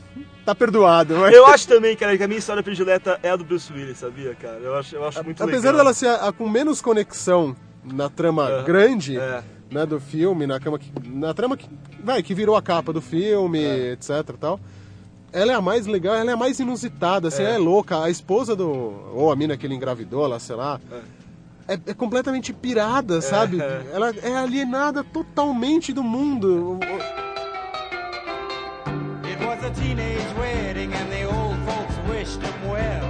tá 0.44 0.56
perdoado. 0.56 1.16
Mas... 1.18 1.34
Eu 1.36 1.46
acho 1.46 1.68
também, 1.68 1.96
cara, 1.96 2.18
que 2.18 2.24
a 2.24 2.28
minha 2.28 2.40
história 2.40 2.64
predileta 2.64 3.20
é 3.22 3.30
a 3.30 3.36
do 3.36 3.44
Bruce 3.44 3.72
Willis, 3.72 4.00
sabia, 4.00 4.34
cara? 4.34 4.58
Eu 4.58 4.76
acho, 4.76 4.96
eu 4.96 5.08
acho 5.08 5.24
muito 5.24 5.44
Apesar 5.44 5.70
legal. 5.70 5.78
dela 5.78 5.94
ser 5.94 6.08
a, 6.08 6.30
a 6.30 6.32
com 6.32 6.50
menos 6.50 6.82
conexão 6.82 7.56
na 7.84 8.10
trama 8.10 8.50
É. 8.50 8.64
grande 8.64 9.20
É. 9.20 9.44
né, 9.70 9.86
do 9.86 10.00
filme, 10.00 10.48
na, 10.48 10.60
cama 10.60 10.80
que, 10.80 10.92
na 11.08 11.34
trama 11.36 11.56
que, 11.56 11.70
vai, 12.04 12.24
que 12.24 12.34
virou 12.34 12.56
a 12.56 12.62
capa 12.64 12.92
do 12.92 13.02
filme, 13.02 13.64
É. 13.64 13.92
etc 13.92 14.36
tal. 14.40 14.60
Ela 15.34 15.54
é 15.54 15.56
a 15.56 15.62
mais 15.62 15.86
legal, 15.88 16.14
ela 16.16 16.32
é 16.32 16.34
a 16.34 16.38
mais 16.38 16.60
inusitada, 16.60 17.30
assim, 17.30 17.42
É. 17.42 17.46
ela 17.46 17.56
é 17.56 17.58
louca. 17.58 18.04
A 18.04 18.10
esposa 18.10 18.56
do. 18.56 18.68
Ou 19.14 19.32
a 19.32 19.36
mina 19.36 19.56
que 19.56 19.66
ele 19.66 19.76
engravidou 19.76 20.28
lá, 20.28 20.40
sei 20.40 20.56
lá. 20.56 20.80
É, 21.68 21.74
é 21.74 21.94
completamente 21.94 22.52
pirada, 22.52 23.22
sabe? 23.22 23.62
é. 23.62 23.84
Ela 23.94 24.10
é 24.24 24.36
alienada 24.36 25.04
totalmente 25.06 25.94
do 25.94 26.04
mundo. 26.04 26.80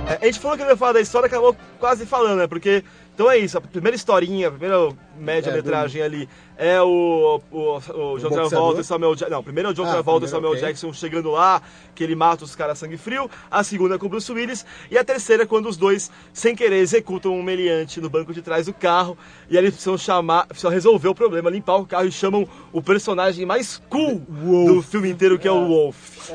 A. 0.08 0.14
É, 0.14 0.20
a 0.22 0.26
gente 0.26 0.40
falou 0.40 0.58
que 0.58 0.64
não 0.64 0.72
ia 0.72 0.78
falar 0.78 0.94
da 0.94 1.02
história, 1.02 1.26
acabou 1.28 1.56
quase 1.80 2.06
falando, 2.06 2.40
né? 2.40 2.48
Porque, 2.48 2.84
então 3.22 3.30
é 3.30 3.38
isso, 3.38 3.56
a 3.56 3.62
primeira 3.62 3.96
historinha, 3.96 4.48
a 4.48 4.52
primeira 4.52 4.90
média-metragem 5.16 6.02
ali 6.02 6.28
é 6.58 6.82
o, 6.82 7.40
o, 7.52 7.78
o 7.78 8.18
John? 8.18 8.30
Travolta 8.30 8.82
e 8.82 8.84
Samuel 8.84 9.14
Jackson. 9.14 9.36
Não, 9.36 9.44
primeiro 9.44 9.70
é 9.70 9.72
o 9.72 9.76
John 9.76 9.86
Ah, 9.86 9.92
Travolta 9.92 10.26
e 10.26 10.30
Samuel 10.30 10.54
ok. 10.54 10.62
Jackson 10.64 10.92
chegando 10.92 11.30
lá, 11.30 11.62
que 11.94 12.04
ele 12.04 12.16
mata 12.16 12.44
os 12.44 12.56
caras 12.56 12.74
a 12.74 12.76
sangue 12.86 12.98
frio. 12.98 13.30
A 13.50 13.64
segunda 13.64 13.94
é 13.94 13.98
com 14.00 14.08
o 14.08 14.10
Bruce 14.10 14.32
Willis. 14.32 14.66
E 14.90 14.98
a 14.98 15.04
terceira 15.04 15.44
é 15.44 15.46
quando 15.46 15.70
os 15.70 15.78
dois, 15.78 16.10
sem 16.34 16.56
querer, 16.56 16.78
executam 16.78 17.32
um 17.36 17.44
meliante 17.44 18.02
no 18.02 18.10
banco 18.10 18.34
de 18.34 18.42
trás 18.42 18.66
do 18.66 18.74
carro. 18.74 19.16
E 19.50 19.56
eles 19.56 19.72
precisam 19.72 20.00
chamar, 20.00 20.48
precisam 20.48 20.72
resolver 20.72 21.10
o 21.10 21.16
problema, 21.16 21.50
limpar 21.50 21.76
o 21.78 21.86
carro 21.86 22.08
e 22.08 22.12
chamam 22.12 22.48
o 22.74 22.82
personagem 22.82 23.46
mais 23.46 23.80
cool 23.88 24.20
do 24.20 24.82
filme 24.82 25.12
inteiro, 25.12 25.38
que 25.38 25.48
é 25.48 25.52
o 25.52 25.68
Wolf. 25.68 26.30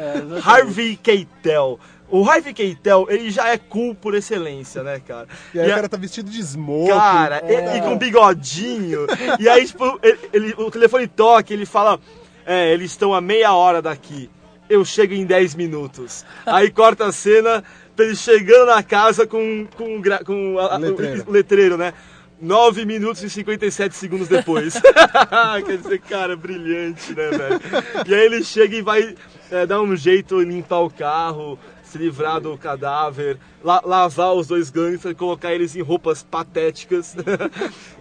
Harvey 0.45 0.97
Keitel. 0.97 1.80
O 2.09 2.29
Harvey 2.29 2.55
Keitel, 2.55 3.07
ele 3.11 3.31
já 3.31 3.49
é 3.49 3.59
cool 3.59 3.95
por 3.95 4.15
excelência, 4.15 4.83
né, 4.83 5.01
cara? 5.07 5.27
E 5.53 5.59
aí 5.61 5.69
a- 5.71 5.73
o 5.73 5.77
cara 5.77 5.89
tá 5.89 5.97
vestido 5.97 6.31
de 6.31 6.41
smoke. 6.43 6.91
Cara, 6.93 7.43
e, 7.45 7.79
e 7.79 7.81
com 7.83 7.99
bigodinho. 7.99 9.07
e 9.41 9.49
aí, 9.49 9.67
tipo, 9.67 9.99
ele, 10.03 10.19
ele- 10.33 10.55
o 10.57 10.71
telefone 10.71 11.07
toca, 11.09 11.53
ele 11.53 11.67
fala: 11.67 11.99
É, 12.45 12.73
eles 12.73 12.93
estão 12.93 13.13
a 13.13 13.21
meia 13.21 13.53
hora 13.55 13.83
daqui. 13.83 14.31
Eu 14.69 14.85
chego 14.85 15.15
em 15.15 15.25
10 15.25 15.55
minutos. 15.55 16.25
Aí 16.45 16.71
corta 16.71 17.07
a 17.07 17.13
cena 17.13 17.63
pra 17.95 18.05
ele 18.05 18.17
chegando 18.17 18.67
na 18.67 18.83
casa 18.83 19.27
com, 19.27 19.67
com, 19.77 20.01
com 20.25 20.59
a- 20.59 20.77
Letreiro. 20.77 21.25
o 21.27 21.31
letreiro, 21.33 21.77
né? 21.77 21.93
9 22.41 22.85
minutos 22.85 23.23
e 23.23 23.31
57 23.31 23.95
segundos 23.97 24.29
depois. 24.29 24.75
Quer 25.67 25.79
dizer, 25.79 26.01
cara, 26.01 26.37
brilhante, 26.37 27.15
né, 27.15 27.31
velho? 27.31 27.61
E 28.07 28.15
aí 28.15 28.27
ele 28.27 28.45
chega 28.45 28.77
e 28.77 28.83
vai 28.83 29.15
é, 29.51 29.65
dar 29.67 29.81
um 29.81 29.97
jeito 29.97 30.43
em 30.43 30.45
limpar 30.47 30.81
o 30.81 30.91
carro, 30.91 31.59
se 31.91 31.97
livrar 31.99 32.41
do 32.41 32.59
cadáver, 32.59 33.39
la- 33.62 33.80
lavar 33.84 34.34
os 34.34 34.47
dois 34.49 34.70
gangsters, 34.70 35.16
colocar 35.16 35.53
eles 35.55 35.74
em 35.76 35.80
roupas 35.82 36.22
patéticas. 36.22 37.14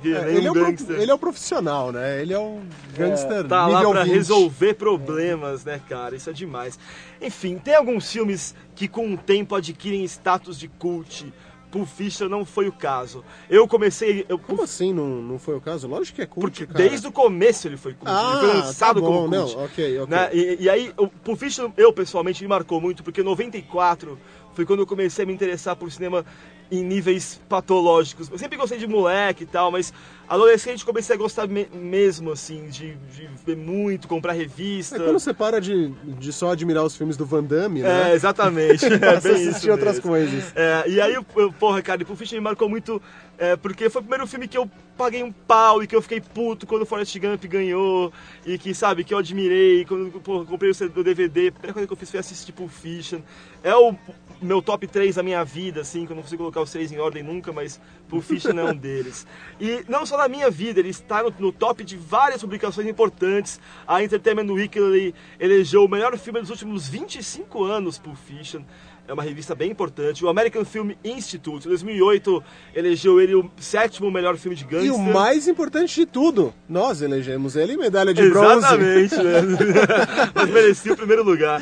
É, 0.03 0.31
ele, 0.36 0.45
é 0.47 0.51
um 0.51 0.67
ele 1.01 1.09
é 1.09 1.13
o 1.13 1.17
profissional, 1.17 1.91
né? 1.91 2.21
Ele 2.21 2.31
é 2.31 2.38
um 2.38 2.61
gangster 2.95 3.43
Tá 3.47 3.65
lá 3.65 3.81
pra 3.89 4.03
20. 4.03 4.13
resolver 4.13 4.73
problemas, 4.75 5.65
né, 5.65 5.81
cara? 5.89 6.15
Isso 6.15 6.29
é 6.29 6.33
demais. 6.33 6.77
Enfim, 7.19 7.57
tem 7.57 7.73
alguns 7.73 8.11
filmes 8.11 8.53
que 8.75 8.88
com 8.88 9.13
o 9.13 9.17
tempo 9.17 9.55
adquirem 9.55 10.03
status 10.03 10.59
de 10.59 10.67
cult. 10.67 11.33
Pulp 11.76 11.89
Fiction 11.89 12.30
não 12.30 12.45
foi 12.45 12.69
o 12.69 12.71
caso. 12.71 13.21
Eu 13.49 13.67
comecei... 13.67 14.26
Eu, 14.30 14.39
Como 14.39 14.63
assim 14.63 14.93
não, 14.93 15.21
não 15.21 15.38
foi 15.38 15.57
o 15.57 15.61
caso? 15.61 15.89
Lógico 15.89 16.15
que 16.15 16.21
é 16.21 16.26
cult, 16.26 16.65
porque 16.65 16.73
cara. 16.73 16.88
desde 16.89 17.05
o 17.05 17.11
começo 17.11 17.67
ele 17.67 17.76
foi 17.76 17.93
cult. 17.93 18.09
Ah, 18.09 18.32
ele 18.32 18.39
foi 18.39 18.59
lançado 18.61 19.01
tá 19.01 19.01
bom, 19.01 19.28
como 19.28 19.30
cult. 19.30 19.55
não, 19.55 19.65
ok, 19.65 19.99
ok. 19.99 20.15
né? 20.15 20.30
E, 20.32 20.63
e 20.63 20.69
aí, 20.69 20.93
o 20.95 21.09
Pulp 21.09 21.38
Fiction, 21.38 21.69
eu 21.76 21.91
pessoalmente, 21.91 22.41
me 22.41 22.47
marcou 22.47 22.80
muito, 22.80 23.03
porque 23.03 23.19
em 23.19 23.26
94 23.26 24.17
foi 24.53 24.65
quando 24.65 24.80
eu 24.80 24.88
comecei 24.88 25.23
a 25.23 25.28
me 25.28 25.34
interessar 25.34 25.76
por 25.76 25.91
cinema 25.91 26.26
em 26.72 26.84
níveis 26.84 27.39
patológicos. 27.47 28.30
Eu 28.32 28.38
sempre 28.38 28.57
gostei 28.57 28.78
de 28.78 28.88
moleque 28.88 29.43
e 29.43 29.45
tal, 29.45 29.72
mas 29.72 29.93
adolescente 30.28 30.84
comecei 30.84 31.16
a 31.16 31.18
gostar 31.20 31.47
me- 31.47 31.68
mesmo, 31.74 32.32
assim, 32.32 32.68
de, 32.70 32.95
de 32.95 33.30
ver 33.45 33.55
muito, 33.55 34.07
comprar 34.07 34.34
revista. 34.34 34.95
É 34.95 34.99
quando 34.99 35.20
você 35.20 35.34
para 35.34 35.61
de, 35.61 35.89
de 36.20 36.34
só 36.34 36.51
admirar 36.51 36.84
os 36.84 36.95
filmes 36.95 37.16
do 37.16 37.26
Van 37.26 37.43
Damme, 37.43 37.84
né? 37.84 38.11
É, 38.11 38.13
exatamente. 38.16 38.86
É 39.05 39.20
bem 39.22 39.34
assistir 39.49 39.70
outras 39.70 39.99
coisas. 39.99 40.51
É, 40.55 40.84
e 40.88 40.99
aí, 40.99 41.13
eu- 41.13 41.26
eu, 41.36 41.51
porra, 41.53 41.82
cara, 41.82 42.01
e 42.01 42.05
Pulp 42.05 42.18
Fiction 42.18 42.38
me 42.38 42.43
marcou 42.43 42.68
muito, 42.68 43.01
é, 43.38 43.55
porque 43.55 43.89
foi 43.89 44.01
o 44.01 44.03
primeiro 44.03 44.27
filme 44.27 44.47
que 44.47 44.57
eu 44.57 44.69
paguei 44.97 45.21
um 45.23 45.31
pau 45.31 45.83
e 45.83 45.88
que 45.88 45.95
eu 45.95 46.01
fiquei 46.01 46.21
puto 46.21 46.65
quando 46.65 46.83
o 46.83 46.86
Forrest 46.86 47.17
Gump 47.19 47.43
ganhou, 47.45 48.13
e 48.45 48.57
que, 48.57 48.73
sabe, 48.73 49.03
que 49.03 49.13
eu 49.13 49.17
admirei, 49.17 49.86
quando 49.86 50.11
comprei 50.45 50.71
o 50.71 51.03
DVD, 51.03 51.47
a 51.47 51.51
primeira 51.51 51.73
coisa 51.73 51.88
que 51.88 51.93
eu 51.93 51.97
fiz 51.97 52.09
foi 52.09 52.19
assistir 52.19 52.53
Pulp 52.53 52.71
Fiction. 52.71 53.19
É 53.61 53.75
o 53.75 53.95
meu 54.41 54.61
top 54.61 54.88
3 54.88 55.15
da 55.15 55.23
minha 55.23 55.43
vida, 55.43 55.81
assim, 55.81 56.05
que 56.05 56.11
eu 56.11 56.15
não 56.15 56.23
consigo 56.23 56.43
colocar 56.43 56.61
os 56.61 56.71
três 56.71 56.91
em 56.91 56.99
ordem 56.99 57.23
nunca, 57.23 57.51
mas 57.51 57.79
Pulp 58.07 58.23
Fiction 58.23 58.57
é 58.57 58.63
um 58.63 58.75
deles. 58.75 59.25
E 59.59 59.86
não 59.88 60.05
só 60.05 60.17
na 60.17 60.27
minha 60.27 60.51
vida, 60.51 60.81
ele 60.81 60.89
está 60.89 61.23
no, 61.23 61.33
no 61.39 61.51
top 61.51 61.83
de 61.83 61.95
várias 61.95 62.41
publicações 62.41 62.88
importantes. 62.88 63.59
A 63.88 64.03
Entertainment 64.03 64.51
Weekly 64.51 65.15
elegeu 65.39 65.86
o 65.86 65.88
melhor 65.88 66.17
filme 66.17 66.41
dos 66.41 66.49
últimos 66.49 66.89
25 66.89 67.63
anos, 67.63 67.97
Pulp 67.97 68.17
Fiction. 68.17 68.63
É 69.08 69.14
uma 69.14 69.22
revista 69.22 69.53
bem 69.53 69.70
importante. 69.70 70.26
O 70.26 70.30
American 70.30 70.66
Film 70.66 70.91
Institute, 71.03 71.68
em 71.68 71.70
2008, 71.70 72.43
elegeu 72.74 73.22
ele 73.22 73.36
o 73.36 73.51
sétimo 73.58 74.10
melhor 74.10 74.36
filme 74.36 74.56
de 74.56 74.64
E 74.64 74.68
gangster. 74.68 74.93
o 74.95 74.99
mais 74.99 75.47
importante 75.47 75.93
de 75.93 76.06
tudo, 76.08 76.51
nós 76.68 77.03
elegemos 77.03 77.56
ele 77.56 77.78
medalha 77.78 78.14
de 78.14 78.28
bronze. 78.30 78.58
Exatamente, 78.58 79.16
né? 79.18 79.41
Mas 80.34 80.49
merecia 80.49 80.93
o 80.93 80.97
primeiro 80.97 81.24
lugar. 81.24 81.62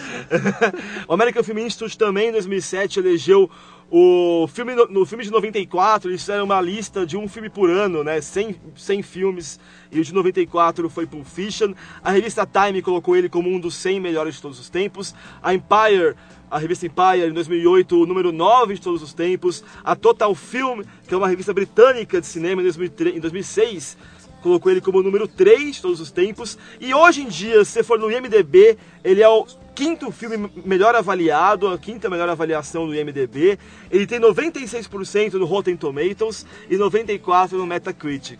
O 1.08 1.14
American 1.14 1.44
Film 1.44 1.58
Institute 1.60 1.98
também, 1.98 2.30
em 2.30 2.32
2007, 2.32 3.00
elegeu 3.00 3.50
o 3.91 4.48
filme 4.48 4.74
no, 4.74 4.88
no 4.88 5.06
filme 5.06 5.24
de 5.24 5.30
94, 5.30 6.10
eles 6.10 6.22
fizeram 6.22 6.46
uma 6.46 6.60
lista 6.60 7.06
de 7.06 7.16
um 7.16 7.28
filme 7.28 7.50
por 7.50 7.70
ano, 7.70 8.04
né? 8.04 8.20
100, 8.20 8.56
100 8.76 9.04
filmes, 9.04 9.60
e 9.91 10.00
o 10.00 10.04
de 10.04 10.12
94 10.12 10.89
foi 10.89 11.06
Pulp 11.06 11.26
Fiction. 11.26 11.74
A 12.04 12.10
revista 12.10 12.48
Time 12.48 12.82
colocou 12.82 13.16
ele 13.16 13.30
como 13.30 13.50
um 13.50 13.60
dos 13.60 13.76
100 13.76 14.00
melhores 14.00 14.36
de 14.36 14.41
todos 14.41 14.60
os 14.60 14.68
tempos. 14.68 15.14
A 15.44 15.54
Empire, 15.54 16.16
a 16.54 16.60
revista 16.60 16.86
Empire, 16.86 17.30
em 17.30 17.34
2008, 17.34 17.99
o 17.99 18.06
número 18.06 18.32
9 18.32 18.76
de 18.76 18.82
todos 18.82 19.01
os 19.01 19.12
tempos. 19.12 19.64
A 19.84 19.95
Total 19.95 20.34
Film, 20.36 20.84
que 21.08 21.14
é 21.14 21.18
uma 21.18 21.28
revista 21.28 21.51
britânica 21.51 22.22
de 22.22 22.28
cinema, 22.28 22.62
em 22.62 22.66
2003 22.66 23.16
em 23.16 23.20
2006, 23.20 23.97
colocou 24.43 24.72
ele 24.72 24.80
como 24.80 25.01
número 25.01 25.28
3 25.28 25.76
de 25.76 25.82
todos 25.82 25.99
os 25.99 26.12
tempos. 26.12 26.56
E 26.80 26.93
hoje 26.93 27.24
em 27.24 27.28
dia, 27.28 27.66
se 27.66 27.82
for 27.82 27.97
no 27.97 28.12
IMDB, 28.12 28.78
ele 29.04 29.24
é 29.24 29.28
o 29.28 29.47
quinto 29.74 30.12
filme 30.12 30.51
melhor 30.64 30.93
avaliado, 30.93 31.68
a 31.68 31.78
quinta 31.80 32.08
melhor 32.08 32.30
avaliação 32.30 32.86
do 32.86 32.93
IMDB. 32.93 33.58
Ele 33.89 34.06
tem 34.06 34.20
96% 34.20 35.34
no 35.34 35.45
Rotten 35.45 35.76
Tomatoes 35.76 36.45
e 36.70 36.76
94% 36.76 37.54
no 37.54 37.66
Metacritic. 37.66 38.39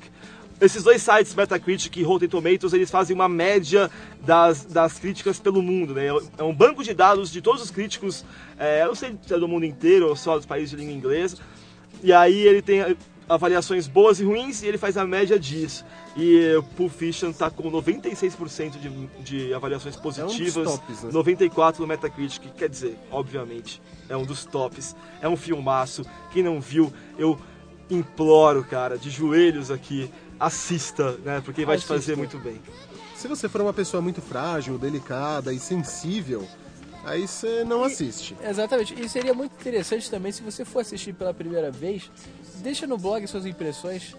Esses 0.64 0.82
dois 0.82 1.02
sites, 1.02 1.36
Metacritic 1.36 1.98
e 1.98 2.04
Rotten 2.04 2.30
Tomatoes, 2.30 2.72
eles 2.72 2.90
fazem 2.90 3.14
uma 3.14 3.28
média 3.28 3.92
das, 4.22 4.64
das 4.64 4.98
críticas 4.98 5.38
pelo 5.38 5.62
mundo, 5.62 5.94
né? 5.94 6.08
É 6.38 6.44
um 6.44 6.56
banco 6.56 6.82
de 6.82 6.94
dados 6.94 7.30
de 7.30 7.42
todos 7.42 7.62
os 7.62 7.70
críticos, 7.70 8.24
é, 8.58 8.84
eu 8.84 8.88
não 8.88 8.96
sei 8.96 9.14
se 9.22 9.34
é 9.34 9.38
do 9.38 9.46
mundo 9.46 9.66
inteiro 9.66 10.08
ou 10.08 10.16
só 10.16 10.38
dos 10.38 10.46
países 10.46 10.70
de 10.70 10.78
língua 10.78 10.94
inglesa. 10.94 11.38
E 12.02 12.14
aí 12.14 12.48
ele 12.48 12.62
tem 12.62 12.96
avaliações 13.28 13.88
boas 13.88 14.22
e 14.22 14.24
ruins 14.24 14.64
e 14.64 14.68
ele 14.68 14.78
faz 14.78 14.96
a 14.96 15.06
média 15.06 15.38
disso. 15.38 15.84
E 16.16 16.56
o 16.56 16.64
Pulp 16.64 16.94
Fiction 16.94 17.34
tá 17.34 17.50
com 17.50 17.70
96% 17.70 18.80
de, 18.80 18.90
de 19.22 19.54
avaliações 19.54 19.98
positivas, 19.98 20.64
tops, 20.64 21.04
né? 21.04 21.10
94 21.12 21.82
no 21.82 21.88
Metacritic, 21.88 22.42
quer 22.56 22.70
dizer, 22.70 22.98
obviamente, 23.12 23.82
é 24.08 24.16
um 24.16 24.24
dos 24.24 24.46
tops. 24.46 24.96
É 25.22 25.28
um 25.28 25.36
filmaço. 25.36 26.06
Quem 26.32 26.42
não 26.42 26.62
viu, 26.62 26.94
eu 27.18 27.38
imploro, 27.90 28.64
cara, 28.64 28.98
de 28.98 29.10
joelhos 29.10 29.70
aqui, 29.70 30.10
assista, 30.40 31.12
né? 31.24 31.42
Porque 31.44 31.66
vai 31.66 31.76
te 31.78 31.80
Assista. 31.80 31.94
fazer 31.94 32.16
muito 32.18 32.38
bem. 32.40 32.62
Se 33.16 33.28
você 33.28 33.48
for 33.48 33.62
uma 33.62 33.74
pessoa 33.74 34.02
muito 34.02 34.22
frágil, 34.22 34.78
delicada 34.78 35.54
e 35.54 35.60
sensível, 35.60 36.46
aí 37.06 37.28
você 37.28 37.64
não 37.64 37.84
assiste. 37.84 38.36
Exatamente. 38.44 38.94
E 39.00 39.08
seria 39.08 39.34
muito 39.34 39.54
interessante 39.60 40.10
também, 40.10 40.32
se 40.32 40.42
você 40.44 40.66
for 40.66 40.80
assistir 40.82 41.14
pela 41.14 41.34
primeira 41.34 41.72
vez, 41.72 42.12
deixa 42.58 42.86
no 42.86 42.98
blog 42.98 43.26
suas 43.28 43.46
impressões. 43.46 44.16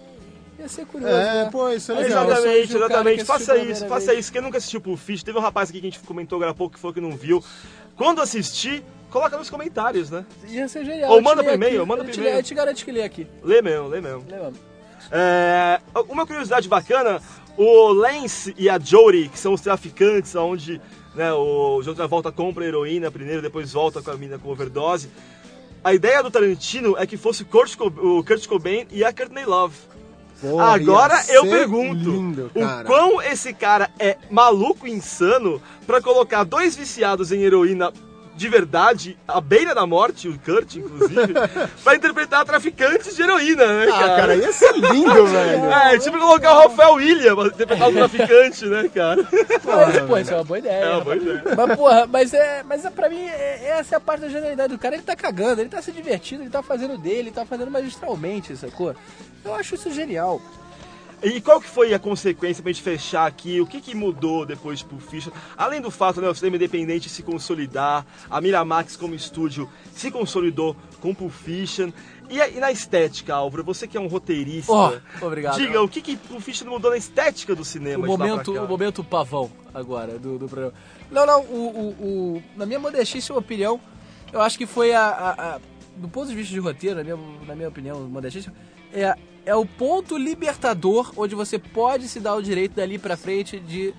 Ia 0.58 0.68
ser 0.68 0.86
curioso, 0.86 1.12
É, 1.12 1.44
né? 1.44 1.48
pô, 1.50 1.68
isso 1.70 1.90
é 1.90 1.96
legal. 1.96 2.24
Exatamente, 2.30 2.76
exatamente. 2.76 3.24
Faça 3.24 3.56
isso, 3.58 3.86
faça 3.88 4.06
vez. 4.06 4.20
isso. 4.20 4.32
Quem 4.32 4.40
nunca 4.40 4.58
assistiu 4.58 4.80
Pulp 4.80 4.98
Fiction, 4.98 5.24
teve 5.26 5.36
um 5.36 5.40
rapaz 5.42 5.68
aqui 5.68 5.80
que 5.80 5.86
a 5.88 5.90
gente 5.90 6.00
comentou 6.04 6.36
agora 6.36 6.52
há 6.52 6.54
pouco 6.54 6.74
que 6.76 6.80
falou 6.80 6.94
que 6.94 7.00
não 7.00 7.10
viu. 7.16 7.42
Quando 7.96 8.20
assistir, 8.22 8.82
coloca 9.10 9.36
nos 9.36 9.50
comentários, 9.50 10.10
né? 10.10 10.24
Ia 10.48 10.68
ser 10.68 10.84
genial. 10.84 11.10
Ou 11.10 11.16
Eu 11.16 11.22
te 11.22 11.24
manda 11.24 11.42
por 11.42 11.52
e-mail, 11.52 11.84
manda 11.84 12.02
Eu 12.02 12.06
por 12.06 12.12
te 12.12 12.20
e-mail. 12.20 12.36
Eu 12.36 12.42
te 12.44 12.54
garanto 12.54 12.84
que 12.84 12.92
lê 12.92 13.02
aqui. 13.02 13.26
Lê 13.42 13.60
mesmo, 13.60 13.88
lê 13.88 14.00
mesmo. 14.00 14.24
Lê 14.30 14.36
mesmo. 14.36 14.54
É, 15.10 15.80
uma 16.08 16.26
curiosidade 16.26 16.68
bacana, 16.68 17.20
o 17.56 17.88
Lance 17.92 18.54
e 18.58 18.68
a 18.68 18.78
Jodie, 18.78 19.28
que 19.28 19.38
são 19.38 19.52
os 19.52 19.60
traficantes, 19.60 20.34
onde 20.34 20.80
né, 21.14 21.32
o 21.32 21.80
John 21.82 21.94
Travolta 21.94 22.32
compra 22.32 22.64
heroína 22.64 23.10
primeiro, 23.10 23.40
depois 23.42 23.72
volta 23.72 24.02
com 24.02 24.10
a 24.10 24.16
mina 24.16 24.38
com 24.38 24.48
overdose. 24.50 25.08
A 25.82 25.92
ideia 25.94 26.22
do 26.22 26.30
Tarantino 26.30 26.96
é 26.98 27.06
que 27.06 27.16
fosse 27.16 27.42
o 27.42 27.46
Kurt, 27.46 27.76
Co- 27.76 27.86
o 27.86 28.24
Kurt 28.24 28.46
Cobain 28.46 28.86
e 28.90 29.04
a 29.04 29.12
Courtney 29.12 29.44
Love. 29.44 29.76
Porra, 30.40 30.74
Agora 30.74 31.22
eu 31.28 31.42
pergunto, 31.48 32.10
lindo, 32.10 32.50
o 32.54 32.84
quão 32.86 33.22
esse 33.22 33.52
cara 33.54 33.88
é 33.98 34.16
maluco 34.30 34.86
insano 34.88 35.62
pra 35.86 36.00
colocar 36.02 36.42
dois 36.44 36.74
viciados 36.74 37.30
em 37.32 37.42
heroína 37.42 37.92
de 38.36 38.48
verdade, 38.48 39.16
à 39.28 39.40
beira 39.40 39.74
da 39.74 39.86
morte, 39.86 40.28
o 40.28 40.38
Kurt, 40.38 40.76
inclusive, 40.76 41.34
pra 41.84 41.94
interpretar 41.94 42.44
traficantes 42.44 43.14
de 43.14 43.22
heroína, 43.22 43.64
né, 43.66 43.86
Ah, 43.92 43.98
cara? 43.98 44.16
cara, 44.16 44.36
ia 44.36 44.52
ser 44.52 44.72
lindo, 44.74 45.26
velho. 45.26 45.64
É, 45.72 45.98
tipo 45.98 46.18
colocar 46.18 46.52
o 46.54 46.62
Rafael 46.68 46.94
William 46.94 47.34
pra 47.36 47.46
interpretar 47.46 47.88
o 47.88 47.92
traficante, 47.92 48.66
né, 48.66 48.90
cara? 48.94 49.26
Mas, 49.64 50.02
pô, 50.06 50.18
isso 50.18 50.32
é 50.32 50.36
uma 50.36 50.44
boa 50.44 50.58
ideia. 50.58 50.72
É 50.84 50.88
uma 50.90 50.98
rapaz. 50.98 51.22
boa 51.22 51.36
ideia. 51.36 51.56
Mas, 51.56 51.76
porra, 51.76 52.06
mas, 52.06 52.34
é, 52.34 52.62
mas 52.64 52.84
é, 52.84 52.90
pra 52.90 53.08
mim, 53.08 53.24
é- 53.24 53.68
essa 53.78 53.94
é 53.94 53.98
a 53.98 54.00
parte 54.00 54.20
da 54.22 54.28
genialidade 54.28 54.72
do 54.72 54.78
cara. 54.78 54.94
Ele 54.94 55.02
tá 55.04 55.14
cagando, 55.16 55.60
ele 55.60 55.70
tá 55.70 55.80
se 55.80 55.92
divertindo, 55.92 56.42
ele 56.42 56.50
tá 56.50 56.62
fazendo 56.62 56.98
dele, 56.98 57.18
ele 57.18 57.30
tá 57.30 57.44
fazendo 57.46 57.70
magistralmente, 57.70 58.56
sacou? 58.56 58.94
Eu 59.44 59.54
acho 59.54 59.74
isso 59.74 59.90
genial. 59.92 60.40
E 61.24 61.40
qual 61.40 61.58
que 61.58 61.66
foi 61.68 61.94
a 61.94 61.98
consequência 61.98 62.62
pra 62.62 62.70
gente 62.70 62.82
fechar 62.82 63.26
aqui? 63.26 63.58
O 63.60 63.66
que, 63.66 63.80
que 63.80 63.94
mudou 63.94 64.44
depois 64.44 64.80
de 64.80 64.84
Pulp 64.84 65.00
Fiction? 65.00 65.32
Além 65.56 65.80
do 65.80 65.90
fato 65.90 66.20
né, 66.20 66.28
o 66.28 66.34
cinema 66.34 66.56
independente 66.56 67.08
se 67.08 67.22
consolidar, 67.22 68.04
a 68.28 68.40
Miramax 68.42 68.94
como 68.96 69.14
estúdio 69.14 69.68
se 69.94 70.10
consolidou 70.10 70.76
com 71.00 71.14
Pulp 71.14 71.32
Fiction. 71.32 71.90
E, 72.28 72.40
a- 72.40 72.48
e 72.48 72.60
na 72.60 72.70
estética, 72.70 73.34
Álvaro, 73.34 73.64
você 73.64 73.86
que 73.88 73.96
é 73.96 74.00
um 74.00 74.06
roteirista, 74.06 74.72
Oh, 74.72 75.26
obrigado. 75.26 75.56
diga 75.56 75.80
o 75.82 75.88
que, 75.88 76.02
que 76.02 76.16
Pulp 76.16 76.40
Fiction 76.42 76.68
mudou 76.68 76.90
na 76.90 76.96
estética 76.98 77.54
do 77.54 77.64
cinema 77.64 78.04
O 78.04 78.06
momento, 78.06 78.52
o 78.52 78.68
momento 78.68 79.02
pavão 79.02 79.50
agora 79.72 80.18
do, 80.18 80.38
do 80.38 80.46
programa. 80.48 80.74
Não, 81.10 81.24
não, 81.26 81.40
o, 81.42 81.56
o, 81.56 82.34
o- 82.36 82.42
na 82.56 82.66
minha 82.66 82.78
modestíssima 82.78 83.38
opinião, 83.38 83.80
eu 84.32 84.40
acho 84.42 84.58
que 84.58 84.66
foi 84.66 84.92
a, 84.92 85.02
a- 85.06 85.54
a- 85.56 85.60
do 85.96 86.08
ponto 86.08 86.28
de 86.28 86.34
vista 86.34 86.52
de 86.52 86.58
roteiro, 86.60 86.96
na 86.96 87.02
minha, 87.04 87.16
na 87.46 87.54
minha 87.54 87.68
opinião, 87.68 88.00
modestíssima, 88.08 88.54
é, 88.92 89.14
é 89.46 89.54
o 89.54 89.64
ponto 89.66 90.16
libertador 90.16 91.12
onde 91.16 91.34
você 91.34 91.58
pode 91.58 92.08
se 92.08 92.20
dar 92.20 92.34
o 92.34 92.42
direito 92.42 92.74
dali 92.74 92.98
pra 92.98 93.16
frente 93.16 93.58
de, 93.60 93.94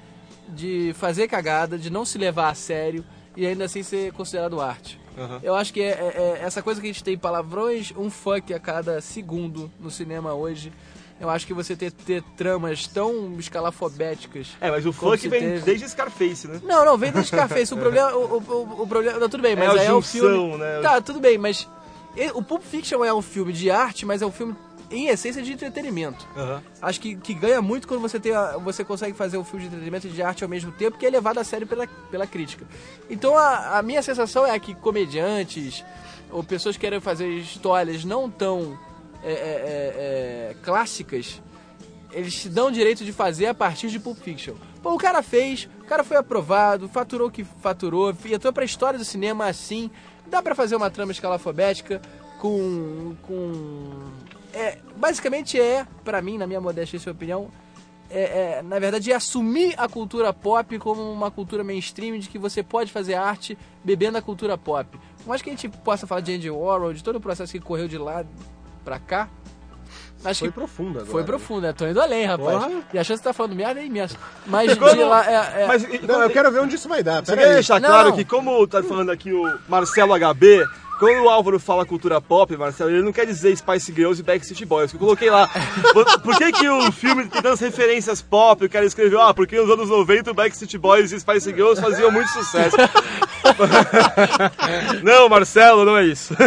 de 0.49 0.93
fazer 0.97 1.27
cagada, 1.27 1.77
de 1.77 1.89
não 1.89 2.05
se 2.05 2.17
levar 2.17 2.49
a 2.49 2.55
sério 2.55 3.03
e 3.35 3.45
ainda 3.45 3.65
assim 3.65 3.83
ser 3.83 4.11
considerado 4.13 4.59
arte. 4.61 4.99
Aham. 5.17 5.39
Eu 5.43 5.55
acho 5.55 5.71
que 5.73 5.81
é, 5.81 5.85
é- 5.91 6.39
é 6.41 6.45
essa 6.45 6.61
coisa 6.61 6.81
que 6.81 6.87
a 6.87 6.91
gente 6.91 7.03
tem 7.03 7.17
palavrões, 7.17 7.93
um 7.97 8.09
fuck 8.09 8.53
a 8.53 8.59
cada 8.59 8.99
segundo 9.01 9.71
no 9.79 9.89
cinema 9.91 10.33
hoje. 10.33 10.71
Eu 11.21 11.29
acho 11.29 11.47
que 11.47 11.53
você 11.53 11.75
ter, 11.77 11.91
ter 11.93 12.21
tramas 12.35 12.87
tão 12.87 13.33
escalafobéticas. 13.39 14.49
É, 14.59 14.69
mas 14.69 14.85
o 14.85 14.91
funk 14.91 15.27
vem 15.29 15.39
teve. 15.39 15.59
desde 15.61 15.87
Scarface, 15.89 16.47
né? 16.47 16.59
Não, 16.63 16.83
não, 16.83 16.97
vem 16.97 17.11
desde 17.11 17.29
Scarface. 17.29 17.73
O 17.73 17.77
problema. 17.77 18.11
O, 18.13 18.37
o, 18.37 18.81
o 18.83 18.87
problema. 18.87 19.17
Não, 19.19 19.29
tudo 19.29 19.41
bem, 19.41 19.55
mas 19.55 19.65
É 19.65 19.77
a 19.77 19.81
aí 19.81 19.87
é 19.87 19.91
o 19.93 20.01
junção, 20.01 20.19
filme. 20.21 20.57
né? 20.57 20.81
Tá, 20.81 20.99
tudo 21.01 21.19
bem, 21.21 21.37
mas. 21.37 21.67
O 22.33 22.41
Pulp 22.41 22.63
Fiction 22.63 23.03
é 23.03 23.13
um 23.13 23.21
filme 23.21 23.51
de 23.53 23.69
arte, 23.69 24.05
mas 24.05 24.21
é 24.21 24.25
um 24.25 24.31
filme, 24.31 24.55
em 24.95 25.07
essência, 25.07 25.41
de 25.41 25.51
entretenimento. 25.53 26.27
Aham. 26.35 26.61
Acho 26.81 26.99
que, 27.01 27.15
que 27.15 27.33
ganha 27.33 27.61
muito 27.61 27.87
quando 27.87 28.01
você, 28.01 28.19
tem 28.19 28.33
a- 28.33 28.57
você 28.57 28.83
consegue 28.83 29.15
fazer 29.15 29.37
um 29.37 29.43
filme 29.43 29.61
de 29.61 29.67
entretenimento 29.67 30.07
e 30.07 30.09
de 30.09 30.21
arte 30.21 30.43
ao 30.43 30.49
mesmo 30.49 30.71
tempo, 30.71 30.97
que 30.97 31.05
é 31.05 31.09
levado 31.09 31.37
a 31.39 31.43
sério 31.43 31.67
pela, 31.67 31.87
pela 32.09 32.25
crítica. 32.27 32.65
Então 33.09 33.37
a, 33.37 33.77
a 33.77 33.81
minha 33.81 34.01
sensação 34.01 34.45
é 34.45 34.57
que 34.59 34.73
comediantes 34.75 35.83
ou 36.31 36.43
pessoas 36.43 36.75
que 36.75 36.81
querem 36.81 36.99
fazer 36.99 37.27
histórias 37.29 38.03
não 38.03 38.29
tão 38.29 38.77
é, 39.23 39.31
é, 39.31 39.33
é, 39.33 40.51
é, 40.51 40.55
clássicas, 40.63 41.41
eles 42.11 42.33
te 42.33 42.49
dão 42.49 42.67
o 42.67 42.71
direito 42.71 43.03
de 43.03 43.11
fazer 43.11 43.47
a 43.47 43.53
partir 43.53 43.89
de 43.89 43.99
Pulp 43.99 44.17
Fiction. 44.19 44.55
Pô, 44.81 44.93
o 44.93 44.97
cara 44.97 45.21
fez, 45.23 45.67
o 45.81 45.85
cara 45.85 46.03
foi 46.03 46.15
aprovado, 46.17 46.87
faturou 46.87 47.27
o 47.27 47.31
que 47.31 47.43
faturou, 47.43 48.15
entrou 48.25 48.53
pra 48.53 48.63
história 48.63 48.97
do 48.99 49.03
cinema 49.05 49.47
assim. 49.47 49.89
Dá 50.27 50.41
pra 50.41 50.55
fazer 50.55 50.75
uma 50.75 50.89
trama 50.89 51.11
escalafobética 51.11 52.01
com. 52.39 53.15
com. 53.23 53.91
É, 54.55 54.77
basicamente 54.95 55.59
é, 55.59 55.85
pra 56.03 56.21
mim, 56.21 56.37
na 56.37 56.47
minha 56.47 56.61
modéstia 56.61 57.11
opinião, 57.11 57.49
é, 58.09 58.59
é, 58.59 58.61
na 58.63 58.79
verdade, 58.79 59.11
é 59.11 59.15
assumir 59.15 59.73
a 59.77 59.87
cultura 59.89 60.31
pop 60.31 60.77
como 60.79 61.11
uma 61.11 61.29
cultura 61.29 61.63
mainstream 61.63 62.17
de 62.19 62.29
que 62.29 62.37
você 62.37 62.63
pode 62.63 62.91
fazer 62.91 63.15
arte 63.15 63.57
bebendo 63.83 64.17
a 64.17 64.21
cultura 64.21 64.57
pop. 64.57 64.97
por 65.17 65.27
mais 65.27 65.41
que 65.41 65.49
a 65.49 65.53
gente 65.53 65.67
possa 65.69 66.07
falar 66.07 66.21
de 66.21 66.33
Andy 66.33 66.49
Warhol, 66.49 66.93
de 66.93 67.03
todo 67.03 67.17
o 67.17 67.21
processo 67.21 67.51
que 67.51 67.59
correu 67.59 67.87
de 67.87 67.97
lá 67.97 68.23
pra 68.83 68.99
cá, 68.99 69.27
acho 70.23 70.39
Foi 70.39 70.47
que 70.49 70.53
profundo 70.53 70.99
agora. 70.99 71.11
foi 71.11 71.23
profundo, 71.23 71.61
né? 71.61 71.73
Tô 71.73 71.85
indo 71.87 71.99
além, 71.99 72.25
rapaz. 72.25 72.63
Porra. 72.63 72.83
E 72.93 72.99
a 72.99 73.03
chance 73.03 73.19
de 73.21 73.23
tá 73.23 73.33
falando 73.33 73.55
merda 73.55 73.79
é 73.81 73.85
imensa. 73.85 74.17
Mas 74.45 74.71
de 74.73 74.79
lá 75.03 75.25
é... 75.29 75.63
é- 75.63 75.67
Mas, 75.67 75.83
Não, 76.03 76.21
eu 76.23 76.29
quero 76.29 76.51
ver 76.51 76.59
onde 76.61 76.75
isso 76.75 76.87
vai 76.87 77.03
dar. 77.03 77.25
Você 77.25 77.35
quer 77.35 77.53
deixar 77.53 77.81
Não. 77.81 77.89
claro 77.89 78.13
que, 78.13 78.23
como 78.23 78.65
tá 78.67 78.81
falando 78.83 79.11
aqui 79.11 79.33
o 79.33 79.59
Marcelo 79.67 80.13
HB, 80.17 80.63
quando 80.99 81.23
o 81.23 81.29
Álvaro 81.29 81.59
fala 81.59 81.85
cultura 81.85 82.21
pop, 82.21 82.55
Marcelo, 82.55 82.89
ele 82.89 83.01
não 83.03 83.11
quer 83.11 83.25
dizer 83.25 83.55
Spice 83.55 83.91
Girls 83.93 84.21
e 84.21 84.23
Backstreet 84.23 84.65
Boys. 84.65 84.91
que 84.91 84.95
Eu 84.97 84.99
coloquei 84.99 85.29
lá. 85.29 85.49
Por, 85.93 86.19
por 86.21 86.37
que, 86.37 86.51
que 86.53 86.69
o 86.69 86.91
filme 86.91 87.23
tem 87.27 87.41
tantas 87.41 87.59
referências 87.59 88.21
pop? 88.21 88.63
O 88.65 88.69
cara 88.69 88.85
escreveu, 88.85 89.21
ah, 89.21 89.33
porque 89.33 89.59
nos 89.59 89.69
anos 89.69 89.89
90 89.89 90.31
o 90.31 90.33
Backstreet 90.33 90.77
Boys 90.77 91.11
e 91.11 91.19
Spice 91.19 91.51
Girls 91.53 91.81
faziam 91.81 92.11
muito 92.11 92.29
sucesso. 92.29 92.75
não, 95.03 95.29
Marcelo, 95.29 95.85
não 95.85 95.97
é 95.97 96.05
isso. 96.05 96.33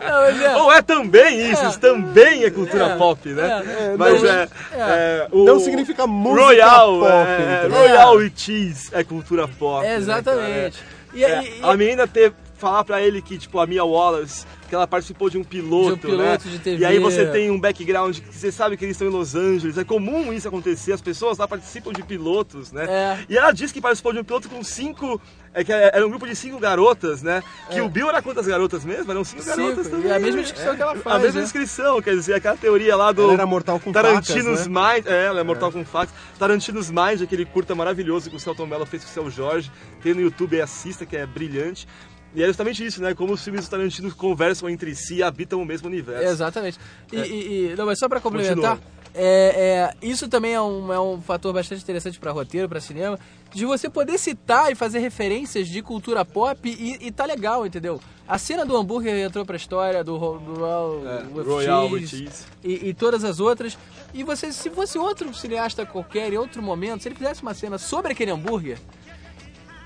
Não, 0.00 0.20
mas 0.22 0.40
é- 0.42 0.56
Ou 0.56 0.72
é 0.72 0.82
também 0.82 1.50
isso, 1.50 1.64
É. 1.64 1.68
isso 1.68 1.80
também 1.80 2.44
é 2.44 2.50
cultura 2.50 2.86
É. 2.86 2.96
pop, 2.96 3.28
né? 3.30 3.94
Mas 3.98 4.22
Não, 4.22 4.28
é, 4.28 5.28
o 5.30 5.44
Não 5.44 5.60
significa 5.60 6.06
música 6.06 6.42
Royal, 6.44 6.98
pop, 7.00 7.10
é, 7.10 7.58
entendeu? 7.60 7.78
Royal 7.78 8.22
e 8.22 8.32
Cheese 8.34 8.88
é 8.92 9.04
cultura 9.04 9.48
pop. 9.48 9.82
Né, 9.84 9.96
exatamente. 9.96 10.78
cara? 10.78 10.94
E, 11.14 11.24
É, 11.24 11.42
e- 11.42 11.60
e- 11.60 11.62
a 11.62 11.76
menina 11.76 12.06
ter 12.06 12.32
falar 12.64 12.84
pra 12.84 13.02
ele 13.02 13.20
que, 13.20 13.36
tipo, 13.38 13.58
a 13.60 13.66
Mia 13.66 13.84
Wallace, 13.84 14.46
que 14.68 14.74
ela 14.74 14.86
participou 14.86 15.28
de 15.28 15.36
um 15.36 15.44
piloto, 15.44 15.88
De 15.88 15.92
um 15.92 15.98
piloto 15.98 16.46
né? 16.46 16.52
de 16.52 16.58
TV. 16.58 16.82
E 16.82 16.84
aí 16.86 16.98
você 16.98 17.26
tem 17.26 17.50
um 17.50 17.60
background 17.60 18.18
que 18.18 18.34
você 18.34 18.50
sabe 18.50 18.76
que 18.76 18.84
eles 18.84 18.94
estão 18.96 19.06
em 19.06 19.10
Los 19.10 19.34
Angeles. 19.34 19.76
É 19.76 19.84
comum 19.84 20.32
isso 20.32 20.48
acontecer, 20.48 20.92
as 20.92 21.00
pessoas 21.02 21.36
lá 21.38 21.46
participam 21.46 21.92
de 21.92 22.02
pilotos, 22.02 22.72
né? 22.72 22.84
É. 22.88 23.18
E 23.28 23.36
ela 23.36 23.52
disse 23.52 23.72
que 23.74 23.80
participou 23.80 24.12
de 24.12 24.20
um 24.20 24.24
piloto 24.24 24.48
com 24.48 24.62
cinco. 24.64 25.20
É 25.56 25.62
que 25.62 25.70
era 25.72 26.04
um 26.04 26.10
grupo 26.10 26.26
de 26.26 26.34
cinco 26.34 26.58
garotas, 26.58 27.22
né? 27.22 27.40
Que 27.70 27.78
É. 27.78 27.82
o 27.82 27.88
Bill 27.88 28.08
era 28.08 28.20
quantas 28.20 28.44
garotas 28.44 28.84
mesmo? 28.84 29.12
Eram 29.12 29.22
cinco, 29.22 29.42
Cinco, 29.44 29.56
garotas 29.56 29.86
e 29.86 29.90
também. 29.90 30.10
a 30.10 30.18
mesma 30.18 30.36
né? 30.38 30.42
descrição 30.42 30.74
que 30.74 30.82
ela 30.82 30.92
A 30.92 30.96
faz, 30.96 31.22
mesma 31.22 31.38
né? 31.38 31.42
descrição, 31.44 32.02
quer 32.02 32.14
dizer, 32.16 32.34
aquela 32.34 32.56
teoria 32.56 32.96
lá 32.96 33.12
do. 33.12 33.22
Ela 33.22 33.34
era 33.34 33.46
mortal 33.46 33.78
com 33.78 33.92
Tarantino's 33.92 34.62
facas, 34.62 34.66
né? 34.66 34.94
Mind. 34.96 35.06
É, 35.06 35.26
ela 35.26 35.38
é 35.40 35.44
mortal 35.44 35.70
com 35.70 35.84
facas. 35.84 36.12
Tarantino's 36.40 36.90
Mind, 36.90 37.22
aquele 37.22 37.44
curta 37.44 37.72
maravilhoso 37.74 38.30
que 38.30 38.34
o 38.34 38.40
Celton 38.40 38.66
Mello 38.66 38.84
fez 38.84 39.04
com 39.04 39.10
o 39.10 39.12
Seu 39.12 39.30
Jorge. 39.30 39.70
Tem 40.02 40.12
no 40.12 40.20
YouTube, 40.22 40.60
assista, 40.60 41.06
que 41.06 41.16
é 41.16 41.24
brilhante. 41.24 41.86
E 42.34 42.42
é 42.42 42.46
justamente 42.46 42.84
isso, 42.84 43.00
né? 43.00 43.14
Como 43.14 43.32
os 43.32 43.42
filmes 43.44 43.64
do 43.66 43.70
Tarantino 43.70 44.14
conversam 44.14 44.68
entre 44.68 44.94
si 44.94 45.16
e 45.16 45.22
habitam 45.22 45.62
o 45.62 45.64
mesmo 45.64 45.86
universo. 45.88 46.24
Exatamente. 46.28 46.78
E, 47.12 47.16
É. 47.16 47.26
e- 47.26 47.72
e- 47.72 47.74
não, 47.76 47.86
mas 47.86 47.98
só 47.98 48.08
pra 48.08 48.20
complementar, 48.20 48.78
é, 49.14 49.92
é, 50.02 50.06
isso 50.06 50.26
também 50.28 50.52
é 50.54 50.60
um, 50.60 50.92
é 50.92 50.98
um 50.98 51.20
fator 51.20 51.52
bastante 51.52 51.82
interessante 51.82 52.18
pra 52.18 52.32
roteiro, 52.32 52.68
pra 52.68 52.80
cinema, 52.80 53.18
de 53.54 53.64
você 53.64 53.88
poder 53.88 54.18
citar 54.18 54.72
e 54.72 54.74
fazer 54.74 54.98
referências 54.98 55.68
de 55.68 55.80
cultura 55.80 56.24
pop 56.24 56.58
e, 56.68 57.06
e 57.06 57.12
tá 57.12 57.24
legal, 57.24 57.64
entendeu? 57.64 58.00
A 58.26 58.36
cena 58.38 58.64
do 58.66 58.76
hambúrguer 58.76 59.14
entrou 59.24 59.44
pra 59.46 59.54
história, 59.54 60.02
do, 60.02 60.18
do 60.18 60.54
Royal, 60.54 61.02
É, 61.06 61.40
Royal 61.42 61.88
Cheese, 61.90 62.08
Cheese. 62.08 62.44
E, 62.64 62.88
e 62.88 62.94
todas 62.94 63.22
as 63.22 63.38
outras. 63.38 63.78
E 64.12 64.24
você, 64.24 64.50
se 64.52 64.70
fosse 64.70 64.98
outro 64.98 65.32
cineasta 65.34 65.84
qualquer, 65.86 66.32
em 66.32 66.38
outro 66.38 66.60
momento, 66.62 67.02
se 67.02 67.08
ele 67.08 67.14
fizesse 67.16 67.42
uma 67.42 67.52
cena 67.54 67.78
sobre 67.78 68.12
aquele 68.12 68.30
hambúrguer, 68.30 68.78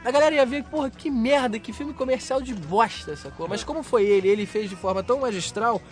a 0.05 0.11
galera 0.11 0.35
ia 0.35 0.47
ver, 0.47 0.65
porra, 0.65 0.91
que 0.91 1.11
merda, 1.11 1.59
que 1.59 1.73
filme 1.73 1.93
comercial 1.93 2.41
de 2.41 2.55
bosta, 2.55 3.17
sacou? 3.17 3.49
Mas 3.49 3.65
como 3.65 3.83
foi 3.83 4.05
ele, 4.05 4.29
ele 4.29 4.47
fez 4.47 4.71
de 4.71 4.77
forma 4.77 5.03
tão 5.03 5.21
magistral, 5.21 5.83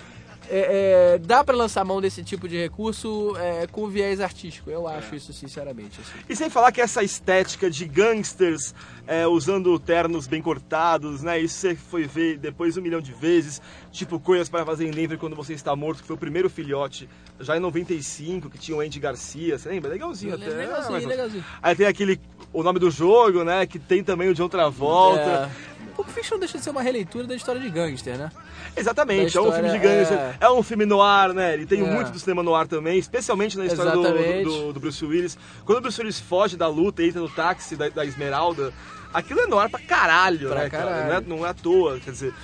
é, 0.50 1.14
é, 1.14 1.18
dá 1.18 1.42
pra 1.44 1.54
lançar 1.54 1.84
mão 1.84 2.00
desse 2.00 2.22
tipo 2.22 2.48
de 2.48 2.56
recurso 2.56 3.36
é, 3.36 3.66
com 3.66 3.88
viés 3.88 4.20
artístico. 4.20 4.70
Eu 4.70 4.86
acho 4.86 5.14
isso, 5.14 5.32
sinceramente. 5.32 6.00
assim. 6.00 6.24
E 6.28 6.36
sem 6.36 6.50
falar 6.50 6.72
que 6.72 6.80
essa 6.80 7.02
estética 7.02 7.70
de 7.70 7.86
gangsters 7.86 8.74
é, 9.06 9.26
usando 9.26 9.78
ternos 9.78 10.26
bem 10.26 10.42
cortados, 10.42 11.22
né? 11.22 11.38
Isso 11.38 11.54
você 11.56 11.74
foi 11.74 12.04
ver 12.04 12.38
depois 12.38 12.76
um 12.76 12.82
milhão 12.82 13.00
de 13.00 13.12
vezes. 13.12 13.60
Tipo, 13.92 14.18
Coisas 14.18 14.48
para 14.48 14.64
Fazer 14.64 14.86
em 14.86 14.90
Denver 14.90 15.18
quando 15.18 15.36
você 15.36 15.54
está 15.54 15.74
morto, 15.74 16.00
que 16.00 16.06
foi 16.06 16.16
o 16.16 16.18
primeiro 16.18 16.50
filhote, 16.50 17.08
já 17.40 17.56
em 17.56 17.60
95, 17.60 18.50
que 18.50 18.58
tinha 18.58 18.76
o 18.76 18.80
Andy 18.80 18.98
Garcia, 18.98 19.58
você 19.58 19.68
lembra? 19.68 19.90
Legalzinho 19.90 20.34
até. 20.34 20.46
Legalzinho, 20.46 21.00
né? 21.00 21.06
legalzinho. 21.06 21.44
Aí 21.62 21.76
tem 21.76 21.86
aquele, 21.86 22.20
o 22.52 22.62
nome 22.62 22.78
do 22.78 22.90
jogo, 22.90 23.44
né? 23.44 23.66
Que 23.66 23.78
tem 23.78 24.02
também 24.02 24.28
o 24.28 24.34
John 24.34 24.48
Travolta. 24.48 25.50
É, 25.50 25.75
Pulp 25.96 26.08
Fiction 26.08 26.38
deixa 26.38 26.58
de 26.58 26.64
ser 26.64 26.70
uma 26.70 26.82
releitura 26.82 27.26
da 27.26 27.34
história 27.34 27.60
de 27.60 27.70
gangster, 27.70 28.16
né? 28.18 28.30
Exatamente, 28.76 29.32
Da 29.34 29.40
é 29.40 29.42
um 29.42 29.52
filme 29.52 29.68
de 29.70 29.76
história, 29.76 29.96
gangster, 29.96 30.18
é. 30.18 30.36
é... 30.40 30.50
um 30.50 30.62
filme 30.62 30.84
no 30.84 31.00
ar, 31.02 31.32
né? 31.32 31.54
Ele 31.54 31.64
tem 31.66 31.80
É. 31.80 31.90
muito 31.90 32.10
do 32.12 32.18
cinema 32.18 32.42
no 32.42 32.54
ar 32.54 32.66
também, 32.66 32.98
especialmente 32.98 33.56
na 33.56 33.64
história 33.66 33.92
do, 33.92 34.02
do, 34.44 34.72
do 34.74 34.80
Bruce 34.80 35.04
Willis. 35.04 35.38
Quando 35.64 35.78
o 35.78 35.80
Bruce 35.80 35.98
Willis 36.00 36.20
foge 36.20 36.56
da 36.56 36.68
luta 36.68 37.02
e 37.02 37.08
entra 37.08 37.20
no 37.20 37.28
táxi 37.28 37.74
da, 37.76 37.88
da 37.88 38.04
Esmeralda, 38.04 38.72
aquilo 39.14 39.40
é 39.40 39.46
no 39.46 39.58
ar 39.58 39.70
pra 39.70 39.80
caralho, 39.80 40.48
Pra 40.50 40.60
né, 40.64 40.70
cara? 40.70 40.84
caralho. 40.84 41.06
Não 41.08 41.36
é, 41.36 41.38
não 41.40 41.46
é 41.46 41.50
à 41.50 41.54
toa, 41.54 41.98
quer 41.98 42.10
dizer. 42.10 42.34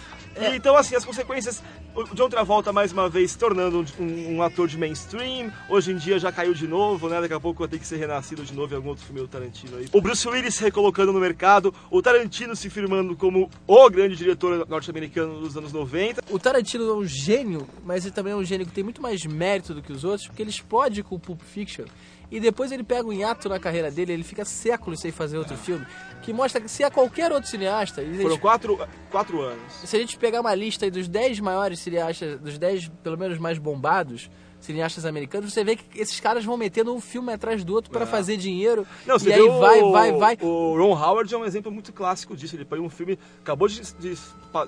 E, 0.40 0.56
então, 0.56 0.76
assim, 0.76 0.94
as 0.94 1.04
consequências. 1.04 1.62
O 1.94 2.14
John 2.14 2.28
Travolta, 2.28 2.72
mais 2.72 2.90
uma 2.90 3.06
vez, 3.08 3.32
se 3.32 3.38
tornando 3.38 3.84
um, 3.98 4.36
um 4.36 4.42
ator 4.42 4.66
de 4.66 4.78
mainstream. 4.78 5.52
Hoje 5.68 5.92
em 5.92 5.96
dia 5.96 6.18
já 6.18 6.32
caiu 6.32 6.54
de 6.54 6.66
novo, 6.66 7.06
né? 7.08 7.20
Daqui 7.20 7.34
a 7.34 7.40
pouco 7.40 7.60
vai 7.60 7.68
ter 7.68 7.78
que 7.78 7.86
ser 7.86 7.98
renascido 7.98 8.42
de 8.42 8.54
novo 8.54 8.72
em 8.72 8.76
algum 8.76 8.88
outro 8.88 9.04
filme 9.04 9.20
do 9.20 9.28
Tarantino 9.28 9.76
aí. 9.76 9.88
O 9.92 10.00
Bruce 10.00 10.26
Willis 10.26 10.54
se 10.54 10.62
recolocando 10.62 11.12
no 11.12 11.20
mercado. 11.20 11.74
O 11.90 12.00
Tarantino 12.00 12.56
se 12.56 12.70
firmando 12.70 13.14
como 13.14 13.50
o 13.66 13.90
grande 13.90 14.16
diretor 14.16 14.66
norte-americano 14.66 15.38
dos 15.40 15.54
anos 15.56 15.70
90. 15.70 16.22
O 16.30 16.38
Tarantino 16.38 16.88
é 16.88 16.94
um 16.94 17.04
gênio, 17.04 17.68
mas 17.84 18.06
ele 18.06 18.14
também 18.14 18.32
é 18.32 18.36
um 18.36 18.44
gênio 18.44 18.66
que 18.66 18.72
tem 18.72 18.82
muito 18.82 19.02
mais 19.02 19.26
mérito 19.26 19.74
do 19.74 19.82
que 19.82 19.92
os 19.92 20.02
outros, 20.02 20.26
porque 20.26 20.42
ele 20.42 20.50
explode 20.50 21.02
com 21.02 21.16
o 21.16 21.20
Pulp 21.20 21.42
Fiction 21.42 21.84
e 22.32 22.40
depois 22.40 22.72
ele 22.72 22.82
pega 22.82 23.06
um 23.06 23.12
hiato 23.12 23.48
na 23.48 23.60
carreira 23.60 23.90
dele, 23.90 24.12
ele 24.14 24.24
fica 24.24 24.44
séculos 24.44 24.98
sem 25.00 25.12
fazer 25.12 25.36
outro 25.38 25.56
filme, 25.56 25.86
que 26.22 26.32
mostra 26.32 26.60
que 26.60 26.68
se 26.68 26.82
é 26.82 26.90
qualquer 26.90 27.30
outro 27.30 27.48
cineasta, 27.48 28.00
a 28.00 28.04
gente- 28.04 28.22
Foram 28.22 28.38
quatro, 28.38 28.88
quatro 29.10 29.40
anos. 29.40 29.72
se 29.84 29.94
a 29.94 29.98
gente 30.00 30.16
pegar 30.16 30.40
uma 30.40 30.54
lista 30.54 30.84
aí 30.86 30.90
dos 30.90 31.06
10 31.06 31.38
maiores 31.40 31.78
cineastas, 31.78 32.40
dos 32.40 32.58
10 32.58 32.88
pelo 33.02 33.18
menos 33.18 33.38
mais 33.38 33.58
bombados, 33.58 34.30
cineastas 34.62 35.04
americanos, 35.04 35.52
você 35.52 35.62
vê 35.64 35.76
que 35.76 36.00
esses 36.00 36.18
caras 36.20 36.44
vão 36.44 36.56
metendo 36.56 36.94
um 36.94 37.00
filme 37.00 37.32
atrás 37.32 37.64
do 37.64 37.74
outro 37.74 37.90
pra 37.90 38.06
fazer 38.06 38.36
dinheiro. 38.36 38.86
Não, 39.06 39.18
você 39.18 39.30
e 39.30 39.32
aí 39.32 39.40
vê 39.40 39.44
o- 39.48 39.58
vai, 39.58 39.82
vai, 39.82 40.12
vai. 40.12 40.38
O 40.40 40.76
Ron 40.78 40.92
Howard 40.96 41.34
é 41.34 41.36
um 41.38 41.44
exemplo 41.44 41.70
muito 41.70 41.92
clássico 41.92 42.36
disso. 42.36 42.54
Ele 42.56 42.64
pegou 42.64 42.86
um 42.86 42.90
filme, 42.90 43.18
acabou 43.40 43.66
de, 43.68 43.80
de, 43.98 44.16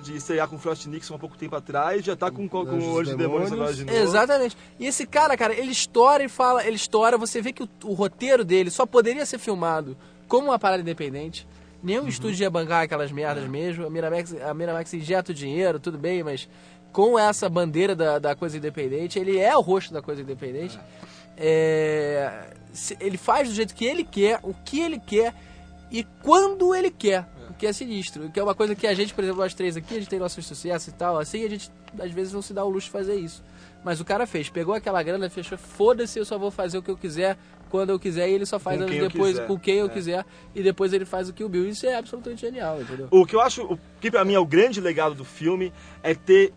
de 0.03 0.15
estrear 0.15 0.47
com 0.47 0.57
o 0.57 0.59
Frost 0.59 0.85
Nixon 0.87 1.15
há 1.15 1.19
pouco 1.19 1.37
tempo 1.37 1.55
atrás, 1.55 2.03
já 2.03 2.15
tá 2.15 2.29
com, 2.29 2.47
com, 2.47 2.65
com 2.65 2.71
o 2.73 2.75
Anjo 2.77 2.99
Anjos 2.99 3.13
e 3.13 3.17
Demônios 3.17 3.51
agora 3.51 3.73
de 3.73 3.85
novo. 3.85 3.97
Exatamente. 3.97 4.57
E 4.79 4.85
esse 4.85 5.05
cara, 5.07 5.35
cara, 5.37 5.53
ele 5.53 5.71
estoura 5.71 6.23
e 6.23 6.27
fala, 6.29 6.65
ele 6.65 6.75
estoura, 6.75 7.17
você 7.17 7.41
vê 7.41 7.51
que 7.53 7.63
o, 7.63 7.69
o 7.85 7.93
roteiro 7.93 8.43
dele 8.43 8.69
só 8.69 8.85
poderia 8.85 9.25
ser 9.25 9.39
filmado 9.39 9.95
como 10.27 10.47
uma 10.49 10.59
parada 10.59 10.81
independente. 10.81 11.47
Nenhum 11.83 12.01
Uhum. 12.03 12.07
estúdio 12.07 12.41
ia 12.43 12.49
bancar 12.49 12.81
aquelas 12.83 13.11
merdas 13.11 13.47
mesmo. 13.47 13.85
A 13.85 13.89
Miramax, 13.91 14.33
a 14.41 14.53
Miramax 14.55 14.91
injeta 14.95 15.31
o 15.31 15.35
dinheiro, 15.35 15.79
tudo 15.79 15.99
bem, 15.99 16.23
mas 16.23 16.49
com 16.95 17.19
essa 17.19 17.49
bandeira 17.49 17.93
da, 17.93 18.19
da 18.19 18.33
coisa 18.37 18.55
independente, 18.55 19.19
ele 19.19 19.37
é 19.37 19.53
o 19.57 19.59
rosto 19.59 19.93
da 19.93 20.01
coisa 20.01 20.21
independente. 20.21 20.79
É, 21.35 22.47
ele 23.01 23.17
faz 23.17 23.49
do 23.49 23.53
jeito 23.53 23.75
que 23.75 23.83
ele 23.83 24.05
quer, 24.05 24.39
o 24.41 24.53
que 24.53 24.79
ele 24.79 24.97
quer 24.97 25.33
e 25.91 26.05
quando 26.23 26.73
ele 26.73 26.89
quer. 26.89 27.27
O 27.49 27.53
que 27.53 27.67
é 27.67 27.73
sinistro. 27.73 28.29
Que 28.31 28.39
é 28.39 28.43
uma 28.43 28.55
coisa 28.55 28.73
que 28.75 28.87
a 28.87 28.93
gente, 28.93 29.13
por 29.13 29.25
exemplo, 29.25 29.41
nós 29.41 29.53
três 29.53 29.75
aqui, 29.75 29.93
a 29.95 29.99
gente 29.99 30.07
tem 30.07 30.19
nossos 30.19 30.45
sucessos 30.45 30.87
e 30.87 30.93
tal. 30.93 31.17
Assim, 31.19 31.43
a 31.43 31.49
gente 31.49 31.69
às 31.99 32.11
vezes 32.11 32.31
não 32.31 32.41
se 32.41 32.53
dá 32.53 32.63
o 32.63 32.69
luxo 32.69 32.85
de 32.87 32.91
fazer 32.91 33.15
isso. 33.15 33.43
Mas 33.83 33.99
o 33.99 34.05
cara 34.05 34.25
fez, 34.25 34.49
pegou 34.49 34.73
aquela 34.73 35.03
grana, 35.03 35.29
fechou, 35.29 35.57
foda-se, 35.57 36.17
eu 36.17 36.23
só 36.23 36.37
vou 36.37 36.49
fazer 36.49 36.77
o 36.77 36.81
que 36.81 36.89
eu 36.91 36.97
quiser, 36.97 37.37
quando 37.69 37.89
eu 37.89 37.99
quiser, 37.99 38.29
e 38.29 38.33
ele 38.33 38.45
só 38.45 38.57
faz 38.57 38.77
Com 38.77 38.83
anos 38.85 38.97
depois 38.97 39.31
quiser. 39.33 39.47
com 39.47 39.59
quem 39.59 39.75
eu 39.75 39.85
É. 39.87 39.89
quiser, 39.89 40.25
e 40.55 40.63
depois 40.63 40.93
ele 40.93 41.03
faz 41.05 41.27
o 41.29 41.33
que 41.33 41.43
o 41.43 41.49
Bill. 41.49 41.67
Isso 41.67 41.85
é 41.85 41.95
absolutamente 41.95 42.41
genial, 42.41 42.81
entendeu? 42.81 43.09
O 43.11 43.25
que 43.25 43.35
eu 43.35 43.41
acho, 43.41 43.63
o 43.63 43.77
que 44.01 44.09
pra 44.09 44.23
mim 44.25 44.33
é 44.33 44.39
o 44.39 44.45
grande 44.45 44.79
legado 44.81 45.13
do 45.13 45.25
filme 45.25 45.71
é 46.01 46.15
ter 46.15 46.53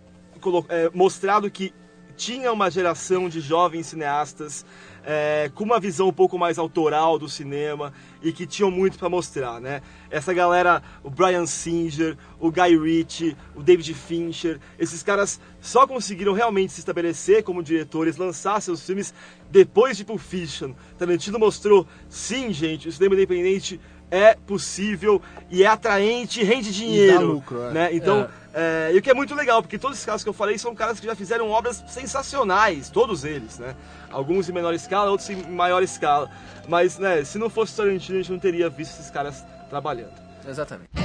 é, 0.69 0.91
mostrado 0.95 1.51
que 1.51 1.73
tinha 2.17 2.53
uma 2.53 2.69
geração 2.69 3.29
de 3.29 3.41
jovens 3.41 3.87
cineastas 3.87 4.67
é, 5.05 5.51
com 5.55 5.65
uma 5.65 5.79
visão 5.79 6.09
um 6.09 6.13
pouco 6.13 6.37
mais 6.37 6.59
autoral 6.59 7.19
do 7.19 7.29
cinema 7.29 7.95
e 8.21 8.33
que 8.33 8.47
tinham 8.47 8.71
muito 8.71 8.99
pra 8.99 9.09
mostrar, 9.09 9.61
né? 9.61 9.81
Essa 10.11 10.35
galera, 10.35 10.83
o 11.03 11.09
Brian 11.09 11.47
Singer, 11.47 12.17
o 12.41 12.51
Guy 12.51 12.77
Ritchie, 12.77 13.37
o 13.55 13.63
David 13.63 13.95
Fincher, 13.95 14.59
esses 14.79 15.03
caras 15.03 15.41
só 15.61 15.87
conseguiram 15.87 16.33
realmente 16.33 16.73
se 16.73 16.81
estabelecer 16.81 17.45
como 17.45 17.63
diretores, 17.63 18.17
lançar 18.17 18.61
seus 18.61 18.85
filmes 18.85 19.15
depois 19.51 19.97
de 19.97 20.05
Pulp 20.05 20.21
Fiction. 20.21 20.73
Tarantino 20.99 21.39
mostrou, 21.39 21.87
sim, 22.09 22.53
gente, 22.53 22.89
o 22.89 22.93
cinema 22.93 23.15
independente 23.15 23.81
é 24.11 24.35
possível 24.35 25.21
e 25.51 25.63
é 25.63 25.67
atraente, 25.67 26.43
rende 26.43 26.73
dinheiro, 26.73 27.27
lucro, 27.27 27.63
é. 27.65 27.73
né? 27.73 27.89
Então, 27.93 28.29
é, 28.55 28.91
e 28.93 28.99
o 28.99 29.03
que 29.03 29.11
é 29.11 29.15
muito 29.15 29.35
legal, 29.35 29.63
porque 29.63 29.79
todos 29.79 29.97
esses 29.97 30.07
caras 30.07 30.23
que 30.23 30.29
eu 30.29 30.33
falei 30.33 30.59
são 30.59 30.75
caras 30.75 30.99
que 30.99 31.07
já 31.07 31.15
fizeram 31.15 31.49
obras 31.51 31.85
sensacionais, 31.89 32.91
todos 32.91 33.25
eles, 33.25 33.59
né? 33.59 33.75
Alguns 34.11 34.49
em 34.49 34.53
menor 34.53 34.75
escala, 34.75 35.11
outros 35.11 35.29
em 35.31 35.43
maior 35.51 35.83
escala. 35.83 36.31
Mas, 36.67 36.99
né, 36.99 37.25
se 37.25 37.39
não 37.39 37.49
fosse 37.49 37.75
o 37.75 37.77
Tarantino, 37.77 38.19
a 38.19 38.23
gente 38.23 38.33
não 38.33 38.39
teria 38.39 38.69
visto 38.69 38.93
esses 38.99 39.11
caras 39.11 39.45
trabalhando. 39.69 40.13
Exatamente. 40.47 40.98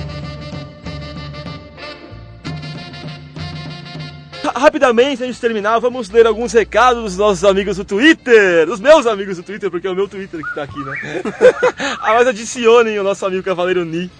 Rapidamente, 4.56 5.24
antes 5.24 5.36
de 5.36 5.42
terminar, 5.42 5.80
vamos 5.80 6.10
ler 6.10 6.28
alguns 6.28 6.54
recados 6.54 7.04
dos 7.04 7.18
nossos 7.18 7.44
amigos 7.44 7.78
do 7.78 7.84
Twitter. 7.84 8.66
Dos 8.68 8.80
meus 8.80 9.08
amigos 9.08 9.38
do 9.38 9.44
Twitter, 9.44 9.70
porque 9.72 9.88
é 9.88 9.90
o 9.90 9.96
meu 9.96 10.08
Twitter 10.08 10.40
que 10.42 10.56
tá 10.56 10.64
aqui, 10.64 10.80
né? 10.80 11.22
ah, 12.00 12.14
mas 12.14 12.28
adicionem 12.28 13.00
o 13.00 13.04
nosso 13.04 13.26
amigo 13.26 13.42
Cavaleiro 13.44 13.84
Ni. 13.84 14.12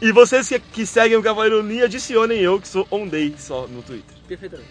E 0.00 0.12
vocês 0.12 0.48
que, 0.48 0.58
que 0.58 0.86
seguem 0.86 1.16
o 1.16 1.22
Cavaleiro 1.22 1.62
Ni, 1.62 1.82
adicionem 1.82 2.40
eu, 2.40 2.60
que 2.60 2.68
sou 2.68 2.86
on 2.90 3.06
day 3.06 3.34
só 3.38 3.66
no 3.66 3.82
Twitter. 3.82 4.14
Perfeitamente. 4.28 4.68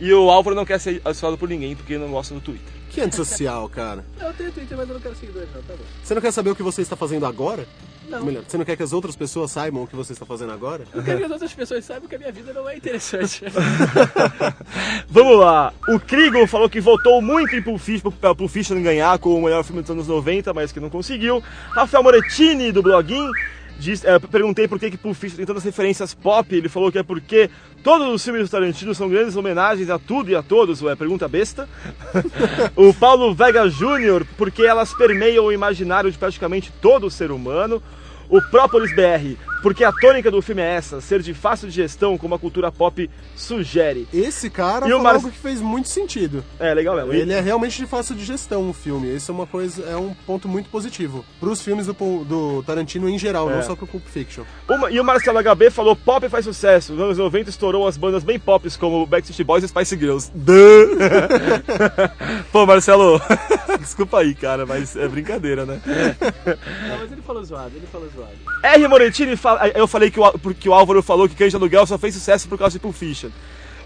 E 0.00 0.12
o 0.12 0.30
Álvaro 0.30 0.56
não 0.56 0.64
quer 0.64 0.80
ser 0.80 1.00
adicionado 1.04 1.36
por 1.36 1.48
ninguém, 1.48 1.74
porque 1.74 1.98
não 1.98 2.10
gosta 2.10 2.34
do 2.34 2.40
Twitter. 2.40 2.72
Que 2.90 3.00
antissocial, 3.00 3.68
cara. 3.68 4.04
Eu 4.18 4.32
tenho 4.32 4.50
Twitter, 4.50 4.76
mas 4.76 4.88
eu 4.88 4.94
não 4.94 5.00
quero 5.00 5.14
seguidores, 5.14 5.48
não, 5.54 5.62
tá 5.62 5.74
bom. 5.74 5.84
Você 6.02 6.14
não 6.14 6.22
quer 6.22 6.32
saber 6.32 6.50
o 6.50 6.56
que 6.56 6.62
você 6.62 6.82
está 6.82 6.96
fazendo 6.96 7.24
agora? 7.24 7.66
Não. 8.10 8.24
Melhor, 8.24 8.42
você 8.46 8.58
não 8.58 8.64
quer 8.64 8.76
que 8.76 8.82
as 8.82 8.92
outras 8.92 9.14
pessoas 9.14 9.52
saibam 9.52 9.84
o 9.84 9.86
que 9.86 9.94
você 9.94 10.12
está 10.12 10.26
fazendo 10.26 10.52
agora? 10.52 10.82
Eu 10.92 11.02
quero 11.02 11.18
que 11.18 11.24
as 11.24 11.30
outras 11.30 11.52
pessoas 11.54 11.84
saibam 11.84 12.08
que 12.08 12.16
a 12.16 12.18
minha 12.18 12.32
vida 12.32 12.52
não 12.52 12.68
é 12.68 12.76
interessante. 12.76 13.44
Vamos 15.08 15.38
lá. 15.38 15.72
O 15.88 16.00
Krigon 16.00 16.44
falou 16.48 16.68
que 16.68 16.80
votou 16.80 17.22
muito 17.22 17.54
em 17.54 17.62
Pulp 17.62 17.78
Fiction, 17.78 18.10
pra 18.10 18.34
Pulp 18.34 18.50
Fiction 18.50 18.82
ganhar 18.82 19.16
com 19.20 19.38
o 19.38 19.42
melhor 19.42 19.62
filme 19.62 19.80
dos 19.80 19.90
anos 19.92 20.08
90, 20.08 20.52
mas 20.52 20.72
que 20.72 20.80
não 20.80 20.90
conseguiu. 20.90 21.40
Rafael 21.70 22.02
Morettini, 22.02 22.72
do 22.72 22.82
Bloguin, 22.82 23.30
diz, 23.78 24.04
é, 24.04 24.18
perguntei 24.18 24.66
por 24.66 24.80
que, 24.80 24.90
que 24.90 24.96
Pulp 24.96 25.14
Fiction 25.14 25.36
tem 25.36 25.46
tantas 25.46 25.62
referências 25.62 26.12
pop. 26.12 26.52
Ele 26.52 26.68
falou 26.68 26.90
que 26.90 26.98
é 26.98 27.04
porque 27.04 27.48
todos 27.84 28.08
os 28.12 28.24
filmes 28.24 28.48
do 28.48 28.50
Tarantino 28.50 28.92
são 28.92 29.08
grandes 29.08 29.36
homenagens 29.36 29.88
a 29.88 30.00
tudo 30.00 30.30
e 30.30 30.34
a 30.34 30.42
todos. 30.42 30.82
Ué, 30.82 30.96
pergunta 30.96 31.28
besta. 31.28 31.68
o 32.74 32.92
Paulo 32.92 33.32
Vega 33.32 33.68
Jr., 33.68 34.26
porque 34.36 34.62
elas 34.62 34.92
permeiam 34.94 35.44
o 35.44 35.52
imaginário 35.52 36.10
de 36.10 36.18
praticamente 36.18 36.72
todo 36.80 37.08
ser 37.08 37.30
humano. 37.30 37.80
O 38.30 38.40
Própolis 38.40 38.92
BR, 38.92 39.36
porque 39.62 39.84
a 39.84 39.92
tônica 39.92 40.30
do 40.30 40.40
filme 40.42 40.62
é 40.62 40.74
essa, 40.74 41.00
ser 41.00 41.20
de 41.22 41.34
fácil 41.34 41.68
digestão, 41.68 42.16
como 42.18 42.34
a 42.34 42.38
cultura 42.38 42.70
pop 42.72 43.08
sugere. 43.36 44.06
Esse 44.12 44.48
cara 44.50 44.88
E 44.88 44.92
o 44.92 45.00
Mar- 45.02 45.14
algo 45.16 45.30
que 45.30 45.38
fez 45.38 45.60
muito 45.60 45.88
sentido. 45.88 46.44
É, 46.58 46.72
legal 46.74 46.96
mesmo. 46.96 47.12
Ele 47.12 47.32
é 47.32 47.40
realmente 47.40 47.76
de 47.78 47.86
fácil 47.86 48.14
digestão 48.14 48.68
o 48.68 48.72
filme. 48.72 49.14
Isso 49.14 49.30
é 49.30 49.34
uma 49.34 49.46
coisa, 49.46 49.82
é 49.84 49.96
um 49.96 50.14
ponto 50.26 50.48
muito 50.48 50.68
positivo. 50.70 51.24
Pros 51.38 51.60
filmes 51.62 51.86
do, 51.86 51.92
do 52.24 52.62
Tarantino 52.64 53.08
em 53.08 53.18
geral, 53.18 53.50
É. 53.50 53.54
não 53.56 53.62
só 53.62 53.74
pro 53.76 53.86
Pulp 53.86 54.04
Fiction. 54.06 54.44
Uma- 54.68 54.90
e 54.90 54.98
o 55.00 55.04
Marcelo 55.04 55.38
HB 55.42 55.70
falou: 55.70 55.94
pop 55.96 56.28
faz 56.28 56.44
sucesso. 56.44 56.92
Nos 56.92 57.02
anos 57.02 57.18
90 57.18 57.50
estourou 57.50 57.86
as 57.86 57.96
bandas 57.96 58.22
bem 58.24 58.38
pops 58.38 58.76
como 58.76 59.04
Backstreet 59.06 59.46
Boys 59.46 59.64
e 59.64 59.68
Spice 59.68 59.96
Girls. 59.96 60.30
Duh! 60.34 60.54
Pô, 62.52 62.66
Marcelo, 62.66 63.20
desculpa 63.80 64.18
aí, 64.20 64.34
cara, 64.34 64.66
mas 64.66 64.96
é 64.96 65.06
brincadeira, 65.08 65.64
né? 65.64 65.80
não, 66.88 66.98
mas 66.98 67.12
ele 67.12 67.22
falou 67.22 67.44
zoado, 67.44 67.72
ele 67.76 67.86
falou 67.86 68.08
zoado. 68.14 68.30
R. 68.62 68.88
Morettini, 68.88 69.36
fala- 69.36 69.49
eu 69.74 69.86
falei 69.86 70.10
que 70.10 70.20
o, 70.20 70.38
porque 70.38 70.68
o 70.68 70.74
Álvaro 70.74 71.02
falou 71.02 71.28
que 71.28 71.34
Cães 71.34 71.50
de 71.50 71.56
Aluguel 71.56 71.86
só 71.86 71.98
fez 71.98 72.14
sucesso 72.14 72.48
por 72.48 72.58
causa 72.58 72.72
de 72.72 72.78
Pulp 72.78 72.94
Fiction. 72.94 73.30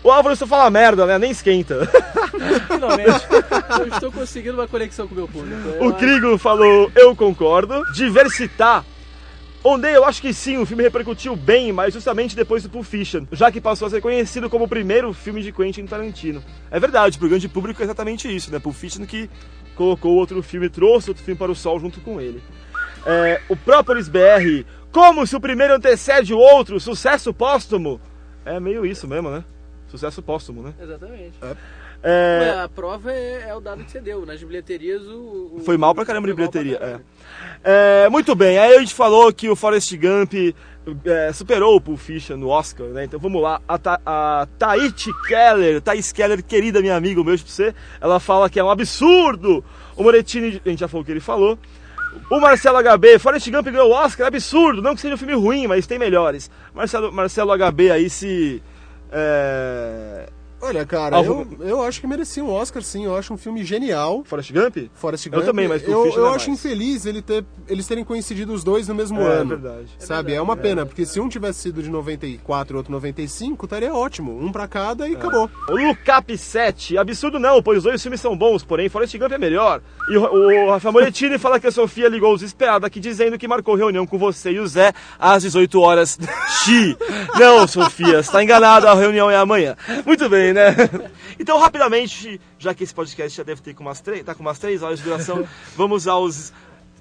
O 0.02 0.10
Álvaro 0.10 0.36
só 0.36 0.46
fala 0.46 0.68
merda, 0.68 1.06
né? 1.06 1.18
Nem 1.18 1.30
esquenta. 1.30 1.88
Finalmente, 2.68 3.26
eu 3.80 3.88
estou 3.88 4.12
conseguindo 4.12 4.54
uma 4.54 4.68
conexão 4.68 5.08
com 5.08 5.14
o 5.14 5.16
meu 5.16 5.26
público. 5.26 5.68
Eu 5.80 5.88
O 5.88 5.94
Krigo 5.94 6.36
falou, 6.36 6.92
eu 6.94 7.16
concordo. 7.16 7.82
Diversitar. 7.94 8.84
Onde 9.66 9.90
eu 9.90 10.04
acho 10.04 10.20
que 10.20 10.34
sim, 10.34 10.58
o 10.58 10.66
filme 10.66 10.82
repercutiu 10.82 11.34
bem, 11.34 11.72
mas 11.72 11.94
justamente 11.94 12.36
depois 12.36 12.62
do 12.62 12.68
Pulp 12.68 12.84
Fiction, 12.84 13.24
já 13.32 13.50
que 13.50 13.62
passou 13.62 13.86
a 13.86 13.90
ser 13.90 14.02
conhecido 14.02 14.50
como 14.50 14.66
o 14.66 14.68
primeiro 14.68 15.10
filme 15.14 15.42
de 15.42 15.50
Quentin 15.50 15.86
Tarantino. 15.86 16.44
É 16.70 16.78
verdade, 16.78 17.18
pro 17.18 17.30
grande 17.30 17.48
público 17.48 17.80
é 17.80 17.84
exatamente 17.84 18.28
isso, 18.28 18.52
né? 18.52 18.58
Pulp 18.58 18.76
Fiction 18.76 19.06
que 19.06 19.30
colocou 19.74 20.16
outro 20.16 20.42
filme, 20.42 20.68
trouxe 20.68 21.08
outro 21.08 21.24
filme 21.24 21.38
para 21.38 21.50
o 21.50 21.54
sol 21.54 21.80
junto 21.80 21.98
com 22.02 22.20
ele. 22.20 22.42
É, 23.06 23.40
o 23.48 23.56
Própolis 23.56 24.06
BR, 24.06 24.66
como 24.94 25.26
se 25.26 25.34
o 25.36 25.40
primeiro 25.40 25.74
antecede 25.74 26.32
o 26.32 26.38
outro, 26.38 26.78
sucesso 26.80 27.34
póstumo. 27.34 28.00
É 28.46 28.58
meio 28.60 28.86
isso 28.86 29.06
mesmo, 29.08 29.28
né? 29.30 29.44
Sucesso 29.88 30.22
póstumo, 30.22 30.62
né? 30.62 30.72
Exatamente. 30.80 31.32
É, 32.06 32.38
Ué, 32.42 32.60
a 32.64 32.68
prova 32.68 33.10
é, 33.12 33.46
é 33.48 33.54
o 33.54 33.60
dado 33.60 33.82
que 33.82 33.90
você 33.90 34.00
deu. 34.00 34.26
Nas 34.26 34.42
bilheterias, 34.42 35.02
o. 35.02 35.52
o- 35.56 35.62
Foi 35.64 35.76
mal 35.78 35.94
pra 35.94 36.04
caramba 36.04 36.28
de 36.28 36.34
bilheteria. 36.34 36.76
caramba. 36.78 37.02
É. 37.64 38.04
É, 38.04 38.08
muito 38.10 38.34
bem, 38.34 38.58
aí 38.58 38.76
a 38.76 38.78
gente 38.80 38.92
falou 38.94 39.32
que 39.32 39.48
o 39.48 39.56
Forrest 39.56 39.90
Gump 39.96 40.34
é, 41.06 41.32
superou 41.32 41.76
o 41.76 41.80
Pulp 41.80 41.98
Fiction 41.98 42.36
no 42.36 42.48
Oscar, 42.48 42.88
né? 42.88 43.04
Então 43.04 43.18
vamos 43.18 43.40
lá. 43.42 43.60
A, 43.66 43.78
Ta 43.78 43.98
a 44.04 44.46
Tahiti 44.58 45.10
Keller, 45.26 45.80
Thais 45.80 46.12
Keller, 46.12 46.44
querida 46.44 46.82
minha 46.82 46.94
amiga, 46.94 47.20
um 47.20 47.24
beijo 47.24 47.42
pra 47.44 47.52
você. 47.52 47.74
Ela 48.00 48.20
fala 48.20 48.50
que 48.50 48.60
é 48.60 48.64
um 48.64 48.68
absurdo. 48.70 49.64
O 49.96 50.02
Morettini, 50.02 50.60
a 50.64 50.68
gente 50.68 50.80
já 50.80 50.88
falou 50.88 51.02
o 51.02 51.06
que 51.06 51.10
ele 51.12 51.20
falou. 51.20 51.58
O 52.30 52.40
Marcelo 52.40 52.78
HB, 52.82 53.18
Forrest 53.18 53.50
Gump 53.50 53.66
ganhou 53.66 53.90
o 53.90 53.94
Oscar, 53.94 54.26
absurdo. 54.26 54.80
Não 54.82 54.94
que 54.94 55.00
seja 55.00 55.14
um 55.14 55.18
filme 55.18 55.34
ruim, 55.34 55.66
mas 55.66 55.86
tem 55.86 55.98
melhores. 55.98 56.50
Marcelo, 56.74 57.12
Marcelo 57.12 57.52
HB 57.56 57.90
aí 57.90 58.10
se. 58.10 58.62
É... 59.10 60.26
Olha, 60.64 60.84
cara, 60.86 61.16
Alvo- 61.16 61.46
eu, 61.60 61.68
eu 61.68 61.82
acho 61.82 62.00
que 62.00 62.06
merecia 62.06 62.42
um 62.44 62.50
Oscar, 62.52 62.82
sim. 62.82 63.04
Eu 63.04 63.16
acho 63.16 63.32
um 63.32 63.36
filme 63.36 63.64
genial. 63.64 64.22
Forrest 64.24 64.52
Gump? 64.52 64.76
Forrest 64.94 65.26
Eu 65.26 65.32
Gump. 65.32 65.44
também, 65.44 65.68
mas 65.68 65.82
eu, 65.82 66.06
eu 66.06 66.26
é 66.26 66.34
acho 66.34 66.48
mais. 66.48 66.64
infeliz 66.64 67.06
ele 67.06 67.20
ter, 67.22 67.44
eles 67.68 67.86
terem 67.86 68.04
coincidido 68.04 68.52
os 68.52 68.64
dois 68.64 68.88
no 68.88 68.94
mesmo 68.94 69.20
É, 69.20 69.26
ano. 69.40 69.50
verdade. 69.50 69.86
Sabe? 69.98 70.34
É, 70.34 70.40
uma 70.40 70.56
pena, 70.56 70.86
porque 70.86 71.04
se 71.04 71.20
um 71.20 71.28
tivesse 71.28 71.60
sido 71.60 71.82
de 71.82 71.90
94 71.90 72.74
e 72.74 72.78
outro 72.78 72.92
95, 72.92 73.64
estaria 73.66 73.94
ótimo. 73.94 74.38
Um 74.42 74.50
pra 74.50 74.66
cada 74.66 75.06
É. 75.06 75.10
e 75.10 75.16
acabou. 75.16 75.50
O 75.68 75.72
Lucap 75.76 76.36
7, 76.36 76.96
absurdo 76.98 77.38
não, 77.38 77.62
pois 77.62 77.78
os 77.78 77.84
dois 77.84 78.00
filmes 78.02 78.20
são 78.20 78.36
bons, 78.36 78.64
porém 78.64 78.88
Forrest 78.88 79.16
Gump 79.18 79.32
é 79.32 79.38
melhor. 79.38 79.80
E 80.08 80.16
o, 80.16 80.22
o 80.22 80.70
Rafael 80.70 80.92
Morettini 80.92 81.38
fala 81.38 81.58
que 81.60 81.66
a 81.66 81.72
Sofia 81.72 82.08
ligou 82.08 82.34
desesperada 82.34 82.86
aqui 82.86 83.00
dizendo 83.00 83.38
que 83.38 83.46
marcou 83.48 83.74
reunião 83.74 84.06
com 84.06 84.18
você 84.18 84.52
e 84.52 84.58
o 84.60 84.66
Zé 84.66 84.92
às 85.18 85.42
18 85.42 85.80
horas. 85.80 86.18
Xi! 86.64 86.96
Não, 87.38 87.66
Sofia, 87.68 88.22
você 88.22 88.30
tá 88.32 88.42
enganado, 88.42 88.86
a 88.88 88.94
reunião 88.94 89.30
é 89.30 89.36
amanhã. 89.36 89.76
Muito 90.06 90.28
bem, 90.28 90.52
né? 90.54 90.74
Então, 91.38 91.58
rapidamente, 91.58 92.40
já 92.58 92.72
que 92.72 92.84
esse 92.84 92.94
podcast 92.94 93.36
já 93.36 93.42
deve 93.42 93.60
ter 93.60 93.74
com 93.74 93.82
umas 93.82 94.00
três, 94.00 94.24
tá 94.24 94.34
com 94.34 94.40
umas 94.40 94.58
três 94.58 94.82
horas 94.82 95.00
de 95.00 95.04
duração, 95.04 95.46
vamos 95.76 96.06
aos 96.06 96.52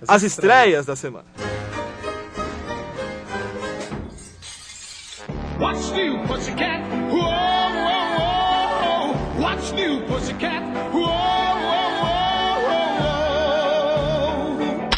às 0.08 0.24
estreias 0.24 0.86
da 0.86 0.96
semana. 0.96 1.26
What's 5.60 5.92
new, 5.92 6.26
pussycat? 6.28 6.82
Whoa, 7.10 7.22
whoa, 7.80 8.08
whoa. 8.18 9.42
What's 9.42 9.72
new, 9.72 10.02
pussycat? 10.08 10.64
Whoa, 10.92 11.06
whoa, 11.06 11.92
whoa, 12.02 12.74
whoa. 14.58 14.90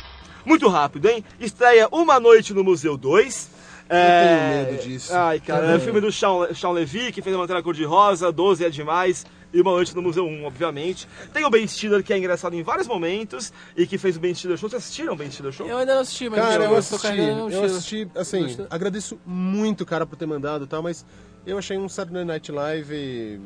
Muito 0.46 0.68
rápido, 0.70 1.10
hein? 1.10 1.24
Estreia 1.40 1.88
Uma 1.92 2.20
Noite 2.20 2.54
no 2.54 2.64
Museu 2.64 2.98
2. 2.98 3.55
É... 3.90 4.28
tenho 4.28 4.72
medo 4.72 4.84
disso. 4.84 5.14
Ai, 5.14 5.40
cara, 5.40 5.66
é 5.72 5.76
o 5.76 5.80
filme 5.80 6.02
do 6.02 6.12
Sean, 6.12 6.54
Sean 6.54 6.72
Levy, 6.72 7.12
que 7.12 7.22
fez 7.22 7.36
a 7.36 7.40
Lanterna 7.40 7.62
Cor-de-Rosa, 7.62 8.32
12 8.32 8.66
é 8.66 8.70
demais, 8.70 9.26
e 9.54 9.62
Uma 9.62 9.72
Noite 9.72 9.96
no 9.96 10.02
Museu 10.02 10.26
1, 10.26 10.46
obviamente. 10.46 11.08
Tem 11.32 11.46
o 11.46 11.50
Ben 11.50 11.66
Stiller, 11.68 12.04
que 12.04 12.12
é 12.12 12.18
engraçado 12.18 12.56
em 12.56 12.64
vários 12.64 12.88
momentos, 12.88 13.54
e 13.78 13.86
que 13.86 13.98
fez 13.98 14.18
o 14.18 14.20
Ben 14.20 14.34
Stiller 14.34 14.58
Show. 14.58 14.70
Vocês 14.70 14.84
assistiram 14.84 15.14
o 15.14 15.16
Ben 15.16 15.30
Stiller 15.30 15.52
Show? 15.52 15.68
Eu 15.68 15.78
ainda 15.78 15.94
não 15.96 16.02
assisti, 16.02 16.30
mas 16.30 16.40
Cara, 16.40 16.64
eu 16.64 16.70
tô 16.70 16.76
assisti, 16.76 17.08
eu 17.18 17.64
assisti, 17.64 18.08
assim, 18.16 18.58
agradeço 18.70 19.20
muito 19.26 19.82
o 19.82 19.86
cara 19.86 20.06
por 20.06 20.16
ter 20.16 20.26
mandado 20.26 20.66
e 20.66 20.68
tal, 20.68 20.82
mas 20.82 21.06
eu 21.46 21.58
achei 21.58 21.78
um 21.78 21.88
Saturday 21.88 22.26
Night 22.26 22.52
Live 22.52 23.40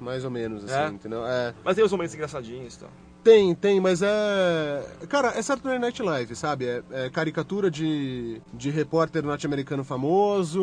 mais 0.00 0.24
ou 0.24 0.30
menos, 0.30 0.64
assim, 0.64 0.74
É? 0.74 0.88
entendeu? 0.88 1.26
É. 1.26 1.54
Mas 1.64 1.74
tem 1.74 1.84
os 1.84 1.90
momentos 1.90 2.14
engraçadinhos 2.14 2.74
e 2.74 2.78
tal. 2.80 2.90
Tem, 3.28 3.54
tem, 3.54 3.78
mas 3.78 4.00
é. 4.00 4.86
Cara, 5.06 5.34
é 5.36 5.42
Saturday 5.42 5.78
Night 5.78 6.02
Live, 6.02 6.34
sabe? 6.34 6.64
É, 6.66 6.82
é 6.92 7.10
caricatura 7.10 7.70
de, 7.70 8.40
de 8.54 8.70
repórter 8.70 9.22
norte-americano 9.22 9.84
famoso, 9.84 10.62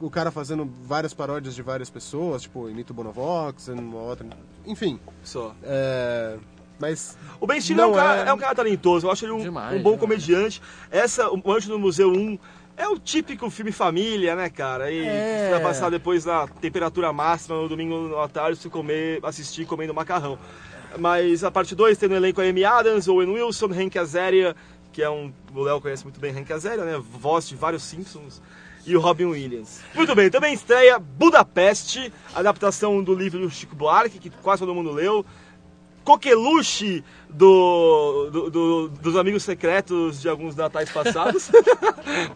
o 0.00 0.08
cara 0.08 0.30
fazendo 0.30 0.70
várias 0.84 1.12
paródias 1.12 1.56
de 1.56 1.62
várias 1.62 1.90
pessoas, 1.90 2.42
tipo, 2.42 2.70
imita 2.70 2.92
o 2.92 2.94
Bonovox, 2.94 3.66
uma 3.66 3.98
outra. 4.02 4.24
Enfim. 4.64 5.00
Só. 5.24 5.52
É. 5.64 6.36
Mas. 6.78 7.18
O 7.40 7.46
Ben 7.46 7.60
Stiller 7.60 7.86
é 7.86 7.88
um, 7.88 7.92
cara, 7.94 8.20
é 8.20 8.32
um 8.32 8.38
cara 8.38 8.54
talentoso, 8.54 9.08
eu 9.08 9.10
acho 9.10 9.24
ele 9.24 9.32
um, 9.32 9.40
Demais, 9.40 9.72
um 9.80 9.82
bom 9.82 9.96
demais. 9.96 10.00
comediante. 10.00 10.62
Essa, 10.92 11.28
o 11.28 11.42
Anjo 11.50 11.68
do 11.70 11.78
Museu 11.78 12.08
1, 12.12 12.38
é 12.76 12.86
o 12.86 13.00
típico 13.00 13.50
filme 13.50 13.72
família, 13.72 14.36
né, 14.36 14.48
cara? 14.48 14.92
E 14.92 15.04
É. 15.04 15.46
você 15.46 15.50
vai 15.54 15.62
passar 15.62 15.90
depois 15.90 16.24
na 16.24 16.46
temperatura 16.46 17.12
máxima 17.12 17.56
no 17.56 17.68
domingo 17.68 18.16
à 18.20 18.28
tarde, 18.28 18.60
você 18.60 18.68
comer, 18.68 19.18
assistir 19.24 19.66
comendo 19.66 19.92
macarrão. 19.92 20.38
Mas 20.98 21.44
a 21.44 21.50
parte 21.50 21.74
2 21.74 21.98
tem 21.98 22.08
no 22.08 22.16
elenco 22.16 22.40
a 22.40 22.44
Amy 22.44 22.64
Adams, 22.64 23.08
Owen 23.08 23.30
Wilson, 23.30 23.66
Hank 23.66 23.98
Azaria, 23.98 24.54
que 24.92 25.02
é 25.02 25.10
um. 25.10 25.32
O 25.54 25.62
Léo 25.62 25.80
conhece 25.80 26.04
muito 26.04 26.20
bem 26.20 26.36
Hank 26.36 26.52
Azaria, 26.52 26.84
né? 26.84 26.98
Voz 26.98 27.48
de 27.48 27.54
vários 27.54 27.82
Simpsons. 27.82 28.40
E 28.86 28.96
o 28.96 29.00
Robin 29.00 29.24
Williams. 29.24 29.80
Muito 29.96 30.14
bem, 30.14 30.30
também 30.30 30.54
estreia 30.54 30.96
Budapeste, 30.96 32.12
adaptação 32.32 33.02
do 33.02 33.14
livro 33.14 33.40
do 33.40 33.50
Chico 33.50 33.74
Buarque, 33.74 34.20
que 34.20 34.30
quase 34.30 34.60
todo 34.60 34.72
mundo 34.72 34.92
leu. 34.92 35.26
Coqueluche 36.06 37.02
do, 37.28 38.30
do- 38.30 38.50
do- 38.50 38.88
dos 38.88 39.16
amigos 39.16 39.42
secretos 39.42 40.20
de 40.22 40.28
alguns 40.28 40.54
natais 40.54 40.88
passados. 40.90 41.50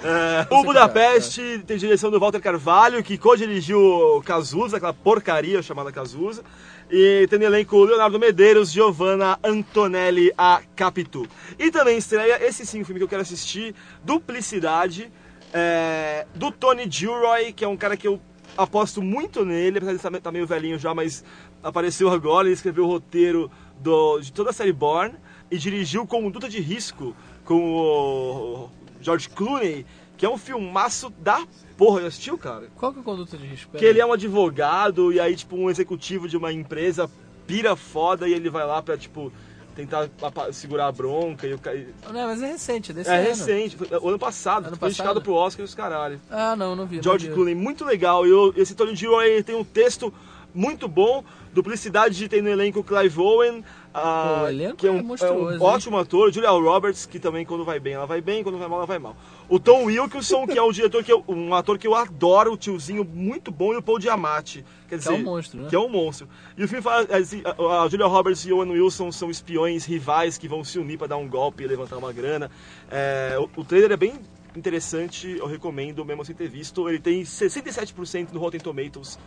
É, 0.03 0.53
o 0.53 0.65
Budapeste 0.65 1.63
tem 1.65 1.77
direção 1.79 2.11
do 2.11 2.19
Walter 2.19 2.41
Carvalho, 2.41 3.03
que 3.05 3.17
co-dirigiu 3.17 4.21
Cazuza, 4.25 4.79
aquela 4.79 4.93
porcaria 4.93 5.63
chamada 5.63 5.93
Cazuza. 5.93 6.43
E 6.91 7.27
tem 7.31 7.39
no 7.39 7.45
elenco 7.45 7.85
Leonardo 7.85 8.19
Medeiros, 8.19 8.73
Giovanna 8.73 9.39
Antonelli 9.45 10.33
a 10.37 10.61
Capitu. 10.75 11.25
E 11.57 11.71
também 11.71 11.97
estreia 11.99 12.45
esse 12.45 12.67
sim, 12.67 12.83
filme 12.83 12.99
que 12.99 13.05
eu 13.05 13.09
quero 13.09 13.23
assistir, 13.23 13.73
Duplicidade, 14.03 15.11
é, 15.55 16.27
do 16.35 16.51
Tony 16.51 16.91
Gilroy, 16.91 17.53
que 17.53 17.65
é 17.65 17.69
um 17.69 17.77
cara 17.77 17.97
que 17.97 18.09
eu 18.09 18.21
aposto 18.59 19.01
muito 19.01 19.45
nele, 19.45 19.79
apesar 19.79 19.93
de 19.93 19.97
estar 19.99 20.21
tá 20.21 20.33
meio 20.33 20.47
velhinho 20.47 20.79
já, 20.79 20.93
mas 20.93 21.25
apareceu 21.62 22.09
agora, 22.11 22.47
ele 22.47 22.55
escreveu 22.55 22.85
o 22.85 22.89
roteiro 22.89 23.51
do- 23.78 24.20
de 24.20 24.32
toda 24.32 24.51
a 24.51 24.53
série 24.53 24.73
Born 24.73 25.15
e 25.51 25.59
dirigiu 25.59 26.07
Conduta 26.07 26.49
de 26.49 26.61
Risco 26.61 27.15
com 27.45 27.74
o 27.74 28.70
George 29.01 29.28
Clooney, 29.31 29.85
que 30.16 30.24
é 30.27 30.28
um 30.31 30.39
filmaço 30.39 31.11
da 31.19 31.43
porra. 31.77 32.03
Já 32.03 32.07
assistiu, 32.09 32.37
cara? 32.39 32.69
Qual 32.77 32.93
que 32.93 32.99
é 32.99 33.01
a 33.01 33.05
conduta 33.05 33.37
de 33.37 33.47
risco? 33.47 33.77
Que 33.77 33.85
ele 33.85 34.01
é 34.01 34.07
um 34.07 34.12
advogado 34.12 35.12
e 35.12 35.19
aí, 35.19 35.35
tipo, 35.35 35.57
um 35.57 35.70
executivo 35.70 36.28
de 36.28 36.37
uma 36.37 36.53
empresa 36.53 37.11
pira 37.47 37.74
foda 37.74 38.28
e 38.28 38.32
ele 38.35 38.51
vai 38.51 38.66
lá 38.66 38.82
pra, 38.82 38.97
tipo, 38.99 39.32
tentar 39.74 40.09
segurar 40.53 40.89
a 40.89 40.93
bronca 40.93 41.47
e 41.47 41.55
o 41.55 41.59
ca- 41.59 41.74
e- 41.74 41.89
Não, 42.12 42.12
mas 42.27 42.43
é 42.43 42.49
recente, 42.49 42.91
é 42.91 42.95
desse 42.95 43.09
É 43.11 43.16
ano. 43.16 43.28
recente, 43.28 43.77
foi 43.77 43.89
o 43.99 44.09
ano 44.09 44.19
passado, 44.19 44.66
Ano 44.66 44.77
foi 44.77 44.89
passado? 44.91 45.07
indicado 45.07 45.23
pro 45.23 45.32
Oscar 45.32 45.62
e 45.62 45.65
os 45.65 45.74
caralho. 45.74 46.20
Ah, 46.31 46.55
não, 46.55 46.77
não 46.77 46.87
vi. 46.87 46.97
não 46.97 47.03
George 47.03 47.28
vi. 47.28 47.35
Clooney, 47.35 47.55
muito 47.55 47.85
legal. 47.85 48.27
E 48.27 48.32
o- 48.32 48.53
esse 48.57 48.74
Tony 48.74 48.95
Giro 48.95 49.16
aí 49.16 49.43
tem 49.43 49.55
um 49.57 49.65
texto 49.65 50.12
muito 50.55 50.89
bom. 50.89 51.24
Duplicidade 51.52 52.28
tem 52.28 52.40
no 52.40 52.48
elenco 52.48 52.85
Clive 52.85 53.20
Owen, 53.20 53.64
ah, 53.93 54.36
Pô, 54.39 54.44
o 54.44 54.48
elenco 54.48 54.77
que 54.77 54.86
é 54.86 54.90
é 54.90 54.93
um, 54.93 55.02
monstruoso, 55.02 55.43
é 55.43 55.48
um 55.48 55.52
hein? 55.52 55.59
ótimo 55.60 55.98
ator. 55.98 56.32
Julia 56.32 56.51
Roberts, 56.51 57.06
que 57.06 57.18
também 57.18 57.44
quando 57.44 57.64
vai 57.64 57.81
bem 57.81 57.94
ela 57.94 58.06
vai 58.06 58.20
bem, 58.20 58.43
quando 58.43 58.56
vai 58.56 58.68
mal 58.68 58.78
ela 58.78 58.86
vai 58.86 59.01
mal. 59.01 59.16
O 59.48 59.59
Tom 59.59 59.85
Wilkinson, 59.86 60.47
que 60.47 60.56
é 60.56 60.62
um 60.62 60.70
diretor 60.70 61.02
que 61.02 61.12
eu, 61.12 61.24
um 61.27 61.52
ator 61.52 61.77
que 61.77 61.89
eu 61.89 61.94
adoro, 61.94 62.52
o 62.52 62.56
tiozinho 62.56 63.05
muito 63.05 63.51
bom, 63.51 63.74
e 63.74 63.77
o 63.77 63.82
Paul 63.82 64.01
Giamatti. 64.01 64.64
Quer 64.89 64.98
dizer, 64.98 65.12
é 65.12 65.16
um 65.16 65.22
monstro, 65.22 65.60
né? 65.60 65.68
Que 65.68 65.74
é 65.74 65.78
um 65.78 65.89
monstro. 65.89 66.28
E 66.56 66.62
o 66.62 66.68
filme 66.68 66.82
fala, 66.82 67.06
assim, 67.16 67.43
a 67.44 67.82
a 67.82 67.89
Julia 67.89 68.06
Roberts 68.06 68.44
e 68.44 68.52
o 68.52 68.59
Owen 68.59 68.70
Wilson 68.70 69.10
são 69.10 69.31
espiões 69.31 69.85
rivais 69.85 70.39
que 70.39 70.47
vão 70.47 70.62
se 70.62 70.78
unir 70.78 70.97
para 70.97 71.09
dar 71.09 71.16
um 71.16 71.28
golpe 71.28 71.64
e 71.64 71.66
levantar 71.66 71.97
uma 71.97 72.12
grana. 72.12 72.51
É, 72.89 73.36
o, 73.39 73.60
o 73.60 73.64
trailer 73.64 73.93
é 73.93 73.97
bem 73.97 74.14
interessante, 74.56 75.36
eu 75.39 75.47
recomendo, 75.47 76.05
mesmo 76.05 76.24
sem 76.24 76.35
ter 76.35 76.48
visto. 76.48 76.89
Ele 76.89 77.01
tem 77.01 77.22
67% 77.22 78.28
no 78.32 78.40
Rotten 78.40 78.60
Tomatoes. 78.60 79.18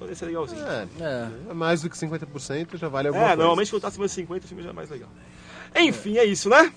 Então 0.00 0.06
deve 0.08 0.18
ser 0.18 0.26
legalzinho. 0.26 0.64
É, 0.66 0.88
É. 0.98 1.28
é 1.50 1.52
mais 1.54 1.82
do 1.82 1.90
que 1.90 1.96
50%, 1.96 2.78
já 2.78 2.88
vale 2.88 3.08
alguma 3.08 3.22
É, 3.24 3.28
coisa. 3.28 3.42
normalmente 3.42 3.70
quando 3.70 3.82
tá 3.82 3.88
acima 3.88 4.06
de 4.06 4.12
50, 4.12 4.46
o 4.46 4.48
filme 4.48 4.62
já 4.62 4.70
é 4.70 4.72
mais 4.72 4.88
legal. 4.88 5.10
Enfim, 5.76 6.16
é 6.16 6.24
isso, 6.24 6.48
né? 6.48 6.72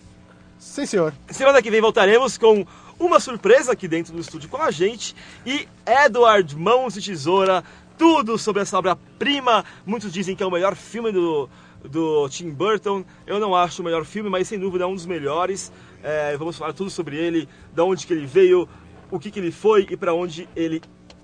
Sim, 0.60 0.86
senhor. 0.86 1.14
Semana 1.30 1.62
que 1.62 1.72
vem 1.72 1.80
voltaremos 1.80 2.38
com 2.38 2.66
uma 3.00 3.20
surpresa 3.22 3.72
aqui 3.72 3.88
dentro 3.88 4.14
do 4.14 4.20
estúdio 4.20 4.50
com 4.50 4.58
a 4.58 4.72
gente 4.72 5.16
e 5.46 5.68
Edward 6.06 6.54
Mãos 6.58 6.94
de 6.96 7.02
Tesoura, 7.02 7.64
tudo 7.98 8.38
sobre 8.38 8.62
essa 8.62 8.78
obra-prima. 8.78 9.64
Muitos 9.86 10.12
dizem 10.12 10.36
que 10.36 10.44
é 10.44 10.46
o 10.46 10.52
melhor 10.52 10.76
filme 10.76 11.12
do, 11.12 11.50
do 11.84 12.28
Tim 12.30 12.50
Burton. 12.50 13.06
Eu 13.26 13.40
não 13.40 13.56
acho 13.56 13.82
o 13.82 13.86
melhor 13.86 14.04
filme, 14.06 14.30
mas 14.30 14.48
sem 14.50 14.60
dúvida 14.60 14.84
é 14.84 14.88
um 14.88 14.96
dos 14.96 15.06
melhores. 15.06 15.72
É, 16.04 16.36
vamos 16.38 16.58
falar 16.58 16.74
tudo 16.74 16.90
sobre 16.90 17.16
ele, 17.18 17.48
da 17.74 17.84
onde 17.86 18.06
que 18.06 18.12
ele 18.14 18.26
veio, 18.26 18.68
o 19.10 19.18
que 19.18 19.32
que 19.32 19.40
ele 19.40 19.52
foi 19.52 19.88
e 19.90 19.96
para 19.98 20.14
onde 20.14 20.48
ele 20.56 20.82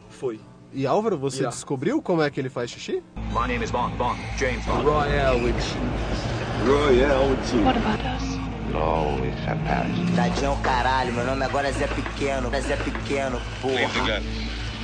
foi. 0.09 0.39
E 0.71 0.85
Álvaro, 0.85 1.17
você 1.17 1.37
Yeah. 1.41 1.55
descobriu 1.55 2.01
como 2.01 2.21
é 2.21 2.29
que 2.29 2.39
ele 2.39 2.49
faz 2.49 2.69
xixi? 2.71 3.01
My 3.31 3.47
name 3.47 3.63
is 3.63 3.71
Bond. 3.71 3.95
Bond. 3.97 4.19
James 4.37 4.63
Bond. 4.65 4.85
Royale 4.85 5.41
with 5.43 5.55
cheese. 5.59 6.65
Royale 6.65 7.29
with 7.31 7.39
cheese. 7.49 7.63
What 7.63 7.77
about 7.77 7.99
us? 8.05 8.39
Always 8.75 9.33
have 9.47 9.59
Paris. 9.65 9.97
Tadinho 10.15 10.55
caralho, 10.61 11.11
meu 11.13 11.25
nome 11.25 11.43
agora 11.43 11.69
é 11.69 11.71
Zé 11.71 11.87
Pequeno, 11.87 12.53
é 12.53 12.61
Zé 12.61 12.75
Pequeno, 12.75 13.41
porra. 13.61 13.87
gun. 14.05 14.23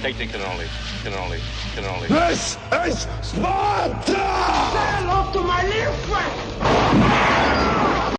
Take 0.01 0.15
the 0.17 0.25
cannoli. 0.27 0.67
Cannoli. 1.03 1.39
Cannoli. 1.75 2.07
This 2.07 2.57
is 2.87 3.07
Sparta! 3.21 4.11
Say 4.73 4.89
hello 4.97 5.31
to 5.31 5.41
my 5.41 5.63
little 5.67 5.93
friend. 6.09 6.31